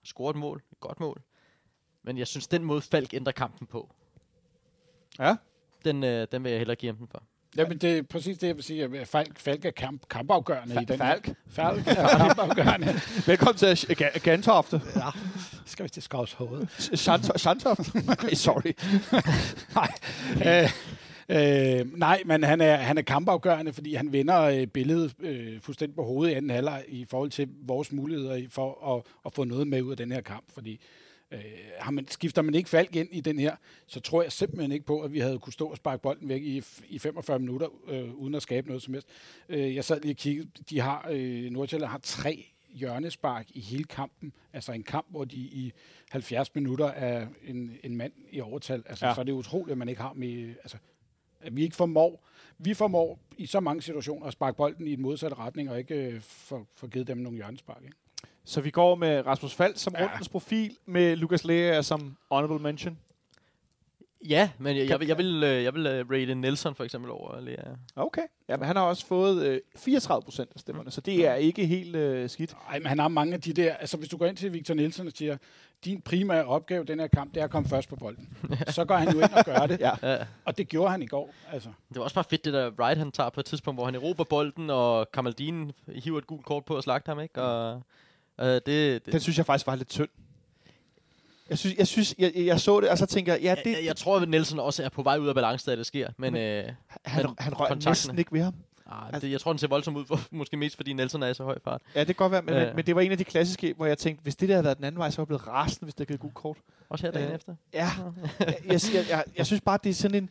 Og 0.00 0.06
scorer 0.06 0.30
et 0.30 0.36
mål, 0.36 0.62
et 0.72 0.80
godt 0.80 1.00
mål. 1.00 1.22
Men 2.02 2.18
jeg 2.18 2.26
synes, 2.26 2.46
den 2.46 2.64
måde 2.64 2.82
Falk 2.82 3.14
ændrer 3.14 3.32
kampen 3.32 3.66
på, 3.66 3.94
Ja. 5.18 5.36
den, 5.84 6.04
øh, 6.04 6.26
den 6.32 6.44
vil 6.44 6.50
jeg 6.50 6.58
hellere 6.60 6.76
give 6.76 6.92
ham 6.92 6.96
den 6.96 7.08
for. 7.08 7.22
Jamen, 7.56 7.78
det 7.78 7.98
er 7.98 8.02
præcis 8.02 8.38
det, 8.38 8.46
jeg 8.46 8.56
vil 8.56 8.64
sige. 8.64 9.06
Falk, 9.06 9.38
Falk 9.38 9.64
er 9.64 9.70
kamp, 9.70 10.08
kampafgørende 10.10 10.74
Fa- 10.74 10.80
i 10.80 10.84
den 10.84 10.98
Falk? 10.98 11.26
her. 11.26 11.34
Falk 11.50 11.86
er 11.86 12.08
kampafgørende. 12.26 12.86
Velkommen 13.26 13.56
til 13.56 13.74
Ga- 13.74 14.18
Gantofte. 14.18 14.80
ja, 14.96 15.08
skal 15.66 15.84
vi 15.84 15.88
til 15.88 16.02
Skavs 16.02 16.32
hoved. 16.32 16.60
Nej, 18.06 18.34
sorry. 18.34 18.72
Nej. 19.78 19.92
Øh, 21.28 21.80
øh, 21.80 21.98
nej, 21.98 22.22
men 22.26 22.44
han 22.44 22.60
er, 22.60 22.76
han 22.76 22.98
er 22.98 23.02
kampafgørende, 23.02 23.72
fordi 23.72 23.94
han 23.94 24.12
vender 24.12 24.40
øh, 24.42 24.66
billedet 24.66 25.14
øh, 25.20 25.60
fuldstændig 25.60 25.96
på 25.96 26.04
hovedet 26.04 26.32
i 26.32 26.36
anden 26.36 26.50
halvleg 26.50 26.84
i 26.88 27.06
forhold 27.10 27.30
til 27.30 27.48
vores 27.66 27.92
muligheder 27.92 28.42
for 28.50 28.96
at, 28.96 29.02
at 29.26 29.32
få 29.34 29.44
noget 29.44 29.66
med 29.66 29.82
ud 29.82 29.90
af 29.90 29.96
den 29.96 30.12
her 30.12 30.20
kamp. 30.20 30.44
Fordi 30.54 30.80
øh, 31.32 31.38
har 31.78 31.90
man, 31.90 32.08
skifter 32.08 32.42
man 32.42 32.54
ikke 32.54 32.68
Falk 32.68 32.96
ind 32.96 33.08
i 33.12 33.20
den 33.20 33.38
her, 33.38 33.56
så 33.86 34.00
tror 34.00 34.22
jeg 34.22 34.32
simpelthen 34.32 34.72
ikke 34.72 34.86
på, 34.86 35.00
at 35.00 35.12
vi 35.12 35.18
havde 35.18 35.38
kunne 35.38 35.52
stå 35.52 35.66
og 35.66 35.76
sparke 35.76 36.02
bolden 36.02 36.28
væk 36.28 36.42
i, 36.42 36.62
i 36.88 36.98
45 36.98 37.38
minutter, 37.38 37.68
øh, 37.88 38.14
uden 38.14 38.34
at 38.34 38.42
skabe 38.42 38.66
noget 38.66 38.82
som 38.82 38.94
helst. 38.94 39.08
Øh, 39.48 39.74
jeg 39.74 39.84
sad 39.84 40.00
lige 40.00 40.12
og 40.12 40.16
kiggede, 40.16 40.48
de 40.70 40.80
har, 40.80 41.08
øh, 41.10 41.50
Nordsjælland 41.50 41.90
har 41.90 42.00
tre 42.02 42.46
hjørnespark 42.74 43.46
i 43.50 43.60
hele 43.60 43.84
kampen. 43.84 44.32
Altså 44.52 44.72
en 44.72 44.82
kamp, 44.82 45.06
hvor 45.10 45.24
de 45.24 45.36
i 45.36 45.72
70 46.10 46.54
minutter 46.54 46.86
er 46.86 47.26
en, 47.44 47.76
en 47.84 47.96
mand 47.96 48.12
i 48.30 48.40
overtal. 48.40 48.82
Altså, 48.86 49.06
Ja. 49.06 49.14
Så 49.14 49.20
er 49.20 49.24
det 49.24 49.32
utroligt, 49.32 49.72
at 49.72 49.78
man 49.78 49.88
ikke 49.88 50.02
har 50.02 50.12
med... 50.12 50.48
Altså, 50.48 50.76
at 51.40 51.56
vi 51.56 51.62
ikke 51.62 51.76
formår, 51.76 52.24
vi 52.58 52.74
formår 52.74 53.20
i 53.38 53.46
så 53.46 53.60
mange 53.60 53.82
situationer 53.82 54.26
at 54.26 54.32
sparke 54.32 54.56
bolden 54.56 54.86
i 54.86 54.92
en 54.92 55.02
modsatte 55.02 55.36
retning, 55.36 55.70
og 55.70 55.78
ikke 55.78 55.94
øh, 55.94 56.20
få 56.74 56.86
givet 56.92 57.06
dem 57.06 57.18
nogle 57.18 57.38
hjørnespark. 57.38 57.82
Ikke? 57.84 57.96
Så 58.44 58.60
vi 58.60 58.70
går 58.70 58.94
med 58.94 59.26
Rasmus 59.26 59.54
Falk 59.54 59.78
som 59.78 59.94
Ja. 59.98 60.04
rundens 60.04 60.28
profil, 60.28 60.76
med 60.86 61.16
Lukas 61.16 61.44
Lea 61.44 61.82
som 61.82 62.16
honorable 62.30 62.58
mention. 62.58 62.98
Ja, 64.28 64.50
men 64.58 64.76
jeg, 64.76 64.88
jeg, 64.88 65.00
vil, 65.00 65.08
jeg 65.08 65.18
vil, 65.18 65.42
øh, 65.44 65.64
jeg 65.64 65.74
vil 65.74 65.86
uh, 65.86 66.10
rate 66.10 66.34
Nelson 66.34 66.74
for 66.74 66.84
eksempel 66.84 67.10
over 67.10 67.40
Lea. 67.40 67.62
Okay. 67.96 68.22
Ja, 68.48 68.56
men 68.56 68.66
han 68.66 68.76
har 68.76 68.82
også 68.82 69.06
fået 69.06 69.46
øh, 69.46 69.60
34 69.76 70.22
procent 70.22 70.50
af 70.54 70.60
stemmerne, 70.60 70.90
så 70.90 71.00
det 71.00 71.26
er 71.26 71.34
ikke 71.34 71.66
helt 71.66 71.96
øh, 71.96 72.30
skidt. 72.30 72.56
Ej, 72.70 72.78
men 72.78 72.86
han 72.86 72.98
har 72.98 73.08
mange 73.08 73.34
af 73.34 73.40
de 73.40 73.52
der... 73.52 73.74
Altså, 73.74 73.96
hvis 73.96 74.08
du 74.08 74.16
går 74.16 74.26
ind 74.26 74.36
til 74.36 74.52
Victor 74.52 74.74
Nielsen 74.74 75.06
og 75.06 75.12
siger, 75.16 75.36
din 75.84 76.00
primære 76.00 76.44
opgave 76.44 76.82
i 76.82 76.86
den 76.86 77.00
her 77.00 77.06
kamp, 77.06 77.34
det 77.34 77.40
er 77.40 77.44
at 77.44 77.50
komme 77.50 77.68
først 77.68 77.88
på 77.88 77.96
bolden. 77.96 78.36
så 78.68 78.84
går 78.84 78.96
han 78.96 79.08
jo 79.14 79.20
ind 79.20 79.32
og 79.32 79.44
gør 79.44 79.66
det. 79.66 79.80
Ja. 79.80 79.90
Ja. 80.02 80.18
Og 80.44 80.58
det 80.58 80.68
gjorde 80.68 80.90
han 80.90 81.02
i 81.02 81.06
går. 81.06 81.34
Altså. 81.52 81.68
Det 81.88 81.96
var 81.96 82.02
også 82.02 82.14
bare 82.14 82.24
fedt, 82.30 82.44
det 82.44 82.52
der 82.52 82.70
ride, 82.88 82.98
han 82.98 83.12
tager 83.12 83.30
på 83.30 83.40
et 83.40 83.46
tidspunkt, 83.46 83.76
hvor 83.76 83.84
han 83.84 83.94
erobrer 83.94 84.24
bolden, 84.24 84.70
og 84.70 85.12
Kamaldin 85.12 85.72
hiver 85.88 86.18
et 86.18 86.26
gult 86.26 86.44
kort 86.44 86.64
på 86.64 86.76
og 86.76 86.82
slagter 86.82 87.12
ham, 87.12 87.20
ikke? 87.20 87.42
Og, 87.42 87.82
øh, 88.42 88.54
det, 88.54 88.66
det, 88.66 89.06
Den 89.12 89.20
synes 89.20 89.38
jeg 89.38 89.46
faktisk 89.46 89.66
var 89.66 89.74
lidt 89.74 89.88
tynd. 89.88 90.08
Jeg 91.50 91.58
synes, 91.58 91.76
jeg, 91.78 91.86
synes, 91.86 92.14
jeg, 92.18 92.32
jeg 92.36 92.60
så 92.60 92.80
det, 92.80 92.88
og 92.88 92.98
så 92.98 93.06
tænker 93.06 93.32
jeg, 93.32 93.42
ja, 93.42 93.54
det, 93.64 93.70
jeg, 93.76 93.84
jeg 93.84 93.96
tror, 93.96 94.20
at 94.20 94.28
Nelson 94.28 94.58
også 94.58 94.82
er 94.82 94.88
på 94.88 95.02
vej 95.02 95.18
ud 95.18 95.28
af 95.28 95.34
balance, 95.34 95.70
da 95.70 95.76
det 95.76 95.86
sker. 95.86 96.08
Men, 96.16 96.36
øh, 96.36 96.64
han, 97.04 97.24
men 97.26 97.34
han 97.38 97.54
rører 97.54 97.74
næsten 97.74 98.18
ikke 98.18 98.32
ved 98.32 98.42
ham. 98.42 98.54
ah, 98.86 99.20
det, 99.20 99.30
jeg 99.30 99.40
tror, 99.40 99.52
den 99.52 99.58
ser 99.58 99.68
voldsom 99.68 99.96
ud, 99.96 100.04
for, 100.06 100.20
måske 100.30 100.56
mest 100.56 100.76
fordi 100.76 100.92
Nelson 100.92 101.22
er 101.22 101.26
i 101.28 101.34
så 101.34 101.44
høj 101.44 101.58
fart. 101.64 101.82
Ja, 101.94 102.00
det 102.00 102.06
kan 102.06 102.14
godt 102.14 102.32
være, 102.32 102.42
men, 102.42 102.54
Ja. 102.54 102.66
men, 102.66 102.76
men 102.76 102.86
det 102.86 102.94
var 102.96 103.00
en 103.00 103.12
af 103.12 103.18
de 103.18 103.24
klassiske, 103.24 103.74
hvor 103.76 103.86
jeg 103.86 103.98
tænkte, 103.98 104.22
hvis 104.22 104.36
det 104.36 104.48
der 104.48 104.54
havde 104.54 104.64
været 104.64 104.76
den 104.76 104.84
anden 104.84 104.98
vej, 104.98 105.10
så 105.10 105.16
var 105.16 105.22
jeg 105.22 105.26
blevet 105.26 105.46
rasende, 105.48 105.84
hvis 105.84 105.94
der 105.94 106.00
havde 106.00 106.08
givet 106.08 106.20
gult 106.20 106.34
kort. 106.34 106.56
Også 106.88 107.06
her 107.06 107.12
dagen 107.12 107.28
Øh, 107.28 107.34
efter. 107.34 107.54
Ja, 107.74 107.90
jeg, 108.66 108.80
jeg, 108.94 109.06
jeg, 109.10 109.24
jeg 109.36 109.46
synes 109.46 109.60
bare, 109.60 109.78
det 109.84 109.90
er 109.90 109.94
sådan 109.94 110.22
en... 110.22 110.30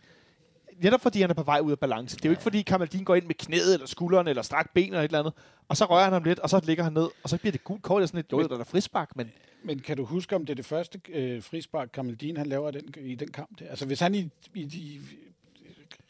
Netop 0.82 1.01
fordi 1.01 1.21
han 1.21 1.29
er 1.29 1.34
på 1.34 1.43
vej 1.43 1.59
ud 1.59 1.71
af 1.71 1.79
balance. 1.79 2.15
Det 2.15 2.25
er 2.25 2.29
jo 2.29 2.32
ikke 2.32 2.43
fordi 2.43 2.61
Kamaldin 2.61 3.03
går 3.03 3.15
ind 3.15 3.25
med 3.25 3.36
knæet 3.36 3.73
eller 3.73 3.88
skulderen 3.88 4.27
eller 4.27 4.41
strakt 4.41 4.73
ben 4.73 4.86
eller 4.86 4.99
et 4.99 5.03
eller 5.03 5.19
andet, 5.19 5.34
og 5.67 5.77
så 5.77 5.86
rører 5.86 6.03
han 6.03 6.13
ham 6.13 6.23
lidt, 6.23 6.39
og 6.39 6.49
så 6.49 6.61
ligger 6.63 6.84
han 6.84 6.93
ned, 6.93 7.09
og 7.23 7.29
så 7.29 7.38
bliver 7.38 7.51
det 7.51 7.63
gult 7.63 7.82
kort, 7.82 7.99
eller 7.99 8.07
sådan 8.07 8.19
et, 8.19 8.32
jo, 8.32 8.47
der 8.47 8.59
er 8.59 8.63
frispark, 8.63 9.15
men 9.15 9.32
Men 9.63 9.79
kan 9.79 9.97
du 9.97 10.05
huske, 10.05 10.36
om 10.36 10.45
det 10.45 10.53
er 10.53 10.55
det 10.55 10.65
første 10.65 11.01
øh, 11.09 11.43
frispark, 11.43 11.89
Kamaldin 11.93 12.38
han 12.38 12.47
laver 12.47 12.69
i 12.69 12.71
den, 12.71 13.05
i 13.05 13.15
den 13.15 13.32
kamp? 13.32 13.59
Der? 13.59 13.69
Altså, 13.69 13.86
hvis 13.86 13.99
han 13.99 14.15
i, 14.15 14.29
i 14.53 14.65
de 14.65 15.01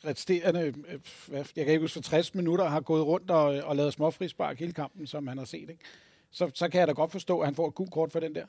resterende, 0.09 0.61
øh, 0.61 0.99
hvad, 1.28 1.45
jeg 1.55 1.65
kan 1.65 1.74
ikke 1.74 1.84
huske, 1.84 1.93
for 1.93 2.01
60 2.01 2.36
minutter 2.36 2.65
har 2.65 2.82
gået 2.82 3.05
rundt 3.05 3.32
og, 3.32 3.43
og 3.43 3.76
lavet 3.76 3.93
små 3.93 4.11
frispark 4.11 4.59
hele 4.59 4.74
kampen, 4.74 5.07
som 5.07 5.28
han 5.28 5.38
har 5.38 5.45
set, 5.45 5.69
ikke? 5.69 5.84
Så, 6.32 6.51
så 6.53 6.69
kan 6.69 6.80
jeg 6.80 6.88
da 6.88 6.93
godt 6.93 7.11
forstå, 7.11 7.39
at 7.39 7.47
han 7.47 7.55
får 7.55 7.67
et 7.67 7.76
gult 7.76 7.91
kort 7.91 8.11
for 8.11 8.19
den 8.19 8.36
der. 8.36 8.45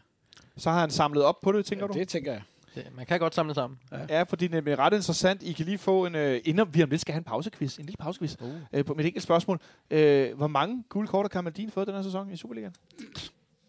så 0.56 0.70
har 0.70 0.80
han 0.80 0.90
samlet 0.90 1.24
op 1.24 1.40
på 1.40 1.52
det, 1.52 1.64
tænker 1.66 1.86
du? 1.86 1.94
Det 1.94 2.08
tænker 2.08 2.32
jeg. 2.32 2.42
Det, 2.74 2.86
man 2.96 3.06
kan 3.06 3.20
godt 3.20 3.34
samle 3.34 3.54
sammen. 3.54 3.78
Ja, 4.08 4.22
fordi 4.22 4.46
det 4.46 4.68
er 4.68 4.78
ret 4.78 4.92
interessant. 4.92 5.42
I 5.42 5.52
kan 5.52 5.64
lige 5.64 5.78
få 5.78 6.06
en, 6.06 6.14
øh, 6.14 6.40
inden 6.44 6.74
vi 6.74 6.82
om 6.82 6.90
lidt 6.90 7.00
skal 7.00 7.12
have 7.12 7.18
en 7.18 7.24
pausequiz, 7.24 7.76
en 7.78 7.84
lille 7.84 7.96
pausequiz, 7.96 8.36
uh. 8.40 8.50
øh, 8.72 8.84
på 8.84 8.94
mit 8.94 9.06
enkelt 9.06 9.24
spørgsmål. 9.24 9.60
Øh, 9.90 10.36
hvor 10.36 10.46
mange 10.46 10.84
gule 10.88 11.08
kort 11.08 11.24
har 11.24 11.28
Kamaldin 11.28 11.70
fået 11.70 11.86
den 11.86 11.94
her 11.94 12.02
sæson 12.02 12.30
i 12.30 12.36
Superligaen? 12.36 12.74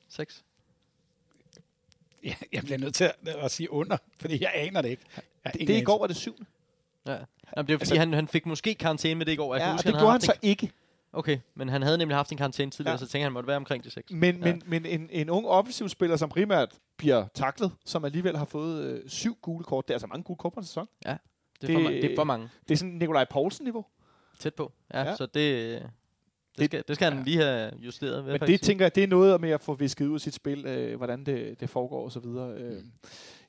6. 0.10 0.43
Ja, 2.24 2.34
jeg 2.54 2.64
bliver 2.64 2.78
nødt 2.78 2.95
til 2.95 3.04
at, 3.04 3.16
at 3.28 3.51
sige 3.51 3.72
under, 3.72 3.97
fordi 4.20 4.43
jeg 4.43 4.51
aner 4.56 4.82
det 4.82 4.89
ikke. 4.89 5.04
Jeg 5.45 5.54
Det, 5.54 5.70
i 5.70 5.82
går 5.82 5.99
var 5.99 6.08
det 6.08 6.16
syvende. 6.16 6.45
Ja. 7.06 7.12
Jamen, 7.12 7.22
det 7.56 7.58
er 7.58 7.64
fordi, 7.64 7.74
Altså- 7.74 7.95
han, 7.95 8.14
han 8.14 8.28
fik 8.28 8.45
måske 8.45 8.76
karantæne 8.76 9.16
med 9.16 9.26
det 9.26 9.32
i 9.32 9.36
går. 9.36 9.56
Jeg 9.56 9.62
Ja, 9.62 9.68
og 9.68 9.74
huske, 9.74 9.86
det 9.86 9.93
han 9.93 10.01
gjorde 10.01 10.12
han 10.12 10.22
haft 10.22 10.26
så 10.26 10.34
ikke. 10.41 10.72
Okay, 11.14 11.38
men 11.55 11.70
han 11.70 11.82
havde 11.82 11.97
nemlig 11.97 12.16
haft 12.18 12.32
en 12.32 12.38
karantæne 12.38 12.72
tidligere, 12.72 12.91
Ja. 12.93 12.97
så 12.97 13.05
tænkte 13.05 13.18
jeg, 13.18 13.26
han 13.26 13.32
måtte 13.32 13.47
være 13.47 13.57
omkring 13.57 13.84
de 13.84 13.89
6. 13.89 14.11
Men, 14.11 14.36
Ja. 14.38 14.43
men, 14.45 14.61
men 14.66 14.86
en, 14.86 15.09
en 15.11 15.30
ung 15.30 15.47
offensiv 15.47 15.89
spiller, 15.89 16.18
som 16.18 16.30
primært 16.30 16.76
bliver 16.97 17.26
taklet, 17.34 17.72
som 17.86 18.05
alligevel 18.05 18.38
har 18.38 18.45
fået 18.45 18.84
øh, 18.84 19.09
syv 19.09 19.38
gule 19.41 19.64
kort. 19.64 19.88
Det 19.88 19.93
er 19.93 19.95
altså 19.95 20.07
mange 20.07 20.24
gule 20.24 20.38
kort 20.38 20.53
på 20.53 20.59
en 20.59 20.66
sæson. 20.66 20.88
Det 21.03 21.11
er, 21.11 21.18
Det- 21.61 21.74
for, 21.74 21.80
ma- 21.89 21.91
det 21.93 22.05
er 22.11 22.16
for 22.16 22.24
mange. 22.24 22.49
Det 22.68 22.74
er 22.74 22.78
sådan 22.78 22.93
Nikolaj 22.93 23.26
Poulsen-niveau. 23.30 23.86
Tæt 24.39 24.53
på. 24.53 24.72
Ja, 24.93 24.99
Ja. 25.01 25.09
ja. 25.09 25.16
så 25.16 25.26
det, 25.26 25.82
det, 26.57 26.66
skal, 26.66 26.84
det 26.88 26.95
skal 26.95 27.14
han 27.14 27.24
lige 27.24 27.38
have 27.38 27.72
justeret. 27.80 28.26
Men 28.26 28.39
det 28.39 28.61
tænker 28.61 28.86
jeg, 28.86 28.95
det 28.95 29.03
er 29.03 29.07
noget 29.07 29.41
med 29.41 29.49
at 29.49 29.61
få 29.61 29.74
visket 29.74 30.07
ud 30.07 30.14
af 30.16 30.22
sit 30.22 30.34
spil, 30.34 30.66
øh, 30.66 30.97
hvordan 30.97 31.24
det, 31.26 31.59
det 31.59 31.70
foregår 31.70 32.03
og 32.05 32.11
så 32.11 32.20
videre. 32.20 32.53
Øh, 32.57 32.84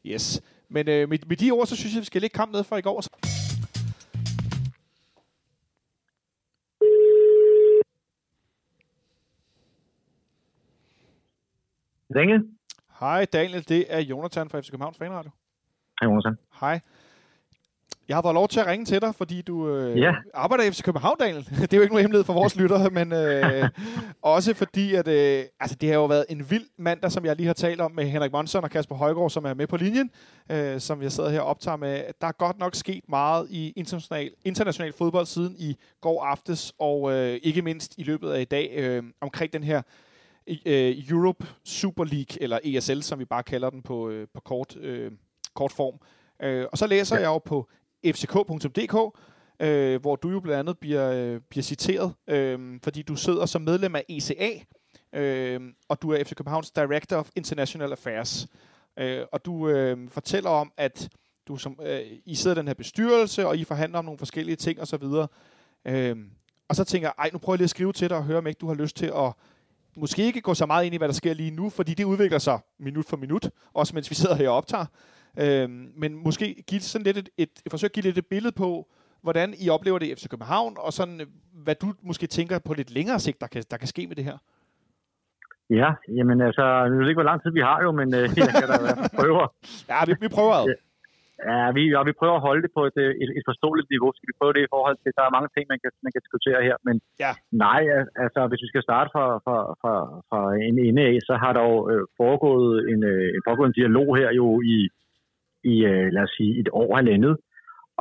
yes. 0.06 0.42
Men 0.68 0.88
øh, 0.88 1.08
med, 1.08 1.18
med 1.26 1.36
de 1.36 1.50
ord, 1.50 1.66
så 1.66 1.76
synes 1.76 1.94
jeg, 1.94 2.00
vi 2.00 2.06
skal 2.06 2.20
lægge 2.20 2.34
kamp 2.34 2.52
ned 2.52 2.64
for 2.64 2.76
i 2.76 2.80
går. 2.80 3.04
Ringe? 12.14 12.40
Hej 13.00 13.24
Daniel, 13.24 13.68
det 13.68 13.84
er 13.88 14.00
Jonathan 14.00 14.48
fra 14.48 14.60
FC 14.60 14.70
Københavns 14.70 14.98
Fanradio. 14.98 15.30
Hej, 16.00 16.08
Jonathan. 16.08 16.36
Hej. 16.60 16.80
Jeg 18.08 18.16
har 18.16 18.22
fået 18.22 18.34
lov 18.34 18.48
til 18.48 18.60
at 18.60 18.66
ringe 18.66 18.84
til 18.86 19.00
dig, 19.02 19.14
fordi 19.14 19.42
du 19.42 19.68
øh, 19.68 19.98
Ja. 19.98 20.12
arbejder 20.34 20.64
i 20.64 20.70
FC 20.70 20.82
København, 20.82 21.16
Daniel. 21.20 21.44
Det 21.60 21.72
er 21.72 21.76
jo 21.76 21.82
ikke 21.82 21.94
nogen 21.94 22.02
hemmelighed 22.04 22.24
for 22.24 22.32
vores 22.32 22.56
lyttere, 22.56 22.90
men 22.90 23.12
øh, 23.12 23.68
også 24.22 24.54
fordi, 24.54 24.94
at 24.94 25.08
øh, 25.08 25.44
altså, 25.60 25.76
det 25.80 25.88
har 25.88 25.94
jo 25.96 26.04
været 26.06 26.24
en 26.28 26.50
vild 26.50 26.66
mandag, 26.78 27.12
som 27.12 27.24
jeg 27.24 27.36
lige 27.36 27.46
har 27.46 27.54
talt 27.54 27.80
om 27.80 27.92
med 27.92 28.04
Henrik 28.04 28.32
Monson 28.32 28.64
og 28.64 28.70
Kasper 28.70 28.94
Højgaard, 28.94 29.30
som 29.30 29.44
er 29.44 29.54
med 29.54 29.66
på 29.66 29.76
linjen, 29.76 30.10
øh, 30.50 30.80
som 30.80 31.02
jeg 31.02 31.12
sidder 31.12 31.30
her 31.30 31.40
og 31.40 31.46
optager 31.46 31.76
med. 31.76 32.04
Der 32.20 32.26
er 32.26 32.32
godt 32.32 32.58
nok 32.58 32.74
sket 32.74 33.04
meget 33.08 33.46
i 33.50 33.72
international, 33.76 34.30
international 34.44 34.92
fodbold 34.92 35.26
siden 35.26 35.56
i 35.58 35.76
går 36.00 36.24
aftes, 36.24 36.72
og 36.78 37.12
øh, 37.12 37.38
ikke 37.42 37.62
mindst 37.62 37.94
i 37.98 38.02
løbet 38.02 38.30
af 38.30 38.40
i 38.40 38.44
dag 38.44 38.70
øh, 38.76 39.02
omkring 39.20 39.52
den 39.52 39.62
her 39.62 39.82
øh, 40.66 41.11
Europe 41.11 41.47
Super 41.64 42.05
League, 42.05 42.42
eller 42.42 42.59
ESL, 42.64 43.01
som 43.01 43.18
vi 43.18 43.24
bare 43.24 43.42
kalder 43.42 43.70
den 43.70 43.82
på, 43.82 44.09
øh, 44.09 44.26
på 44.34 44.40
kort, 44.40 44.76
øh, 44.76 45.12
kort 45.55 45.72
form. 45.72 45.95
Øh, 46.42 46.66
og 46.72 46.78
så 46.78 46.86
læser 46.86 47.16
ja. 47.16 47.22
jeg 47.22 47.28
jo 47.28 47.38
på 47.38 47.68
fck.dk, 48.07 49.18
øh, 49.61 50.01
hvor 50.01 50.16
du 50.16 50.30
jo 50.30 50.40
blandt 50.40 50.59
andet 50.59 50.78
bliver, 50.78 51.12
øh, 51.12 51.40
bliver 51.51 51.62
citeret, 51.62 52.14
øh, 52.28 52.80
fordi 52.82 53.03
du 53.03 53.16
sidder 53.16 53.47
som 53.47 53.62
medlem 53.62 53.97
af 53.97 54.05
ECA, 54.09 54.51
øh, 55.12 55.61
og 55.88 56.03
du 56.03 56.11
er 56.11 56.24
FC 56.24 56.34
Københavns 56.34 56.70
Director 56.70 57.16
of 57.16 57.30
International 57.36 57.90
Affairs. 57.90 58.47
Øh, 58.99 59.22
og 59.32 59.45
du 59.45 59.68
øh, 59.68 60.09
fortæller 60.11 60.51
om, 60.51 60.72
at 60.76 61.09
du 61.49 61.57
som, 61.57 61.78
øh, 61.82 62.01
I 62.24 62.34
sidder 62.34 62.57
i 62.57 62.59
den 62.59 62.66
her 62.66 62.74
bestyrelse, 62.74 63.47
og 63.47 63.57
I 63.57 63.64
forhandler 63.64 63.99
om 63.99 64.05
nogle 64.05 64.18
forskellige 64.18 64.57
ting 64.57 64.80
osv. 64.80 65.05
Øh, 65.84 66.16
og 66.68 66.76
så 66.76 66.84
tænker 66.84 67.09
jeg, 67.09 67.14
ej, 67.18 67.30
nu 67.32 67.38
prøver 67.38 67.55
jeg 67.55 67.59
lige 67.59 67.64
at 67.64 67.70
skrive 67.70 67.92
til 67.92 68.11
dig 68.11 68.16
og 68.16 68.24
høre, 68.24 68.38
om 68.38 68.47
ikke 68.47 68.59
du 68.59 68.66
har 68.68 68.74
lyst 68.74 68.97
til 68.97 69.07
at 69.07 69.32
måske 69.97 70.22
ikke 70.22 70.40
gå 70.40 70.55
så 70.55 70.66
meget 70.66 70.84
ind 70.84 70.95
i, 70.95 70.99
hvad 70.99 71.09
der 71.09 71.14
sker 71.14 71.34
lige 71.34 71.51
nu, 71.51 71.70
fordi 71.70 71.95
det 71.95 72.05
udvikler 72.05 72.38
sig 72.38 72.59
minut 72.78 73.07
for 73.07 73.16
minut, 73.16 73.51
også 73.74 73.95
mens 73.95 74.11
vi 74.11 74.14
sidder 74.14 74.34
her 74.34 74.49
og 74.49 74.57
optager. 74.57 74.86
Øhm, 75.40 75.92
men 75.97 76.14
måske 76.24 76.64
give 76.66 76.80
sådan 76.80 77.05
lidt 77.05 77.18
et, 77.18 77.28
et, 77.36 77.49
et 77.66 77.70
forsøg 77.70 77.88
at 77.88 77.92
give 77.92 78.03
lidt 78.03 78.18
et 78.18 78.26
billede 78.26 78.53
på, 78.53 78.88
hvordan 79.22 79.55
I 79.59 79.68
oplever 79.68 79.99
det 79.99 80.07
i 80.07 80.14
FC 80.14 80.28
København, 80.28 80.76
og 80.78 80.92
sådan, 80.92 81.20
øh, 81.20 81.26
hvad 81.64 81.74
du 81.74 81.86
måske 82.03 82.26
tænker 82.26 82.59
på 82.59 82.74
lidt 82.74 82.90
længere 82.90 83.18
sigt, 83.20 83.40
der 83.40 83.47
kan, 83.47 83.62
der 83.70 83.76
kan 83.76 83.88
ske 83.88 84.07
med 84.07 84.16
det 84.16 84.24
her. 84.24 84.38
Ja, 85.70 85.90
jamen 86.09 86.40
altså, 86.40 86.62
jeg 86.62 86.92
ved 86.92 87.09
ikke, 87.09 87.22
hvor 87.22 87.30
lang 87.30 87.42
tid 87.42 87.51
vi 87.51 87.61
har 87.61 87.82
jo, 87.82 87.92
men 87.92 88.14
øh, 88.14 88.20
jeg 88.36 88.49
kan 88.61 88.68
da 88.68 89.09
prøve. 89.16 89.49
Ja, 89.88 90.05
vi, 90.07 90.14
vi 90.20 90.28
prøver 90.28 90.55
ad. 90.55 90.74
Ja, 91.51 91.66
vi, 91.76 91.82
ja, 91.95 92.01
vi 92.09 92.14
prøver 92.20 92.37
at 92.39 92.47
holde 92.49 92.62
det 92.66 92.72
på 92.76 92.82
et, 92.91 92.97
øh, 93.05 93.11
et, 93.22 93.30
et 93.39 93.45
forståeligt 93.51 93.89
niveau. 93.95 94.11
Skal 94.14 94.28
vi 94.30 94.39
prøve 94.41 94.55
det 94.57 94.62
i 94.64 94.72
forhold 94.74 94.97
til, 95.03 95.11
der 95.18 95.24
er 95.26 95.35
mange 95.37 95.51
ting, 95.55 95.64
man 95.72 95.78
kan, 95.82 95.91
man 96.05 96.12
kan 96.14 96.22
diskutere 96.26 96.61
her, 96.68 96.76
men 96.87 96.97
Ja. 97.24 97.32
nej, 97.64 97.82
al- 97.97 98.12
altså, 98.24 98.41
hvis 98.51 98.62
vi 98.64 98.68
skal 98.72 98.82
starte 98.89 99.09
fra, 99.14 99.26
fra, 99.45 99.57
fra, 99.82 99.95
fra 100.28 100.41
en 100.68 100.76
ende 100.89 101.03
af, 101.11 101.14
så 101.28 101.35
har 101.43 101.53
der 101.57 101.62
jo 101.70 101.76
øh, 101.93 102.03
foregået 102.20 102.74
en, 102.93 103.01
øh, 103.12 103.26
en 103.37 103.43
foregået 103.47 103.68
en 103.70 103.78
dialog 103.80 104.09
her 104.20 104.28
jo 104.41 104.47
i, 104.74 104.76
i 105.72 105.74
øh, 105.91 106.07
lad 106.16 106.22
os 106.26 106.35
sige, 106.39 106.53
et 106.61 106.68
år 106.82 106.91
halvandet, 106.99 107.35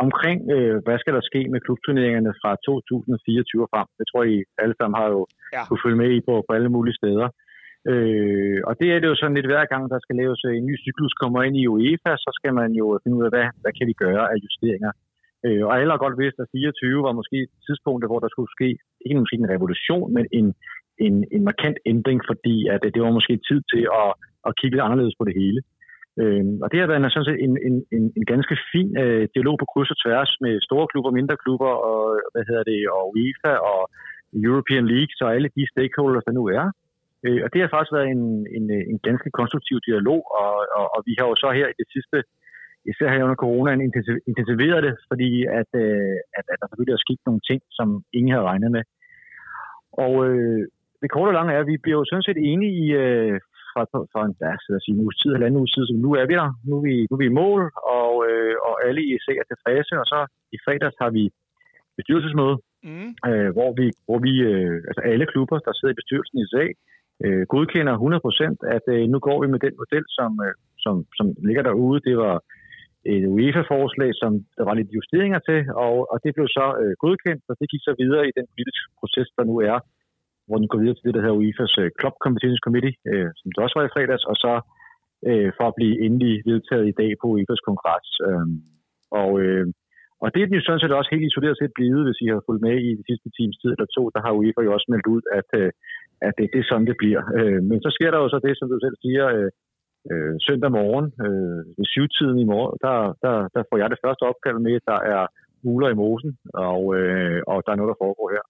omkring, 0.06 0.40
øh, 0.56 0.76
hvad 0.86 0.98
skal 1.00 1.14
der 1.18 1.24
ske 1.30 1.42
med 1.54 1.60
klubturneringerne 1.66 2.34
fra 2.42 2.52
2024 2.66 3.64
og 3.66 3.70
frem. 3.74 3.88
Det 3.98 4.06
tror 4.08 4.24
I 4.36 4.38
alle 4.64 4.76
sammen 4.80 4.98
har 5.02 5.10
jo 5.16 5.22
Ja. 5.56 5.62
kunne 5.68 5.84
følge 5.86 6.00
med 6.04 6.10
i 6.18 6.20
på, 6.28 6.34
på 6.48 6.52
alle 6.58 6.70
mulige 6.76 6.98
steder. 7.02 7.28
Øh, 7.92 8.60
og 8.68 8.74
det 8.80 8.88
er 8.90 9.00
det 9.00 9.08
jo 9.12 9.16
sådan 9.20 9.38
lidt 9.38 9.52
hver 9.52 9.66
gang, 9.72 9.84
der 9.94 10.00
skal 10.02 10.16
laves 10.22 10.40
øh, 10.48 10.54
en 10.58 10.66
ny 10.70 10.76
cyklus 10.86 11.14
kommer 11.22 11.40
ind 11.44 11.56
i 11.58 11.68
UEFA, 11.68 12.12
så 12.26 12.32
skal 12.40 12.54
man 12.60 12.72
jo 12.82 12.86
finde 13.04 13.18
ud 13.18 13.26
af, 13.28 13.32
hvad, 13.34 13.48
hvad 13.62 13.74
kan 13.78 13.88
vi 13.90 13.96
gøre 14.06 14.24
af 14.32 14.38
justeringer. 14.46 14.92
Øh, 15.46 15.64
og 15.68 15.74
alle 15.80 15.92
har 15.94 16.06
godt 16.06 16.20
vidst, 16.22 16.40
at 16.40 16.52
24 16.52 17.04
var 17.08 17.20
måske 17.20 17.40
tidspunktet, 17.66 18.10
hvor 18.10 18.20
der 18.22 18.30
skulle 18.32 18.52
ske, 18.58 18.70
ikke 19.06 19.20
måske 19.22 19.42
en 19.42 19.54
revolution, 19.56 20.14
men 20.18 20.26
en, 20.40 20.48
en, 21.06 21.16
en 21.36 21.44
markant 21.50 21.78
ændring, 21.86 22.20
fordi 22.30 22.56
at 22.74 22.80
det, 22.84 22.94
det 22.96 23.02
var 23.06 23.18
måske 23.18 23.34
tid 23.50 23.60
til 23.74 23.84
at, 24.02 24.10
at 24.48 24.56
kigge 24.58 24.74
lidt 24.74 24.86
anderledes 24.88 25.16
på 25.20 25.26
det 25.30 25.36
hele. 25.42 25.62
Øh, 26.22 26.46
og 26.64 26.68
det 26.72 26.80
har 26.80 26.88
været 26.88 27.14
sådan 27.14 27.30
set 27.30 27.40
en, 27.46 27.54
en, 27.68 27.76
en, 27.96 28.04
en 28.18 28.26
ganske 28.34 28.56
fin 28.72 28.90
øh, 29.04 29.24
dialog 29.36 29.56
på 29.60 29.66
kryds 29.72 29.94
og 29.94 30.00
tværs 30.04 30.32
med 30.44 30.54
store 30.70 30.88
klubber, 30.92 31.12
mindre 31.20 31.38
klubber, 31.44 31.74
og, 31.90 32.00
hvad 32.34 32.44
hedder 32.50 32.64
det, 32.72 32.80
og 32.96 33.04
UEFA 33.14 33.54
og 33.72 33.80
European 34.48 34.86
League, 34.94 35.14
så 35.20 35.26
alle 35.36 35.50
de 35.56 35.72
stakeholders, 35.74 36.26
der 36.28 36.34
nu 36.40 36.46
er. 36.60 36.66
Øh, 37.26 37.40
og 37.46 37.50
det 37.54 37.60
har 37.62 37.70
faktisk 37.74 37.94
været 37.98 38.10
en, 38.16 38.24
en, 38.58 38.66
en 38.92 39.00
ganske 39.08 39.30
konstruktiv 39.40 39.78
dialog, 39.90 40.22
og, 40.42 40.54
og, 40.80 40.86
og 40.96 41.00
vi 41.08 41.14
har 41.20 41.28
jo 41.32 41.36
så 41.44 41.50
her 41.60 41.68
i 41.70 41.76
det 41.82 41.88
sidste, 41.96 42.18
især 42.92 43.08
her 43.14 43.26
under 43.28 43.40
coronaen, 43.44 43.82
intensiv- 43.88 44.24
intensiveret 44.32 44.80
det, 44.88 44.94
fordi 45.10 45.30
at, 45.60 45.70
øh, 45.84 46.16
at, 46.38 46.46
at 46.52 46.58
der 46.60 46.68
selvfølgelig 46.68 46.96
er 46.98 47.06
sket 47.06 47.22
nogle 47.26 47.42
ting, 47.50 47.62
som 47.78 47.88
ingen 48.18 48.32
havde 48.34 48.50
regnet 48.52 48.72
med. 48.78 48.84
Og 50.06 50.14
øh, 50.28 50.62
det 51.02 51.10
korte 51.12 51.30
og 51.32 51.38
lange 51.38 51.54
er, 51.54 51.60
at 51.64 51.72
vi 51.74 51.78
bliver 51.84 51.98
jo 52.00 52.06
sådan 52.10 52.28
set 52.28 52.40
enige 52.52 52.74
i, 52.84 52.86
øh, 53.04 53.36
fra, 53.72 53.84
fra 54.14 54.22
en, 54.28 54.34
ja, 54.46 54.54
så 54.64 54.70
sige, 54.84 54.96
en 54.96 55.04
uges 55.06 55.18
tid, 55.22 55.32
halvanden 55.34 55.62
uges 55.62 55.74
tid, 55.76 55.84
så 55.88 55.94
nu 56.06 56.10
er 56.20 56.26
vi 56.30 56.34
der, 56.42 56.50
nu 56.68 56.74
er 56.80 56.84
vi, 56.90 56.96
nu 57.08 57.14
er 57.16 57.22
vi 57.24 57.30
i 57.32 57.40
mål, 57.44 57.62
og, 58.00 58.12
øh, 58.30 58.56
og 58.68 58.74
alle 58.88 59.02
i 59.06 59.10
EC 59.16 59.28
er 59.42 59.48
tilfredse, 59.52 59.94
og 60.02 60.06
så 60.14 60.20
i 60.56 60.58
fredags 60.66 60.98
har 61.04 61.12
vi 61.18 61.24
bestyrelsesmøde, 61.98 62.58
Mm. 62.92 63.10
øh, 63.30 63.50
hvor 63.56 63.70
vi, 63.80 63.88
hvor 64.08 64.20
vi 64.28 64.34
øh, 64.52 64.76
altså 64.90 65.02
alle 65.12 65.26
klubber, 65.34 65.58
der 65.66 65.74
sidder 65.74 65.94
i 65.94 66.00
bestyrelsen 66.02 66.38
i 66.40 66.46
SAG, 66.52 66.72
øh, 67.26 67.44
godkender 67.54 67.94
100%, 67.98 68.76
at 68.76 68.86
øh, 68.96 69.04
nu 69.14 69.18
går 69.28 69.38
vi 69.42 69.48
med 69.54 69.60
den 69.66 69.76
model, 69.82 70.06
som, 70.18 70.32
øh, 70.46 70.54
som, 70.84 70.96
som 71.18 71.26
ligger 71.48 71.64
derude. 71.70 72.00
Det 72.10 72.16
var 72.26 72.36
et 73.14 73.26
UEFA-forslag, 73.36 74.12
som 74.22 74.32
der 74.58 74.64
var 74.70 74.76
lidt 74.80 74.96
justeringer 74.98 75.40
til, 75.50 75.60
og, 75.86 75.96
og 76.12 76.18
det 76.24 76.32
blev 76.36 76.48
så 76.58 76.66
øh, 76.82 76.94
godkendt, 77.04 77.44
og 77.50 77.56
det 77.60 77.72
gik 77.74 77.84
så 77.90 77.94
videre 78.02 78.24
i 78.28 78.36
den 78.38 78.46
politiske 78.54 78.90
proces, 79.00 79.28
der 79.38 79.44
nu 79.52 79.56
er, 79.72 79.78
hvor 80.48 80.58
den 80.62 80.68
går 80.72 80.80
videre 80.82 80.98
til 80.98 81.06
det, 81.08 81.14
der 81.16 81.24
hedder 81.24 81.42
UEFA's 81.42 81.76
øh, 81.82 81.90
Club 82.00 82.16
Competition 82.24 82.66
Committee, 82.66 82.96
øh, 83.12 83.30
som 83.40 83.48
det 83.52 83.60
også 83.64 83.76
var 83.80 83.86
i 83.86 83.94
fredags, 83.96 84.26
og 84.32 84.36
så 84.44 84.54
øh, 85.30 85.50
for 85.58 85.66
at 85.68 85.78
blive 85.80 85.96
endelig 86.06 86.36
vedtaget 86.50 86.86
i 86.88 86.98
dag 87.02 87.12
på 87.22 87.26
UEFA's 87.34 87.64
kongres. 87.68 88.10
Øh, 88.28 88.48
og, 89.22 89.32
øh, 89.44 89.66
og 90.24 90.28
det 90.34 90.40
er 90.40 90.48
den 90.48 90.60
jo 90.60 90.64
sådan 90.66 90.82
set 90.82 91.00
også 91.00 91.12
helt 91.14 91.28
isoleret 91.30 91.58
set 91.58 91.78
blevet, 91.78 92.04
hvis 92.06 92.22
I 92.24 92.28
har 92.34 92.46
fulgt 92.48 92.66
med 92.68 92.76
i 92.88 92.92
de 93.00 93.08
sidste 93.10 93.30
times 93.38 93.58
tid 93.62 93.70
eller 93.72 93.88
to, 93.98 94.04
der 94.16 94.22
har 94.26 94.38
UEFA 94.40 94.62
jo 94.66 94.74
også 94.76 94.88
meldt 94.94 95.08
ud, 95.16 95.24
at, 95.40 95.50
øh, 95.62 95.70
at 96.28 96.34
det, 96.38 96.46
det 96.54 96.60
er 96.60 96.70
sådan, 96.70 96.90
det 96.90 96.98
bliver. 97.02 97.22
Øh, 97.38 97.62
men 97.70 97.78
så 97.86 97.90
sker 97.96 98.10
der 98.12 98.20
jo 98.24 98.30
så 98.30 98.40
det, 98.48 98.54
som 98.58 98.68
du 98.70 98.78
selv 98.86 98.98
siger, 99.06 99.26
øh, 99.36 99.50
øh, 100.12 100.36
søndag 100.48 100.72
morgen 100.80 101.08
øh, 101.26 101.62
ved 101.78 101.88
syvtiden 101.94 102.38
i 102.44 102.50
morgen, 102.54 102.76
der, 102.86 102.98
der, 103.24 103.36
der 103.56 103.62
får 103.70 103.78
jeg 103.82 103.90
det 103.90 104.04
første 104.04 104.24
opkald 104.32 104.60
med, 104.68 104.76
at 104.80 104.88
der 104.92 105.00
er 105.16 105.24
uler 105.72 105.90
i 105.90 106.00
mosen, 106.02 106.32
og, 106.70 106.82
øh, 106.98 107.40
og 107.52 107.58
der 107.66 107.72
er 107.72 107.80
noget, 107.80 107.94
der 107.94 108.04
foregår 108.04 108.28
her. 108.36 108.44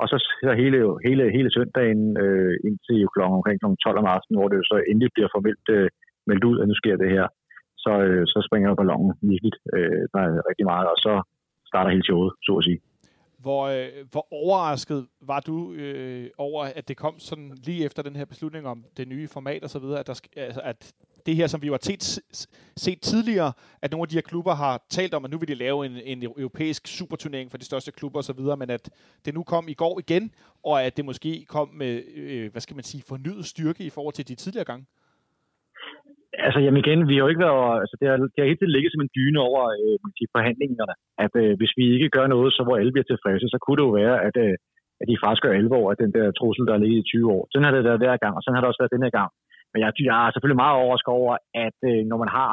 Og 0.00 0.06
så, 0.10 0.16
så 0.44 0.52
hele, 0.62 0.78
hele, 1.06 1.24
hele 1.36 1.50
søndagen 1.56 2.02
øh, 2.24 2.54
indtil 2.66 3.00
klokken 3.14 3.38
omkring 3.38 3.58
kl. 3.60 3.66
12 3.84 3.98
om 4.02 4.12
aftenen, 4.16 4.38
hvor 4.38 4.48
det 4.48 4.56
jo 4.60 4.66
så 4.72 4.76
endelig 4.90 5.10
bliver 5.14 5.30
formelt 5.34 5.66
øh, 5.76 5.88
meldt 6.28 6.44
ud, 6.50 6.56
at 6.60 6.68
nu 6.68 6.74
sker 6.80 6.96
det 7.02 7.10
her, 7.16 7.26
så, 7.84 7.92
øh, 8.06 8.24
så 8.32 8.38
springer 8.46 8.80
ballonen 8.80 9.12
virkelig 9.32 9.54
øh, 9.76 10.02
der 10.12 10.20
er 10.26 10.32
rigtig 10.50 10.66
meget, 10.72 10.86
og 10.92 10.98
så 11.06 11.14
starter 11.70 11.90
hele 11.94 12.08
showet, 12.08 12.32
så 12.44 12.52
at 12.60 12.64
sige. 12.68 12.80
Hvor, 13.38 13.66
øh, 13.66 13.88
hvor 14.10 14.26
overrasket 14.30 15.06
var 15.20 15.40
du 15.40 15.72
øh, 15.72 16.30
over, 16.38 16.64
at 16.64 16.88
det 16.88 16.96
kom 16.96 17.18
sådan 17.18 17.58
lige 17.62 17.84
efter 17.84 18.02
den 18.02 18.16
her 18.16 18.24
beslutning 18.24 18.66
om 18.66 18.84
det 18.96 19.08
nye 19.08 19.28
format 19.28 19.64
og 19.64 19.70
så 19.70 19.78
videre, 19.78 19.98
at, 20.00 20.06
der, 20.06 20.20
altså, 20.36 20.60
at 20.60 20.92
det 21.26 21.36
her, 21.36 21.46
som 21.46 21.62
vi 21.62 21.66
har 21.66 21.78
set, 21.82 22.20
set 22.76 23.00
tidligere, 23.00 23.52
at 23.82 23.90
nogle 23.90 24.02
af 24.02 24.08
de 24.08 24.14
her 24.14 24.22
klubber 24.22 24.54
har 24.54 24.86
talt 24.90 25.14
om, 25.14 25.24
at 25.24 25.30
nu 25.30 25.38
vil 25.38 25.48
de 25.48 25.54
lave 25.54 25.86
en, 25.86 25.96
en 25.96 26.22
europæisk 26.22 26.86
superturnering 26.86 27.50
for 27.50 27.58
de 27.58 27.64
største 27.64 27.92
klubber 27.92 28.18
og 28.18 28.24
så 28.24 28.32
videre, 28.32 28.56
men 28.56 28.70
at 28.70 28.90
det 29.24 29.34
nu 29.34 29.42
kom 29.42 29.68
i 29.68 29.74
går 29.74 29.98
igen, 29.98 30.30
og 30.64 30.82
at 30.82 30.96
det 30.96 31.04
måske 31.04 31.44
kom 31.48 31.68
med, 31.68 32.02
øh, 32.14 32.52
hvad 32.52 32.60
skal 32.60 32.76
man 32.76 32.84
sige, 32.84 33.02
fornyet 33.02 33.46
styrke 33.46 33.84
i 33.84 33.90
forhold 33.90 34.14
til 34.14 34.28
de 34.28 34.34
tidligere 34.34 34.64
gange? 34.64 34.86
Altså, 36.46 36.58
jamen 36.64 36.82
igen, 36.84 37.00
vi 37.08 37.14
har 37.14 37.22
jo 37.24 37.32
ikke 37.32 37.46
været, 37.46 37.80
altså 37.82 37.96
det 38.00 38.06
har, 38.08 38.16
det 38.16 38.38
har 38.40 38.50
helt 38.50 38.60
tiden 38.60 38.74
ligget 38.76 38.92
som 38.92 39.04
en 39.04 39.14
dyne 39.18 39.40
over 39.48 39.62
øh, 39.82 39.98
de 40.18 40.26
forhandlingerne, 40.34 40.94
at 41.24 41.32
øh, 41.42 41.52
hvis 41.58 41.72
vi 41.78 41.84
ikke 41.94 42.14
gør 42.16 42.26
noget, 42.34 42.50
så 42.56 42.60
hvor 42.64 42.76
alle 42.80 42.92
bliver 42.94 43.08
tilfredse, 43.08 43.46
så 43.54 43.58
kunne 43.60 43.78
det 43.78 43.86
jo 43.88 43.94
være, 44.02 44.16
at, 44.26 44.36
øh, 44.44 44.54
at 45.00 45.06
de 45.10 45.22
faktisk 45.24 45.42
gør 45.44 45.58
alvor 45.60 45.84
af 45.92 45.96
den 46.02 46.10
der 46.16 46.26
trussel, 46.38 46.66
der 46.66 46.74
har 46.74 46.82
ligget 46.84 47.00
i 47.02 47.08
20 47.10 47.32
år. 47.36 47.42
Sådan 47.50 47.66
har 47.66 47.74
det 47.74 47.88
været 47.88 48.02
hver 48.02 48.16
gang, 48.22 48.34
og 48.36 48.42
sådan 48.42 48.56
har 48.56 48.62
det 48.62 48.70
også 48.70 48.82
været 48.82 48.96
denne 48.96 49.10
gang. 49.18 49.30
Men 49.72 49.78
jeg, 49.82 49.88
jeg 50.10 50.18
er 50.26 50.30
selvfølgelig 50.32 50.62
meget 50.64 50.78
overrasket 50.80 51.12
over, 51.20 51.32
at 51.66 51.78
øh, 51.90 52.00
når 52.10 52.18
man 52.24 52.30
har 52.38 52.52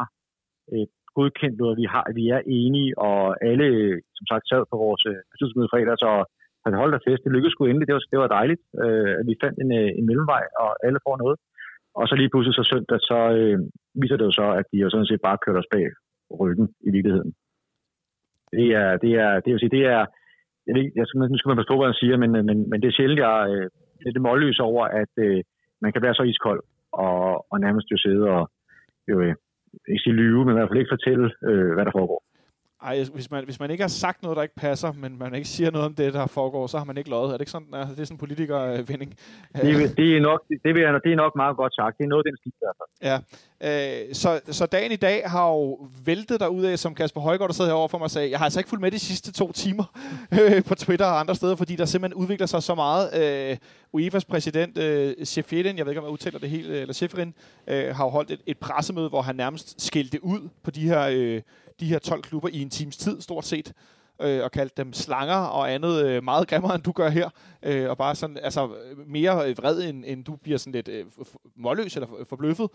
øh, 0.72 0.86
godkendt 1.18 1.58
noget, 1.62 1.76
vi, 1.82 1.86
har, 1.94 2.04
vi 2.20 2.24
er 2.36 2.42
enige, 2.60 2.92
og 3.08 3.20
alle, 3.50 3.66
øh, 3.76 3.96
som 4.18 4.26
sagt, 4.32 4.44
sad 4.52 4.64
på 4.72 4.78
vores 4.86 5.04
øh, 5.12 5.20
beslutningsmøde 5.32 5.72
fredag, 5.74 5.98
så 6.04 6.10
har 6.64 6.82
holdt 6.82 6.96
der 6.96 7.06
fest. 7.08 7.24
Det 7.24 7.32
lykkedes 7.34 7.54
sgu 7.54 7.62
endelig. 7.66 7.88
Det 7.88 7.96
var, 7.98 8.04
det 8.14 8.20
var 8.24 8.36
dejligt, 8.40 8.62
øh, 8.84 9.12
at 9.20 9.26
vi 9.30 9.42
fandt 9.44 9.58
en, 9.64 9.72
øh, 9.82 9.90
en 10.00 10.06
mellemvej, 10.10 10.44
og 10.64 10.70
alle 10.86 11.00
får 11.06 11.16
noget. 11.24 11.38
Og 12.00 12.08
så 12.08 12.16
lige 12.16 12.30
pludselig 12.30 12.56
så 12.56 12.64
søndag, 12.72 13.00
så 13.10 13.20
øh, 13.40 13.58
viser 14.02 14.18
det 14.18 14.26
jo 14.26 14.32
så, 14.40 14.48
at 14.60 14.66
de 14.72 14.78
jo 14.78 14.90
sådan 14.90 15.10
set 15.10 15.22
bare 15.28 15.42
kørt 15.46 15.62
os 15.62 15.72
bag 15.74 15.86
ryggen 16.40 16.68
i 16.88 16.90
virkeligheden. 16.96 17.32
Det 18.52 18.68
er, 18.82 18.98
det 19.04 19.12
er, 19.24 19.32
det 19.44 19.50
vil 19.52 19.60
sige, 19.60 19.76
det 19.78 19.86
er, 19.96 20.06
jeg 20.68 20.74
ved, 20.76 20.92
jeg 20.96 21.06
skal, 21.08 21.20
nu 21.20 21.38
skal 21.38 21.50
man 21.50 21.62
forstå, 21.62 21.76
hvad 21.78 21.88
han 21.88 22.02
siger, 22.02 22.18
men, 22.18 22.32
øh, 22.36 22.44
men, 22.50 22.58
men 22.70 22.82
det 22.82 22.88
er 22.88 22.98
sjældent, 22.98 23.20
jeg 23.20 23.36
øh, 23.54 23.66
er 24.00 24.06
lidt 24.06 24.22
målløs 24.22 24.60
over, 24.60 24.84
at 25.02 25.14
øh, 25.26 25.44
man 25.82 25.92
kan 25.94 26.02
være 26.02 26.16
så 26.16 26.24
iskold 26.24 26.62
og, 26.92 27.46
og 27.52 27.58
nærmest 27.66 27.92
jo 27.92 27.98
sidde 27.98 28.26
og 28.36 28.44
jo, 29.10 29.16
øh, 29.22 29.36
ikke 29.90 30.04
sige 30.04 30.20
lyve, 30.22 30.46
men 30.46 30.54
i 30.54 30.58
hvert 30.58 30.70
fald 30.70 30.80
ikke 30.80 30.96
fortælle, 30.96 31.28
øh, 31.50 31.72
hvad 31.74 31.86
der 31.86 31.98
foregår. 32.00 32.22
Ej, 32.86 33.04
hvis 33.14 33.32
man, 33.32 33.46
hvis 33.46 33.60
man 33.60 33.72
ikke 33.72 33.84
har 33.84 33.88
sagt 33.88 34.24
noget, 34.24 34.36
der 34.36 34.44
ikke 34.44 34.56
passer, 34.56 34.92
men 34.92 35.20
man 35.20 35.36
ikke 35.36 35.48
siger 35.48 35.72
noget 35.72 35.86
om 35.86 35.94
det, 35.94 36.14
der 36.14 36.28
foregår, 36.28 36.68
så 36.68 36.78
har 36.78 36.86
man 36.86 36.98
ikke 36.98 37.10
løjet. 37.10 37.28
Er 37.28 37.32
det 37.32 37.42
ikke 37.42 37.52
sådan, 37.52 37.68
altså, 37.74 37.96
det 37.96 38.02
er 38.02 38.06
sådan 38.06 38.16
en 38.16 38.20
politikervinding? 38.20 39.12
Det, 39.56 39.98
det, 39.98 40.18
er 40.18 40.22
nok, 40.22 40.42
det, 40.64 40.76
vil 40.76 40.82
jeg, 40.82 41.00
det 41.04 41.12
er 41.12 41.16
nok 41.16 41.36
meget 41.36 41.58
godt 41.58 41.76
sagt. 41.76 41.98
Det 41.98 42.04
er 42.04 42.08
noget, 42.08 42.26
den 42.26 42.38
stil, 42.38 42.54
der 42.60 42.72
Ja. 43.10 43.18
Øh, 43.62 44.14
så, 44.14 44.42
så 44.46 44.66
dagen 44.66 44.92
i 44.92 44.96
dag 44.96 45.24
har 45.26 45.48
jo 45.48 45.90
væltet 46.06 46.40
der 46.40 46.48
ud 46.48 46.64
af, 46.64 46.80
som 46.80 46.96
Kasper 46.96 47.22
Højgaard, 47.22 47.50
der 47.50 47.54
sidder 47.54 47.70
herovre 47.70 47.90
for 47.90 47.98
mig, 47.98 48.10
sagde, 48.10 48.32
jeg 48.32 48.40
har 48.40 48.46
altså 48.46 48.60
ikke 48.60 48.70
fulgt 48.70 48.82
med 48.82 48.92
de 48.92 49.00
sidste 49.00 49.32
to 49.32 49.52
timer 49.52 49.84
øh, 50.42 50.64
på 50.64 50.76
Twitter 50.76 51.06
og 51.06 51.20
andre 51.20 51.36
steder, 51.36 51.56
fordi 51.56 51.76
der 51.76 51.86
simpelthen 51.86 52.22
udvikler 52.22 52.48
sig 52.48 52.64
så 52.64 52.76
meget. 52.76 53.06
Øh, 53.22 53.58
UEFA's 53.98 54.26
præsident, 54.30 54.78
øh, 54.78 55.14
Sheferin, 55.24 55.78
jeg 55.78 55.86
ved 55.86 55.92
ikke, 55.92 56.00
om 56.02 56.06
jeg 56.06 56.12
udtaler 56.12 56.40
det 56.40 56.50
helt, 56.50 56.72
eller 56.72 56.94
Sheferin, 56.94 57.34
øh, 57.68 57.96
har 57.96 58.06
jo 58.06 58.10
holdt 58.10 58.32
et, 58.32 58.42
et 58.46 58.58
pressemøde, 58.58 59.10
hvor 59.10 59.22
han 59.22 59.36
nærmest 59.36 59.82
skældte 59.86 60.24
ud 60.24 60.50
på 60.64 60.72
de 60.72 60.82
her... 60.82 61.08
Øh, 61.12 61.42
de 61.80 61.86
her 61.86 62.00
12 62.00 62.22
klubber 62.22 62.50
i 62.50 62.62
en 62.62 62.70
times 62.70 62.98
tid, 62.98 63.22
stort 63.22 63.46
set, 63.46 63.74
øh, 64.22 64.44
og 64.44 64.52
kaldte 64.52 64.84
dem 64.84 64.94
slanger 64.94 65.36
og 65.36 65.74
andet 65.74 66.06
øh, 66.06 66.24
meget 66.24 66.48
grimmere, 66.48 66.76
end 66.76 66.84
du 66.84 66.92
gør 66.92 67.10
her, 67.10 67.30
øh, 67.64 67.90
og 67.90 67.98
bare 67.98 68.16
sådan, 68.16 68.38
altså 68.38 68.70
mere 69.08 69.56
vred, 69.56 69.90
end, 69.90 70.04
end 70.08 70.24
du 70.24 70.36
bliver 70.36 70.58
sådan 70.58 70.74
lidt 70.74 70.88
øh, 70.88 71.06
målløs 71.56 71.96
eller 71.96 72.08
forbløffet. 72.30 72.70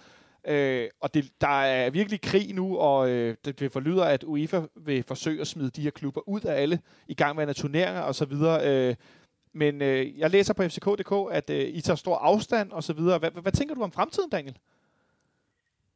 Øh, 0.49 0.89
og 1.01 1.15
det, 1.15 1.31
der 1.41 1.63
er 1.63 1.91
virkelig 1.91 2.21
krig 2.21 2.55
nu, 2.55 2.77
og 2.79 3.11
øh, 3.11 3.37
det, 3.45 3.61
det 3.61 3.73
forlyder, 3.73 4.05
at 4.05 4.25
UEFA 4.25 4.63
vil 4.77 5.03
forsøge 5.03 5.41
at 5.41 5.47
smide 5.47 5.71
de 5.71 5.83
her 5.83 5.91
klubber 5.91 6.29
ud 6.29 6.41
af 6.41 6.63
alle 6.63 6.81
i 7.09 7.15
gang 7.15 7.37
med 7.37 7.55
turneringer 7.55 8.01
og 8.01 8.15
så 8.15 8.25
videre. 8.25 8.89
Øh, 8.89 8.95
men 9.55 9.83
øh, 9.83 10.19
jeg 10.19 10.31
læser 10.31 10.55
på 10.55 10.63
fck.dk, 10.63 11.33
at 11.33 11.51
øh, 11.51 11.69
I 11.69 11.81
tager 11.81 11.97
stor 11.97 12.17
afstand 12.17 12.73
og 12.73 12.85
så 12.85 12.93
videre. 12.93 13.19
Hvad, 13.19 13.31
hvad, 13.31 13.43
hvad 13.43 13.53
tænker 13.53 13.75
du 13.75 13.83
om 13.83 13.93
fremtiden, 13.93 14.31
Daniel? 14.31 14.57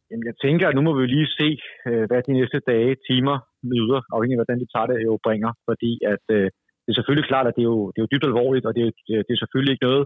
Jamen, 0.09 0.26
jeg 0.30 0.36
tænker, 0.44 0.66
at 0.68 0.74
nu 0.76 0.82
må 0.86 0.92
vi 0.98 1.07
lige 1.07 1.34
se, 1.40 1.48
øh, 1.88 2.05
hvad 2.09 2.20
de 2.22 2.32
næste 2.38 2.59
dage, 2.72 2.92
timer, 3.09 3.36
møder, 3.72 4.00
afhængig 4.14 4.36
af 4.36 4.40
hvordan 4.40 4.61
de 4.62 4.72
tager 4.74 4.88
det, 4.90 5.07
jo 5.09 5.12
bringer. 5.26 5.52
Fordi 5.68 5.92
at, 6.12 6.24
øh, 6.36 6.46
det 6.84 6.90
er 6.90 6.98
selvfølgelig 6.98 7.28
klart, 7.30 7.46
at 7.48 7.55
det 7.57 7.62
er 7.64 7.70
jo, 7.74 7.80
det 7.90 7.98
er 7.98 8.05
jo 8.07 8.12
dybt 8.12 8.28
alvorligt, 8.30 8.66
og 8.68 8.72
det 8.76 8.82
er, 8.86 8.92
øh, 9.12 9.22
det 9.26 9.32
er 9.34 9.42
selvfølgelig 9.42 9.72
ikke 9.72 9.88
noget, 9.90 10.05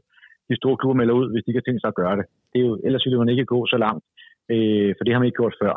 de 0.51 0.61
store 0.61 0.77
klubber 0.79 1.01
melder 1.01 1.15
ud, 1.21 1.27
hvis 1.31 1.43
de 1.43 1.51
ikke 1.51 1.63
har 1.63 1.69
tænkt 1.69 1.83
sig 1.83 1.91
at 1.93 2.01
gøre 2.03 2.17
det. 2.19 2.27
det 2.51 2.59
er 2.59 2.67
jo, 2.69 2.75
ellers 2.87 3.05
ville 3.05 3.23
man 3.23 3.33
ikke 3.33 3.53
gå 3.55 3.59
så 3.73 3.79
langt, 3.85 4.05
øh, 4.53 4.91
for 4.97 5.03
det 5.03 5.13
har 5.13 5.21
man 5.21 5.29
ikke 5.29 5.41
gjort 5.43 5.61
før. 5.63 5.75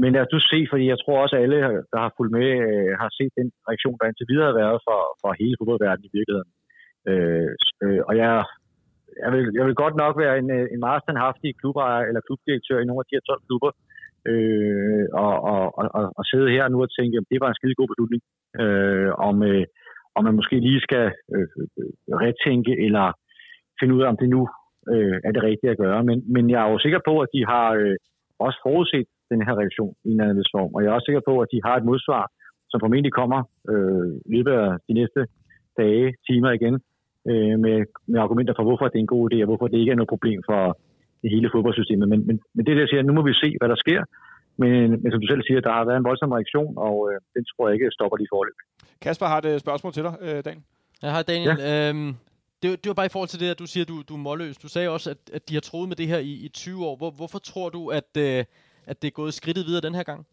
Men 0.00 0.12
lad 0.12 0.22
os 0.24 0.32
du 0.34 0.40
se, 0.52 0.58
fordi 0.70 0.84
jeg 0.92 0.98
tror 1.00 1.16
også, 1.22 1.34
at 1.36 1.42
alle, 1.44 1.58
der 1.92 2.00
har 2.04 2.14
fulgt 2.16 2.32
med, 2.38 2.48
øh, 2.66 2.92
har 3.02 3.10
set 3.18 3.32
den 3.40 3.48
reaktion, 3.68 3.98
der 3.98 4.06
indtil 4.08 4.30
videre 4.30 4.50
har 4.50 4.60
været 4.62 4.78
for, 4.86 5.00
for 5.20 5.30
hele 5.40 5.56
fodboldverdenen 5.58 6.08
i 6.08 6.14
virkeligheden. 6.18 6.50
Øh, 7.10 7.50
øh, 7.84 8.00
og 8.08 8.14
jeg 8.22 8.32
jeg 9.22 9.30
vil, 9.32 9.44
jeg 9.58 9.64
vil 9.66 9.80
godt 9.82 9.96
nok 10.02 10.14
være 10.22 10.34
en, 10.38 10.50
øh, 10.58 10.66
en 10.74 10.80
meget 10.86 11.02
standhaftig 11.02 11.50
klubejer 11.60 12.02
eller 12.08 12.20
klubdirektør 12.26 12.78
i 12.80 12.88
nogle 12.88 13.02
af 13.02 13.06
de 13.06 13.16
her 13.16 13.24
12 13.28 13.42
klubber, 13.48 13.70
øh, 14.30 15.04
og, 15.24 15.34
og, 15.52 15.62
og, 15.98 16.04
og 16.18 16.24
sidde 16.30 16.54
her 16.56 16.64
nu 16.68 16.78
og 16.82 16.90
tænke, 16.98 17.16
at 17.18 17.30
det 17.30 17.38
var 17.42 17.48
en 17.48 17.58
skide 17.58 17.78
god 17.80 17.88
beslutning, 17.92 18.22
øh, 18.62 19.10
om, 19.28 19.36
øh, 19.50 19.64
om 20.16 20.24
man 20.24 20.38
måske 20.38 20.56
lige 20.66 20.80
skal 20.86 21.06
øh, 21.34 21.48
øh, 21.80 21.92
retænke 22.24 22.74
eller 22.86 23.06
finde 23.80 23.94
ud 23.94 24.02
af, 24.02 24.08
om 24.08 24.18
det 24.22 24.28
nu 24.36 24.42
øh, 24.92 25.16
er 25.26 25.32
det 25.32 25.42
rigtige 25.42 25.70
at 25.70 25.82
gøre. 25.84 26.00
Men, 26.08 26.18
men 26.34 26.50
jeg 26.50 26.58
er 26.62 26.70
jo 26.70 26.78
sikker 26.78 27.00
på, 27.08 27.14
at 27.24 27.28
de 27.34 27.42
har 27.52 27.66
øh, 27.80 27.96
også 28.38 28.58
forudset 28.66 29.06
den 29.30 29.40
her 29.46 29.54
reaktion 29.60 29.94
i 30.04 30.10
en 30.10 30.20
anden 30.20 30.44
form, 30.54 30.74
og 30.74 30.80
jeg 30.82 30.88
er 30.90 30.94
også 30.94 31.08
sikker 31.08 31.24
på, 31.28 31.34
at 31.40 31.48
de 31.52 31.60
har 31.64 31.76
et 31.76 31.84
modsvar, 31.90 32.24
som 32.70 32.80
formentlig 32.80 33.12
kommer 33.12 33.40
øh, 33.72 34.10
i 34.26 34.30
løbet 34.36 34.52
af 34.52 34.70
de 34.88 34.92
næste 35.00 35.20
dage, 35.76 36.14
timer 36.28 36.50
igen, 36.50 36.74
øh, 37.30 37.54
med, 37.64 37.76
med 38.06 38.20
argumenter 38.20 38.54
for, 38.56 38.62
hvorfor 38.62 38.88
det 38.88 38.98
er 38.98 39.06
en 39.06 39.14
god 39.16 39.24
idé, 39.28 39.36
og 39.42 39.48
hvorfor 39.50 39.68
det 39.68 39.78
ikke 39.78 39.92
er 39.92 40.00
noget 40.00 40.14
problem 40.14 40.40
for 40.50 40.78
det 41.22 41.30
hele 41.34 41.50
fodboldsystemet. 41.54 42.08
Men, 42.08 42.26
men, 42.28 42.36
men 42.54 42.66
det 42.66 42.76
der 42.76 42.86
siger, 42.86 43.02
nu 43.02 43.12
må 43.12 43.22
vi 43.22 43.34
se, 43.42 43.48
hvad 43.60 43.68
der 43.68 43.78
sker. 43.84 44.02
Men, 44.62 44.90
men 45.02 45.08
som 45.12 45.20
du 45.20 45.26
selv 45.26 45.42
siger, 45.42 45.60
der 45.60 45.72
har 45.72 45.84
været 45.84 45.98
en 45.98 46.08
voldsom 46.10 46.32
reaktion, 46.32 46.74
og 46.88 46.96
øh, 47.08 47.16
den 47.34 47.44
tror 47.44 47.68
jeg 47.68 47.74
ikke 47.74 47.96
stopper 47.98 48.16
lige 48.16 48.32
forløb. 48.34 48.58
Kasper 49.00 49.26
har 49.26 49.40
et 49.40 49.60
spørgsmål 49.60 49.92
til 49.92 50.02
dig, 50.02 50.14
øh, 50.26 50.44
Dan. 50.44 50.58
Ja, 51.02 51.08
hej 51.10 51.22
Daniel. 51.22 51.56
Ja. 51.58 51.88
Øhm, 51.88 52.14
det, 52.62 52.68
det 52.82 52.88
var 52.90 52.94
bare 52.94 53.06
i 53.06 53.14
forhold 53.14 53.28
til 53.28 53.40
det, 53.40 53.50
at 53.50 53.58
du 53.58 53.66
siger, 53.66 53.84
at 53.84 53.88
du, 53.88 54.02
du 54.08 54.14
er 54.14 54.18
målløs. 54.18 54.56
Du 54.56 54.68
sagde 54.68 54.88
også, 54.88 55.10
at, 55.10 55.30
at 55.32 55.48
de 55.48 55.54
har 55.54 55.60
troet 55.60 55.88
med 55.88 55.96
det 55.96 56.06
her 56.06 56.18
i, 56.18 56.32
i 56.46 56.48
20 56.48 56.86
år. 56.86 56.96
Hvor, 56.96 57.10
hvorfor 57.10 57.38
tror 57.38 57.68
du, 57.68 57.88
at, 57.88 58.10
øh, 58.18 58.44
at 58.86 59.02
det 59.02 59.08
er 59.08 59.12
gået 59.20 59.34
skridtet 59.34 59.66
videre 59.66 59.80
den 59.80 59.94
her 59.94 60.02
gang? 60.02 60.26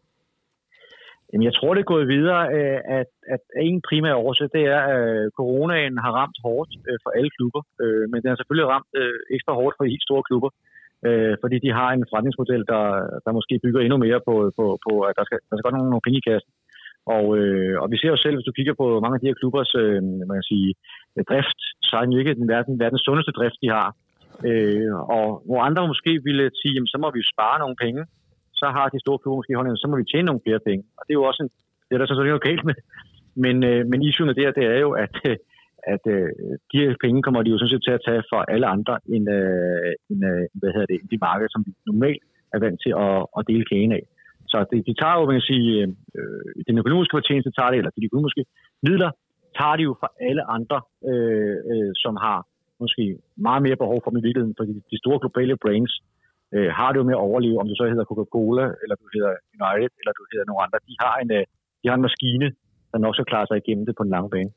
Jamen, 1.30 1.46
jeg 1.48 1.54
tror, 1.54 1.70
det 1.74 1.82
er 1.82 1.94
gået 1.94 2.12
videre, 2.16 2.42
øh, 2.56 2.80
at, 2.98 3.10
at 3.34 3.42
en 3.70 3.80
primær 3.88 4.14
årsag, 4.26 4.48
det 4.56 4.64
er, 4.76 4.82
at 4.94 5.30
coronaen 5.38 5.96
har 6.04 6.12
ramt 6.20 6.38
hårdt 6.46 6.70
øh, 6.88 6.98
for 7.02 7.10
alle 7.18 7.30
klubber. 7.36 7.62
Men 8.10 8.18
den 8.20 8.28
har 8.30 8.38
selvfølgelig 8.38 8.68
ramt 8.74 8.92
ekstra 9.36 9.52
hårdt 9.60 9.74
for 9.76 9.84
de 9.84 9.94
helt 9.94 10.08
store 10.08 10.26
klubber, 10.28 10.50
fordi 11.42 11.56
de 11.64 11.70
har 11.78 11.88
en 11.90 12.06
forretningsmodel, 12.08 12.62
der, 12.72 12.84
der 13.24 13.36
måske 13.38 13.54
bygger 13.64 13.80
endnu 13.80 13.98
mere 14.06 14.20
på, 14.28 14.34
på, 14.58 14.64
på 14.86 14.92
at 15.08 15.14
der 15.18 15.24
skal, 15.28 15.38
der 15.48 15.54
skal 15.54 15.66
godt 15.66 15.76
nogle, 15.78 15.92
nogle 15.92 16.06
penge 16.06 16.20
i 16.20 16.28
kassen. 16.30 16.52
Og, 17.16 17.24
og 17.82 17.86
vi 17.92 17.96
ser 17.98 18.10
jo 18.14 18.22
selv, 18.22 18.36
hvis 18.36 18.48
du 18.48 18.56
kigger 18.56 18.74
på 18.80 18.86
mange 19.02 19.16
af 19.16 19.20
de 19.20 19.30
her 19.30 19.40
klubbers 19.40 19.72
man 20.28 20.36
kan 20.38 20.50
sige, 20.52 20.70
drift, 21.30 21.60
så 21.88 21.92
er 21.96 22.02
den 22.04 22.14
jo 22.14 22.20
ikke 22.22 22.38
den 22.40 22.48
verdens, 22.54 22.80
verdens 22.82 23.04
sundeste 23.08 23.32
drift, 23.38 23.58
de 23.64 23.68
har. 23.78 23.88
og 25.16 25.26
hvor 25.48 25.60
andre 25.68 25.90
måske 25.92 26.12
ville 26.28 26.46
sige, 26.60 26.74
jamen, 26.74 26.92
så 26.94 26.98
må 27.02 27.08
vi 27.16 27.30
spare 27.32 27.58
nogle 27.62 27.76
penge, 27.84 28.02
så 28.60 28.66
har 28.76 28.86
de 28.88 29.00
store 29.04 29.18
klubber 29.18 29.38
måske 29.38 29.58
hånden, 29.58 29.82
så 29.82 29.88
må 29.88 29.96
vi 29.96 30.10
tjene 30.12 30.26
nogle 30.28 30.44
flere 30.46 30.60
penge. 30.68 30.82
Og 30.98 31.02
det 31.04 31.12
er 31.12 31.20
jo 31.20 31.28
også 31.30 31.42
en, 31.44 31.50
det 31.86 31.92
er 31.94 31.98
der 31.98 32.06
sådan 32.06 32.26
noget 32.26 32.48
galt 32.48 32.64
med. 32.68 32.76
Men, 33.44 33.56
øh, 33.70 33.80
men 33.90 34.02
issuen 34.08 34.36
der, 34.40 34.56
det 34.58 34.64
er 34.74 34.80
jo, 34.86 34.90
at, 35.04 35.14
øh, 35.28 35.36
at 35.94 36.04
øh, 36.14 36.30
de 36.70 36.76
her 36.82 36.94
penge 37.04 37.22
kommer 37.22 37.40
de 37.42 37.50
jo 37.50 37.58
sådan 37.58 37.72
set 37.72 37.84
til 37.86 37.96
at 37.98 38.04
tage 38.08 38.22
for 38.30 38.40
alle 38.52 38.66
andre 38.74 38.94
end, 39.14 39.24
øh, 39.38 39.92
end 40.10 40.20
øh, 40.30 40.44
hvad 40.58 40.70
hedder 40.74 40.90
det, 40.92 40.98
de 41.12 41.18
markeder, 41.26 41.50
som 41.52 41.62
vi 41.66 41.72
normalt 41.90 42.22
er 42.54 42.58
vant 42.64 42.78
til 42.84 42.92
at, 43.06 43.18
at 43.38 43.42
dele 43.50 43.64
kagen 43.72 43.92
af. 43.98 44.04
Så 44.52 44.58
det, 44.70 44.86
de 44.88 44.94
tager 45.00 45.16
jo, 45.18 45.26
man 45.26 45.38
kan 45.38 45.50
sige, 45.52 45.70
øh, 45.82 45.88
øh, 46.18 46.50
den 46.68 46.78
økonomiske 46.82 47.16
fortjeneste 47.16 47.50
tager 47.56 47.70
det, 47.70 47.78
eller 47.78 47.92
de 47.96 48.08
økonomiske 48.10 48.44
midler, 48.86 49.10
tager 49.58 49.76
de 49.76 49.82
jo 49.88 49.94
fra 50.00 50.08
alle 50.28 50.42
andre, 50.56 50.78
øh, 51.10 51.56
øh, 51.72 51.92
som 52.04 52.14
har 52.26 52.38
måske 52.82 53.04
meget 53.46 53.62
mere 53.66 53.80
behov 53.82 53.98
for 54.00 54.10
dem 54.10 54.18
i 54.20 54.26
virkeligheden, 54.26 54.58
fordi 54.60 54.72
de 54.92 54.98
store 55.02 55.18
globale 55.22 55.56
brands 55.64 55.94
øh, 56.54 56.68
har 56.78 56.88
det 56.92 56.98
jo 57.00 57.06
med 57.10 57.16
at 57.18 57.24
overleve, 57.28 57.60
om 57.60 57.68
det 57.68 57.76
så 57.76 57.84
hedder 57.92 58.04
Coca-Cola, 58.10 58.64
eller 58.82 58.94
du 59.02 59.06
hedder 59.14 59.32
United, 59.58 59.90
eller 60.00 60.12
du 60.18 60.22
hedder 60.32 60.46
nogle 60.50 60.62
andre. 60.64 60.78
De 60.88 60.94
har 61.04 61.14
en, 61.22 61.30
øh, 61.38 61.44
de 61.82 61.88
har 61.88 61.94
en 62.00 62.06
maskine, 62.08 62.46
der 62.92 62.98
nok 62.98 63.14
skal 63.14 63.24
klare 63.32 63.46
sig 63.46 63.56
igennem 63.62 63.86
det 63.86 63.94
på 63.96 64.02
den 64.04 64.10
lange 64.16 64.30
bane. 64.30 64.50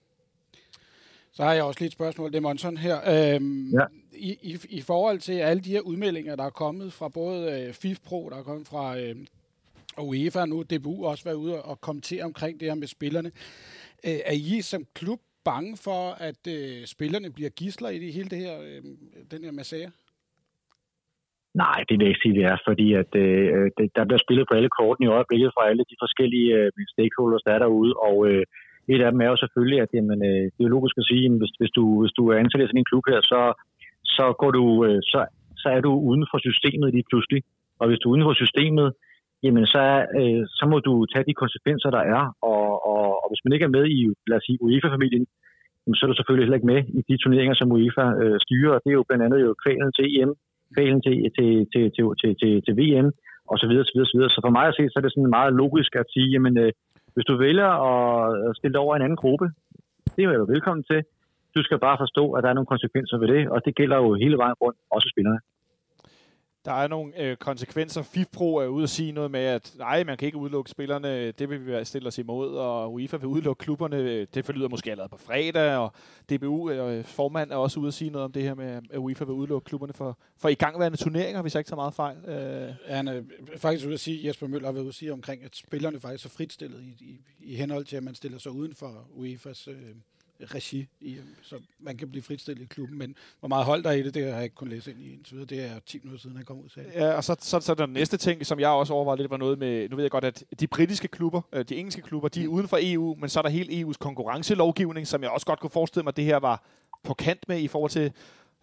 Så 1.34 1.44
har 1.44 1.54
jeg 1.54 1.64
også 1.64 1.80
lige 1.80 1.88
et 1.88 1.94
spørgsmål, 1.94 2.32
det 2.32 2.38
er 2.38 2.42
Monson 2.42 2.78
her. 2.78 2.98
Øhm, 3.14 3.70
Ja. 3.80 3.86
i, 4.14 4.32
i, 4.42 4.58
I 4.70 4.82
forhold 4.82 5.20
til 5.20 5.34
alle 5.34 5.62
de 5.64 5.70
her 5.70 5.82
udmeldinger, 5.82 6.36
der 6.36 6.44
er 6.44 6.50
kommet 6.50 6.94
fra 6.94 7.08
både 7.10 7.40
øh, 7.68 7.74
FIF 7.74 8.00
Pro, 8.06 8.30
der 8.30 8.38
er 8.38 8.44
kommet 8.44 8.68
fra 8.68 9.00
øh, 9.00 9.16
UEFA, 9.98 10.46
nu 10.46 10.64
DBU 10.64 11.06
også 11.06 11.24
været 11.24 11.36
ude 11.36 11.62
og 11.62 11.82
kommentere 11.82 12.24
omkring 12.24 12.60
det 12.60 12.68
her 12.68 12.76
med 12.76 12.88
spillerne. 12.88 13.32
Øh, 14.08 14.20
er 14.26 14.34
I 14.34 14.62
som 14.62 14.86
klub 14.94 15.20
bange 15.44 15.78
for, 15.78 16.12
at 16.12 16.48
øh, 16.48 16.86
spillerne 16.86 17.32
bliver 17.32 17.50
gisler 17.50 17.90
i 17.90 18.00
det 18.00 18.14
hele 18.14 18.30
det 18.30 18.38
her, 18.38 18.62
øh, 18.62 18.82
den 19.32 19.44
her 19.44 19.52
massage? 19.52 19.92
Nej, 21.56 21.80
det 21.88 21.94
vil 21.94 22.06
jeg 22.06 22.14
ikke 22.14 22.26
sige, 22.26 22.38
det 22.40 22.46
er, 22.52 22.58
fordi 22.68 22.88
at, 23.02 23.12
øh, 23.24 23.72
det, 23.78 23.86
der 23.96 24.06
bliver 24.06 24.24
spillet 24.26 24.46
på 24.48 24.56
alle 24.58 24.72
kortene 24.80 25.06
i 25.08 25.14
øjeblikket 25.18 25.54
fra 25.56 25.68
alle 25.70 25.84
de 25.92 26.02
forskellige 26.04 26.50
øh, 26.58 26.72
stakeholders, 26.96 27.44
der 27.46 27.52
er 27.54 27.60
derude, 27.60 27.94
og 28.08 28.18
øh, 28.30 28.44
et 28.94 29.02
af 29.06 29.12
dem 29.12 29.22
er 29.22 29.30
jo 29.34 29.38
selvfølgelig, 29.44 29.80
at 29.82 29.90
jamen, 29.94 30.20
øh, 30.30 30.46
det 30.56 30.64
er 30.64 30.76
logisk 30.76 30.96
at 30.98 31.08
sige, 31.10 31.26
at 31.26 31.38
hvis, 31.42 31.54
hvis, 31.60 31.74
du, 31.78 31.84
hvis 32.02 32.14
du 32.18 32.24
er 32.32 32.36
ansat 32.42 32.62
i 32.62 32.68
sådan 32.70 32.82
en 32.84 32.92
klub 32.92 33.06
her, 33.12 33.22
så, 33.32 33.42
så, 34.16 34.26
går 34.42 34.52
du, 34.60 34.66
øh, 34.88 35.00
så, 35.12 35.20
så 35.62 35.68
er 35.76 35.82
du 35.88 35.92
uden 36.10 36.24
for 36.32 36.40
systemet 36.48 36.90
lige 36.96 37.10
pludselig. 37.10 37.42
Og 37.80 37.86
hvis 37.88 38.00
du 38.00 38.06
er 38.08 38.14
uden 38.14 38.28
for 38.28 38.36
systemet, 38.44 38.88
jamen 39.44 39.66
så, 39.74 39.80
er, 39.94 40.02
øh, 40.20 40.44
så 40.58 40.64
må 40.72 40.78
du 40.88 40.94
tage 41.14 41.28
de 41.30 41.40
konsekvenser, 41.44 41.90
der 41.98 42.04
er. 42.16 42.24
Og, 42.52 42.66
og, 42.92 43.04
og 43.22 43.28
hvis 43.30 43.44
man 43.44 43.54
ikke 43.54 43.68
er 43.70 43.76
med 43.78 43.86
i, 43.98 44.00
lad 44.30 44.38
os 44.40 44.46
sige, 44.48 44.62
UEFA-familien, 44.66 45.26
jamen, 45.82 45.96
så 45.96 46.02
er 46.04 46.10
du 46.10 46.18
selvfølgelig 46.18 46.46
heller 46.46 46.60
ikke 46.60 46.72
med 46.74 46.82
i 47.00 47.02
de 47.10 47.16
turneringer, 47.22 47.56
som 47.58 47.72
UEFA 47.76 48.06
øh, 48.22 48.38
styrer. 48.46 48.82
Det 48.84 48.90
er 48.90 49.00
jo 49.00 49.08
blandt 49.08 49.24
andet 49.26 49.40
jo 49.46 49.50
kvalen 49.64 49.92
til 49.98 50.06
EM, 50.16 50.32
kvalen 50.76 51.02
til, 51.06 51.16
til, 51.38 51.50
til, 51.74 51.84
til, 51.96 52.04
til, 52.22 52.32
til, 52.42 52.52
til 52.66 52.74
VM, 52.80 53.10
og 53.52 53.56
så 53.62 53.66
videre, 53.70 53.86
så 53.86 53.94
videre, 53.96 54.10
så 54.12 54.18
videre. 54.18 54.34
Så 54.36 54.40
for 54.46 54.54
mig 54.58 54.66
at 54.68 54.76
se, 54.78 54.84
så 54.90 54.96
er 54.98 55.04
det 55.04 55.14
sådan 55.14 55.38
meget 55.40 55.54
logisk 55.64 55.92
at 56.02 56.12
sige, 56.14 56.30
jamen, 56.34 56.56
øh, 56.64 56.72
hvis 57.14 57.26
du 57.30 57.36
vælger 57.46 57.70
at 57.90 58.56
stille 58.58 58.74
dig 58.74 58.82
over 58.86 58.96
en 58.96 59.06
anden 59.06 59.22
gruppe, 59.24 59.48
det 60.16 60.22
er 60.24 60.38
du 60.38 60.46
velkommen 60.56 60.84
til. 60.92 61.02
Du 61.56 61.62
skal 61.64 61.80
bare 61.88 61.98
forstå, 62.04 62.24
at 62.36 62.44
der 62.44 62.50
er 62.50 62.58
nogle 62.58 62.74
konsekvenser 62.74 63.18
ved 63.18 63.28
det, 63.28 63.44
og 63.54 63.60
det 63.66 63.76
gælder 63.76 63.98
jo 63.98 64.10
hele 64.24 64.38
vejen 64.38 64.58
rundt, 64.62 64.78
også 64.96 65.08
spillerne. 65.14 65.40
Der 66.66 66.72
er 66.72 66.88
nogle 66.88 67.20
øh, 67.22 67.38
konsekvenser. 67.38 68.02
FIFPro 68.02 68.56
er 68.56 68.68
ude 68.68 68.84
at 68.84 68.90
sige 68.90 69.12
noget 69.12 69.32
med, 69.32 69.40
at 69.40 69.74
nej, 69.78 70.04
man 70.04 70.18
kan 70.18 70.26
ikke 70.26 70.38
udelukke 70.38 70.72
spillerne. 70.72 71.32
Det 71.32 71.50
vil 71.50 71.66
vi 71.66 71.86
stille 71.86 72.08
os 72.08 72.18
imod, 72.18 72.56
og 72.56 72.94
UEFA 72.94 73.18
vil 73.18 73.28
udelukke 73.28 73.60
klubberne. 73.64 74.26
Det 74.26 74.46
forlyder 74.46 74.70
måske 74.70 74.92
allerede 74.92 75.10
på 75.10 75.18
fredag, 75.18 75.78
og 75.78 75.94
DBU 76.30 76.70
øh, 76.70 77.06
formand 77.06 77.52
er 77.52 77.56
også 77.56 77.80
ude 77.80 77.88
at 77.88 77.94
sige 77.94 78.10
noget 78.12 78.26
om 78.26 78.32
det 78.32 78.44
her 78.44 78.54
med, 78.56 78.82
at 78.92 78.98
UEFA 78.98 79.26
vil 79.26 79.34
udelukke 79.34 79.66
klubberne 79.66 79.94
for, 79.94 80.18
for 80.38 80.50
igangværende 80.50 80.98
turneringer, 80.98 81.42
hvis 81.42 81.56
jeg 81.56 81.60
ikke 81.60 81.70
tager 81.70 81.76
meget 81.76 81.94
fejl. 81.94 82.18
Øh, 82.18 82.74
Han 82.88 83.08
er 83.08 83.22
faktisk 83.58 83.86
ude 83.86 83.94
at 83.94 84.00
sige, 84.00 84.28
Jesper 84.28 84.48
Møller 84.48 84.68
har 84.68 84.74
været 84.74 84.84
ude 84.84 84.90
at 84.90 84.96
sige 84.96 85.14
omkring, 85.14 85.44
at 85.44 85.56
spillerne 85.56 86.00
faktisk 86.00 86.26
er 86.26 86.30
fritstillet 86.30 86.82
i, 86.84 87.06
i, 87.06 87.20
i 87.40 87.56
henhold 87.56 87.86
til, 87.86 87.96
at 87.96 88.04
man 88.04 88.16
stiller 88.16 88.38
sig 88.38 88.52
uden 88.52 88.76
for 88.76 89.08
UEFA's 89.18 89.72
øh, 89.72 89.96
regi, 90.46 90.88
i, 91.02 91.18
så 91.42 91.60
man 91.80 91.98
kan 91.98 92.10
blive 92.10 92.24
fritstillet 92.24 92.64
i 92.64 92.66
klubben. 92.66 92.98
Men 92.98 93.16
hvor 93.40 93.50
meget 93.50 93.66
hold 93.66 93.84
der 93.84 93.90
er 93.90 93.94
i 93.94 94.04
det, 94.04 94.14
det 94.14 94.26
har 94.26 94.34
jeg 94.34 94.44
ikke 94.44 94.56
kun 94.56 94.68
læse 94.68 94.92
ind 94.92 95.00
i 95.00 95.14
indtil 95.14 95.34
videre. 95.34 95.48
Det 95.48 95.66
er 95.66 95.80
10 95.86 96.00
minutter 96.00 96.22
siden, 96.22 96.36
han 96.36 96.46
kom 96.46 96.60
ud 96.60 96.70
til. 96.70 96.84
Ja, 96.94 97.14
og 97.14 97.24
så, 97.24 97.36
så, 97.40 97.60
så 97.60 97.74
den 97.74 97.90
næste 97.90 98.18
ting, 98.18 98.46
som 98.46 98.60
jeg 98.60 98.70
også 98.70 98.94
overvejede 98.94 99.22
lidt, 99.22 99.32
var 99.32 99.38
noget 99.38 99.60
med, 99.60 99.90
nu 99.90 99.96
ved 99.96 100.04
jeg 100.04 100.12
godt, 100.12 100.24
at 100.24 100.44
de 100.60 100.68
britiske 100.68 101.08
klubber, 101.08 101.42
øh, 101.54 101.66
de 101.70 101.76
engelske 101.76 102.02
klubber, 102.02 102.30
de 102.30 102.44
er 102.44 102.48
uden 102.48 102.68
for 102.68 102.78
EU, 102.82 103.16
men 103.20 103.30
så 103.30 103.40
er 103.40 103.44
der 103.44 103.50
hele 103.50 103.82
EU's 103.82 103.98
konkurrencelovgivning, 104.00 105.08
som 105.08 105.24
jeg 105.24 105.30
også 105.30 105.46
godt 105.46 105.60
kunne 105.60 105.70
forestille 105.70 106.04
mig, 106.04 106.12
at 106.12 106.18
det 106.18 106.26
her 106.26 106.38
var 106.38 106.64
på 107.04 107.14
kant 107.14 107.48
med 107.48 107.60
i 107.60 107.68
forhold 107.68 107.92
til 107.92 108.12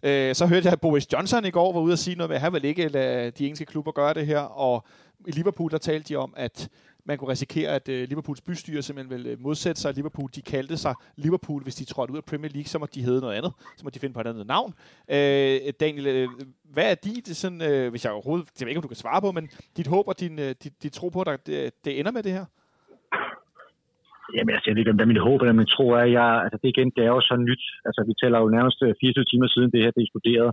Øh, 0.03 0.35
så 0.35 0.45
hørte 0.45 0.65
jeg, 0.65 0.73
at 0.73 0.81
Boris 0.81 1.13
Johnson 1.13 1.45
i 1.45 1.49
går 1.49 1.73
var 1.73 1.79
ude 1.79 1.93
at 1.93 1.99
sige 1.99 2.15
noget 2.15 2.29
med, 2.29 2.35
at 2.35 2.41
han 2.41 2.53
vil 2.53 2.65
ikke 2.65 2.87
lade 2.87 3.31
de 3.31 3.45
engelske 3.45 3.65
klubber 3.65 3.91
gøre 3.91 4.13
det 4.13 4.25
her. 4.25 4.39
Og 4.39 4.85
i 5.27 5.31
Liverpool, 5.31 5.71
der 5.71 5.77
talte 5.77 6.09
de 6.09 6.15
om, 6.15 6.33
at 6.37 6.69
man 7.09 7.17
kunne 7.17 7.31
risikere, 7.37 7.69
at 7.79 7.85
øh, 7.89 8.01
Liverpools 8.09 8.41
bystyre 8.47 8.81
simpelthen 8.81 9.11
ville 9.15 9.29
øh, 9.31 9.37
modsætte 9.47 9.81
sig 9.81 9.89
Liverpool. 9.99 10.29
De 10.37 10.41
kaldte 10.53 10.77
sig 10.85 10.93
Liverpool, 11.23 11.61
hvis 11.63 11.75
de 11.79 11.85
trådte 11.91 12.11
ud 12.13 12.19
af 12.21 12.25
Premier 12.31 12.51
League, 12.55 12.69
så 12.73 12.77
må 12.79 12.85
de 12.95 13.01
hedde 13.07 13.21
noget 13.25 13.35
andet. 13.39 13.51
Så 13.77 13.81
må 13.85 13.89
de 13.89 13.99
finde 13.99 14.13
på 14.13 14.21
et 14.21 14.27
andet 14.31 14.47
navn. 14.55 14.71
Øh, 15.15 15.57
Daniel, 15.83 16.07
øh, 16.15 16.27
hvad 16.75 16.87
er 16.91 16.97
dit, 17.07 17.25
øh, 17.31 17.35
sådan, 17.43 17.61
øh, 17.69 17.89
hvis 17.91 18.03
jeg 18.05 18.11
overhovedet, 18.17 18.45
det 18.53 18.61
ved 18.61 18.67
jeg 18.67 18.71
ikke, 18.71 18.81
om 18.81 18.87
du 18.87 18.93
kan 18.95 19.03
svare 19.05 19.21
på, 19.25 19.29
men 19.37 19.45
dit 19.77 19.87
håb 19.93 20.05
og 20.11 20.19
din, 20.23 20.35
øh, 20.45 20.51
dit, 20.63 20.75
dit 20.83 20.93
tro 20.99 21.07
på, 21.09 21.19
at 21.21 21.47
det, 21.47 21.57
øh, 21.65 21.71
det 21.85 21.91
ender 21.99 22.11
med 22.17 22.23
det 22.27 22.33
her? 22.37 22.45
Jamen, 24.35 24.53
altså, 24.55 24.65
jeg 24.67 24.73
ved 24.75 24.81
ikke, 24.81 24.93
hvad 25.01 25.13
mit 25.13 25.25
håb 25.27 25.39
eller 25.41 25.59
min 25.61 25.73
tro 25.75 25.85
er. 26.01 26.07
Jeg, 26.17 26.27
altså, 26.43 26.57
det 26.61 26.69
igen, 26.73 26.89
det 26.95 27.03
er 27.07 27.11
jo 27.17 27.21
så 27.29 27.35
nyt. 27.49 27.63
Altså, 27.87 27.99
vi 28.09 28.13
taler 28.21 28.37
jo 28.43 28.47
nærmest 28.57 28.79
24 29.01 29.25
timer 29.31 29.47
siden, 29.53 29.71
det 29.73 29.83
her 29.83 29.91
det 29.95 30.01
eksploderet. 30.05 30.49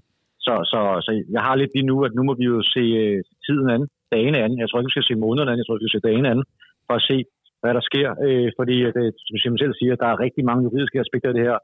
Så, 0.46 0.54
så, 0.72 0.80
så 1.04 1.10
jeg 1.36 1.42
har 1.46 1.54
lidt 1.56 1.72
lige 1.74 1.90
nu, 1.90 1.96
at 2.06 2.12
nu 2.14 2.22
må 2.28 2.32
vi 2.40 2.44
jo 2.52 2.58
se 2.74 2.84
øh, 3.04 3.18
tiden 3.46 3.68
an, 3.76 3.82
dagen 4.14 4.34
an. 4.44 4.58
Jeg 4.60 4.66
tror 4.66 4.78
ikke, 4.78 4.90
vi 4.90 4.96
skal 4.96 5.08
se 5.10 5.22
månederne 5.24 5.52
an, 5.52 5.60
jeg 5.60 5.66
tror, 5.66 5.78
vi 5.78 5.88
skal 5.88 5.96
se 5.98 6.08
dagen 6.10 6.26
an, 6.32 6.40
for 6.86 6.94
at 6.98 7.06
se, 7.10 7.16
hvad 7.62 7.72
der 7.78 7.84
sker. 7.90 8.08
Øh, 8.26 8.48
fordi, 8.58 8.76
at, 8.88 8.96
øh, 9.02 9.12
som 9.26 9.36
Simon 9.38 9.62
selv 9.62 9.74
siger, 9.80 9.94
der 10.02 10.08
er 10.10 10.22
rigtig 10.24 10.44
mange 10.48 10.64
juridiske 10.66 11.00
aspekter 11.04 11.30
af 11.30 11.36
det 11.38 11.48
her. 11.48 11.58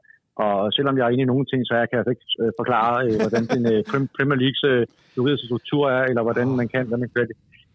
Og 0.45 0.73
selvom 0.77 0.97
jeg 0.97 1.05
er 1.05 1.13
inde 1.13 1.25
i 1.25 1.31
nogle 1.31 1.45
ting, 1.51 1.61
så 1.65 1.73
jeg 1.79 1.87
kan 1.89 1.97
jeg 1.99 2.13
ikke 2.15 2.27
øh, 2.41 2.51
forklare, 2.59 2.95
øh, 3.07 3.15
hvordan 3.23 3.43
den 3.53 3.63
øh, 3.73 3.79
Premier 4.15 4.39
Leagues 4.43 4.63
øh, 4.71 4.83
juridiske 5.17 5.47
struktur 5.49 5.83
er, 5.97 6.03
eller 6.09 6.23
hvordan 6.27 6.47
man 6.59 6.67
kan, 6.73 6.83
hvad 6.89 6.99
man 7.03 7.09
kan 7.13 7.27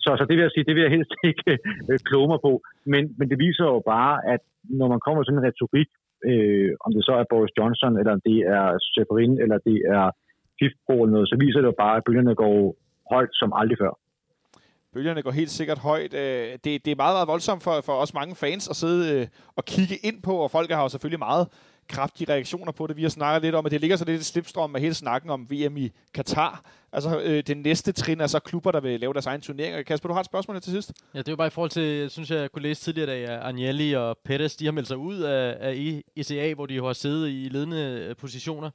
så, 0.05 0.11
så 0.19 0.25
det 0.29 0.35
vil 0.37 0.47
jeg 0.47 0.55
sige, 0.55 0.67
det 0.69 0.75
vil 0.75 0.87
jeg 0.87 0.95
helst 0.97 1.13
ikke 1.31 1.51
øh, 1.91 1.99
kloge 2.09 2.29
mig 2.33 2.41
på. 2.47 2.53
Men, 2.93 3.03
men 3.19 3.27
det 3.31 3.39
viser 3.47 3.65
jo 3.75 3.81
bare, 3.95 4.15
at 4.35 4.43
når 4.81 4.89
man 4.93 5.01
kommer 5.05 5.21
til 5.21 5.29
sådan 5.29 5.41
en 5.41 5.49
retorik, 5.49 5.91
øh, 6.31 6.71
om 6.85 6.91
det 6.95 7.03
så 7.09 7.13
er 7.21 7.31
Boris 7.33 7.57
Johnson, 7.59 7.93
eller 8.01 8.15
det 8.29 8.39
er 8.57 8.67
Severin, 8.93 9.35
eller 9.43 9.59
det 9.69 9.79
er 9.97 10.07
FIFPro 10.59 10.97
eller 11.03 11.15
noget, 11.17 11.29
så 11.29 11.37
viser 11.41 11.61
det 11.61 11.67
jo 11.67 11.77
bare, 11.85 11.97
at 11.97 12.05
bølgerne 12.07 12.35
går 12.35 12.77
højt 13.13 13.33
som 13.33 13.53
aldrig 13.61 13.79
før. 13.83 13.93
Bølgerne 14.95 15.23
går 15.23 15.31
helt 15.31 15.51
sikkert 15.51 15.79
højt. 15.79 16.13
Det, 16.13 16.65
det 16.65 16.89
er 16.89 16.97
meget, 16.97 17.15
meget 17.15 17.29
voldsomt 17.29 17.63
for, 17.63 17.81
for 17.81 17.93
os 17.93 18.15
mange 18.15 18.35
fans 18.35 18.69
at 18.69 18.77
sidde 18.77 19.29
og 19.57 19.65
kigge 19.65 19.97
ind 20.03 20.23
på, 20.23 20.35
og 20.37 20.51
folk 20.51 20.71
har 20.71 20.83
jo 20.83 20.89
selvfølgelig 20.89 21.19
meget 21.19 21.49
kraftige 21.89 22.33
reaktioner 22.33 22.73
på 22.73 22.87
det. 22.87 22.97
Vi 22.97 23.03
har 23.03 23.09
snakket 23.09 23.43
lidt 23.43 23.55
om, 23.55 23.67
at 23.67 23.73
det 23.73 23.81
ligger 23.81 23.97
så 23.97 24.05
lidt 24.05 24.21
i 24.21 24.25
slipstrøm 24.25 24.71
med 24.71 24.81
hele 24.81 24.95
snakken 24.95 25.31
om 25.31 25.51
VM 25.51 25.77
i 25.77 25.93
Katar. 26.15 26.65
Altså, 26.93 27.21
øh, 27.21 27.43
den 27.47 27.57
næste 27.57 27.93
trin 27.93 28.21
er 28.21 28.27
så 28.27 28.39
klubber, 28.39 28.71
der 28.71 28.81
vil 28.81 29.01
lave 29.01 29.13
deres 29.13 29.27
egen 29.27 29.41
turnering. 29.41 29.87
Kasper, 29.87 30.09
du 30.09 30.13
har 30.13 30.21
et 30.21 30.27
spørgsmål 30.27 30.61
til 30.61 30.73
sidst? 30.73 30.93
Ja, 31.15 31.19
det 31.19 31.29
er 31.29 31.33
jo 31.33 31.37
bare 31.37 31.47
i 31.47 31.51
forhold 31.51 31.71
til, 31.71 31.83
jeg 31.83 32.11
synes, 32.11 32.31
jeg 32.31 32.53
kunne 32.53 32.63
læse 32.63 32.83
tidligere, 32.83 33.11
at 33.11 33.41
Agnelli 33.43 33.93
og 33.93 34.19
Pettis, 34.25 34.57
de 34.57 34.65
har 34.65 34.73
meldt 34.73 34.89
sig 34.89 34.97
ud 34.97 35.19
af, 35.19 35.57
af 35.61 36.03
ECA, 36.17 36.55
hvor 36.55 36.67
de 36.67 36.85
har 36.85 36.93
siddet 36.93 37.29
i 37.29 37.49
ledende 37.51 38.15
positioner. 38.19 38.71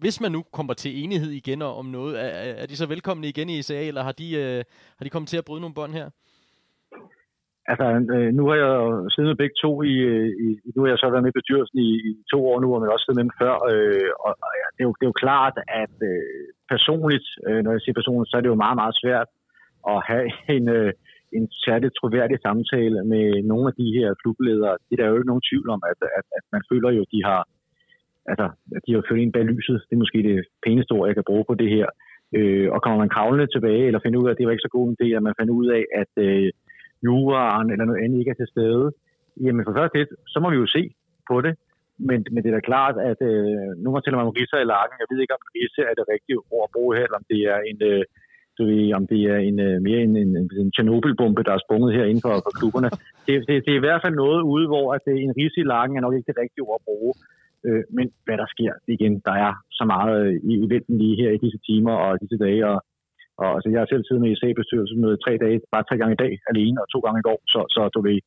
Hvis 0.00 0.20
man 0.20 0.32
nu 0.32 0.40
kommer 0.52 0.74
til 0.74 1.04
enighed 1.04 1.30
igen 1.30 1.62
om 1.62 1.86
noget, 1.86 2.12
er, 2.24 2.52
er 2.62 2.66
de 2.66 2.76
så 2.76 2.86
velkomne 2.86 3.26
igen 3.28 3.48
i 3.48 3.58
ECA, 3.58 3.88
eller 3.88 4.02
har 4.02 4.12
de, 4.12 4.28
øh, 4.42 4.64
har 4.98 5.04
de 5.04 5.10
kommet 5.10 5.28
til 5.28 5.38
at 5.38 5.44
bryde 5.44 5.60
nogle 5.60 5.74
bånd 5.74 5.92
her? 5.92 6.08
Altså, 7.70 7.86
øh, 8.14 8.30
nu 8.38 8.42
har 8.48 8.56
jeg 8.62 8.70
jo 8.82 9.08
siddet 9.12 9.30
med 9.30 9.40
begge 9.42 9.56
to 9.64 9.70
i, 9.92 9.94
øh, 10.12 10.30
i, 10.44 10.48
nu 10.74 10.78
har 10.82 10.88
jeg 10.90 11.00
så 11.00 11.10
været 11.10 11.24
med 11.24 11.32
i 11.34 11.38
bestyrelsen 11.40 11.78
i, 11.88 11.90
i 12.08 12.10
to 12.32 12.38
år 12.50 12.56
nu, 12.60 12.68
og 12.74 12.80
man 12.80 12.94
også 12.94 13.04
siddet 13.04 13.18
med 13.20 13.26
dem 13.28 13.38
før, 13.42 13.54
øh, 13.72 14.10
og, 14.26 14.32
og 14.46 14.52
ja, 14.60 14.66
det, 14.74 14.80
er 14.82 14.88
jo, 14.88 14.94
det 14.98 15.04
er 15.04 15.12
jo 15.12 15.22
klart, 15.24 15.56
at 15.84 15.94
øh, 16.10 16.42
personligt, 16.74 17.26
øh, 17.46 17.60
når 17.64 17.72
jeg 17.72 17.82
siger 17.82 17.98
personligt, 18.00 18.30
så 18.30 18.36
er 18.36 18.42
det 18.42 18.52
jo 18.54 18.64
meget, 18.64 18.78
meget 18.82 18.96
svært 19.02 19.28
at 19.92 19.98
have 20.10 20.26
en, 20.56 20.66
øh, 20.78 20.92
en 21.36 21.44
særligt 21.66 21.96
troværdig 21.98 22.38
samtale 22.46 22.98
med 23.12 23.26
nogle 23.50 23.66
af 23.70 23.74
de 23.80 23.88
her 23.96 24.08
klubledere. 24.22 24.74
Det 24.86 24.92
er 24.94 25.00
der 25.00 25.10
jo 25.10 25.18
ikke 25.18 25.32
nogen 25.32 25.48
tvivl 25.50 25.68
om, 25.76 25.80
at, 25.92 25.98
at, 26.18 26.26
at 26.38 26.44
man 26.54 26.62
føler 26.70 26.90
jo, 26.96 27.02
at 27.06 27.12
de 27.14 27.20
har, 27.30 27.40
altså, 28.32 28.46
de 28.84 28.92
har 28.94 29.02
ført 29.08 29.20
ind 29.22 29.32
bag 29.32 29.44
lyset. 29.44 29.78
Det 29.86 29.94
er 29.94 30.04
måske 30.04 30.22
det 30.28 30.38
pæneste 30.66 30.92
ord, 30.92 31.08
jeg 31.08 31.16
kan 31.16 31.28
bruge 31.30 31.44
på 31.48 31.54
det 31.62 31.70
her. 31.76 31.86
Øh, 32.38 32.68
og 32.74 32.82
kommer 32.82 32.98
man 32.98 33.14
kravlende 33.14 33.52
tilbage, 33.54 33.86
eller 33.86 34.00
finder 34.02 34.20
ud 34.20 34.28
af, 34.28 34.32
at 34.32 34.38
det 34.38 34.46
var 34.46 34.54
ikke 34.54 34.66
så 34.68 34.74
god 34.76 34.84
en 34.88 34.96
idé, 34.98 35.06
at 35.16 35.22
man 35.28 35.38
finder 35.38 35.54
ud 35.60 35.68
af, 35.78 35.84
at 36.02 36.12
øh, 36.26 36.48
juraen 37.06 37.70
eller 37.72 37.84
noget 37.84 38.02
andet 38.02 38.18
ikke 38.18 38.30
er 38.34 38.40
til 38.40 38.52
stede, 38.54 38.86
jamen 39.44 39.64
for 39.66 39.74
først 39.78 39.94
lidt, 39.94 40.10
så 40.32 40.38
må 40.40 40.50
vi 40.50 40.58
jo 40.62 40.66
se 40.76 40.82
på 41.30 41.36
det. 41.46 41.54
Men, 42.08 42.18
men 42.32 42.40
det 42.42 42.48
er 42.50 42.56
da 42.58 42.68
klart, 42.70 42.96
at 43.10 43.20
øh, 43.30 43.68
nu 43.82 43.86
må 43.90 43.98
tæller 44.00 44.20
man 44.20 44.34
Risa 44.36 44.56
i 44.62 44.70
lakken. 44.74 45.00
Jeg 45.00 45.08
ved 45.10 45.20
ikke, 45.20 45.36
om 45.38 45.44
risse 45.54 45.82
er 45.90 45.94
det 45.98 46.10
rigtige 46.14 46.38
ord 46.54 46.66
at 46.66 46.74
bruge 46.76 46.96
her, 46.96 47.04
eller 47.04 47.20
om 47.22 47.28
det 47.32 47.40
er 47.52 47.58
en, 47.70 47.78
øh, 47.90 48.02
du 48.58 48.62
ved, 48.70 48.84
om 48.98 49.04
det 49.12 49.20
er 49.34 49.38
en, 49.48 49.58
øh, 49.68 49.76
mere 49.86 50.00
en, 50.06 50.14
en, 50.24 50.30
en 50.62 50.70
Tjernobyl-bombe, 50.74 51.42
der 51.48 51.54
er 51.54 51.64
sprunget 51.64 51.90
her 51.96 52.04
inden 52.10 52.24
for, 52.26 52.34
for 52.46 52.52
klubberne. 52.58 52.90
Det, 53.26 53.34
det, 53.48 53.54
det, 53.64 53.72
er 53.72 53.80
i 53.80 53.86
hvert 53.86 54.02
fald 54.04 54.14
noget 54.24 54.40
ude, 54.52 54.66
hvor 54.72 54.86
at 54.94 55.02
det, 55.06 55.14
en 55.16 55.36
Risa 55.38 55.60
i 55.60 55.70
lakken 55.74 55.94
er 55.96 56.04
nok 56.04 56.14
ikke 56.16 56.30
det 56.32 56.42
rigtige 56.42 56.66
ord 56.68 56.78
at 56.80 56.86
bruge. 56.88 57.12
Øh, 57.68 57.82
men 57.96 58.06
hvad 58.24 58.36
der 58.42 58.48
sker, 58.54 58.72
igen, 58.94 59.14
der 59.28 59.34
er 59.46 59.52
så 59.78 59.84
meget 59.94 60.16
øh, 60.26 60.34
i 60.50 60.52
eventen 60.66 60.98
lige 61.02 61.16
her 61.22 61.30
i 61.32 61.42
disse 61.44 61.58
timer 61.68 61.94
og 62.04 62.20
disse 62.22 62.38
dage, 62.46 62.62
og 62.72 62.78
og 63.42 63.48
altså, 63.56 63.68
jeg 63.70 63.80
har 63.80 63.90
selv 63.90 64.04
siddet 64.04 64.22
med 64.24 64.32
i 64.32 64.40
C-bestyrelsen 64.40 65.00
med 65.04 65.12
tre 65.24 65.32
dage, 65.44 65.60
bare 65.74 65.86
tre 65.88 65.96
gange 66.00 66.14
i 66.16 66.22
dag 66.24 66.32
alene, 66.52 66.78
og 66.82 66.88
to 66.88 66.98
gange 67.04 67.20
i 67.20 67.26
går. 67.28 67.38
Så, 67.52 67.60
så 67.74 67.80
du 67.94 68.00
ved, 68.08 68.18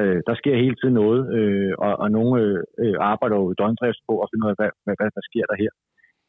øh, 0.00 0.18
der 0.26 0.34
sker 0.40 0.62
hele 0.64 0.76
tiden 0.78 0.96
noget, 1.02 1.20
øh, 1.36 1.72
og, 1.86 1.92
og 2.02 2.08
nogle 2.16 2.32
øh, 2.42 2.58
øh 2.82 2.96
arbejder 3.12 3.36
jo 3.42 3.54
døgndrift 3.60 4.00
på 4.08 4.14
at 4.22 4.28
finde 4.30 4.44
ud 4.44 4.52
af, 4.52 4.58
hvad, 4.60 4.70
hvad, 4.84 4.94
hvad 4.98 5.10
der 5.16 5.24
sker 5.28 5.44
der 5.50 5.56
her. 5.62 5.72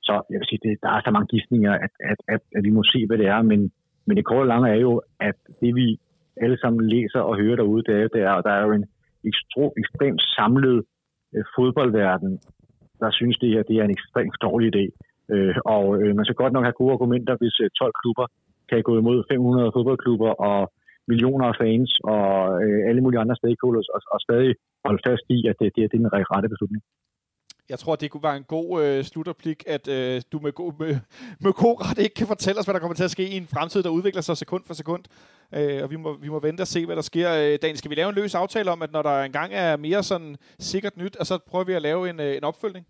Så 0.07 0.13
jeg 0.31 0.37
vil 0.39 0.49
sige, 0.49 0.63
det, 0.65 0.73
der 0.83 0.91
er 0.95 1.01
så 1.03 1.11
mange 1.15 1.31
gidsninger, 1.33 1.73
at, 1.85 1.93
at, 2.11 2.19
at, 2.33 2.41
at 2.57 2.61
vi 2.67 2.71
må 2.77 2.81
se, 2.93 2.99
hvad 3.07 3.17
det 3.21 3.27
er, 3.35 3.41
men, 3.51 3.59
men 4.05 4.17
det 4.17 4.25
korte 4.25 4.45
og 4.45 4.51
lange 4.53 4.69
er 4.75 4.79
jo, 4.87 4.93
at 5.29 5.39
det 5.61 5.71
vi 5.79 5.87
alle 6.43 6.57
sammen 6.61 6.81
læser 6.95 7.21
og 7.29 7.37
hører 7.41 7.55
derude, 7.55 7.83
det 7.87 7.95
er, 8.01 8.07
det 8.15 8.21
er, 8.29 8.33
og 8.39 8.43
der 8.47 8.53
er 8.57 8.63
jo 8.67 8.71
en 8.79 8.85
ekstro, 9.29 9.65
ekstremt 9.81 10.21
samlet 10.37 10.77
Øh, 11.35 11.43
fodboldverden, 11.55 12.31
der 13.01 13.09
synes, 13.19 13.35
det 13.41 13.49
her 13.53 13.63
det 13.69 13.75
er 13.77 13.83
en 13.85 13.95
ekstremt 13.97 14.35
dårlig 14.47 14.67
idé. 14.75 14.85
Øh, 15.33 15.55
og 15.75 15.83
øh, 16.01 16.11
man 16.17 16.25
skal 16.25 16.35
godt 16.41 16.53
nok 16.53 16.65
have 16.67 16.79
gode 16.81 16.93
argumenter, 16.97 17.33
hvis 17.41 17.55
øh, 17.63 17.69
12 17.69 17.93
klubber 18.01 18.25
kan 18.69 18.81
gå 18.89 18.93
imod 19.01 19.17
500 19.31 19.71
fodboldklubber 19.75 20.31
og 20.49 20.59
millioner 21.11 21.45
af 21.51 21.55
fans 21.63 21.91
og 22.13 22.29
øh, 22.63 22.79
alle 22.89 23.01
mulige 23.03 23.21
andre 23.23 23.35
stakeholders, 23.41 23.87
og, 23.95 23.99
og 24.13 24.19
stadig 24.27 24.51
holde 24.85 25.01
fast 25.07 25.25
i, 25.37 25.39
at 25.49 25.55
det, 25.59 25.67
det, 25.75 25.81
er- 25.83 25.89
det 25.91 25.97
er 25.97 26.03
den 26.03 26.13
rette 26.33 26.49
beslutning. 26.53 26.81
Jeg 27.69 27.79
tror, 27.79 27.95
det 27.95 28.11
kunne 28.11 28.23
være 28.23 28.37
en 28.37 28.43
god 28.43 28.83
øh, 28.83 29.03
slutterplik, 29.03 29.63
at 29.67 29.87
øh, 29.87 30.21
du 30.31 30.39
med, 30.39 30.51
god, 30.51 30.73
med, 30.79 30.99
med 31.45 31.53
god 31.53 31.75
ret 31.85 31.97
ikke 31.97 32.15
kan 32.15 32.27
fortælle 32.27 32.59
os, 32.59 32.65
hvad 32.65 32.73
der 32.73 32.79
kommer 32.79 32.95
til 32.95 33.03
at 33.03 33.11
ske 33.11 33.25
i 33.33 33.37
en 33.37 33.47
fremtid, 33.47 33.83
der 33.83 33.89
udvikler 33.89 34.21
sig 34.21 34.37
sekund 34.37 34.63
for 34.67 34.73
sekund. 34.73 35.03
Øh, 35.57 35.83
og 35.83 35.91
vi 35.91 35.95
må, 35.95 36.17
vi 36.25 36.29
må 36.29 36.39
vente 36.39 36.61
og 36.61 36.67
se, 36.67 36.85
hvad 36.85 36.95
der 36.95 37.01
sker. 37.11 37.29
Øh, 37.41 37.53
Daniel, 37.61 37.77
skal 37.77 37.91
vi 37.91 37.95
lave 37.95 38.09
en 38.09 38.15
løs 38.15 38.35
aftale 38.35 38.71
om, 38.71 38.81
at 38.81 38.91
når 38.91 39.01
der 39.01 39.23
engang 39.23 39.53
er 39.53 39.77
mere 39.77 40.03
sådan 40.03 40.35
sikkert 40.59 40.97
nyt, 40.97 41.15
og 41.15 41.25
så 41.25 41.35
prøver 41.49 41.65
vi 41.65 41.73
at 41.73 41.81
lave 41.81 42.09
en, 42.09 42.19
øh, 42.19 42.37
en 42.37 42.43
opfølgning? 42.43 42.85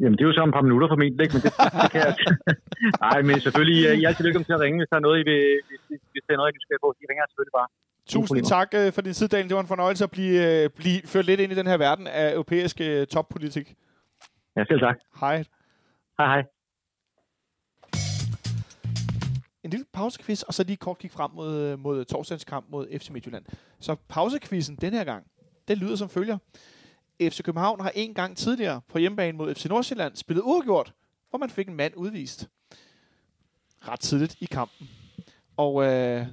Jamen, 0.00 0.16
det 0.16 0.22
er 0.24 0.28
jo 0.30 0.36
så 0.36 0.42
om 0.46 0.52
et 0.52 0.58
par 0.58 0.66
minutter 0.68 0.88
formentlig, 0.92 1.22
ikke? 1.24 1.34
Men 1.36 1.42
det, 1.46 1.52
det 1.82 1.90
kan 1.92 2.00
jeg... 2.06 2.14
Nej, 3.06 3.18
men 3.28 3.36
selvfølgelig, 3.44 3.80
øh, 3.88 3.94
I 3.98 4.02
er 4.04 4.08
altid 4.08 4.24
velkommen 4.26 4.48
til 4.48 4.58
at 4.58 4.62
ringe, 4.64 4.78
hvis 4.80 4.90
der 4.92 4.98
er 5.00 5.06
noget, 5.06 5.18
I 5.22 5.24
vil, 5.30 5.40
hvis, 5.68 6.00
hvis 6.12 6.24
der 6.26 6.32
er 6.34 6.40
noget, 6.40 6.50
I 6.58 6.64
skal 6.66 6.84
på. 6.84 6.88
I 7.02 7.04
ringer 7.10 7.24
selvfølgelig 7.30 7.56
bare. 7.60 7.68
Tusind 8.06 8.44
tak 8.44 8.74
øh, 8.74 8.92
for 8.92 9.00
din 9.00 9.12
tid, 9.12 9.28
Daniel. 9.28 9.48
Det 9.48 9.54
var 9.54 9.60
en 9.60 9.68
fornøjelse 9.68 10.04
at 10.04 10.10
blive, 10.10 10.62
øh, 10.64 10.70
blive 10.70 11.02
ført 11.04 11.24
lidt 11.24 11.40
ind 11.40 11.52
i 11.52 11.54
den 11.54 11.66
her 11.66 11.76
verden 11.76 12.06
af 12.06 12.32
europæisk 12.32 12.80
øh, 12.80 13.06
toppolitik. 13.06 13.74
Ja, 14.56 14.64
selv 14.64 14.80
tak. 14.80 14.96
Hej. 15.20 15.44
Hej, 16.18 16.26
hej. 16.26 16.42
en 19.66 19.70
lille 19.70 19.86
pausekviz, 19.92 20.42
og 20.42 20.54
så 20.54 20.64
lige 20.64 20.76
kort 20.76 20.98
kigge 20.98 21.16
frem 21.16 21.30
mod, 21.34 21.76
mod 21.76 22.04
torsdagens 22.04 22.44
kamp 22.44 22.66
mod 22.68 22.98
FC 22.98 23.10
Midtjylland. 23.10 23.44
Så 23.80 23.96
pausekvizzen 24.08 24.76
den 24.76 24.92
her 24.92 25.04
gang, 25.04 25.26
den 25.68 25.78
lyder 25.78 25.96
som 25.96 26.08
følger. 26.08 26.38
FC 27.22 27.42
København 27.42 27.80
har 27.80 27.92
en 27.94 28.14
gang 28.14 28.36
tidligere 28.36 28.80
på 28.88 28.98
hjemmebane 28.98 29.38
mod 29.38 29.54
FC 29.54 29.64
Nordsjælland 29.64 30.16
spillet 30.16 30.42
uafgjort, 30.42 30.94
hvor 31.30 31.38
man 31.38 31.50
fik 31.50 31.68
en 31.68 31.74
mand 31.74 31.92
udvist. 31.96 32.48
Ret 33.88 34.00
tidligt 34.00 34.36
i 34.40 34.44
kampen. 34.44 34.88
Og 35.56 35.84
øh, 35.84 36.26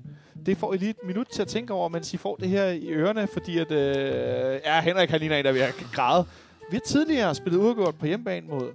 det 0.45 0.57
får 0.57 0.74
I 0.74 0.78
lige 0.78 0.89
et 0.89 1.03
minut 1.03 1.28
til 1.28 1.41
at 1.41 1.47
tænke 1.47 1.74
over, 1.74 1.89
mens 1.89 2.13
I 2.13 2.17
får 2.17 2.36
det 2.36 2.49
her 2.49 2.65
i 2.65 2.89
ørerne, 2.89 3.28
fordi 3.28 3.57
at, 3.57 3.71
øh, 3.71 4.59
ja, 4.65 4.82
Henrik 4.82 5.09
han 5.09 5.19
ligner 5.19 5.38
en, 5.38 5.45
der 5.45 5.51
vil 5.51 5.61
have 5.61 5.74
græde. 5.93 6.26
Vi 6.71 6.76
har 6.76 6.82
tidligere 6.82 7.36
spillet 7.36 7.59
udgået 7.59 7.95
på 7.95 8.05
hjemmebane 8.05 8.47
mod 8.47 8.71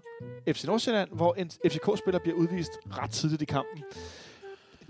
FC 0.53 0.65
Nordsjælland, 0.65 1.09
hvor 1.13 1.35
en 1.35 1.51
FCK-spiller 1.67 2.19
bliver 2.19 2.37
udvist 2.37 2.73
ret 2.91 3.11
tidligt 3.11 3.43
i 3.43 3.45
kampen. 3.45 3.85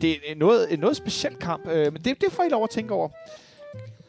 Det 0.00 0.10
er 0.10 0.16
en 0.26 0.36
noget, 0.36 0.72
en 0.72 0.78
noget 0.78 0.96
speciel 0.96 1.34
kamp, 1.36 1.68
øh, 1.68 1.92
men 1.92 2.02
det, 2.02 2.20
det 2.20 2.32
får 2.32 2.42
I 2.42 2.48
lov 2.48 2.64
at 2.64 2.70
tænke 2.70 2.94
over. 2.94 3.08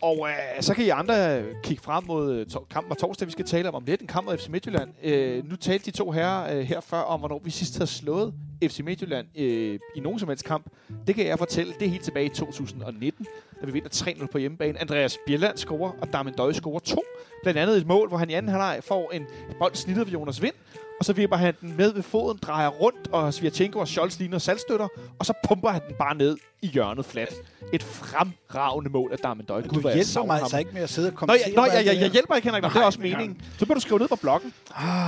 Og 0.01 0.27
øh, 0.29 0.61
så 0.61 0.73
kan 0.73 0.85
I 0.85 0.89
andre 0.89 1.39
øh, 1.39 1.55
kigge 1.63 1.83
frem 1.83 2.03
mod 2.07 2.33
øh, 2.35 2.45
to- 2.45 2.65
kampen 2.69 2.89
på 2.89 2.95
torsdag, 2.95 3.25
vi 3.27 3.31
skal 3.31 3.45
tale 3.45 3.69
om 3.69 3.75
om 3.75 3.83
lidt. 3.85 4.01
En 4.01 4.07
kamp 4.07 4.25
mod 4.25 4.37
FC 4.37 4.47
Midtjylland. 4.47 4.89
Øh, 5.03 5.49
nu 5.49 5.55
talte 5.55 5.85
de 5.85 5.91
to 5.97 6.11
herrer 6.11 6.57
øh, 6.57 6.63
her 6.63 6.81
før 6.81 6.97
om, 6.99 7.19
hvornår 7.19 7.41
vi 7.43 7.49
sidst 7.51 7.77
havde 7.77 7.89
slået 7.89 8.33
FC 8.63 8.79
Midtjylland 8.79 9.27
øh, 9.37 9.79
i 9.95 9.99
nogen 9.99 10.19
som 10.19 10.29
helst 10.29 10.45
kamp. 10.45 10.65
Det 11.07 11.15
kan 11.15 11.25
jeg 11.25 11.37
fortælle. 11.37 11.73
Det 11.79 11.85
er 11.85 11.89
helt 11.89 12.03
tilbage 12.03 12.25
i 12.25 12.29
2019, 12.29 13.25
da 13.61 13.65
vi 13.65 13.71
vinder 13.71 13.89
3-0 13.89 14.25
på 14.31 14.37
hjemmebane. 14.37 14.81
Andreas 14.81 15.17
Bjelland 15.27 15.57
scorer, 15.57 15.91
og 16.01 16.13
Darmen 16.13 16.33
Døje 16.33 16.53
scorer 16.53 16.79
to. 16.79 17.03
Blandt 17.43 17.59
andet 17.59 17.77
et 17.77 17.87
mål, 17.87 18.07
hvor 18.07 18.17
han 18.17 18.29
i 18.29 18.33
anden 18.33 18.49
halvleg 18.49 18.79
får 18.83 19.11
en 19.11 19.25
bold 19.59 19.75
snittet 19.75 20.05
ved 20.05 20.13
Jonas 20.13 20.41
Vind, 20.41 20.53
og 20.99 21.05
så 21.05 21.13
vipper 21.13 21.37
han 21.37 21.53
den 21.61 21.77
med 21.77 21.93
ved 21.93 22.03
foden, 22.03 22.37
drejer 22.41 22.67
rundt, 22.67 23.07
og 23.07 23.33
Svirchenko 23.33 23.79
og 23.79 23.87
Scholz 23.87 24.19
ligner 24.19 24.37
salgstøtter, 24.37 24.87
og 25.19 25.25
så 25.25 25.33
pumper 25.47 25.69
han 25.69 25.81
den 25.87 25.95
bare 25.99 26.15
ned 26.15 26.37
i 26.61 26.67
hjørnet 26.67 27.05
flat. 27.05 27.33
Et 27.73 27.83
fremragende 27.83 28.89
mål 28.89 29.11
af 29.11 29.17
Darmen 29.17 29.45
Døje. 29.45 29.61
Du 29.61 29.81
jeg 29.87 29.93
hjælper 29.95 30.25
mig 30.25 30.35
ham. 30.35 30.43
altså 30.43 30.57
ikke 30.57 30.71
med 30.73 30.81
at 30.81 30.89
sidde 30.89 31.07
og 31.07 31.11
Nå, 31.13 31.17
kommentere. 31.17 31.47
jeg, 31.47 31.55
nå, 31.55 31.65
jeg, 31.65 31.85
jeg, 31.85 31.95
jeg 31.95 32.05
er. 32.05 32.09
hjælper 32.09 32.35
ikke, 32.35 32.47
Henrik. 32.47 32.61
men 32.63 32.69
Det 32.69 32.75
er 32.75 32.79
Nej, 32.79 32.85
også 32.85 33.01
men- 33.01 33.11
meningen. 33.11 33.41
Så 33.59 33.65
må 33.67 33.73
du 33.73 33.79
skrive 33.79 33.99
ned 33.99 34.07
på 34.07 34.15
bloggen. 34.15 34.53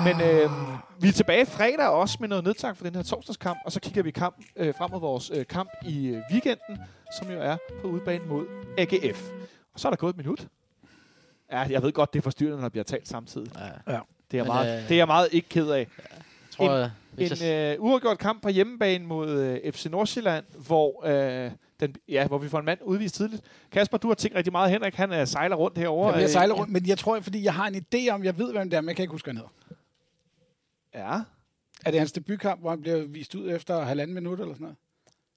Men 0.05 0.21
øh, 0.21 0.49
vi 0.99 1.07
er 1.07 1.11
tilbage 1.11 1.45
fredag 1.45 1.87
også 1.87 2.17
med 2.19 2.27
noget 2.27 2.43
nedtak 2.43 2.77
for 2.77 2.83
den 2.83 2.95
her 2.95 3.03
torsdagskamp, 3.03 3.59
og 3.65 3.71
så 3.71 3.79
kigger 3.79 4.03
vi 4.03 4.11
kamp, 4.11 4.35
øh, 4.55 4.73
frem 4.77 4.91
mod 4.91 4.99
vores 4.99 5.31
øh, 5.35 5.45
kamp 5.47 5.69
i 5.85 6.07
øh, 6.07 6.21
weekenden, 6.31 6.77
som 7.19 7.31
jo 7.31 7.39
er 7.41 7.57
på 7.81 7.87
udbanen 7.87 8.27
mod 8.29 8.45
AGF. 8.77 9.29
Og 9.73 9.79
så 9.79 9.87
er 9.87 9.89
der 9.89 9.97
gået 9.97 10.09
et 10.13 10.17
minut. 10.17 10.47
Ja, 11.51 11.59
jeg 11.59 11.83
ved 11.83 11.91
godt, 11.91 12.13
det 12.13 12.19
er 12.19 12.23
forstyrrende, 12.23 12.57
når 12.57 12.61
der 12.63 12.69
bliver 12.69 12.83
talt 12.83 13.07
samtidig. 13.07 13.51
Ja. 13.87 13.93
Ja. 13.93 13.99
Det 14.31 14.39
er, 14.39 14.43
Men, 14.43 14.47
meget, 14.47 14.77
øh, 14.77 14.83
det 14.83 14.91
er 14.91 14.95
jeg 14.97 15.07
meget 15.07 15.29
ikke 15.31 15.49
ked 15.49 15.69
af. 15.69 15.87
Tror 16.51 16.75
jeg, 16.75 16.91
hvis 17.11 17.41
En 17.41 17.47
jeg, 17.47 17.77
øh, 17.77 17.83
uafgjort 17.83 18.17
kamp 18.17 18.41
på 18.41 18.49
hjemmebane 18.49 19.05
mod 19.05 19.29
øh, 19.29 19.71
FC 19.71 19.85
Nordsjælland, 19.85 20.45
hvor, 20.65 21.05
øh, 21.05 21.51
den, 21.79 21.95
ja, 22.07 22.27
hvor 22.27 22.37
vi 22.37 22.49
får 22.49 22.59
en 22.59 22.65
mand 22.65 22.79
udvist 22.81 23.15
tidligt. 23.15 23.43
Kasper, 23.71 23.97
du 23.97 24.07
har 24.07 24.15
tænkt 24.15 24.37
rigtig 24.37 24.51
meget. 24.51 24.71
Henrik, 24.71 24.95
han 24.95 25.13
øh, 25.13 25.27
sejler 25.27 25.55
rundt 25.55 25.77
herovre. 25.77 26.13
Jeg, 26.13 26.21
jeg 26.21 26.29
sejler 26.29 26.55
Øh, 26.55 26.59
rundt, 26.59 26.73
men 26.73 26.87
jeg 26.87 26.97
tror, 26.97 27.19
fordi 27.19 27.43
jeg 27.43 27.53
har 27.53 27.67
en 27.67 27.75
idé 27.75 28.09
om, 28.09 28.23
jeg 28.23 28.37
ved, 28.37 28.51
hvem 28.51 28.69
det 28.69 28.77
er, 28.77 28.81
men 28.81 28.87
jeg 28.87 28.95
kan 28.95 29.03
ikke 29.03 29.11
huske, 29.11 29.25
hvad 29.31 29.33
han 29.33 29.47
hedder. 30.93 31.09
Ja. 31.15 31.21
Er 31.85 31.91
det 31.91 31.99
hans 31.99 32.11
debutkamp, 32.11 32.61
hvor 32.61 32.69
han 32.69 32.81
bliver 32.81 33.05
vist 33.05 33.35
ud 33.35 33.51
efter 33.51 33.81
halvanden 33.83 34.13
minut 34.13 34.39
eller 34.39 34.53
sådan 34.53 34.63
noget? 34.63 34.77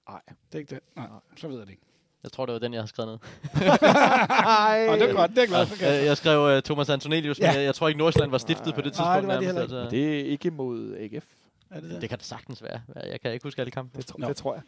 Nej. 0.09 0.21
Det 0.27 0.55
er 0.55 0.59
ikke 0.59 0.75
det. 0.75 0.79
Nej, 0.95 1.07
så 1.37 1.47
ved 1.47 1.57
jeg 1.57 1.65
det 1.65 1.71
ikke. 1.71 1.83
Jeg 2.25 2.31
tror, 2.31 2.45
det 2.45 2.53
var 2.53 2.59
den, 2.59 2.73
jeg 2.73 2.81
har 2.81 2.87
skrevet 2.87 3.11
ned. 3.11 3.19
Ej. 3.61 4.87
Og 4.89 4.97
det 4.99 5.09
er 5.09 5.13
godt, 5.13 5.31
det 5.31 5.37
er 5.37 5.41
jeg 5.41 5.47
glad 5.47 5.65
for, 5.65 5.85
Jeg, 5.85 6.17
skrev 6.17 6.55
uh, 6.57 6.61
Thomas 6.63 6.89
Antonelius, 6.89 7.39
men 7.39 7.45
Ja. 7.49 7.53
jeg, 7.53 7.63
jeg 7.63 7.75
tror 7.75 7.87
ikke, 7.87 7.97
Nordsjælland 7.97 8.31
var 8.31 8.37
stiftet 8.37 8.75
på 8.75 8.81
det 8.81 8.97
Nej, 8.97 9.19
tidspunkt. 9.21 9.21
det 9.21 9.27
var 9.27 9.35
de 9.39 9.45
nærmest, 9.45 9.61
altså. 9.61 9.89
Det 9.89 10.19
er 10.19 10.23
ikke 10.25 10.51
mod 10.51 10.95
AGF. 10.99 11.25
Er 11.69 11.79
det 11.79 11.89
det? 11.89 12.01
Det 12.01 12.09
kan 12.09 12.17
det 12.17 12.25
sagtens 12.27 12.63
være. 12.63 12.81
Jeg 12.95 13.21
kan 13.21 13.33
ikke 13.33 13.43
huske 13.43 13.61
alle 13.61 13.71
kampe. 13.71 13.97
Det, 13.97 14.05
tro, 14.05 14.17
Nå. 14.17 14.27
det 14.27 14.37
tror 14.37 14.53
jeg. 14.53 14.63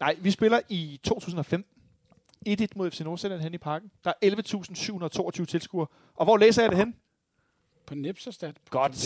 Nej, 0.00 0.16
vi 0.18 0.30
spiller 0.30 0.60
i 0.68 1.00
2015. 1.04 1.64
1-1 2.48 2.66
mod 2.76 2.90
FC 2.90 3.00
Nordsjælland 3.00 3.40
hen 3.42 3.54
i 3.54 3.58
parken. 3.58 3.90
Der 4.04 4.12
er 4.22 4.30
11.722 5.40 5.44
tilskuere. 5.44 5.86
Og 6.16 6.24
hvor 6.24 6.36
læser 6.36 6.62
jeg 6.62 6.70
det 6.70 6.78
hen? 6.78 6.94
På 7.86 7.94
Nipserstat. 7.94 8.54
Godt. 8.70 8.96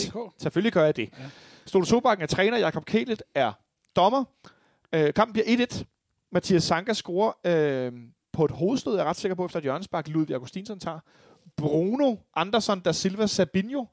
Selvfølgelig 0.41 0.73
gør 0.73 0.85
jeg 0.85 0.95
det. 0.95 1.09
Ja. 1.17 1.23
Ja. 1.23 1.29
Stolo 1.65 1.85
Sobakken 1.85 2.23
er 2.23 2.27
træner, 2.27 2.57
Jakob 2.57 2.85
Kælet 2.85 3.21
er 3.35 3.51
dommer. 3.95 4.23
Øh, 4.93 5.13
kampen 5.13 5.33
bliver 5.33 5.67
1-1. 5.67 5.83
Mathias 6.35 6.63
Sanka 6.63 6.93
scorer 6.93 7.31
øh, 7.45 7.91
på 8.33 8.45
et 8.45 8.51
hovedstød, 8.51 8.93
jeg 8.95 9.01
er 9.01 9.09
ret 9.09 9.15
sikker 9.15 9.35
på, 9.35 9.45
efter 9.45 9.57
et 9.59 9.63
hjørnespark, 9.63 10.07
Ludvig 10.07 10.33
Augustinsson 10.33 10.79
tager. 10.79 10.99
Bruno 11.57 12.15
Andersson 12.35 12.79
da 12.79 12.91
Silva 12.91 13.27
Sabinho. 13.27 13.85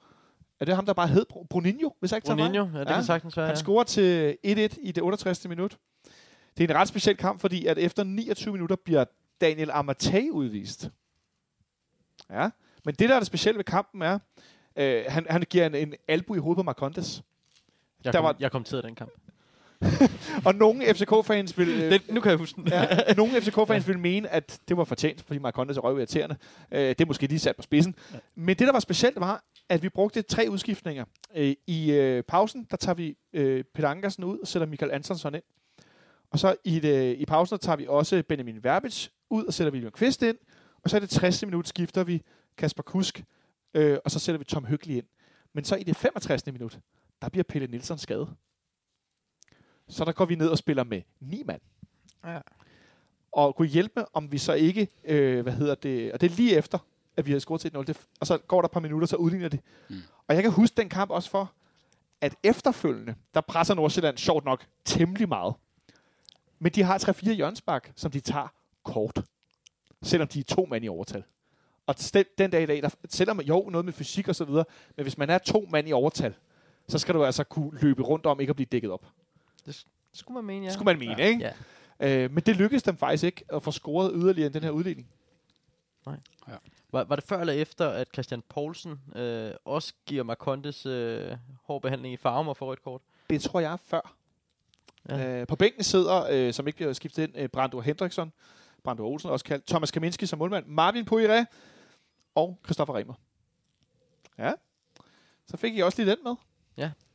Er 0.60 0.64
det 0.64 0.74
ham, 0.74 0.86
der 0.86 0.92
bare 0.92 1.08
hed 1.08 1.26
Bru- 1.32 1.46
Bruninho, 1.50 1.90
hvis 2.00 2.12
jeg 2.12 2.16
ikke 2.16 2.26
tager 2.26 2.36
fejl? 2.38 2.48
Bruninho, 2.50 2.78
ja, 2.78 2.84
det 2.84 2.90
Ja. 2.90 2.94
kan 2.94 3.04
sagtens 3.04 3.36
være. 3.36 3.46
Han 3.46 3.54
ja. 3.56 3.60
scorer 3.60 3.84
til 3.84 4.36
1-1 4.46 4.48
i 4.82 4.92
det 4.92 5.02
68. 5.02 5.48
minut. 5.48 5.78
Det 6.58 6.64
er 6.70 6.74
en 6.74 6.80
ret 6.80 6.88
speciel 6.88 7.16
kamp, 7.16 7.40
fordi 7.40 7.66
at 7.66 7.78
efter 7.78 8.04
29 8.04 8.52
minutter 8.52 8.76
bliver 8.84 9.04
Daniel 9.40 9.70
Amatei 9.70 10.30
udvist. 10.30 10.90
Ja, 12.30 12.50
men 12.84 12.94
det, 12.94 13.08
der 13.08 13.14
er 13.14 13.18
det 13.20 13.26
specielle 13.26 13.58
ved 13.58 13.64
kampen, 13.64 14.02
er, 14.02 14.18
øh, 14.76 15.04
han, 15.08 15.26
han 15.30 15.42
giver 15.50 15.66
en, 15.66 15.74
en 15.74 15.94
albu 16.08 16.34
i 16.34 16.38
hovedet 16.38 16.56
på 16.58 16.62
Marcondes. 16.62 17.22
Jeg, 18.04 18.12
der 18.12 18.18
kom, 18.18 18.24
var- 18.24 18.36
jeg 18.40 18.50
kommenterede 18.50 18.82
den 18.86 18.94
kamp. 18.94 19.10
Og 20.46 20.54
nogle 20.54 20.94
FCK-fans 20.94 21.58
vil... 21.58 21.68
Øh, 21.68 21.90
Den, 21.92 22.00
nu 22.10 22.20
kan 22.20 22.30
jeg 22.30 22.38
huske 22.38 22.56
den. 22.56 22.68
ja, 22.68 23.14
nogle 23.16 23.40
FCK-fans 23.40 23.88
vil 23.88 23.98
mene, 23.98 24.28
at 24.28 24.60
det 24.68 24.76
var 24.76 24.84
fortjent, 24.84 25.22
fordi 25.22 25.38
Marcondes 25.38 25.76
er 25.76 25.80
røvirriterende. 25.80 26.36
Øh, 26.72 26.80
det 26.80 27.00
er 27.00 27.06
måske 27.06 27.26
lige 27.26 27.38
sat 27.38 27.56
på 27.56 27.62
spidsen. 27.62 27.94
Ja. 28.12 28.18
Men 28.34 28.48
det, 28.56 28.66
der 28.66 28.72
var 28.72 28.80
specielt, 28.80 29.20
var, 29.20 29.44
at 29.68 29.82
vi 29.82 29.88
brugte 29.88 30.22
tre 30.22 30.46
udskiftninger. 30.50 31.04
Øh, 31.36 31.54
I 31.66 31.92
øh, 31.92 32.22
pausen, 32.22 32.66
der 32.70 32.76
tager 32.76 32.94
vi 32.94 33.16
øh, 33.32 33.64
Peter 33.74 33.88
Ankersen 33.88 34.24
ud 34.24 34.38
og 34.38 34.48
sætter 34.48 34.66
Michael 34.66 34.92
Antonsson 34.92 35.34
ind. 35.34 35.42
Og 36.30 36.38
så 36.38 36.54
i, 36.64 36.80
det, 36.80 37.16
i 37.16 37.24
pausen, 37.26 37.52
der 37.52 37.58
tager 37.58 37.76
vi 37.76 37.86
også 37.88 38.22
Benjamin 38.28 38.64
Verbic 38.64 39.08
ud 39.30 39.44
og 39.44 39.54
sætter 39.54 39.72
William 39.72 39.92
Kvist 39.92 40.22
ind. 40.22 40.36
Og 40.84 40.90
så 40.90 40.96
i 40.96 41.00
det 41.00 41.10
60. 41.10 41.44
minut 41.44 41.68
skifter 41.68 42.04
vi 42.04 42.22
Kasper 42.56 42.82
Kusk, 42.82 43.24
øh, 43.74 43.98
og 44.04 44.10
så 44.10 44.18
sætter 44.18 44.38
vi 44.38 44.44
Tom 44.44 44.64
Hyggelig 44.64 44.96
ind. 44.96 45.06
Men 45.54 45.64
så 45.64 45.76
i 45.76 45.82
det 45.82 45.96
65. 45.96 46.46
minut, 46.46 46.78
der 47.22 47.28
bliver 47.28 47.44
Pelle 47.44 47.68
Nielsen 47.68 47.98
skadet. 47.98 48.28
Så 49.92 50.04
der 50.04 50.12
går 50.12 50.24
vi 50.24 50.34
ned 50.34 50.48
og 50.48 50.58
spiller 50.58 50.84
med 50.84 51.02
ni 51.20 51.42
mand. 51.46 51.60
Ja. 52.24 52.38
Og 53.32 53.56
kunne 53.56 53.68
hjælpe 53.68 54.04
om 54.12 54.32
vi 54.32 54.38
så 54.38 54.52
ikke, 54.52 54.88
øh, 55.04 55.42
hvad 55.42 55.52
hedder 55.52 55.74
det, 55.74 56.12
og 56.12 56.20
det 56.20 56.32
er 56.32 56.36
lige 56.36 56.56
efter, 56.56 56.78
at 57.16 57.26
vi 57.26 57.32
har 57.32 57.38
scoret 57.38 57.60
til 57.60 57.70
1-0, 57.76 57.82
det, 57.82 58.00
og 58.20 58.26
så 58.26 58.38
går 58.38 58.60
der 58.60 58.64
et 58.64 58.70
par 58.70 58.80
minutter, 58.80 59.06
så 59.06 59.16
udligner 59.16 59.48
det. 59.48 59.60
Mm. 59.88 59.96
Og 60.28 60.34
jeg 60.34 60.42
kan 60.42 60.52
huske 60.52 60.76
den 60.76 60.88
kamp 60.88 61.10
også 61.10 61.30
for, 61.30 61.52
at 62.20 62.34
efterfølgende, 62.42 63.14
der 63.34 63.40
presser 63.40 63.74
Nordsjælland 63.74 64.18
sjovt 64.18 64.44
nok 64.44 64.66
temmelig 64.84 65.28
meget. 65.28 65.54
Men 66.58 66.72
de 66.72 66.82
har 66.82 66.98
3-4 66.98 67.32
hjørnsbak, 67.32 67.92
som 67.96 68.10
de 68.10 68.20
tager 68.20 68.52
kort. 68.82 69.22
Selvom 70.02 70.28
de 70.28 70.40
er 70.40 70.44
to 70.44 70.66
mand 70.70 70.84
i 70.84 70.88
overtal. 70.88 71.24
Og 71.86 71.94
den, 72.12 72.24
den 72.38 72.50
dag 72.50 72.62
i 72.62 72.66
dag, 72.66 72.82
der, 72.82 72.88
selvom 73.08 73.40
jo 73.40 73.68
noget 73.72 73.84
med 73.84 73.92
fysik 73.92 74.28
og 74.28 74.36
så 74.36 74.44
videre, 74.44 74.64
men 74.96 75.04
hvis 75.04 75.18
man 75.18 75.30
er 75.30 75.38
to 75.38 75.68
mand 75.70 75.88
i 75.88 75.92
overtal, 75.92 76.34
så 76.88 76.98
skal 76.98 77.14
du 77.14 77.24
altså 77.24 77.44
kunne 77.44 77.80
løbe 77.80 78.02
rundt 78.02 78.26
om 78.26 78.40
ikke 78.40 78.50
at 78.50 78.56
blive 78.56 78.66
dækket 78.72 78.90
op. 78.90 79.06
Det 79.66 79.84
skulle 80.12 80.34
man 80.34 80.44
mene, 80.44 80.64
ja. 80.64 80.68
Ja. 80.68 80.72
Skulle 80.74 80.84
man 80.84 80.98
mene, 80.98 81.14
ja. 81.18 81.26
ikke? 81.26 81.52
Ja. 82.00 82.24
Øh, 82.24 82.30
men 82.30 82.42
det 82.42 82.56
lykkedes 82.56 82.82
dem 82.82 82.96
faktisk 82.96 83.24
ikke 83.24 83.44
at 83.52 83.62
få 83.62 83.70
scoret 83.70 84.12
yderligere 84.14 84.46
end 84.46 84.54
den 84.54 84.62
her 84.62 84.70
udligning. 84.70 85.08
Var, 86.92 87.04
var 87.04 87.16
det 87.16 87.24
før 87.24 87.40
eller 87.40 87.52
efter, 87.52 87.88
at 87.88 88.08
Christian 88.12 88.42
Poulsen 88.48 89.00
øh, 89.16 89.52
også 89.64 89.92
giver 90.06 90.24
Marcondes 90.24 90.86
øh, 90.86 91.36
hård 91.62 91.82
behandling 91.82 92.14
i 92.14 92.16
farven 92.16 92.48
og 92.48 92.56
får 92.56 92.66
rødt 92.66 92.82
kort? 92.82 93.00
Det 93.30 93.42
tror 93.42 93.60
jeg 93.60 93.72
er 93.72 93.76
før. 93.76 94.14
Ja. 95.08 95.16
Ja. 95.16 95.40
Øh, 95.40 95.46
på 95.46 95.56
bænken 95.56 95.84
sidder, 95.84 96.26
øh, 96.30 96.52
som 96.52 96.66
ikke 96.66 96.76
bliver 96.76 96.92
skiftet 96.92 97.22
ind, 97.22 97.36
øh, 97.36 97.48
Brando 97.48 97.80
Hendriksson. 97.80 98.32
Brando 98.84 99.02
Olsen 99.06 99.30
også 99.30 99.44
kaldt, 99.44 99.66
Thomas 99.66 99.90
Kaminski 99.90 100.26
som 100.26 100.38
målmand, 100.38 100.66
Marvin 100.66 101.08
Poiré 101.12 101.44
og 102.34 102.58
Christoffer 102.64 102.96
Remer. 102.96 103.14
Ja, 104.38 104.52
så 105.46 105.56
fik 105.56 105.76
I 105.76 105.80
også 105.80 106.02
lige 106.02 106.10
den 106.10 106.24
med. 106.24 106.34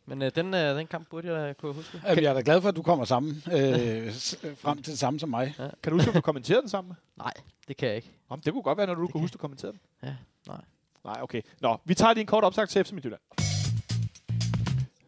Men 0.09 0.21
øh, 0.21 0.31
den, 0.35 0.53
øh, 0.53 0.75
den 0.77 0.87
kamp 0.87 1.09
burde 1.09 1.33
jeg 1.35 1.57
kunne 1.57 1.73
huske. 1.73 2.01
Jamen, 2.07 2.23
jeg 2.23 2.29
er 2.29 2.33
da 2.33 2.41
glad 2.45 2.61
for, 2.61 2.69
at 2.69 2.75
du 2.75 2.81
kommer 2.81 3.05
sammen, 3.05 3.43
øh, 3.51 4.11
s- 4.13 4.35
frem 4.57 4.81
til 4.83 4.91
det 4.91 4.99
samme 4.99 5.19
som 5.19 5.29
mig. 5.29 5.53
Kan 5.83 5.91
du 5.91 5.97
huske, 5.97 6.09
om 6.09 6.13
du 6.15 6.21
kommenterede 6.21 6.61
den 6.61 6.69
sammen? 6.69 6.93
Nej, 7.17 7.33
det 7.67 7.77
kan 7.77 7.87
jeg 7.87 7.95
ikke. 7.95 8.11
Om 8.29 8.39
det 8.41 8.53
kunne 8.53 8.63
godt 8.63 8.77
være, 8.77 8.87
når 8.87 8.93
du 8.95 9.01
Det 9.01 9.11
kunne 9.11 9.19
kan- 9.19 9.21
huske, 9.23 9.31
at 9.31 9.33
du 9.33 9.41
kommenterede 9.41 9.73
den. 9.73 10.09
Ja, 10.09 10.15
nej. 10.47 10.61
Nej, 11.05 11.17
okay. 11.21 11.41
Nå, 11.61 11.77
vi 11.85 11.93
tager 11.93 12.13
lige 12.13 12.21
en 12.21 12.27
kort 12.27 12.43
opsagt 12.43 12.69
til 12.71 12.83
FC 12.83 12.91
Midtjylland. 12.91 13.21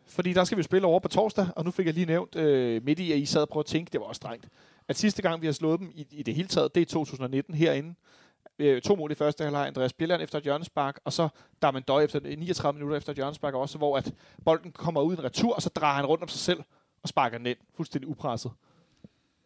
Fordi 0.08 0.34
der 0.34 0.44
skal 0.44 0.58
vi 0.58 0.64
spille 0.64 0.88
over 0.88 1.00
på 1.00 1.08
torsdag, 1.08 1.48
og 1.56 1.66
nu 1.66 1.72
fik 1.72 1.86
jeg 1.86 1.94
lige 1.94 2.06
nævnt 2.06 2.36
øh, 2.36 2.84
midt 2.86 3.00
i, 3.00 3.12
at 3.12 3.18
I 3.18 3.26
sad 3.26 3.42
og 3.42 3.50
prøvede 3.50 3.66
at 3.66 3.70
tænke, 3.70 3.92
det 3.92 4.00
var 4.00 4.06
også 4.06 4.20
strengt, 4.20 4.48
at 4.88 4.98
sidste 4.98 5.22
gang, 5.22 5.42
vi 5.42 5.46
har 5.48 5.54
slået 5.54 5.80
dem 5.80 5.92
i, 5.96 6.08
i 6.12 6.24
det 6.24 6.36
hele 6.36 6.48
taget, 6.48 6.76
det 6.76 6.82
er 6.82 6.86
2019 6.86 7.54
herinde. 7.56 7.96
Øh, 8.60 8.82
to 8.82 8.96
mål 8.96 9.12
i 9.12 9.16
første 9.16 9.44
halvleg, 9.44 9.68
Andreas 9.68 9.94
Bjelland 9.94 10.22
efter 10.22 10.38
et 10.38 10.44
hjørnespark, 10.44 11.00
og 11.06 11.14
så 11.14 11.30
Darman 11.62 11.84
Døj 11.84 12.04
efter 12.04 12.20
39 12.20 12.74
minutter 12.78 12.98
efter 12.98 13.12
et 13.12 13.16
hjørnespark 13.16 13.54
også, 13.54 13.78
hvor 13.78 13.98
at 13.98 14.14
bolden 14.46 14.72
kommer 14.72 15.02
ud 15.02 15.16
i 15.16 15.18
en 15.20 15.24
retur, 15.24 15.54
og 15.56 15.62
så 15.62 15.70
drejer 15.70 15.96
han 15.96 16.06
rundt 16.06 16.24
om 16.24 16.30
sig 16.30 16.40
selv 16.40 16.64
og 17.04 17.10
sparker 17.10 17.38
den 17.38 17.48
ind, 17.48 17.58
fuldstændig 17.76 18.10
upresset. 18.10 18.52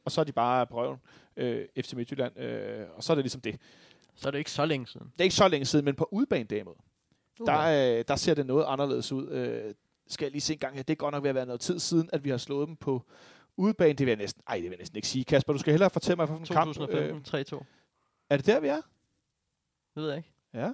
Og 0.06 0.12
så 0.12 0.22
er 0.22 0.26
de 0.26 0.32
bare 0.32 0.68
på 0.68 0.76
røven, 0.82 0.98
øh, 1.38 1.66
FC 1.82 1.94
Midtjylland, 1.94 2.40
øh, 2.40 2.86
og 2.96 3.04
så 3.04 3.14
er 3.14 3.16
det 3.16 3.24
ligesom 3.24 3.42
det. 3.42 3.60
Så 4.16 4.28
er 4.28 4.32
det 4.32 4.38
ikke 4.38 4.52
så 4.52 4.66
længe 4.66 4.88
siden. 4.88 5.08
Det 5.14 5.20
er 5.20 5.24
ikke 5.24 5.36
så 5.36 5.48
længe 5.48 5.66
siden, 5.66 5.86
men 5.86 5.96
på 5.96 6.08
udebane 6.12 6.44
derimod, 6.44 6.76
Uh. 7.40 7.48
der, 7.48 7.60
øh, 8.00 8.06
der 8.08 8.16
ser 8.16 8.34
det 8.34 8.46
noget 8.46 8.66
anderledes 8.68 9.12
ud. 9.12 9.28
Øh, 9.30 9.74
skal 10.08 10.26
jeg 10.26 10.32
lige 10.32 10.42
se 10.42 10.54
en 10.54 10.60
gang 10.60 10.76
her. 10.76 10.84
Det 10.84 10.94
er 10.94 10.98
godt 10.98 11.12
nok 11.14 11.24
ved 11.24 11.30
at 11.30 11.36
være 11.36 11.46
noget 11.46 11.62
tid 11.62 11.80
siden, 11.80 12.10
at 12.14 12.24
vi 12.24 12.30
har 12.30 12.38
slået 12.38 12.68
dem 12.68 12.76
på 12.76 13.04
udebane. 13.58 13.94
Det 13.94 14.00
vil 14.00 14.08
jeg 14.12 14.18
næsten, 14.18 14.44
ej, 14.48 14.56
det 14.56 14.64
vil 14.64 14.70
jeg 14.72 14.78
næsten 14.78 14.96
ikke 14.96 15.08
sige. 15.08 15.26
Kasper, 15.26 15.54
du 15.54 15.60
skal 15.60 15.72
hellere 15.74 15.90
fortælle 15.90 16.16
mig, 16.16 16.26
hvilken 16.26 16.46
kamp. 16.46 16.68
2015, 16.76 17.40
Øh, 17.40 17.60
3-2. 17.60 17.64
er 18.30 18.38
det 18.38 18.46
der, 18.46 18.60
vi 18.60 18.68
er? 18.68 18.82
Det 19.96 20.04
ved 20.04 20.10
jeg 20.10 20.18
ikke. 20.18 20.30
Ja. 20.54 20.72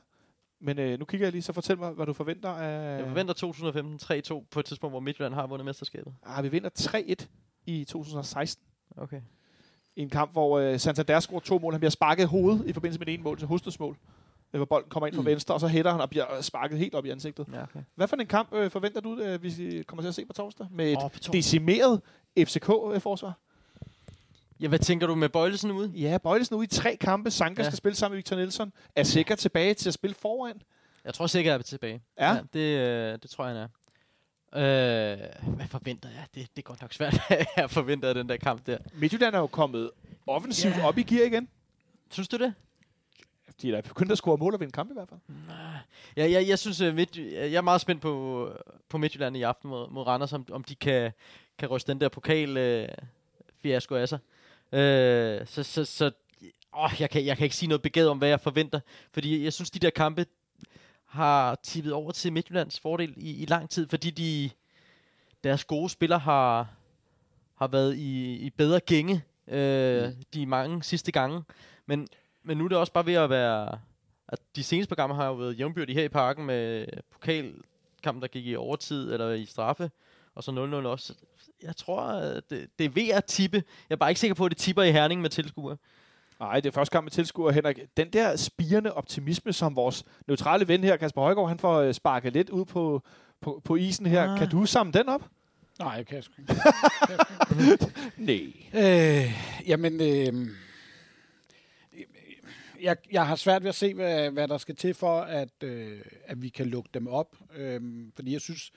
Men 0.62 0.80
øh, 0.80 1.00
nu 1.00 1.06
kigger 1.06 1.26
jeg 1.28 1.32
lige, 1.32 1.42
så 1.42 1.54
fortæl 1.54 1.78
mig, 1.78 1.92
hvad 1.92 2.06
du 2.06 2.14
forventer 2.14 2.50
af... 2.50 2.98
Jeg 3.00 3.08
forventer 3.08 3.34
2015 3.34 4.22
3-2 4.42 4.46
på 4.52 4.60
et 4.60 4.66
tidspunkt, 4.66 4.92
hvor 4.94 5.00
Midtjylland 5.00 5.34
har 5.34 5.48
vundet 5.48 5.66
mesterskabet. 5.66 6.14
Ah, 6.26 6.44
vi 6.44 6.50
vinder 6.50 6.70
3-1 6.80 7.26
i 7.66 7.84
2016. 7.84 8.66
Okay. 8.98 9.22
I 9.96 10.02
en 10.02 10.10
kamp, 10.10 10.32
hvor 10.32 10.60
øh, 10.60 10.80
Santander 10.80 11.20
scorer 11.20 11.40
to 11.40 11.60
mål. 11.60 11.74
Han 11.74 11.80
bliver 11.80 11.92
sparket 11.92 12.24
i 12.24 12.26
hovedet 12.26 12.66
i 12.68 12.74
forbindelse 12.74 13.00
med 13.00 13.06
det 13.06 13.14
ene 13.14 13.24
mål 13.24 13.38
til 13.38 13.48
Hustes 13.48 13.80
mål. 13.80 13.98
Øh, 14.54 14.60
Hvor 14.60 14.66
bolden 14.66 14.90
kommer 14.90 15.08
ind 15.08 15.16
fra 15.16 15.22
Mm. 15.22 15.26
venstre, 15.26 15.54
og 15.54 15.60
så 15.60 15.68
hætter 15.68 15.92
han 15.92 16.02
og 16.02 16.10
bliver 16.10 16.36
øh, 16.36 16.42
sparket 16.44 16.78
helt 16.78 16.96
op 16.96 17.06
i 17.06 17.10
ansigtet. 17.10 17.48
Ja, 17.54 17.64
okay. 17.64 17.80
Hvad 17.96 18.08
for 18.08 18.16
en 18.16 18.28
kamp 18.28 18.54
øh, 18.54 18.72
forventer 18.72 19.02
du, 19.02 19.20
øh, 19.20 19.44
vi 19.44 19.84
kommer 19.88 20.02
til 20.04 20.08
at 20.08 20.16
se 20.16 20.26
på 20.26 20.34
torsdag? 20.34 20.68
Med 20.72 20.92
et 20.92 20.98
torsdag. 21.00 21.34
decimeret 21.34 22.02
FCK-forsvar? 22.40 23.34
Ja, 24.60 24.68
hvad 24.68 24.80
tænker 24.80 25.08
du 25.08 25.16
med 25.16 25.30
Bøjlesen 25.30 25.72
ude? 25.72 25.90
Ja, 25.96 26.18
Bøjlesen 26.18 26.56
ude 26.56 26.64
i 26.64 26.68
tre 26.68 26.96
kampe. 27.02 27.32
Sanka 27.32 27.62
ja. 27.62 27.66
Ja. 27.66 27.70
skal 27.70 27.78
spille 27.78 27.96
sammen 27.96 28.14
med 28.16 28.18
Victor 28.18 28.36
Nielsen. 28.36 28.74
Er 28.96 29.04
sikkert 29.04 29.38
tilbage 29.38 29.74
til 29.74 29.90
at 29.90 29.94
spille 29.94 30.14
foran. 30.14 30.62
Jeg 31.06 31.14
tror 31.14 31.28
sikkert, 31.28 31.52
jeg 31.52 31.60
er 31.60 31.64
tilbage. 31.64 32.02
Ja. 32.20 32.38
det, 32.54 32.60
øh, 32.60 33.18
det 33.22 33.30
tror 33.30 33.46
jeg, 33.48 33.56
han 33.56 33.64
er. 33.64 33.68
Øh, 34.56 35.18
hvad 35.56 35.68
forventer 35.68 36.10
jeg? 36.10 36.26
Det, 36.36 36.48
det 36.56 36.62
er 36.62 36.68
godt 36.68 36.82
nok 36.82 36.94
svært, 36.94 37.22
jeg 37.58 37.70
forventer 37.70 38.14
den 38.14 38.30
der 38.30 38.38
kamp 38.38 38.66
der. 38.68 38.78
Midtjylland 38.94 39.36
er 39.36 39.40
jo 39.40 39.48
kommet 39.48 39.92
offensivt 40.28 40.78
Ja. 40.78 40.88
op 40.88 40.98
i 40.98 41.04
gear 41.04 41.26
igen. 41.26 41.50
Synes 42.12 42.28
du 42.28 42.38
det? 42.38 42.54
De 43.62 43.68
er 43.70 43.82
da 43.82 43.82
begyndt 43.82 44.12
at 44.12 44.18
score 44.18 44.38
mål 44.38 44.54
og 44.54 44.60
vinde 44.60 44.72
kampe 44.72 44.92
i 44.92 44.96
hvert 44.96 45.10
fald. 45.10 45.20
Ja, 46.18 46.32
jeg, 46.32 46.48
jeg 46.48 46.60
synes, 46.60 46.82
at 46.82 46.96
Midt, 46.96 47.18
jeg 47.34 47.54
er 47.54 47.62
meget 47.62 47.82
spændt 47.82 48.02
på, 48.02 48.50
på 48.90 48.98
Midtjylland 48.98 49.38
i 49.38 49.42
aften 49.42 49.70
mod, 49.70 49.90
mod 49.90 50.08
Randers, 50.08 50.34
om, 50.34 50.46
om 50.52 50.64
de 50.64 50.76
kan, 50.76 51.12
kan 51.58 51.68
ryste 51.70 51.92
den 51.92 52.02
der 52.02 52.10
pokal 52.10 52.58
øh, 52.58 52.88
fiasko 53.62 53.96
af 53.96 54.10
sig. 54.10 54.20
Øh, 54.72 55.48
så, 55.48 55.64
så, 55.64 55.86
så 55.86 56.12
åh, 56.78 56.92
jeg, 57.00 57.10
kan, 57.10 57.26
jeg 57.26 57.38
kan 57.38 57.44
ikke 57.44 57.56
sige 57.56 57.70
noget 57.70 57.82
begavet 57.82 58.10
om, 58.10 58.18
hvad 58.18 58.30
jeg 58.30 58.40
forventer, 58.40 58.80
fordi 59.12 59.44
jeg 59.44 59.54
synes, 59.54 59.72
de 59.72 59.80
der 59.80 59.90
kampe 59.90 60.26
har 61.06 61.56
tippet 61.64 61.94
over 61.94 62.12
til 62.12 62.34
Midtjyllands 62.34 62.80
fordel 62.80 63.14
i, 63.18 63.44
i 63.44 63.46
lang 63.46 63.70
tid, 63.70 63.88
fordi 63.90 64.10
de, 64.10 64.50
deres 65.44 65.66
gode 65.66 65.90
spillere 65.90 66.20
har, 66.20 66.68
har 67.56 67.68
været 67.68 67.96
i, 67.96 68.36
i 68.36 68.50
bedre 68.50 68.80
gænge 68.80 69.24
øh, 69.48 70.04
mm. 70.04 70.16
de 70.34 70.46
mange 70.46 70.84
sidste 70.84 71.12
gange. 71.12 71.44
Men, 71.86 72.08
men 72.44 72.58
nu 72.58 72.64
er 72.66 72.68
det 72.68 72.78
også 72.78 72.94
bare 72.94 73.06
ved 73.06 73.14
at 73.14 73.30
være... 73.30 73.80
At 74.28 74.40
de 74.56 74.64
seneste 74.64 74.96
gange 74.96 75.16
har 75.16 75.26
jo 75.26 75.34
været 75.34 75.60
jævnbyrdige 75.60 75.96
her 75.96 76.04
i 76.04 76.10
parken 76.10 76.46
med 76.46 76.88
pokalkampen, 77.12 78.22
der 78.22 78.28
gik 78.28 78.46
i 78.46 78.56
overtid 78.56 79.14
eller 79.14 79.32
i 79.32 79.46
straffe, 79.46 79.92
og 80.40 80.44
så 80.44 80.52
0-0 80.52 80.88
også. 80.88 81.14
Jeg 81.64 81.76
tror, 81.76 82.02
at 82.02 82.44
det, 82.50 82.68
det 82.80 82.86
er 82.86 82.90
ved 82.90 83.10
at 83.10 83.26
tippe. 83.26 83.64
Jeg 83.90 83.96
er 83.96 84.00
bare 84.00 84.12
ikke 84.12 84.20
sikker 84.20 84.36
på, 84.36 84.46
at 84.46 84.52
det 84.52 84.58
tipper 84.58 84.84
i 84.84 84.92
Herning 84.92 85.22
med 85.22 85.30
tilskuere. 85.30 85.78
Nej, 86.40 86.60
det 86.60 86.70
er 86.70 86.72
første 86.72 86.92
kamp 86.92 87.06
med 87.06 87.12
tilskuer, 87.12 87.52
Henrik. 87.52 87.80
Den 87.98 88.14
der 88.14 88.36
spirende 88.36 88.94
optimisme, 88.94 89.54
som 89.54 89.76
vores 89.76 90.06
neutrale 90.28 90.68
ven 90.68 90.84
her, 90.84 90.98
Kasper 90.98 91.22
Højgaard, 91.22 91.48
han 91.48 91.60
får 91.60 91.80
øh, 91.80 91.94
sparket 91.94 92.34
lidt 92.34 92.50
ud 92.50 92.66
på, 92.66 93.04
på, 93.42 93.62
på 93.64 93.76
isen 93.76 94.06
her. 94.06 94.32
Ah. 94.32 94.40
Kan 94.40 94.50
du 94.50 94.66
samle 94.66 94.94
den 94.94 95.10
op? 95.10 95.22
Nej, 95.80 95.92
jeg 95.92 96.06
kan 96.06 96.24
sgu 96.24 96.34
ikke. 96.42 96.56
Nej. 98.18 98.54
Øh, 98.74 99.32
jamen, 99.68 100.02
øh, 100.02 100.50
jeg, 102.82 102.98
jeg 103.12 103.28
har 103.28 103.36
svært 103.36 103.64
ved 103.64 103.70
at 103.70 103.76
se, 103.76 103.94
hvad, 103.94 104.32
hvad 104.32 104.48
der 104.48 104.58
skal 104.58 104.76
til 104.76 104.94
for, 104.94 105.22
at, 105.22 105.64
øh, 105.64 106.02
at 106.26 106.42
vi 106.42 106.50
kan 106.50 106.66
lukke 106.66 106.90
dem 106.94 107.08
op. 107.08 107.36
Øh, 107.56 107.82
fordi 108.16 108.34
jeg 108.34 108.42
synes, 108.42 108.72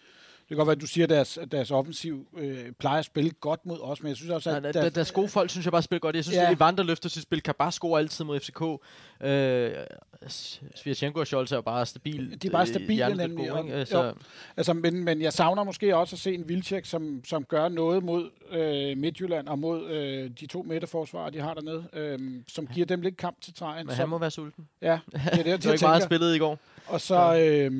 kan 0.49 0.57
godt 0.57 0.67
være, 0.67 0.75
at 0.77 0.81
du 0.81 0.87
siger, 0.87 1.05
at 1.05 1.11
deres, 1.11 1.39
deres 1.53 1.71
offensiv 1.71 2.27
øh, 2.39 2.73
plejer 2.79 2.99
at 2.99 3.05
spille 3.05 3.31
godt 3.31 3.67
mod 3.67 3.79
os, 3.83 4.03
men 4.03 4.09
jeg 4.09 4.17
synes 4.17 4.31
også, 4.31 4.51
Ja, 4.51 4.57
at 4.57 4.63
der, 4.63 4.73
der, 4.73 4.89
deres 4.91 5.13
gode 5.13 5.29
folk, 5.29 5.51
synes 5.51 5.67
jeg 5.67 5.73
bare 5.73 5.83
spiller 5.83 6.01
godt. 6.01 6.17
Jeg 6.17 6.25
synes, 6.25 6.37
Ja. 6.37 6.43
ja. 6.43 6.51
at 6.51 6.57
Evander 6.57 6.83
løfter 6.83 7.09
sit 7.09 7.23
spil, 7.23 7.43
kan 7.43 7.55
bare 7.59 7.73
score 7.73 7.99
altid 8.01 8.25
mod 8.25 8.41
FCK. 8.41 8.63
Øh, 9.27 9.73
Svirchenko 10.75 11.21
og 11.21 11.27
Scholz 11.27 11.53
er 11.53 11.57
jo 11.57 11.63
bare 11.63 11.87
stabil. 11.87 12.43
De 12.43 12.47
er 12.47 12.51
bare 12.53 12.63
øh, 12.63 12.69
stabile, 12.69 12.95
hjernedødt 12.95 13.31
nemlig, 13.31 13.51
gode, 13.51 13.63
ikke? 13.65 13.79
jo. 13.79 13.85
Så, 13.85 14.13
Altså, 14.57 14.73
men, 14.73 15.05
men 15.05 15.23
jeg 15.23 15.33
savner 15.33 15.65
måske 15.65 15.97
også 15.97 16.17
at 16.17 16.21
se 16.21 16.35
en 16.35 16.49
Vilcek, 16.49 16.85
som, 16.87 17.25
som 17.25 17.45
gør 17.45 17.69
noget 17.69 18.05
mod 18.05 18.31
øh, 18.51 18.99
Midtjylland 18.99 19.49
og 19.49 19.59
mod 19.59 19.91
øh, 19.91 20.31
de 20.41 20.47
to 20.47 20.63
midterforsvarer, 20.63 21.31
de 21.31 21.41
har 21.41 21.55
dernede, 21.55 21.85
øh, 21.93 22.19
som 22.49 22.67
giver 22.67 22.87
dem 22.87 23.01
lidt 23.01 23.17
kamp 23.17 23.41
til 23.41 23.55
træen. 23.55 23.87
men 23.87 23.95
som, 23.95 24.01
han 24.01 24.09
må 24.09 24.19
være 24.19 24.31
sulten. 24.31 24.69
Ja, 24.83 24.99
det 25.13 25.21
er 25.25 25.37
det, 25.37 25.37
jeg 25.47 25.59
Det 25.59 25.67
var 25.67 25.73
ikke 25.73 25.85
meget, 25.85 26.01
tænker. 26.01 26.01
spillede 26.01 26.37
i 26.37 26.39
går. 26.39 26.59
Og 26.87 27.01
så 27.01 27.37
øh, 27.39 27.73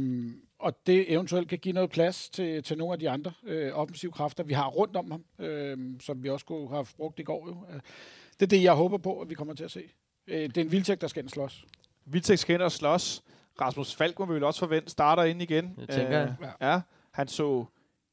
og 0.63 0.87
det 0.87 1.13
eventuelt 1.13 1.49
kan 1.49 1.59
give 1.59 1.73
noget 1.73 1.91
plads 1.91 2.29
til, 2.29 2.63
til 2.63 2.79
nogle 2.79 2.93
af 2.93 2.99
de 2.99 3.11
andre 3.11 3.33
øh, 3.45 3.71
offensive 3.75 4.13
kræfter, 4.13 4.45
vi 4.45 4.53
har 4.53 4.69
rundt 4.69 4.97
om 4.97 5.11
ham, 5.11 5.25
øh, 5.39 5.79
som 6.01 6.23
vi 6.23 6.29
også 6.31 6.47
kunne 6.47 6.69
have 6.69 6.87
brugt 6.97 7.19
i 7.19 7.23
går. 7.23 7.49
Jo. 7.49 7.75
Øh, 7.75 7.81
Det 8.41 8.43
er 8.43 8.47
det, 8.47 8.63
jeg 8.63 8.75
håber 8.75 8.99
på, 8.99 9.21
at 9.21 9.31
vi 9.31 9.35
kommer 9.35 9.55
til 9.55 9.65
at 9.65 9.71
se. 9.71 9.83
Øh, 10.27 10.43
det 10.49 10.57
er 10.57 10.61
en 10.61 10.73
Vilcek, 10.73 11.01
der 11.01 11.07
skal 11.07 11.21
ind 11.21 11.27
og 11.27 11.31
slås. 11.31 11.65
Vildtæk 12.07 12.39
skal 12.39 12.55
ind 12.55 12.63
og 12.63 12.73
slås. 12.73 13.23
Rasmus 13.61 13.95
Falk 13.95 14.19
må 14.19 14.25
vi 14.27 14.35
vel 14.35 14.45
også 14.45 14.61
forvente 14.61 14.91
starter 14.91 15.23
ind 15.25 15.43
igen. 15.43 15.75
Det 15.79 15.89
tænker 15.89 16.19
jeg. 16.19 16.35
Ja, 16.61 16.81
han 17.11 17.29
så 17.29 17.65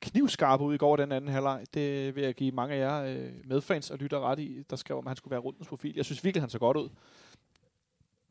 knivskarp 0.01 0.61
ud 0.61 0.73
i 0.73 0.77
går 0.77 0.95
den 0.95 1.11
anden 1.11 1.29
halvleg. 1.29 1.65
Det 1.73 2.15
vil 2.15 2.23
jeg 2.23 2.33
give 2.33 2.51
mange 2.51 2.75
af 2.75 2.79
jer 2.79 3.03
øh, 3.03 3.31
medfans 3.45 3.91
og 3.91 3.97
lytter 3.97 4.19
ret 4.19 4.39
i, 4.39 4.63
der 4.69 4.75
skrev, 4.75 4.97
om 4.97 5.07
han 5.07 5.15
skulle 5.15 5.31
være 5.31 5.39
rundens 5.39 5.67
profil. 5.67 5.93
Jeg 5.95 6.05
synes 6.05 6.23
virkelig, 6.23 6.41
han 6.41 6.49
så 6.49 6.59
godt 6.59 6.77
ud. 6.77 6.89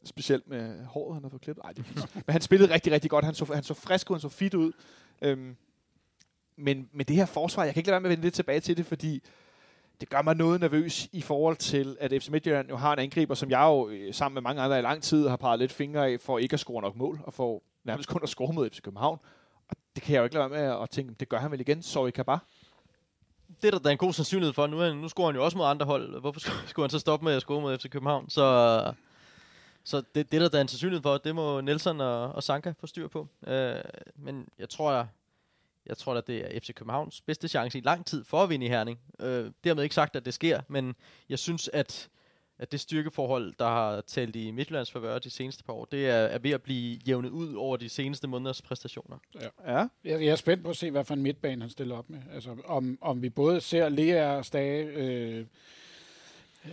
Specielt 0.04 0.48
med 0.48 0.84
håret, 0.84 1.14
han 1.14 1.22
har 1.22 1.30
fået 1.30 1.42
klippet. 1.42 1.64
Ej, 1.64 1.72
det 1.72 1.84
er. 1.96 2.06
Men 2.14 2.32
han 2.32 2.40
spillede 2.40 2.74
rigtig, 2.74 2.92
rigtig 2.92 3.10
godt. 3.10 3.24
Han 3.24 3.34
så, 3.34 3.44
han 3.54 3.62
så 3.62 3.74
frisk 3.74 4.10
ud, 4.10 4.16
han 4.16 4.20
så 4.20 4.28
fit 4.28 4.54
ud. 4.54 4.72
Øhm, 5.22 5.56
men 6.56 6.88
med 6.92 7.04
det 7.04 7.16
her 7.16 7.26
forsvar, 7.26 7.64
jeg 7.64 7.74
kan 7.74 7.80
ikke 7.80 7.88
lade 7.88 7.92
være 7.94 8.00
med 8.00 8.10
at 8.10 8.10
vende 8.10 8.22
lidt 8.22 8.34
tilbage 8.34 8.60
til 8.60 8.76
det, 8.76 8.86
fordi 8.86 9.22
det 10.00 10.08
gør 10.08 10.22
mig 10.22 10.36
noget 10.36 10.60
nervøs 10.60 11.08
i 11.12 11.20
forhold 11.20 11.56
til, 11.56 11.96
at 12.00 12.22
FC 12.22 12.28
Midtjylland 12.28 12.68
jo 12.68 12.76
har 12.76 12.92
en 12.92 12.98
angriber, 12.98 13.34
som 13.34 13.50
jeg 13.50 13.62
jo 13.62 13.88
øh, 13.88 14.14
sammen 14.14 14.34
med 14.34 14.42
mange 14.42 14.62
andre 14.62 14.78
i 14.78 14.82
lang 14.82 15.02
tid 15.02 15.28
har 15.28 15.36
peget 15.36 15.58
lidt 15.58 15.72
fingre 15.72 16.08
af, 16.08 16.20
for 16.20 16.38
ikke 16.38 16.54
at 16.54 16.60
score 16.60 16.82
nok 16.82 16.96
mål, 16.96 17.20
og 17.24 17.34
for 17.34 17.62
nærmest 17.84 18.08
kun 18.08 18.20
at 18.22 18.28
score 18.28 18.52
mod 18.52 18.70
FC 18.70 18.80
København. 18.82 19.18
Og 19.68 19.76
det 19.94 20.02
kan 20.02 20.12
jeg 20.14 20.18
jo 20.18 20.24
ikke 20.24 20.36
lade 20.36 20.50
være 20.50 20.60
med 20.60 20.82
at 20.82 20.90
tænke, 20.90 21.14
det 21.20 21.28
gør 21.28 21.38
han 21.38 21.50
vel 21.50 21.60
igen, 21.60 21.82
så 21.82 22.06
I 22.06 22.10
kan 22.10 22.24
bare. 22.24 22.38
Det 23.62 23.68
er 23.68 23.70
der, 23.70 23.78
der 23.78 23.86
er 23.86 23.92
en 23.92 23.98
god 23.98 24.12
sandsynlighed 24.12 24.52
for. 24.52 24.66
Nu, 24.66 24.94
nu 24.94 25.08
scorer 25.08 25.26
han 25.26 25.36
jo 25.36 25.44
også 25.44 25.56
mod 25.56 25.66
andre 25.66 25.86
hold. 25.86 26.20
Hvorfor 26.20 26.40
skulle 26.66 26.84
han 26.84 26.90
så 26.90 26.98
stoppe 26.98 27.24
med 27.24 27.32
at 27.32 27.42
score 27.42 27.60
mod 27.60 27.78
FC 27.78 27.90
København? 27.90 28.30
Så, 28.30 28.44
øh, 28.86 28.94
så 29.88 30.02
det, 30.14 30.32
det 30.32 30.34
er 30.34 30.40
der, 30.40 30.48
der 30.48 30.58
er 30.58 30.62
en 30.62 30.68
sandsynlighed 30.68 31.02
for. 31.02 31.18
Det 31.18 31.34
må 31.34 31.60
Nelson 31.60 32.00
og, 32.00 32.32
og 32.32 32.42
Sanka 32.42 32.72
få 32.80 32.86
styr 32.86 33.08
på. 33.08 33.28
Øh, 33.46 33.74
men 34.16 34.48
jeg 34.58 34.68
tror, 34.68 34.92
jeg, 34.92 35.06
jeg 35.86 35.96
tror 35.96 36.14
at 36.14 36.26
det 36.26 36.56
er 36.56 36.60
FC 36.60 36.74
Københavns 36.74 37.20
bedste 37.20 37.48
chance 37.48 37.78
i 37.78 37.80
lang 37.80 38.06
tid 38.06 38.24
for 38.24 38.42
at 38.42 38.50
vinde 38.50 38.66
i 38.66 38.68
Herning. 38.68 38.98
Øh, 39.20 39.50
dermed 39.64 39.82
ikke 39.82 39.94
sagt, 39.94 40.16
at 40.16 40.24
det 40.24 40.34
sker, 40.34 40.60
men 40.68 40.94
jeg 41.28 41.38
synes, 41.38 41.70
at, 41.72 42.08
at 42.58 42.72
det 42.72 42.80
styrkeforhold, 42.80 43.54
der 43.58 43.68
har 43.68 44.00
talt 44.00 44.36
i 44.36 44.50
Midtjyllands 44.50 44.90
favør 44.90 45.18
de 45.18 45.30
seneste 45.30 45.64
par 45.64 45.72
år, 45.72 45.84
det 45.84 46.08
er, 46.08 46.14
er 46.14 46.38
ved 46.38 46.50
at 46.50 46.62
blive 46.62 47.00
jævnet 47.08 47.30
ud 47.30 47.54
over 47.54 47.76
de 47.76 47.88
seneste 47.88 48.28
måneders 48.28 48.62
præstationer. 48.62 49.18
Ja. 49.66 49.76
Jeg, 49.76 49.88
jeg 50.04 50.26
er 50.26 50.36
spændt 50.36 50.64
på 50.64 50.70
at 50.70 50.76
se, 50.76 50.90
hvad 50.90 51.04
for 51.04 51.14
en 51.14 51.22
midtbane 51.22 51.60
han 51.60 51.70
stiller 51.70 51.96
op 51.96 52.10
med. 52.10 52.20
Altså, 52.32 52.56
om, 52.64 52.98
om 53.00 53.22
vi 53.22 53.30
både 53.30 53.60
ser 53.60 53.88
Lea 53.88 54.36
og 54.36 54.44
Stage, 54.44 54.84
øh, 54.84 55.46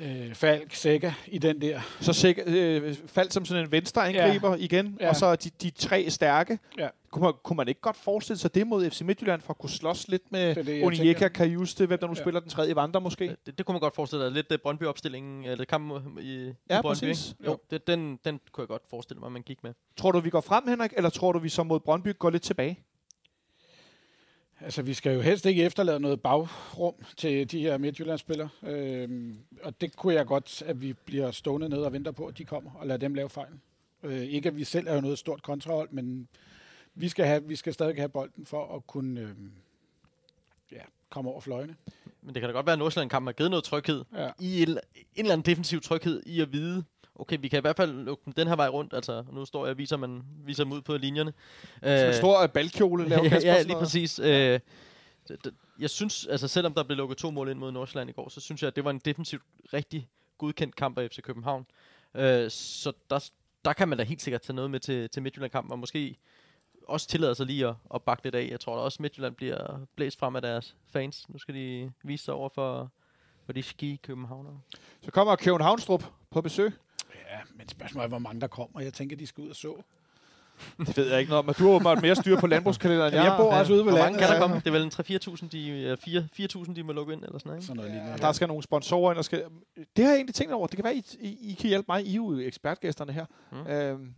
øh, 0.02 0.34
Falk, 0.36 0.74
Sækker 0.76 1.12
i 1.28 1.38
den 1.38 1.62
der. 1.62 1.80
Så 2.02 2.14
sikker, 2.14 2.44
øh, 2.48 2.96
faldt 3.08 3.34
som 3.34 3.46
sådan 3.46 3.64
en 3.64 3.72
venstre 3.72 4.08
angriber 4.08 4.50
ja. 4.50 4.56
igen, 4.64 4.98
Ja. 5.00 5.10
og 5.10 5.16
så 5.16 5.36
de, 5.36 5.50
de 5.62 5.70
tre 5.70 6.10
stærke. 6.10 6.60
Ja. 6.78 6.88
Kunne 7.12 7.24
man, 7.24 7.34
kunne 7.44 7.58
man 7.58 7.68
ikke 7.68 7.82
godt 7.82 7.98
forestille 7.98 8.40
sig 8.40 8.56
det 8.56 8.68
mod 8.68 8.90
FC 8.90 9.02
Midtjylland, 9.02 9.42
for 9.42 9.54
at 9.54 9.58
kunne 9.58 9.70
slås 9.70 10.08
lidt 10.08 10.32
med 10.32 10.56
Det 10.56 10.84
Onyeka. 10.86 11.28
Kajuste, 11.28 11.86
hvem 11.86 12.00
der 12.00 12.08
nu 12.08 12.14
Ja. 12.18 12.22
spiller 12.22 12.40
den 12.40 12.50
tredje 12.50 12.76
vandre 12.76 13.02
måske? 13.02 13.36
Det, 13.46 13.58
det 13.58 13.66
kunne 13.66 13.74
man 13.74 13.80
godt 13.82 13.96
forestille 13.96 14.26
sig. 14.26 14.32
Lidt 14.32 14.52
uh, 14.52 14.58
Brøndby-opstillingen, 14.64 15.44
eller 15.46 15.66
kampen 15.66 16.18
i, 16.22 16.44
Ja, 16.70 16.80
i 16.80 16.82
Brøndby, 16.82 16.86
præcis. 17.08 17.36
Jo, 17.46 17.58
det, 17.72 17.88
den, 17.88 18.20
den 18.26 18.40
kunne 18.52 18.62
jeg 18.62 18.68
godt 18.68 18.82
forestille 18.90 19.20
mig, 19.20 19.32
man 19.32 19.42
gik 19.42 19.64
med. 19.64 19.74
Tror 19.98 20.12
du, 20.12 20.20
vi 20.20 20.30
går 20.30 20.42
frem, 20.42 20.68
Henrik, 20.68 20.92
eller 20.98 21.10
tror 21.10 21.32
du, 21.32 21.40
vi 21.40 21.50
som 21.50 21.68
mod 21.68 21.80
Brøndby 21.80 22.14
går 22.20 22.30
lidt 22.30 22.44
tilbage? 22.44 22.80
Altså, 24.66 24.82
vi 24.82 24.94
skal 24.94 25.14
jo 25.14 25.22
helst 25.22 25.46
ikke 25.46 25.64
efterlade 25.64 26.00
noget 26.00 26.22
bagrum 26.22 26.94
til 27.18 27.52
de 27.52 27.60
her 27.60 27.78
Midtjyllandsspillere. 27.78 28.50
Øhm, 28.64 29.38
og 29.64 29.82
det 29.82 29.96
kunne 29.96 30.14
jeg 30.14 30.26
godt, 30.26 30.62
at 30.62 30.82
vi 30.82 30.94
bliver 30.94 31.32
stående 31.32 31.70
ned 31.70 31.78
og 31.78 31.94
venter 31.94 32.12
på, 32.12 32.26
at 32.26 32.38
de 32.38 32.46
kommer, 32.46 32.72
og 32.76 32.88
lader 32.88 32.98
dem 32.98 33.14
lave 33.14 33.30
fejl. 33.30 33.52
Øh, 34.04 34.22
ikke 34.22 34.50
at 34.50 34.58
vi 34.58 34.64
selv 34.64 34.88
er 34.88 34.96
jo 34.96 35.02
noget 35.02 35.20
stort 35.20 35.44
kontrahold, 35.44 35.90
men 35.92 36.28
vi 36.96 37.10
skal, 37.10 37.26
have, 37.26 37.44
vi 37.44 37.56
skal 37.56 37.74
stadig 37.74 37.96
have 37.96 38.10
bolden 38.10 38.46
for 38.46 38.76
at 38.76 38.88
kunne 38.88 39.22
øh, 39.22 39.30
ja, 40.72 40.82
komme 41.10 41.30
over 41.30 41.42
fløjene. 41.42 41.76
Men 42.22 42.36
det 42.36 42.42
kan 42.42 42.50
da 42.50 42.54
godt 42.54 42.66
være, 42.66 42.74
at 42.74 42.80
Nordsjælland-kampen 42.80 43.28
har 43.28 43.34
givet 43.34 43.50
noget 43.50 43.64
tryghed. 43.64 44.04
Ja. 44.14 44.32
I 44.40 44.62
en, 44.62 44.70
en 44.70 44.78
eller 45.16 45.34
anden 45.34 45.46
defensiv 45.46 45.82
tryghed 45.82 46.24
i 46.26 46.42
at 46.42 46.54
vide, 46.54 46.84
okay, 47.16 47.38
vi 47.40 47.48
kan 47.48 47.58
i 47.58 47.62
hvert 47.62 47.76
fald 47.76 47.92
lukke 48.04 48.22
dem 48.26 48.34
den 48.34 48.48
her 48.48 48.56
vej 48.56 48.68
rundt. 48.68 48.94
Altså, 48.94 49.24
nu 49.32 49.46
står 49.46 49.66
jeg 49.66 49.72
og 49.72 49.78
viser, 49.78 49.98
man 49.98 50.24
viser 50.46 50.64
dem 50.64 50.74
ud 50.74 50.82
på 50.82 50.98
linjerne. 50.98 51.34
Som 51.80 51.90
en 52.08 52.14
stor 52.14 52.42
øh, 52.42 52.50
balkjole 52.50 53.10
laver 53.10 53.30
Kasper. 53.30 53.52
ja, 53.52 53.62
lige 53.62 53.78
præcis. 53.78 54.20
Øh, 54.20 54.60
jeg 55.80 55.90
synes, 55.90 56.26
altså 56.26 56.48
selvom 56.48 56.74
der 56.74 56.84
blev 56.84 56.98
lukket 56.98 57.18
to 57.18 57.32
mål 57.32 57.50
ind 57.50 57.60
mod 57.60 57.72
Nordsjælland 57.72 58.10
i 58.10 58.14
går, 58.14 58.30
så 58.30 58.42
synes 58.42 58.62
jeg, 58.62 58.68
at 58.68 58.76
det 58.76 58.84
var 58.84 58.92
en 58.92 59.00
defensivt 59.00 59.44
rigtig 59.74 60.08
godkendt 60.38 60.76
kamp 60.76 60.98
af 60.98 61.10
FC 61.12 61.22
København. 61.22 61.66
Øh, 62.16 62.52
så 62.52 62.92
der, 63.10 63.30
der 63.66 63.74
kan 63.74 63.88
man 63.88 63.98
da 63.98 64.04
helt 64.04 64.22
sikkert 64.22 64.42
tage 64.42 64.56
noget 64.56 64.72
med 64.72 64.80
til, 64.80 65.10
til 65.10 65.22
Midtjylland-kampen, 65.22 65.72
og 65.72 65.80
måske 65.80 66.18
også 66.88 67.08
tillade 67.08 67.36
sig 67.36 67.46
lige 67.46 67.68
at, 67.68 67.76
at 67.96 68.02
bakke 68.04 68.24
lidt 68.24 68.36
af. 68.36 68.48
Jeg 68.52 68.60
tror 68.60 68.76
da 68.76 68.82
også, 68.82 69.02
Midtjylland 69.02 69.36
bliver 69.36 69.80
blæst 69.96 70.20
frem 70.20 70.36
af 70.36 70.42
deres 70.42 70.76
fans. 70.88 71.30
Nu 71.30 71.40
skal 71.40 71.56
de 71.56 71.92
vise 72.04 72.26
sig 72.26 72.34
over 72.34 72.50
for, 72.50 72.92
for 73.46 73.54
de 73.54 73.64
ski 73.64 74.00
københavnere. 74.04 74.60
Så 75.02 75.12
kommer 75.12 75.36
Køben 75.36 75.62
Havnstrup 75.62 76.04
på 76.32 76.42
besøg. 76.42 76.74
Ja, 77.14 77.40
men 77.56 77.70
spørgsmålet 77.70 78.04
er, 78.06 78.08
hvor 78.10 78.20
mange 78.20 78.42
der 78.42 78.48
kommer. 78.48 78.82
Jeg 78.82 78.94
tænker, 78.94 79.16
de 79.16 79.28
skal 79.28 79.44
ud 79.44 79.50
og 79.50 79.56
så. 79.56 79.82
Det 80.78 80.98
ved 80.98 81.10
jeg 81.10 81.20
ikke 81.20 81.30
noget 81.30 81.40
om, 81.40 81.46
men 81.46 81.56
du 81.58 81.64
har 81.64 81.72
åbenbart 81.72 82.02
mere 82.02 82.16
styr 82.16 82.40
på 82.40 82.48
landbrugskalenderen, 82.48 83.14
end 83.14 83.24
Jeg, 83.24 83.36
bor 83.38 83.52
også 83.54 83.74
ude 83.74 83.84
på 83.84 83.90
Hvor 83.90 84.00
mange 84.00 84.04
landet. 84.18 84.20
kan 84.20 84.28
der 84.30 84.34
ja. 84.36 84.42
komme? 84.42 84.56
Det 84.56 84.68
er 84.68 84.72
vel 84.72 84.82
en 84.84 84.92
3-4.000, 85.42 85.48
de, 85.48 85.82
ja, 85.82 85.96
4 85.96 86.28
4.000, 86.66 86.74
de 86.76 86.84
må 86.84 86.92
lukke 86.94 87.14
ind, 87.14 87.24
eller 87.24 87.40
sådan 87.40 87.50
noget, 87.50 87.58
ikke? 87.58 87.66
Sådan 87.68 87.78
noget 87.78 87.92
lignende. 87.92 88.18
Der 88.18 88.32
skal 88.32 88.48
nogle 88.48 88.64
sponsorer 88.64 89.12
ind, 89.12 89.18
og 89.18 89.26
skal... 89.26 89.44
Det 89.96 90.04
har 90.06 90.12
jeg 90.12 90.16
egentlig 90.16 90.36
tænkt 90.36 90.54
over. 90.54 90.68
Det 90.68 90.76
kan 90.76 90.84
være, 90.84 90.96
I, 90.96 91.04
I, 91.20 91.52
I 91.52 91.54
kan 91.54 91.68
hjælpe 91.68 91.86
mig. 91.90 92.06
I 92.06 92.12
er 92.12 92.16
jo 92.16 92.40
ekspertgæsterne 92.40 93.12
her. 93.14 93.26
Mm. 93.52 93.68
Øhm, 93.68 94.14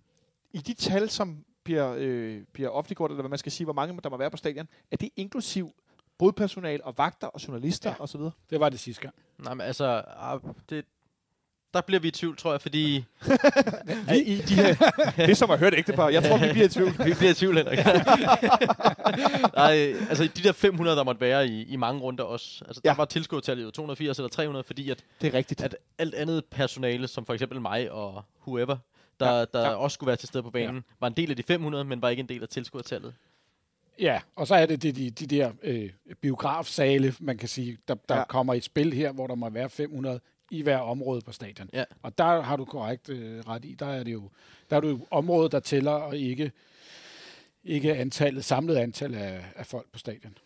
I 0.54 0.58
de 0.58 0.74
tal, 0.74 1.10
som 1.10 1.38
bliver, 1.64 1.96
øh, 1.98 2.42
bliver 2.54 2.70
offentliggjort, 2.70 3.12
eller 3.12 3.22
hvad 3.22 3.30
man 3.30 3.40
skal 3.40 3.52
sige, 3.52 3.66
hvor 3.66 3.74
mange 3.74 4.00
der 4.04 4.10
må 4.10 4.18
være 4.18 4.32
på 4.32 4.38
stadion, 4.38 4.68
er 4.92 4.98
det 4.98 5.10
inklusiv 5.16 5.72
bodpersonal 6.18 6.82
og 6.84 6.98
vagter 6.98 7.28
og 7.28 7.48
journalister 7.48 7.90
Ja. 7.90 7.96
ja. 8.00 8.04
osv.? 8.04 8.22
Det 8.50 8.60
var 8.60 8.70
det 8.70 8.80
sidste 8.80 9.02
gang. 9.02 9.16
Nej, 9.40 9.54
men 9.54 9.68
altså, 9.68 10.04
ah, 10.18 10.40
det, 10.70 10.86
der 11.74 11.82
bliver 11.82 12.00
vi 12.00 12.08
i 12.08 12.12
tvivl, 12.12 12.38
tror 12.38 12.52
jeg, 12.52 12.62
fordi... 12.62 13.06
vi, 14.10 14.18
i 14.18 14.38
de 14.38 14.54
her, 14.56 14.76
Det 15.18 15.30
er 15.30 15.34
som 15.34 15.52
at 15.52 15.60
høre 15.60 15.68
et 15.68 15.78
ægtepar. 15.78 16.10
Jeg 16.10 16.24
tror, 16.24 16.38
vi 16.38 16.52
bliver 16.52 16.66
i 16.66 16.70
tvivl. 16.70 16.92
vi 17.08 17.14
bliver 17.14 17.32
i 17.32 17.34
tvivl, 17.34 17.58
Henrik. 17.58 17.80
Nej, 19.56 19.94
altså 20.10 20.24
de 20.38 20.44
der 20.44 20.52
500, 20.52 20.98
der 20.98 21.04
måtte 21.04 21.22
være 21.22 21.48
i, 21.48 21.64
i 21.64 21.76
mange 21.76 22.02
runder 22.02 22.24
også. 22.24 22.66
Altså, 22.68 22.82
der 22.84 22.90
Ja. 22.92 22.96
var 22.96 23.06
tilskuertallet 23.06 23.64
jo 23.64 23.72
280 23.72 24.18
eller 24.20 24.30
300, 24.30 24.64
fordi 24.64 24.90
at, 24.90 25.04
Det 25.22 25.28
er 25.28 25.34
rigtigt. 25.38 25.62
at 25.62 25.76
alt 25.98 26.16
andet 26.16 26.46
personale, 26.46 27.08
som 27.08 27.26
for 27.26 27.34
eksempel 27.34 27.62
mig 27.62 27.92
og 27.92 28.24
whoever, 28.48 28.78
der, 29.20 29.40
ja, 29.40 29.46
der 29.54 29.62
ja. 29.62 29.76
også 29.76 29.96
skulle 29.96 30.08
være 30.08 30.16
til 30.18 30.28
stede 30.28 30.44
på 30.44 30.50
banen, 30.52 30.76
ja. 30.76 30.82
var 31.00 31.08
en 31.08 31.14
del 31.14 31.30
af 31.30 31.36
de 31.36 31.44
500, 31.44 31.84
men 31.86 32.02
var 32.02 32.10
ikke 32.10 32.22
en 32.22 32.30
del 32.30 32.42
af 32.44 32.50
tilskuertallet. 32.50 33.14
Ja, 34.00 34.20
og 34.36 34.48
så 34.48 34.56
er 34.56 34.66
det 34.66 34.84
de, 34.84 34.92
de, 34.92 35.10
de 35.10 35.28
der 35.28 35.52
øh, 35.64 35.90
biografsale, 36.22 37.14
man 37.20 37.38
kan 37.38 37.50
sige, 37.50 37.78
der, 37.88 37.96
der 38.10 38.18
ja. 38.18 38.24
kommer 38.24 38.54
i 38.54 38.62
spil 38.62 38.94
her, 38.94 39.12
hvor 39.12 39.28
der 39.28 39.36
må 39.36 39.50
være 39.50 39.70
500 39.70 40.20
i 40.52 40.62
hver 40.62 40.78
område 40.78 41.22
på 41.22 41.32
stadion. 41.32 41.70
Ja. 41.74 41.84
Og 42.02 42.18
der 42.18 42.42
har 42.42 42.56
du 42.56 42.66
korrekt 42.66 43.10
øh, 43.10 43.40
ret 43.40 43.66
i. 43.66 43.76
Der 43.80 43.86
er 43.86 44.04
det 44.04 44.14
jo, 44.14 44.30
der 44.70 44.76
er 44.76 44.82
det 44.82 44.90
jo 44.90 45.08
området, 45.12 45.52
der 45.52 45.60
tæller, 45.60 45.92
og 45.92 46.18
ikke, 46.18 46.52
ikke 47.64 47.96
antallet, 47.96 48.46
samlet 48.46 48.76
antal 48.76 49.16
af, 49.16 49.46
af 49.56 49.66
folk 49.66 49.92
på 49.92 50.00
stadion. 50.00 50.38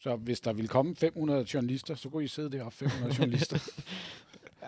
Så 0.00 0.16
hvis 0.16 0.40
der 0.40 0.52
vil 0.52 0.68
komme 0.68 0.96
500 0.96 1.46
journalister, 1.54 1.94
så 1.94 2.08
kunne 2.08 2.24
I 2.24 2.28
sidde 2.28 2.50
deroppe 2.50 2.78
500 2.78 3.14
journalister. 3.18 3.58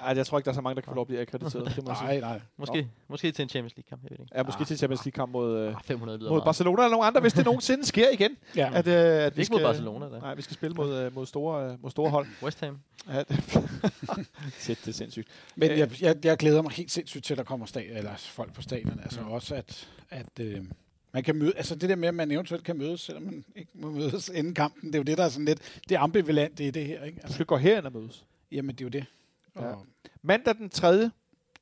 Ej, 0.04 0.14
jeg 0.16 0.26
tror 0.26 0.38
ikke, 0.38 0.44
der 0.44 0.50
er 0.50 0.54
så 0.54 0.60
mange, 0.60 0.74
der 0.74 0.80
kan 0.80 0.90
få 0.90 0.94
lov 0.94 1.02
at 1.02 1.06
blive 1.06 1.20
akkrediteret. 1.20 1.72
Det 1.76 1.84
må 1.84 1.90
jeg 1.90 1.96
sige. 2.08 2.08
nej, 2.08 2.20
nej. 2.20 2.40
Måske, 2.56 2.88
måske 3.08 3.32
til 3.32 3.42
en 3.42 3.48
Champions 3.48 3.76
League-kamp, 3.76 4.02
jeg 4.02 4.10
ved 4.10 4.16
det 4.18 4.24
ikke. 4.24 4.36
Ja, 4.38 4.42
måske 4.42 4.64
til 4.64 4.78
Champions 4.78 5.04
League-kamp 5.04 5.32
mod, 5.32 5.58
øh, 5.58 5.68
Ah, 5.74 5.82
500 5.84 6.18
lyder 6.18 6.30
mod 6.30 6.36
meget. 6.36 6.44
Barcelona 6.44 6.82
eller 6.82 6.90
nogen 6.90 7.06
andre, 7.06 7.20
hvis 7.20 7.32
det 7.32 7.44
nogensinde 7.50 7.86
sker 7.86 8.10
igen. 8.10 8.36
Ja. 8.56 8.70
At, 8.74 8.86
øh, 8.86 8.94
at 9.26 9.36
vi 9.36 9.42
Ikke 9.42 9.52
mod 9.52 9.60
Barcelona, 9.60 10.06
da. 10.08 10.18
Nej, 10.18 10.34
vi 10.34 10.42
skal 10.42 10.54
spille 10.54 10.74
mod, 10.74 10.96
øh, 10.98 11.14
mod, 11.14 11.26
store, 11.26 11.64
øh, 11.72 11.82
mod 11.82 11.90
store 11.90 12.10
hold. 12.10 12.26
West 12.42 12.60
Ham. 12.60 12.78
Ja, 13.12 13.18
det, 13.22 13.44
Sæt, 14.58 14.78
det 14.84 14.88
er 14.88 14.92
sindssygt. 14.92 15.28
Men 15.56 15.70
Øh. 15.70 15.78
jeg, 15.78 16.02
jeg, 16.02 16.16
jeg 16.24 16.36
glæder 16.36 16.62
mig 16.62 16.72
helt 16.72 16.90
sindssygt 16.90 17.24
til, 17.24 17.34
at 17.34 17.38
der 17.38 17.44
kommer 17.44 17.66
stad, 17.66 17.82
eller 17.88 18.16
folk 18.16 18.52
på 18.52 18.62
stadion. 18.62 19.00
Altså 19.02 19.20
også, 19.20 19.54
at, 19.54 19.88
at 20.10 20.40
øh, 20.40 20.64
man 21.12 21.22
kan 21.22 21.36
møde, 21.36 21.52
altså 21.56 21.74
det 21.74 21.88
der 21.88 21.96
med, 21.96 22.08
at 22.08 22.14
man 22.14 22.30
eventuelt 22.30 22.64
kan 22.64 22.78
mødes, 22.78 23.00
selvom 23.00 23.22
man 23.22 23.44
ikke 23.56 23.70
må 23.74 23.90
mødes 23.90 24.28
inden 24.34 24.54
kampen, 24.54 24.86
det 24.86 24.94
er 24.94 24.98
jo 24.98 25.02
det, 25.02 25.18
der 25.18 25.24
er 25.24 25.28
sådan 25.28 25.44
lidt, 25.44 25.80
det 25.88 25.94
er 25.94 26.00
ambivalent, 26.00 26.58
det 26.58 26.68
er 26.68 26.72
det 26.72 26.86
her, 26.86 27.04
ikke? 27.04 27.16
Du 27.16 27.20
Altså, 27.22 27.34
skal 27.34 27.46
gå 27.46 27.56
herind 27.56 27.86
og 27.86 27.92
mødes. 27.92 28.24
jamen, 28.52 28.74
det 28.74 28.80
er 28.80 28.84
jo 28.84 28.88
det. 28.90 29.04
Ja. 29.60 29.66
Og, 29.66 29.86
Mandag 30.22 30.54
den 30.54 30.70
3. 30.70 31.10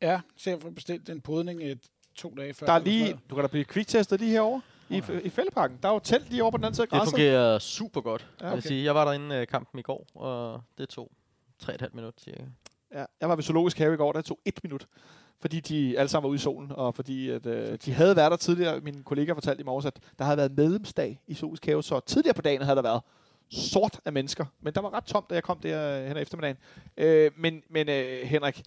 ja, 0.02 0.20
jeg 0.46 0.58
får 0.62 0.70
bestilt 0.70 1.08
en 1.10 1.20
podning 1.20 1.62
et, 1.62 1.78
to 2.14 2.34
dage 2.36 2.54
før. 2.54 2.66
Der 2.66 2.72
er 2.72 2.78
lige, 2.78 3.18
du 3.30 3.34
kan 3.34 3.42
da 3.44 3.48
blive 3.48 3.64
kviktestet 3.64 4.20
lige 4.20 4.30
herovre 4.32 4.60
i, 4.88 5.02
i 5.24 5.28
fældeparken. 5.28 5.78
Der 5.82 5.88
er 5.88 5.92
jo 5.92 5.98
telt 5.98 6.30
lige 6.30 6.42
over 6.42 6.50
på 6.50 6.56
den 6.56 6.64
anden 6.64 6.74
side 6.74 6.82
af 6.82 6.88
Det 6.88 6.98
græsset. 6.98 7.12
fungerer 7.12 7.58
super 7.58 8.00
godt. 8.00 8.26
Ja, 8.40 8.46
okay. 8.46 8.46
okay. 8.46 8.54
jeg, 8.54 8.62
sige. 8.62 8.84
jeg 8.84 8.94
var 8.94 9.04
derinde 9.04 9.40
uh, 9.40 9.46
kampen 9.46 9.78
i 9.78 9.82
går, 9.82 10.06
og 10.14 10.60
det 10.78 10.88
tog 10.88 11.10
3,5 11.62 11.86
minutter 11.92 12.20
cirka. 12.24 12.42
Ja, 12.94 13.04
jeg 13.20 13.28
var 13.28 13.34
ved 13.36 13.42
Zoologisk 13.42 13.78
Have 13.78 13.94
i 13.94 13.96
går, 13.96 14.12
der 14.12 14.22
tog 14.22 14.38
et 14.44 14.60
minut. 14.62 14.86
Fordi 15.40 15.60
de 15.60 15.98
alle 15.98 16.08
sammen 16.08 16.24
var 16.24 16.28
ude 16.30 16.36
i 16.36 16.38
solen, 16.38 16.72
og 16.72 16.94
fordi 16.94 17.30
at, 17.30 17.46
øh, 17.46 17.78
de 17.84 17.92
havde 17.92 18.16
været 18.16 18.30
der 18.30 18.36
tidligere. 18.36 18.80
Min 18.80 19.02
kollega 19.02 19.32
fortalte 19.32 19.60
i 19.60 19.64
morges, 19.64 19.86
at 19.86 20.00
der 20.18 20.24
havde 20.24 20.36
været 20.36 20.52
medlemsdag 20.56 21.20
i 21.26 21.34
Zoologisk 21.34 21.66
Have, 21.66 21.82
så 21.82 22.00
tidligere 22.00 22.34
på 22.34 22.42
dagen 22.42 22.62
havde 22.62 22.76
der 22.76 22.82
været 22.82 23.00
sort 23.50 24.00
af 24.04 24.12
mennesker. 24.12 24.44
Men 24.60 24.74
der 24.74 24.80
var 24.80 24.94
ret 24.94 25.04
tomt, 25.04 25.30
da 25.30 25.34
jeg 25.34 25.42
kom 25.42 25.58
der 25.58 25.98
øh, 26.00 26.06
hen 26.06 26.16
ad 26.16 26.22
eftermiddagen. 26.22 26.56
Øh, 26.96 27.30
men 27.36 27.62
men 27.68 27.88
øh, 27.88 28.22
Henrik, 28.22 28.62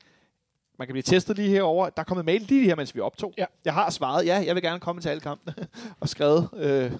man 0.80 0.88
kan 0.88 0.94
blive 0.94 1.04
testet 1.04 1.36
lige 1.36 1.50
herover. 1.50 1.90
Der 1.90 2.00
er 2.00 2.04
kommet 2.04 2.26
mail 2.26 2.42
lige 2.42 2.66
her, 2.66 2.76
mens 2.76 2.96
vi 2.96 3.00
optog. 3.00 3.34
Ja. 3.38 3.46
Jeg 3.66 3.74
har 3.74 3.90
svaret, 3.90 4.26
ja, 4.26 4.44
jeg 4.46 4.56
vil 4.56 4.64
gerne 4.64 4.80
komme 4.80 5.02
til 5.02 5.10
alle 5.10 5.22
kampene. 5.22 5.68
og 6.00 6.10
skrevet, 6.10 6.50
øh, 6.54 6.92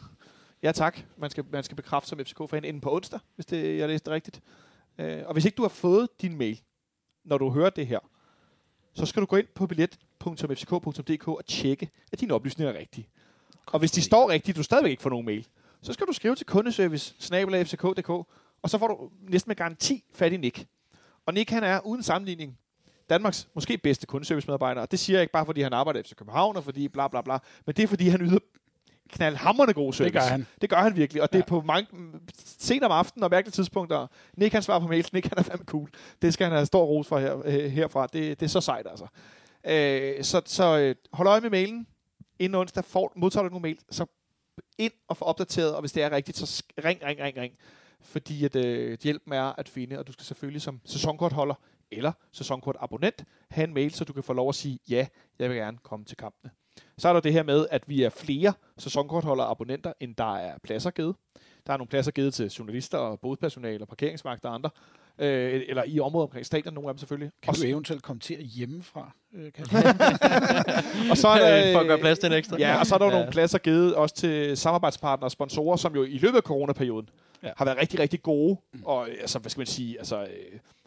ja 0.64 0.72
tak, 0.72 1.00
man 1.18 1.30
skal, 1.30 1.46
man 1.52 1.64
skal 1.64 1.76
bekræfte 1.76 2.10
som 2.10 2.20
FCK-fan 2.20 2.64
inden 2.64 2.82
på 2.82 2.96
onsdag, 2.96 3.20
hvis 3.36 3.46
det, 3.46 3.78
jeg 3.78 3.88
læste 3.88 4.06
det 4.06 4.14
rigtigt. 4.14 4.42
Øh, 4.98 5.24
og 5.26 5.34
hvis 5.34 5.46
ikke 5.46 5.56
du 5.56 5.62
har 5.62 5.70
fået 5.70 6.08
din 6.22 6.38
mail, 6.38 6.62
når 7.24 7.38
du 7.38 7.50
hører 7.50 7.70
det 7.70 7.88
her, 7.88 8.00
så 8.94 9.06
skal 9.06 9.22
du 9.22 9.26
gå 9.26 9.36
ind 9.36 9.48
på 9.56 9.68
billet.fck.dk 9.68 11.28
og 11.28 11.46
tjekke, 11.46 11.90
at 12.12 12.20
dine 12.20 12.34
oplysninger 12.34 12.74
er 12.74 12.80
rigtige. 12.80 13.08
Og 13.66 13.80
hvis 13.80 13.92
de 13.92 14.02
står 14.02 14.30
rigtigt, 14.30 14.58
du 14.58 14.64
stadigvæk 14.64 14.92
ikke 14.92 15.04
får 15.04 15.10
nogen 15.10 15.26
mail, 15.26 15.48
så 15.82 15.94
skal 15.94 16.08
du 16.08 16.14
skrive 16.14 16.36
til 16.36 16.46
kundeservice 16.46 17.16
fck.dk, 17.66 18.10
og 18.62 18.70
så 18.70 18.78
får 18.78 18.88
du 18.88 19.10
næsten 19.30 19.50
med 19.50 19.56
garanti 19.56 20.04
fat 20.14 20.34
i 20.34 20.38
Nick. 20.38 20.66
Og 21.26 21.34
Nick 21.34 21.50
han 21.50 21.64
er 21.64 21.80
uden 21.86 22.04
sammenligning 22.04 22.58
Danmarks 23.10 23.48
måske 23.54 23.78
bedste 23.78 24.08
kundeservice-medarbejder. 24.08 24.82
Og 24.82 24.92
det 24.92 25.00
siger 25.00 25.18
jeg 25.18 25.22
ikke 25.22 25.32
bare, 25.34 25.46
fordi 25.46 25.62
han 25.62 25.74
arbejder 25.74 26.00
i 26.00 26.04
FC 26.04 26.16
København, 26.16 26.58
og 26.58 26.64
fordi 26.64 26.88
bla 26.88 27.08
bla 27.08 27.22
bla, 27.22 27.38
men 27.66 27.76
det 27.76 27.84
er, 27.84 27.88
fordi 27.88 28.08
han 28.10 28.22
yder 28.22 28.40
knaldhammerende 29.10 29.74
god 29.74 29.94
service. 29.94 30.14
gør 30.14 30.20
han. 30.26 30.48
Det 30.62 30.70
gør 30.70 30.78
han 30.78 30.96
virkelig, 30.96 31.22
og 31.22 31.34
det 31.34 31.40
Ja. 31.40 31.44
er 31.44 31.48
på 31.48 31.62
mange, 31.62 31.88
sent 32.58 32.84
om 32.84 32.92
aftenen 32.92 33.24
og 33.24 33.30
mærkelige 33.30 33.52
tidspunkter. 33.52 34.08
Nick 34.38 34.54
han 34.54 34.64
svarer 34.64 34.80
på 34.80 34.88
mails, 34.88 35.14
Nick 35.14 35.28
han 35.28 35.38
er 35.38 35.44
fandme 35.44 35.66
cool. 35.66 35.90
Det 36.22 36.34
skal 36.34 36.44
han 36.46 36.54
have 36.54 36.66
stor 36.66 36.84
ros 36.86 37.08
for 37.08 37.20
her, 37.20 37.42
øh, 37.46 37.54
herfra. 37.72 38.08
Det, 38.08 38.40
det 38.40 38.46
er 38.46 38.50
så 38.50 38.62
sejt 38.62 38.88
altså. 38.90 39.08
Øh, 39.68 40.24
så 40.24 40.42
så 40.46 40.78
øh, 40.80 40.96
hold 41.14 41.28
øje 41.28 41.42
med 41.42 41.50
mailen. 41.50 41.88
Inden 42.40 42.56
onsdag 42.56 42.86
får, 42.86 43.14
modtager 43.16 43.44
du 43.44 43.50
nogle 43.50 43.62
mail, 43.62 43.80
så 43.92 44.06
ind 44.78 44.94
og 45.08 45.18
få 45.18 45.26
opdateret, 45.26 45.76
og 45.76 45.80
hvis 45.80 45.92
det 45.92 46.04
er 46.04 46.12
rigtigt, 46.12 46.38
så 46.38 46.64
ring, 46.86 47.00
ring, 47.04 47.20
ring, 47.20 47.38
ring. 47.38 47.54
Fordi 48.02 48.46
at, 48.46 48.56
øh, 48.56 48.98
hjælpen 49.04 49.34
er 49.34 49.60
at 49.60 49.70
finde, 49.70 50.00
og 50.00 50.08
du 50.08 50.12
skal 50.12 50.26
selvfølgelig 50.26 50.62
som 50.62 50.82
sæsonkortholder 50.86 51.56
eller 51.92 52.12
sæsonkortabonnent 52.32 53.26
have 53.50 53.68
en 53.68 53.74
mail, 53.74 53.92
så 53.92 54.06
du 54.06 54.14
kan 54.14 54.24
få 54.24 54.34
lov 54.34 54.50
at 54.50 54.56
sige, 54.56 54.80
ja, 54.90 55.08
jeg 55.40 55.50
vil 55.50 55.58
gerne 55.58 55.78
komme 55.78 56.06
til 56.06 56.18
kampene. 56.18 56.52
Så 56.98 57.10
er 57.10 57.14
der 57.14 57.20
det 57.20 57.34
her 57.34 57.44
med, 57.44 57.68
at 57.72 57.90
vi 57.90 58.04
er 58.04 58.10
flere 58.10 58.54
sæsonkortholdere 58.78 59.48
og 59.48 59.52
abonnenter, 59.52 59.94
end 60.00 60.16
der 60.16 60.36
er 60.36 60.58
pladser 60.64 60.92
givet. 60.92 61.16
Der 61.68 61.74
er 61.74 61.78
nogle 61.78 61.90
pladser 61.90 62.12
givet 62.12 62.34
til 62.34 62.48
journalister 62.48 62.98
og 62.98 63.20
bådpersonale 63.20 63.84
og 63.84 63.88
parkeringsvagter 63.88 64.50
og 64.50 64.56
andre. 64.56 64.70
Øh, 65.20 65.62
eller 65.68 65.84
i 65.88 66.00
området 66.00 66.28
omkring 66.28 66.46
stadion, 66.46 66.74
nogle 66.74 66.90
af 66.90 66.94
dem 66.94 67.00
selvfølgelig. 67.00 67.32
Kan 67.42 67.50
og, 67.50 67.56
du 67.56 67.62
eventuelt 67.64 68.04
komme 68.04 68.20
til 68.20 68.34
at 68.34 68.44
hjemmefra, 68.44 69.12
øh, 69.34 69.52
Kasper? 69.54 69.78
og 71.12 71.18
så 71.18 71.28
er 71.28 71.40
der, 71.40 71.74
For 71.74 71.80
at 71.80 71.88
gøre 71.88 71.98
plads 71.98 72.20
til 72.20 72.28
en 72.28 72.34
ekstra. 72.34 72.58
Ja, 72.60 72.80
og 72.80 72.86
så 72.86 72.96
er 72.96 73.00
der 73.00 73.06
Ja. 73.06 73.12
nogle 73.12 73.32
pladser 73.32 73.58
givet 73.58 73.96
også 73.96 74.16
til 74.16 74.58
samarbejdspartnere 74.58 75.28
og 75.28 75.32
sponsorer, 75.32 75.78
som 75.78 75.96
jo 75.96 76.04
i 76.04 76.18
løbet 76.18 76.38
af 76.38 76.44
coronaperioden 76.44 77.10
Ja. 77.44 77.50
har 77.58 77.66
været 77.66 77.78
rigtig, 77.78 78.00
rigtig 78.00 78.22
gode. 78.22 78.58
Og 78.86 79.10
øh, 79.10 79.16
altså, 79.22 79.40
hvad 79.40 79.50
skal 79.50 79.60
man 79.60 79.68
sige, 79.68 79.98
altså, 79.98 80.22
øh, 80.22 80.28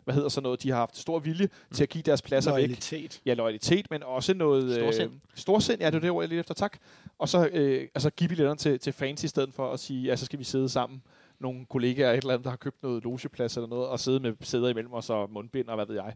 hvad 0.05 0.15
hedder 0.15 0.29
sådan 0.29 0.43
noget, 0.43 0.63
de 0.63 0.71
har 0.71 0.77
haft 0.77 0.97
stor 0.97 1.19
vilje 1.19 1.47
mm. 1.47 1.75
til 1.77 1.83
at 1.83 1.89
give 1.89 2.03
deres 2.03 2.23
pladser 2.23 2.55
væk. 2.55 2.61
Loyalitet. 2.61 3.21
Ja, 3.27 3.35
loyalitet, 3.35 3.91
men 3.91 4.03
også 4.03 4.35
noget... 4.35 4.75
Storsind. 4.75 5.11
Øh, 5.11 5.19
storsind, 5.35 5.81
ja, 5.81 5.87
det 5.87 5.95
er 5.95 6.01
det 6.01 6.11
ord, 6.11 6.23
jeg 6.23 6.29
lige 6.29 6.41
efter, 6.41 6.55
tak. 6.55 6.79
Og 7.19 7.29
så 7.29 7.49
øh, 7.53 7.89
altså, 7.95 8.11
give 8.11 8.29
billetterne 8.29 8.59
til, 8.59 8.79
til 8.79 8.93
fans 8.93 9.25
i 9.25 9.29
stedet 9.29 9.55
for 9.55 9.73
at 9.73 9.81
sige, 9.81 10.03
ja, 10.03 10.17
så 10.17 10.25
skal 10.25 10.39
vi 10.39 10.45
sidde 10.45 10.69
sammen 10.69 11.03
nogle 11.43 11.67
kollegaer 11.67 12.11
et 12.13 12.17
eller 12.17 12.33
andet, 12.35 12.45
der 12.45 12.51
har 12.51 12.57
købt 12.57 12.83
noget 12.83 13.05
logeplads 13.05 13.57
eller 13.57 13.69
noget, 13.69 13.89
og 13.89 14.01
sidde 14.01 14.21
med 14.21 14.35
sæder 14.41 14.69
imellem 14.69 14.93
os 14.93 15.11
og 15.11 15.31
mundbind 15.31 15.69
og 15.69 15.75
hvad 15.75 15.87
ved 15.87 15.95
jeg. 15.95 16.15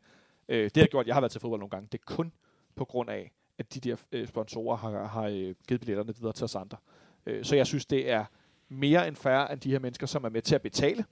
Øh, 0.48 0.64
det 0.64 0.76
har 0.76 0.86
gjort, 0.86 1.06
jeg 1.06 1.14
har 1.14 1.20
været 1.20 1.32
til 1.32 1.40
fodbold 1.40 1.60
nogle 1.60 1.70
gange. 1.70 1.88
Det 1.92 2.00
er 2.00 2.04
kun 2.14 2.32
på 2.74 2.84
grund 2.84 3.10
af, 3.10 3.32
at 3.58 3.74
de 3.74 3.80
der 3.80 3.96
øh, 4.12 4.28
sponsorer 4.28 4.76
har, 4.76 5.06
har 5.06 5.24
øh, 5.24 5.54
givet 5.68 5.80
billetterne 5.80 6.16
videre 6.16 6.32
til 6.32 6.44
os 6.44 6.54
andre. 6.54 6.78
Øh, 7.26 7.44
så 7.44 7.56
jeg 7.56 7.66
synes, 7.66 7.86
det 7.86 8.10
er 8.10 8.24
mere 8.68 9.08
end 9.08 9.16
færre 9.16 9.52
end 9.52 9.60
de 9.60 9.70
her 9.70 9.78
mennesker, 9.78 10.06
som 10.06 10.24
er 10.24 10.28
med 10.28 10.42
til 10.42 10.54
at 10.54 10.62
betale, 10.62 11.04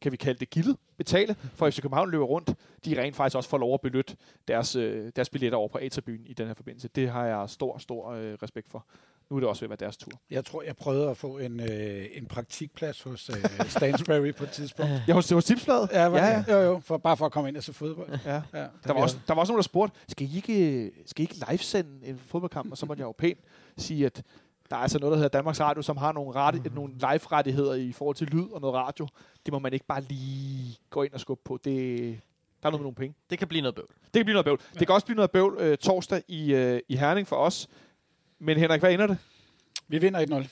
kan 0.00 0.12
vi 0.12 0.16
kalde 0.16 0.38
det 0.38 0.50
gildet, 0.50 0.76
betale, 0.96 1.34
for 1.34 1.70
FC 1.70 1.82
København 1.82 2.10
løber 2.10 2.24
rundt, 2.24 2.54
de 2.84 3.02
rent 3.02 3.16
faktisk 3.16 3.36
også 3.36 3.48
får 3.50 3.58
lov 3.58 3.74
at 3.74 3.80
benytte 3.80 4.16
deres, 4.48 4.76
øh, 4.76 5.12
deres 5.16 5.30
billetter 5.30 5.58
over 5.58 5.68
på 5.68 5.78
A-tribunen 5.78 6.26
i 6.26 6.32
den 6.32 6.46
her 6.46 6.54
forbindelse. 6.54 6.88
Det 6.88 7.10
har 7.10 7.26
jeg 7.26 7.50
stor, 7.50 7.78
stor 7.78 8.10
øh, 8.10 8.34
respekt 8.42 8.70
for. 8.70 8.86
Nu 9.30 9.36
er 9.36 9.40
det 9.40 9.48
også 9.48 9.60
ved 9.60 9.66
at 9.66 9.70
være 9.70 9.86
deres 9.86 9.96
tur. 9.96 10.12
Jeg 10.30 10.44
tror, 10.44 10.62
jeg 10.62 10.76
prøvede 10.76 11.10
at 11.10 11.16
få 11.16 11.38
en, 11.38 11.60
øh, 11.60 12.06
en 12.12 12.26
praktikplads 12.26 13.02
hos 13.02 13.30
øh, 13.30 13.66
Stansbury 13.68 14.34
på 14.34 14.44
et 14.44 14.50
tidspunkt. 14.50 14.92
Ja, 15.08 15.12
hos, 15.12 15.30
hos 15.30 15.44
Tipsbladet? 15.44 15.88
Ja, 15.92 16.04
var, 16.08 16.18
ja, 16.18 16.26
ja, 16.26 16.44
ja. 16.48 16.54
Jo, 16.54 16.72
jo, 16.72 16.80
for, 16.84 16.96
bare 16.98 17.16
for 17.16 17.26
at 17.26 17.32
komme 17.32 17.48
ind 17.48 17.56
og 17.56 17.62
se 17.62 17.72
fodbold. 17.72 18.08
ja. 18.24 18.42
Ja, 18.54 18.66
Der 18.84 18.92
var, 18.92 19.00
også, 19.02 19.18
der 19.28 19.34
var 19.34 19.40
også 19.40 19.52
nogen, 19.52 19.58
der 19.58 19.62
spurgte, 19.62 19.98
skal 20.08 20.26
I 20.32 20.36
ikke, 20.36 20.90
skal 21.06 21.22
I 21.22 21.24
ikke 21.24 21.44
livesende 21.50 22.06
en 22.06 22.18
fodboldkamp? 22.18 22.70
Og 22.70 22.78
så 22.78 22.86
måtte 22.86 23.00
jeg 23.00 23.06
jo 23.06 23.12
pænt 23.18 23.38
sige, 23.76 24.06
at 24.06 24.22
der 24.70 24.76
er 24.76 24.80
altså 24.80 24.98
noget, 24.98 25.10
der 25.12 25.16
hedder 25.16 25.28
Danmarks 25.38 25.60
Radio, 25.60 25.82
som 25.82 25.96
har 25.96 26.12
nogle, 26.12 26.32
rette, 26.34 26.60
mm. 26.64 26.74
nogle 26.74 26.92
live-rettigheder 26.92 27.74
i 27.74 27.92
forhold 27.92 28.16
til 28.16 28.26
lyd 28.26 28.46
og 28.52 28.60
noget 28.60 28.74
radio. 28.74 29.08
Det 29.46 29.52
må 29.52 29.58
man 29.58 29.72
ikke 29.72 29.86
bare 29.86 30.00
lige 30.00 30.78
gå 30.90 31.02
ind 31.02 31.12
og 31.12 31.20
skubbe 31.20 31.42
på. 31.44 31.58
Det, 31.64 31.74
der 32.62 32.66
er 32.66 32.70
noget 32.70 32.80
med 32.80 32.84
nogle 32.84 32.94
penge. 32.94 33.14
Det 33.30 33.38
kan 33.38 33.48
blive 33.48 33.60
noget 33.62 33.74
bøvl. 33.74 33.88
Det 34.04 34.12
kan 34.12 34.24
blive 34.24 34.32
noget 34.34 34.44
bøvl. 34.44 34.60
Ja. 34.74 34.78
Det 34.78 34.86
kan 34.86 34.94
også 34.94 35.06
blive 35.06 35.16
noget 35.16 35.30
bøvl 35.30 35.56
øh, 35.60 35.76
torsdag 35.78 36.22
i, 36.28 36.54
øh, 36.54 36.80
i 36.88 36.96
Herning 36.96 37.26
for 37.28 37.36
os. 37.36 37.68
Men 38.38 38.58
Henrik, 38.58 38.80
hvad 38.80 38.92
ender 38.92 39.06
det? 39.06 39.18
Vi 39.88 39.98
vinder 39.98 40.44
1-0. 40.44 40.48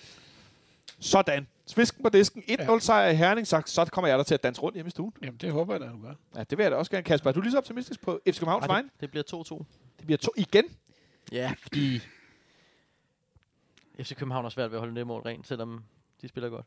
Sådan. 1.01 1.47
Svisken 1.67 2.03
på 2.03 2.09
disken. 2.09 2.43
1-0 2.43 2.73
Ja. 2.73 2.79
sejr 2.79 3.09
i 3.11 3.15
Herning. 3.15 3.47
Så, 3.47 3.63
så 3.67 3.85
kommer 3.85 4.09
jeg 4.09 4.19
der 4.19 4.25
til 4.25 4.35
at 4.35 4.43
danse 4.43 4.63
rundt 4.63 4.77
hjemme 4.77 4.89
i 4.89 4.91
stuen. 4.91 5.13
Jamen, 5.23 5.39
det 5.39 5.53
håber 5.53 5.75
jeg 5.75 5.81
da, 5.81 5.87
du 5.87 6.03
gør. 6.03 6.15
Ja, 6.37 6.45
det 6.45 6.59
vil 6.59 6.65
jeg 6.65 6.71
da 6.71 6.77
også 6.77 6.91
gerne. 6.91 7.03
Kasper, 7.05 7.31
er 7.31 7.35
du 7.35 7.41
lige 7.41 7.51
så 7.53 7.59
optimistisk 7.59 8.01
på 8.01 8.21
FC 8.29 8.39
Københavns 8.39 8.63
Ej, 8.63 8.67
vegne? 8.75 8.89
det, 8.93 9.01
det 9.01 9.11
bliver 9.11 9.45
2-2. 9.61 9.65
Det 9.99 10.07
bliver 10.07 10.19
to 10.19 10.33
igen. 10.37 10.65
Ja, 11.33 11.53
fordi 11.63 12.01
FC 14.03 14.15
København 14.17 14.45
har 14.45 14.51
svært 14.51 14.71
ved 14.71 14.77
at 14.79 14.81
holde 14.81 14.97
det 14.97 15.07
mål 15.07 15.23
rent, 15.23 15.47
selvom 15.47 15.85
de 16.23 16.29
spiller 16.29 16.49
godt. 16.49 16.67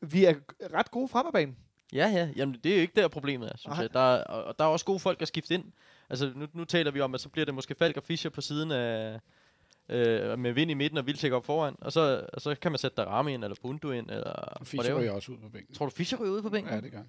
Vi 0.00 0.24
er 0.24 0.34
ret 0.74 0.90
gode 0.90 1.08
fremabanen. 1.08 1.56
Ja, 1.92 2.08
ja. 2.08 2.28
Jamen, 2.36 2.54
det 2.64 2.72
er 2.72 2.76
jo 2.76 2.80
ikke 2.80 3.00
der 3.00 3.08
problemet 3.08 3.48
er, 3.52 3.56
synes 3.56 3.76
Nej. 3.76 3.82
jeg. 3.82 3.92
Der 3.94 4.00
er, 4.00 4.24
og 4.24 4.44
og 4.44 4.58
der 4.58 4.64
er 4.64 4.68
også 4.68 4.84
gode 4.84 4.98
folk 4.98 5.22
at 5.22 5.28
skifte 5.28 5.54
ind. 5.54 5.64
Altså, 6.10 6.32
nu, 6.36 6.46
nu 6.52 6.64
taler 6.64 6.90
vi 6.90 7.00
om, 7.00 7.14
at 7.14 7.20
så 7.20 7.28
bliver 7.28 7.44
det 7.44 7.54
måske 7.54 7.74
Falk 7.74 7.96
og 7.96 8.02
Fischer 8.02 8.30
på 8.30 8.40
siden 8.40 8.70
af... 8.70 9.20
Øh, 9.88 10.38
med 10.38 10.52
vind 10.52 10.70
i 10.70 10.74
midten 10.74 10.98
og 10.98 11.06
Vildtæk 11.06 11.32
op 11.32 11.44
foran. 11.44 11.74
Og 11.80 11.92
så, 11.92 12.26
og 12.32 12.40
så 12.40 12.54
kan 12.54 12.72
man 12.72 12.78
sætte 12.78 12.96
Darami 12.96 13.34
ind, 13.34 13.44
eller 13.44 13.56
Bundu 13.62 13.90
ind, 13.90 14.10
eller... 14.10 14.58
Fischer 14.64 14.98
ryger 15.00 15.12
også 15.12 15.32
ud 15.32 15.36
på 15.38 15.48
bænken. 15.48 15.74
Tror 15.74 15.86
du, 15.86 15.90
Fischer 15.90 16.18
ryger 16.18 16.32
ud 16.32 16.42
på 16.42 16.50
bænken? 16.50 16.74
Ja, 16.74 16.80
det 16.80 16.92
gør. 16.92 17.02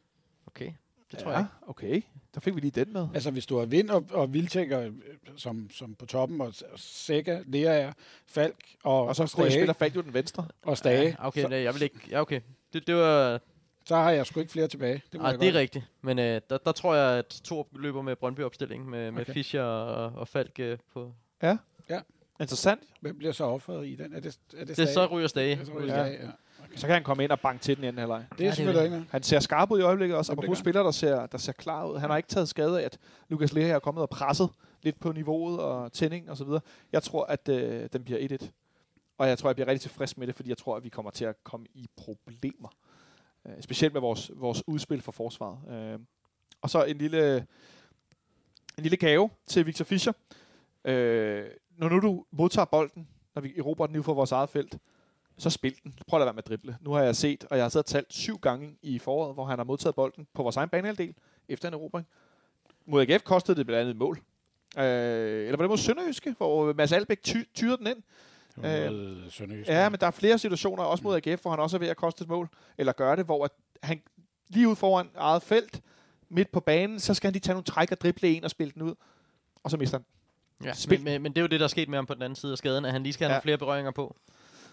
Okay, 0.48 0.72
det 1.12 1.20
tror 1.20 1.32
jeg 1.32 1.40
ikke. 1.40 1.52
okay. 1.68 2.02
Der 2.34 2.40
fik 2.41 2.56
vi 2.56 2.60
lige 2.60 2.86
den 2.86 2.94
med. 2.94 3.08
Altså, 3.14 3.32
hvis 3.32 3.45
du 3.45 3.58
har 3.60 3.66
Vind 3.66 3.90
og, 3.90 4.06
og 4.12 4.34
Vildtækker 4.34 4.80
øh, 4.82 4.91
som, 5.36 5.70
som 5.70 5.95
på 5.95 6.06
toppen, 6.06 6.41
og, 6.41 6.48
og 6.48 6.80
Sækker, 6.80 7.44
Lea, 7.45 7.91
Falk 8.28 8.56
og, 8.84 9.06
Og 9.08 9.16
så 9.16 9.26
Stage, 9.28 9.52
spiller 9.52 9.74
Falk 9.74 9.95
jo 9.95 10.02
den 10.02 10.14
venstre. 10.14 10.48
og 10.64 10.78
Stage, 10.78 11.04
Ja, 11.20 11.28
okay, 11.28 11.41
så, 11.41 11.48
nej, 11.48 11.60
jeg 11.62 11.74
vil 11.74 11.82
ikke... 11.82 12.00
Ja, 12.10 12.22
okay. 12.22 12.41
Det, 12.74 12.88
det 12.88 12.95
var... 12.95 13.41
så 13.86 13.95
har 13.95 14.12
jeg 14.12 14.26
sgu 14.26 14.40
ikke 14.40 14.52
flere 14.52 14.68
tilbage. 14.68 15.02
Det, 15.12 15.20
må 15.20 15.26
Ej, 15.26 15.32
jeg 15.32 15.40
det 15.40 15.48
er 15.48 15.52
godt. 15.52 15.60
rigtigt. 15.60 15.86
Men 16.02 16.20
øh, 16.20 16.41
der, 16.50 16.58
der 16.58 16.72
tror 16.72 16.95
jeg, 16.95 17.18
at 17.18 17.41
to 17.44 17.68
løber 17.76 18.02
med 18.02 18.16
Brøndby-opstilling, 18.16 18.90
med, 18.90 19.12
med 19.12 19.22
Okay. 19.22 19.34
Fischer 19.34 19.64
og, 19.64 20.20
og 20.20 20.28
Falk 20.28 20.60
øh, 20.60 20.78
på... 20.94 21.14
Interessant. 22.39 22.81
Hvem 23.01 23.18
bliver 23.18 23.34
så 23.34 23.43
offeret 23.43 23.88
i 23.88 23.95
den? 23.95 24.14
Er 24.14 24.19
det, 24.19 24.38
er 24.53 24.57
det, 24.57 24.68
Det 24.68 24.76
Stage? 24.76 24.93
så 24.93 25.05
ryger 25.05 25.27
Stage. 25.27 25.55
Det, 25.55 25.68
så 25.68 25.73
ryger 25.73 25.95
Ja. 25.95 26.05
Stage, 26.05 26.26
ja. 26.26 26.31
Så 26.76 26.88
kan 26.88 26.93
han 26.93 27.03
komme 27.03 27.23
ind 27.23 27.31
og 27.31 27.39
banke 27.39 27.61
til 27.64 27.77
den 27.77 27.84
anden 27.84 27.99
halvleg. 27.99 28.26
det 28.31 28.45
er 28.45 28.47
det 28.49 28.55
selvfølgelig 28.55 28.80
er- 28.91 28.95
ikke. 28.99 29.07
Han 29.11 29.23
ser 29.23 29.39
skarp 29.39 29.72
ud 29.72 29.80
i 29.80 29.81
øjeblikket 29.81 30.18
også, 30.18 30.31
og 30.34 30.43
på 30.45 30.55
spiller, 30.55 30.84
der 30.84 30.91
ser, 30.91 31.26
der 31.26 31.38
ser 31.38 31.51
klar 31.51 31.85
ud. 31.88 31.97
Han 31.97 32.10
har 32.10 32.18
ikke 32.18 32.30
taget 32.30 32.49
skade 32.49 32.81
af, 32.81 32.85
at 32.85 32.97
Lukas 33.30 33.53
Lea 33.53 33.68
er 33.68 33.80
kommet 33.80 34.01
og 34.01 34.10
presset 34.10 34.49
lidt 34.81 34.99
på 34.99 35.11
niveauet 35.11 35.60
og 35.60 35.91
tændingen 35.93 36.30
og 36.30 36.38
så 36.38 36.43
videre. 36.43 36.61
Jeg 36.91 37.03
tror, 37.03 37.26
at 37.26 37.49
øh, 37.49 37.89
den 37.93 38.03
bliver 38.03 38.38
1-1. 38.41 38.49
Og 39.18 39.27
jeg 39.27 39.38
tror, 39.38 39.49
jeg 39.49 39.55
bliver 39.55 39.68
rigtig 39.68 39.81
tilfreds 39.81 40.18
med 40.18 40.27
det, 40.27 40.35
fordi 40.35 40.49
jeg 40.49 40.57
tror, 40.57 40.76
at 40.77 40.84
vi 40.84 40.89
kommer 40.89 41.11
til 41.11 41.26
at 41.26 41.43
komme 41.43 41.65
i 41.73 41.89
problemer. 41.97 42.69
Øh, 43.47 43.53
specielt 43.61 43.93
med 43.93 44.01
vores, 44.01 44.31
vores 44.35 44.64
udspil 44.68 45.01
for 45.01 45.11
forsvaret. 45.11 45.93
Øh, 45.93 45.99
og 46.61 46.69
så 46.69 46.84
en 46.84 46.97
lille, 46.97 47.35
en 48.77 48.84
lille 48.84 48.97
gave 48.97 49.30
til 49.47 49.65
Victor 49.65 49.85
Fischer. 49.85 50.14
Øh, 50.85 51.45
når 51.78 51.90
nu 51.90 52.00
du 52.00 52.26
modtager 52.32 52.66
bolden, 52.66 53.08
når 53.36 53.41
vi 53.41 53.54
erobrer 53.58 53.88
den 53.88 53.98
ud 53.98 54.04
for 54.04 54.14
vores 54.14 54.32
eget 54.32 54.50
felt, 54.50 54.78
så 55.38 55.50
spil 55.50 55.76
den. 55.84 55.94
Prøv 56.08 56.18
at 56.18 56.22
lade 56.22 56.26
være 56.26 56.34
med 56.34 56.44
at 56.44 56.48
drible. 56.48 56.78
Nu 56.82 56.91
har 56.91 57.02
jeg 57.02 57.16
set, 57.16 57.45
og 57.50 57.58
jeg 57.58 57.64
har 57.64 57.70
siddet 57.70 57.86
og 57.86 57.90
talt 57.90 58.14
syv 58.14 58.38
gange 58.38 58.76
i 58.82 59.00
foråret, 59.00 59.34
hvor 59.34 59.45
han 59.45 59.60
har 59.60 59.64
modtaget 59.64 59.95
bolden 59.95 60.28
på 60.34 60.44
vores 60.44 60.56
egen 60.58 60.70
banehalvdel 60.70 61.14
efter 61.50 61.68
en 61.68 61.74
erobring. 61.74 62.08
Mod 62.86 63.02
AGF 63.10 63.24
kostede 63.24 63.58
det 63.58 63.66
blandt 63.66 63.82
andet 63.82 63.91
et 63.91 63.98
mål. 63.98 64.18
Øh, 64.78 64.84
eller 65.45 65.58
var 65.58 65.64
det 65.64 65.70
mod 65.70 65.78
Sønderjyske, 65.78 66.36
hvor 66.38 66.74
Mads 66.74 66.91
Albæk 66.91 67.24
ty- 67.24 67.44
tyrede 67.54 67.78
den 67.78 67.88
ind? 67.88 68.04
Sønderjysk. 69.32 69.70
Ja, 69.70 69.90
men 69.90 70.00
der 70.00 70.08
er 70.08 70.12
flere 70.12 70.38
situationer, 70.38 70.84
også 70.84 71.04
mod 71.04 71.16
AGF, 71.26 71.41
hvor 71.41 71.52
han 71.52 71.60
også 71.60 71.78
er 71.78 71.80
ved 71.80 71.88
at 71.88 71.98
koste 71.98 72.22
et 72.22 72.28
mål, 72.30 72.50
eller 72.78 72.94
gøre 72.94 73.16
det, 73.16 73.26
hvor 73.26 73.44
at 73.45 73.52
han 73.84 74.02
lige 74.50 74.68
ud 74.70 74.76
foran 74.76 75.10
eget 75.16 75.44
felt, 75.44 75.82
midt 76.30 76.52
på 76.52 76.60
banen, 76.60 77.00
så 77.00 77.14
skal 77.14 77.28
han 77.28 77.34
lige 77.34 77.41
tage 77.41 77.54
nogle 77.54 77.64
træk 77.64 77.91
og 77.91 78.02
drible 78.02 78.28
en 78.30 78.44
og 78.44 78.52
spille 78.52 78.72
den 78.74 78.82
ud, 78.82 78.95
og 79.64 79.72
så 79.72 79.78
mister 79.78 79.98
han. 79.98 80.06
Ja, 80.65 80.73
Spil- 80.73 80.98
men, 80.98 81.03
men, 81.14 81.22
men 81.22 81.31
det 81.31 81.38
er 81.38 81.41
jo 81.41 81.48
det, 81.48 81.60
der 81.60 81.64
er 81.64 81.68
sket 81.69 81.90
med 81.90 81.98
ham 81.98 82.06
på 82.06 82.14
den 82.14 82.22
anden 82.22 82.35
side 82.35 82.52
af 82.52 82.57
skaden, 82.57 82.85
at 82.85 82.91
han 82.91 83.03
lige 83.03 83.14
skal 83.14 83.27
have 83.27 83.34
Ja. 83.35 83.40
flere 83.40 83.57
berøringer 83.57 83.91
på. 83.91 84.15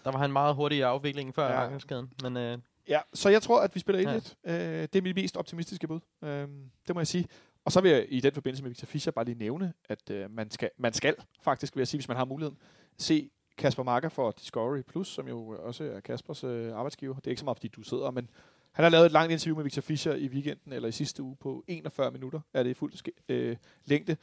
Der 0.03 0.11
var 0.11 0.19
han 0.19 0.31
meget 0.31 0.55
hurtig 0.55 0.77
i 0.77 0.81
afviklingen 0.81 1.33
før 1.33 1.47
Ja. 1.47 1.63
ankelskaden. 1.65 2.11
Men 2.23 2.37
øh, 2.37 2.57
Ja, 2.87 2.99
så 3.13 3.29
jeg 3.29 3.41
tror, 3.41 3.61
at 3.61 3.75
vi 3.75 3.79
spiller 3.79 4.19
1-1. 4.19 4.33
Ja. 4.45 4.57
Øh, 4.81 4.81
det 4.81 4.95
er 4.95 5.01
mit 5.01 5.15
mest 5.15 5.37
optimistiske 5.37 5.87
bud. 5.87 5.99
Øh, 6.23 6.47
det 6.87 6.95
må 6.95 6.99
jeg 6.99 7.07
sige. 7.07 7.25
Og 7.65 7.71
så 7.71 7.81
vil 7.81 7.91
jeg 7.91 8.05
i 8.09 8.19
den 8.19 8.33
forbindelse 8.33 8.63
med 8.63 8.69
Victor 8.71 8.85
Fischer 8.85 9.11
bare 9.11 9.25
lige 9.25 9.37
nævne, 9.37 9.73
at 9.89 10.09
øh, 10.09 10.31
man, 10.31 10.51
skal, 10.51 10.69
man 10.77 10.93
skal 10.93 11.15
faktisk, 11.43 11.75
vil 11.75 11.81
jeg 11.81 11.87
sige, 11.87 11.97
hvis 11.99 12.07
man 12.07 12.17
har 12.17 12.25
muligheden, 12.25 12.57
se 12.97 13.29
Kasper 13.57 13.83
Marker 13.83 14.09
for 14.09 14.31
Discovery 14.31 14.81
Plus, 14.81 15.07
som 15.07 15.27
jo 15.27 15.47
også 15.59 15.83
er 15.83 15.99
Kaspers 15.99 16.43
øh, 16.43 16.73
arbejdsgiver. 16.73 17.15
Det 17.15 17.27
er 17.27 17.31
ikke 17.31 17.39
så 17.39 17.45
meget, 17.45 17.57
fordi 17.57 17.67
du 17.67 17.81
sidder, 17.81 18.11
men 18.11 18.29
han 18.71 18.83
har 18.83 18.89
lavet 18.89 19.05
et 19.05 19.11
langt 19.11 19.31
interview 19.31 19.55
med 19.55 19.63
Victor 19.63 19.81
Fischer 19.81 20.13
i 20.15 20.27
weekenden, 20.27 20.73
eller 20.73 20.89
i 20.89 20.91
sidste 20.91 21.23
uge, 21.23 21.35
på 21.35 21.63
41 21.67 22.11
minutter, 22.11 22.39
er 22.53 22.63
det 22.63 22.69
i 22.69 22.73
fuld 22.73 22.93
øh, 23.29 23.55
længde. 23.85 24.17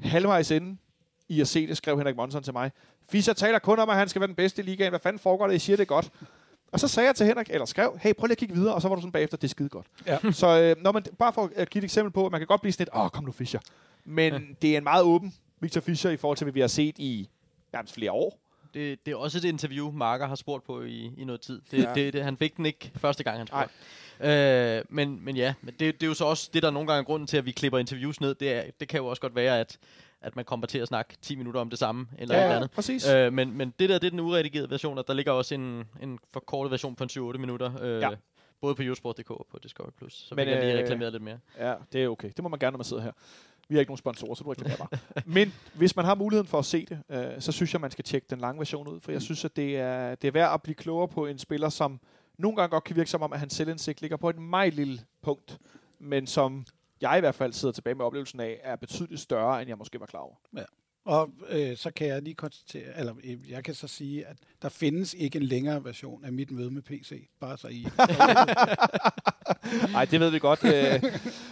Halvvejs 0.00 0.50
inden 0.50 0.78
i 1.28 1.40
at 1.40 1.48
se 1.48 1.66
det, 1.66 1.76
skrev 1.76 1.98
Henrik 1.98 2.16
Monson 2.16 2.42
til 2.42 2.52
mig. 2.52 2.70
Fischer 3.08 3.34
taler 3.34 3.58
kun 3.58 3.78
om, 3.78 3.88
at 3.90 3.96
han 3.96 4.08
skal 4.08 4.20
være 4.20 4.28
den 4.28 4.34
bedste 4.36 4.62
i 4.62 4.64
ligaen. 4.64 4.90
Hvad 4.90 5.00
fanden 5.00 5.20
foregår 5.20 5.46
det? 5.46 5.54
I 5.54 5.58
siger 5.58 5.76
det 5.76 5.88
godt. 5.88 6.10
Og 6.72 6.80
så 6.80 6.88
sagde 6.88 7.06
jeg 7.06 7.16
til 7.16 7.26
Henrik, 7.26 7.46
eller 7.50 7.64
skrev, 7.66 7.98
hey, 8.00 8.12
prøv 8.14 8.26
lige 8.26 8.32
at 8.32 8.38
kigge 8.38 8.54
videre, 8.54 8.74
og 8.74 8.82
så 8.82 8.88
var 8.88 8.94
du 8.94 9.00
sådan 9.00 9.12
bagefter, 9.12 9.36
det 9.36 9.44
er 9.44 9.48
skide 9.48 9.68
godt. 9.68 9.86
Ja. 10.06 10.18
Så 10.32 10.60
øh, 10.60 10.82
når 10.82 10.92
man, 10.92 11.04
bare 11.18 11.32
for 11.32 11.50
at 11.56 11.70
give 11.70 11.80
et 11.80 11.84
eksempel 11.84 12.12
på, 12.12 12.26
at 12.26 12.32
man 12.32 12.40
kan 12.40 12.46
godt 12.46 12.60
blive 12.60 12.72
sådan 12.72 12.84
lidt, 12.84 12.96
åh, 12.96 13.10
kom 13.10 13.24
nu 13.24 13.32
Fischer. 13.32 13.60
Men 14.04 14.56
det 14.62 14.74
er 14.74 14.78
en 14.78 14.84
meget 14.84 15.04
åben 15.04 15.34
Victor 15.60 15.80
Fischer 15.80 16.10
i 16.10 16.16
forhold 16.16 16.36
til, 16.36 16.44
hvad 16.44 16.52
vi 16.52 16.60
har 16.60 16.66
set 16.66 16.98
i 16.98 17.28
nærmest 17.72 17.94
flere 17.94 18.12
år. 18.12 18.38
det, 18.74 19.06
det 19.06 19.12
er 19.12 19.16
også 19.16 19.38
et 19.38 19.44
interview, 19.44 19.90
Marker 19.90 20.26
har 20.26 20.34
spurgt 20.34 20.64
på 20.64 20.82
i, 20.82 21.12
i 21.16 21.24
noget 21.24 21.40
tid. 21.40 21.60
Det, 21.70 21.78
Ja. 21.78 21.88
ja. 21.88 21.94
det, 21.94 22.12
det, 22.12 22.24
han 22.24 22.36
fik 22.36 22.56
den 22.56 22.66
ikke 22.66 22.90
første 22.96 23.24
gang, 23.24 23.38
han 23.38 23.46
spurgte. 23.46 23.74
Øh, 24.78 24.84
men, 24.88 25.24
men 25.24 25.36
ja, 25.36 25.54
men 25.62 25.74
det, 25.80 25.94
det 25.94 26.02
er 26.02 26.06
jo 26.06 26.14
så 26.14 26.24
også 26.24 26.50
det, 26.54 26.62
der 26.62 26.70
nogle 26.70 26.86
gange 26.86 27.00
er 27.00 27.04
grunden 27.04 27.26
til, 27.26 27.36
at 27.36 27.46
vi 27.46 27.50
klipper 27.52 27.78
interviews 27.78 28.20
ned. 28.20 28.34
Det, 28.34 28.52
er, 28.52 28.62
det 28.80 28.88
kan 28.88 29.00
jo 29.00 29.06
også 29.06 29.22
godt 29.22 29.34
være, 29.34 29.60
at, 29.60 29.78
at 30.24 30.36
man 30.36 30.44
kommer 30.44 30.66
til 30.66 30.78
at 30.78 30.88
snakke 30.88 31.16
10 31.22 31.36
minutter 31.36 31.60
om 31.60 31.70
det 31.70 31.78
samme, 31.78 32.06
eller 32.18 32.34
ja, 32.34 32.40
et 32.40 32.44
eller 32.44 32.56
andet. 32.56 32.70
præcis. 32.70 33.08
Øh, 33.08 33.32
men, 33.32 33.56
men 33.56 33.74
det 33.78 33.88
der, 33.88 33.98
det 33.98 34.06
er 34.06 34.10
den 34.10 34.20
uredigerede 34.20 34.70
version, 34.70 34.98
og 34.98 35.06
der 35.06 35.14
ligger 35.14 35.32
også 35.32 35.54
en, 35.54 35.84
en 36.02 36.18
forkortet 36.32 36.70
version 36.70 36.94
på 36.94 37.04
en 37.04 37.10
7-8 37.10 37.38
minutter. 37.38 37.82
Øh, 37.82 38.00
Ja. 38.00 38.10
Både 38.60 38.74
på 38.74 38.82
Eurosport.dk 38.82 39.30
og 39.30 39.46
på 39.50 39.58
Discovery+. 39.58 39.90
Plus. 39.98 40.12
Så 40.14 40.34
Men, 40.34 40.46
men, 40.46 40.54
jeg 40.54 40.62
lige 40.64 40.72
øh, 40.72 40.78
reklamere 40.78 41.10
lidt 41.10 41.22
mere. 41.22 41.38
Ja, 41.58 41.74
det 41.92 42.04
er 42.04 42.08
okay. 42.08 42.30
Det 42.36 42.42
må 42.42 42.48
man 42.48 42.58
gerne, 42.58 42.72
når 42.72 42.78
man 42.78 42.84
sidder 42.84 43.02
her. 43.02 43.12
Vi 43.68 43.74
har 43.74 43.80
ikke 43.80 43.90
nogen 43.90 43.98
sponsorer, 43.98 44.34
så 44.34 44.44
du 44.44 44.50
reklamerer 44.50 44.76
bare. 44.76 44.88
Men 45.36 45.54
hvis 45.74 45.96
man 45.96 46.04
har 46.04 46.14
muligheden 46.14 46.46
for 46.46 46.58
at 46.58 46.64
se 46.64 46.86
det, 46.86 46.98
øh, 47.08 47.40
så 47.40 47.52
synes 47.52 47.72
jeg, 47.72 47.80
man 47.80 47.90
skal 47.90 48.04
tjekke 48.04 48.26
den 48.30 48.38
lange 48.38 48.58
version 48.58 48.88
ud, 48.88 49.00
for 49.00 49.12
jeg 49.12 49.22
synes, 49.22 49.44
at 49.44 49.56
det 49.56 49.76
er, 49.76 50.14
det 50.14 50.28
er 50.28 50.32
værd 50.32 50.54
at 50.54 50.62
blive 50.62 50.74
klogere 50.74 51.08
på 51.08 51.26
en 51.26 51.38
spiller, 51.38 51.68
som 51.68 52.00
nogle 52.38 52.56
gange 52.56 52.70
godt 52.70 52.84
kan 52.84 52.96
virke 52.96 53.10
som 53.10 53.22
om, 53.22 53.32
at 53.32 53.38
hans 53.38 53.52
selvindsigt 53.52 54.00
ligger 54.00 54.16
på 54.16 54.30
et 54.30 54.38
meget 54.38 54.74
lille 54.74 55.00
punkt, 55.22 55.58
men 55.98 56.26
som 56.26 56.64
jeg 57.10 57.16
i 57.16 57.20
hvert 57.20 57.34
fald 57.34 57.52
sidder 57.52 57.72
tilbage 57.72 57.94
med 57.94 58.04
oplevelsen 58.04 58.40
af, 58.40 58.60
er 58.62 58.76
betydeligt 58.76 59.20
større, 59.20 59.60
end 59.62 59.68
jeg 59.68 59.78
måske 59.78 60.00
var 60.00 60.06
klar 60.06 60.20
over. 60.20 60.34
Og 61.04 61.30
øh, 61.48 61.76
så 61.76 61.90
kan 61.90 62.06
jeg 62.06 62.22
lige 62.22 62.34
konstatere, 62.34 62.98
eller 62.98 63.14
øh, 63.24 63.50
jeg 63.50 63.64
kan 63.64 63.74
så 63.74 63.88
sige, 63.88 64.26
at 64.26 64.36
der 64.62 64.68
findes 64.68 65.14
ikke 65.14 65.36
en 65.38 65.42
længere 65.42 65.84
version 65.84 66.24
af 66.24 66.32
mit 66.32 66.50
møde 66.50 66.70
med 66.70 66.82
PC. 66.82 67.28
Bare 67.40 67.58
så 67.58 67.68
I... 67.68 67.86
Nej, 69.92 70.04
det 70.04 70.20
ved 70.20 70.30
vi 70.30 70.38
godt. 70.38 70.64
Øh, 70.64 71.02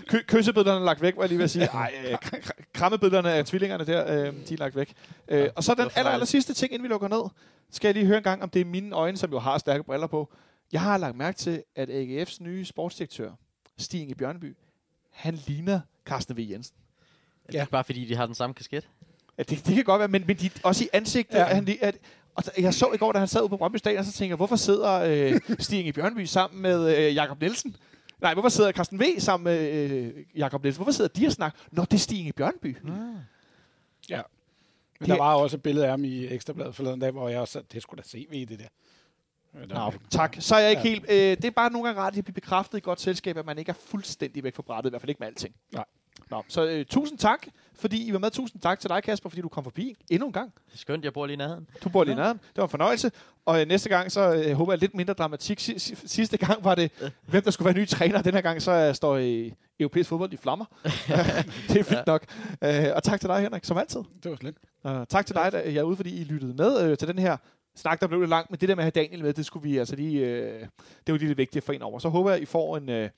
kø- 0.09 0.23
kyssebillederne 0.27 0.81
er 0.81 0.85
lagt 0.85 1.03
væk, 1.03 1.17
var 1.17 1.23
jeg 1.23 1.29
lige 1.29 1.39
ved 1.39 1.45
at 1.45 1.51
sige. 1.51 1.65
Ej, 1.65 1.93
øh, 2.07 2.13
kr- 2.15 2.41
kr- 2.41 2.71
krammebillederne 2.73 3.33
af 3.33 3.45
tvillingerne 3.45 3.87
der, 3.87 4.27
øh, 4.27 4.35
de 4.49 4.55
er 4.55 4.59
lagt 4.59 4.77
væk. 4.77 4.93
Øh, 5.29 5.49
og 5.57 5.65
så 5.65 5.75
den 5.75 5.91
aller, 5.95 6.11
aller 6.11 6.27
sidste 6.27 6.55
ting, 6.55 6.73
inden 6.73 6.83
vi 6.85 6.89
lukker 6.89 7.09
ned, 7.09 7.23
skal 7.71 7.89
jeg 7.89 7.95
lige 7.95 8.07
høre 8.07 8.17
en 8.19 8.23
gang, 8.25 8.43
om 8.43 8.51
det 8.51 8.61
er 8.61 8.65
mine 8.65 8.97
øjne, 8.97 9.17
som 9.17 9.31
jo 9.33 9.39
har 9.39 9.59
stærke 9.59 9.85
briller 9.85 10.07
på. 10.07 10.33
Jeg 10.73 10.81
har 10.81 10.99
lagt 10.99 11.17
mærke 11.17 11.39
til, 11.39 11.63
at 11.77 11.89
AGF's 11.91 12.37
nye 12.41 12.65
sportsdirektør, 12.65 13.31
Stig 13.79 14.03
Inge 14.03 14.15
Bjørneby, 14.15 14.57
han 15.13 15.35
ligner 15.47 15.81
Carsten 16.07 16.37
V. 16.37 16.41
Jensen. 16.51 16.77
Ja. 17.47 17.53
Det 17.53 17.61
er 17.61 17.65
bare 17.65 17.85
fordi, 17.85 18.05
de 18.05 18.17
har 18.17 18.27
den 18.27 18.35
samme 18.35 18.55
kasket. 18.55 18.89
Ja, 19.39 19.43
det, 19.43 19.67
det 19.67 19.75
kan 19.75 19.85
godt 19.85 19.99
være, 19.99 20.09
men, 20.09 20.25
men 20.27 20.37
de, 20.37 20.51
også 20.65 20.85
i 20.85 20.89
ansigtet. 20.93 21.39
Ja. 21.39 21.45
Han, 21.45 21.69
at, 21.81 21.99
og 22.35 22.45
jeg 22.59 22.75
så 22.75 22.91
i 22.95 22.97
går, 22.97 23.13
da 23.13 23.19
han 23.19 23.29
sad 23.29 23.41
ude 23.41 23.49
på 23.49 23.57
Brøndby 23.57 23.77
Stadion, 23.77 23.99
og 23.99 24.05
så 24.05 24.13
tænker 24.13 24.31
jeg, 24.31 24.37
hvorfor 24.37 24.57
sidder 24.57 24.93
øh, 24.93 25.41
Stig 25.65 25.87
i 25.87 25.93
Bjørnby 25.93 26.25
sammen 26.25 26.63
med 26.63 26.97
øh, 26.99 27.15
Jakob 27.15 27.41
Nielsen? 27.41 27.77
Nej, 28.21 28.33
hvorfor 28.35 28.49
sidder 28.49 28.73
Carsten 28.73 29.01
V 29.01 29.03
sammen 29.19 29.45
med 29.45 29.91
øh, 29.91 30.25
Jakob 30.37 30.63
Nielsen? 30.63 30.79
Hvorfor 30.79 30.93
sidder 30.93 31.11
de 31.21 31.27
og 31.27 31.33
snakker? 31.33 31.59
Nå, 31.71 31.83
det 31.83 31.93
er 31.93 31.99
Stig 31.99 32.27
i 32.27 32.33
Bjørnby. 32.33 32.77
Mm. 32.83 33.17
Ja. 34.11 34.23
Men 35.01 35.11
der 35.11 35.17
var 35.17 35.35
også 35.35 35.57
et 35.57 35.63
billede 35.63 35.85
af 35.85 35.91
ham 35.91 36.05
i 36.05 36.27
Ekstrabladet 36.27 36.75
forleden 36.75 37.01
dag, 37.01 37.11
hvor 37.11 37.29
jeg 37.29 37.41
også 37.41 37.63
det 37.73 37.83
skulle 37.83 38.03
da 38.03 38.09
se 38.09 38.27
ved 38.31 38.47
det 38.47 38.59
der. 38.59 38.69
Nå, 39.69 39.93
tak. 40.11 40.37
Så 40.41 40.55
er 40.55 40.61
jeg 40.61 40.71
ikke 40.71 40.83
ja. 40.83 40.89
helt... 40.89 41.05
Øh, 41.11 41.17
det 41.17 41.45
er 41.45 41.51
bare 41.51 41.73
nogle 41.73 41.89
gange 41.89 42.01
rart 42.01 42.17
at 42.19 42.25
blive 42.25 42.35
bekræftet 42.35 42.79
i 42.79 42.81
godt 42.81 43.01
selskab, 43.01 43.37
at 43.37 43.47
man 43.47 43.59
ikke 43.59 43.71
er 43.71 43.77
fuldstændig 43.87 44.45
væk 44.45 44.55
fra 44.57 44.63
brættet, 44.63 44.91
i 44.91 44.93
hvert 44.93 45.03
fald 45.03 45.11
ikke 45.11 45.21
med 45.21 45.27
alting. 45.27 45.55
Nej. 45.73 45.85
Nå, 46.31 46.45
så 46.49 46.67
øh, 46.67 46.85
tusind 46.87 47.19
tak, 47.19 47.47
fordi 47.75 48.07
I 48.09 48.13
var 48.13 48.19
med. 48.19 48.31
Tusind 48.31 48.63
tak 48.63 48.81
til 48.81 48.91
dig, 48.91 49.03
Kasper, 49.03 49.29
fordi 49.29 49.43
du 49.43 49.49
kom 49.49 49.65
forbi 49.65 49.97
endnu 50.11 50.27
en 50.27 50.33
gang. 50.33 50.55
Det 50.67 50.75
er 50.75 50.79
skønt, 50.79 51.05
jeg 51.05 51.13
bor 51.13 51.27
lige 51.27 51.35
i 51.35 51.37
nærheden. 51.37 51.69
Du 51.85 51.89
bor 51.89 52.05
lige 52.05 52.13
i 52.13 52.17
nærheden. 52.17 52.39
Det 52.39 52.57
var 52.57 52.63
en 52.63 52.69
fornøjelse. 52.69 53.11
Og 53.47 53.61
øh, 53.61 53.69
næste 53.69 53.89
gang, 53.89 54.13
så 54.13 54.35
øh, 54.35 54.53
håber 54.53 54.73
jeg 54.73 54.81
lidt 54.81 54.95
mindre 54.95 55.15
dramatik. 55.15 55.61
Si- 55.61 55.79
si- 55.79 55.97
sidste 56.09 56.37
gang 56.37 56.65
var 56.65 56.75
det, 56.75 56.93
hvem 57.31 57.43
der 57.43 57.51
skulle 57.51 57.67
være 57.67 57.83
ny 57.83 57.89
træner. 57.89 58.23
Den 58.23 58.35
her 58.35 58.41
gang, 58.41 58.63
så 58.63 58.73
øh, 58.73 58.95
står 58.95 59.15
øh, 59.15 59.53
europæisk 59.81 60.09
fodbold 60.09 60.33
i 60.33 60.37
flammer. 60.37 60.65
det 61.69 61.81
er 61.81 61.85
fint 61.85 61.91
ja. 61.91 62.03
nok. 62.07 62.25
Øh, 62.65 62.85
og 62.95 63.03
tak 63.03 63.21
til 63.21 63.29
dig, 63.29 63.41
Henrik, 63.41 63.65
som 63.65 63.79
altid. 63.79 64.01
Det 64.23 64.31
var 64.31 64.37
slet. 64.37 64.55
Uh, 64.85 65.05
tak 65.09 65.27
til 65.27 65.35
dig, 65.37 65.53
der, 65.53 65.59
jeg 65.59 65.77
er 65.77 65.83
ude, 65.83 65.97
fordi 65.97 66.21
I 66.21 66.25
lyttede 66.25 66.55
med 66.55 66.91
øh, 66.91 66.99
til 66.99 67.09
den 67.09 67.19
her 67.19 67.37
snak, 67.75 68.01
der 68.01 68.07
blev 68.07 68.21
lidt 68.21 68.31
langt. 68.31 68.51
Men 68.51 68.61
det 68.61 68.69
der 68.69 68.75
med 68.75 68.85
at 68.85 68.97
have 68.97 69.05
Daniel 69.05 69.23
med, 69.23 69.33
det 69.33 69.47
skulle 69.47 69.63
vi 69.63 69.79
altså 69.79 69.97
lige... 69.97 70.27
Øh, 70.27 70.61
det 71.07 71.13
var 71.13 71.19
lige 71.19 71.29
det 71.29 71.39
vigtige 71.39 71.63
for 71.63 71.73
en 71.73 71.83
over. 71.83 71.99
Så 71.99 72.09
håber 72.09 72.31
jeg, 72.31 72.43
I 72.43 72.45
får 72.45 72.77
en, 72.77 72.89
øh, 72.89 73.11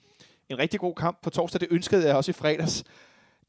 en 0.49 0.59
rigtig 0.59 0.81
god 0.81 0.95
kamp 0.95 1.19
på 1.23 1.31
torsdag. 1.31 1.61
Det 1.61 1.69
ønskede 1.71 2.07
jeg 2.07 2.17
også 2.17 2.31
i 2.31 2.33
fredags. 2.33 2.85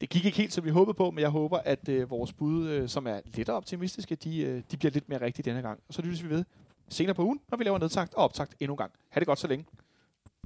Det 0.00 0.08
gik 0.08 0.24
ikke 0.24 0.38
helt, 0.38 0.52
som 0.52 0.64
vi 0.64 0.70
håbede 0.70 0.94
på, 0.94 1.10
men 1.10 1.20
jeg 1.20 1.28
håber, 1.28 1.58
at 1.58 1.88
øh, 1.88 2.10
vores 2.10 2.32
bud, 2.32 2.68
øh, 2.68 2.88
som 2.88 3.06
er 3.06 3.20
lidt 3.24 3.48
optimistiske, 3.48 4.14
de, 4.14 4.40
øh, 4.40 4.62
de 4.70 4.76
bliver 4.76 4.92
lidt 4.92 5.08
mere 5.08 5.20
rigtige 5.20 5.50
denne 5.50 5.62
gang. 5.62 5.80
Og 5.88 5.94
så 5.94 6.02
lyttes 6.02 6.24
vi 6.24 6.30
ved 6.30 6.44
senere 6.88 7.14
på 7.14 7.22
ugen, 7.22 7.40
når 7.48 7.58
vi 7.58 7.64
laver 7.64 7.78
nedtagt 7.78 8.14
og 8.14 8.24
optagt 8.24 8.54
endnu 8.60 8.74
en 8.74 8.78
gang. 8.78 8.92
Ha' 9.08 9.20
det 9.20 9.26
godt 9.26 9.38
så 9.38 9.46
længe. 9.46 9.64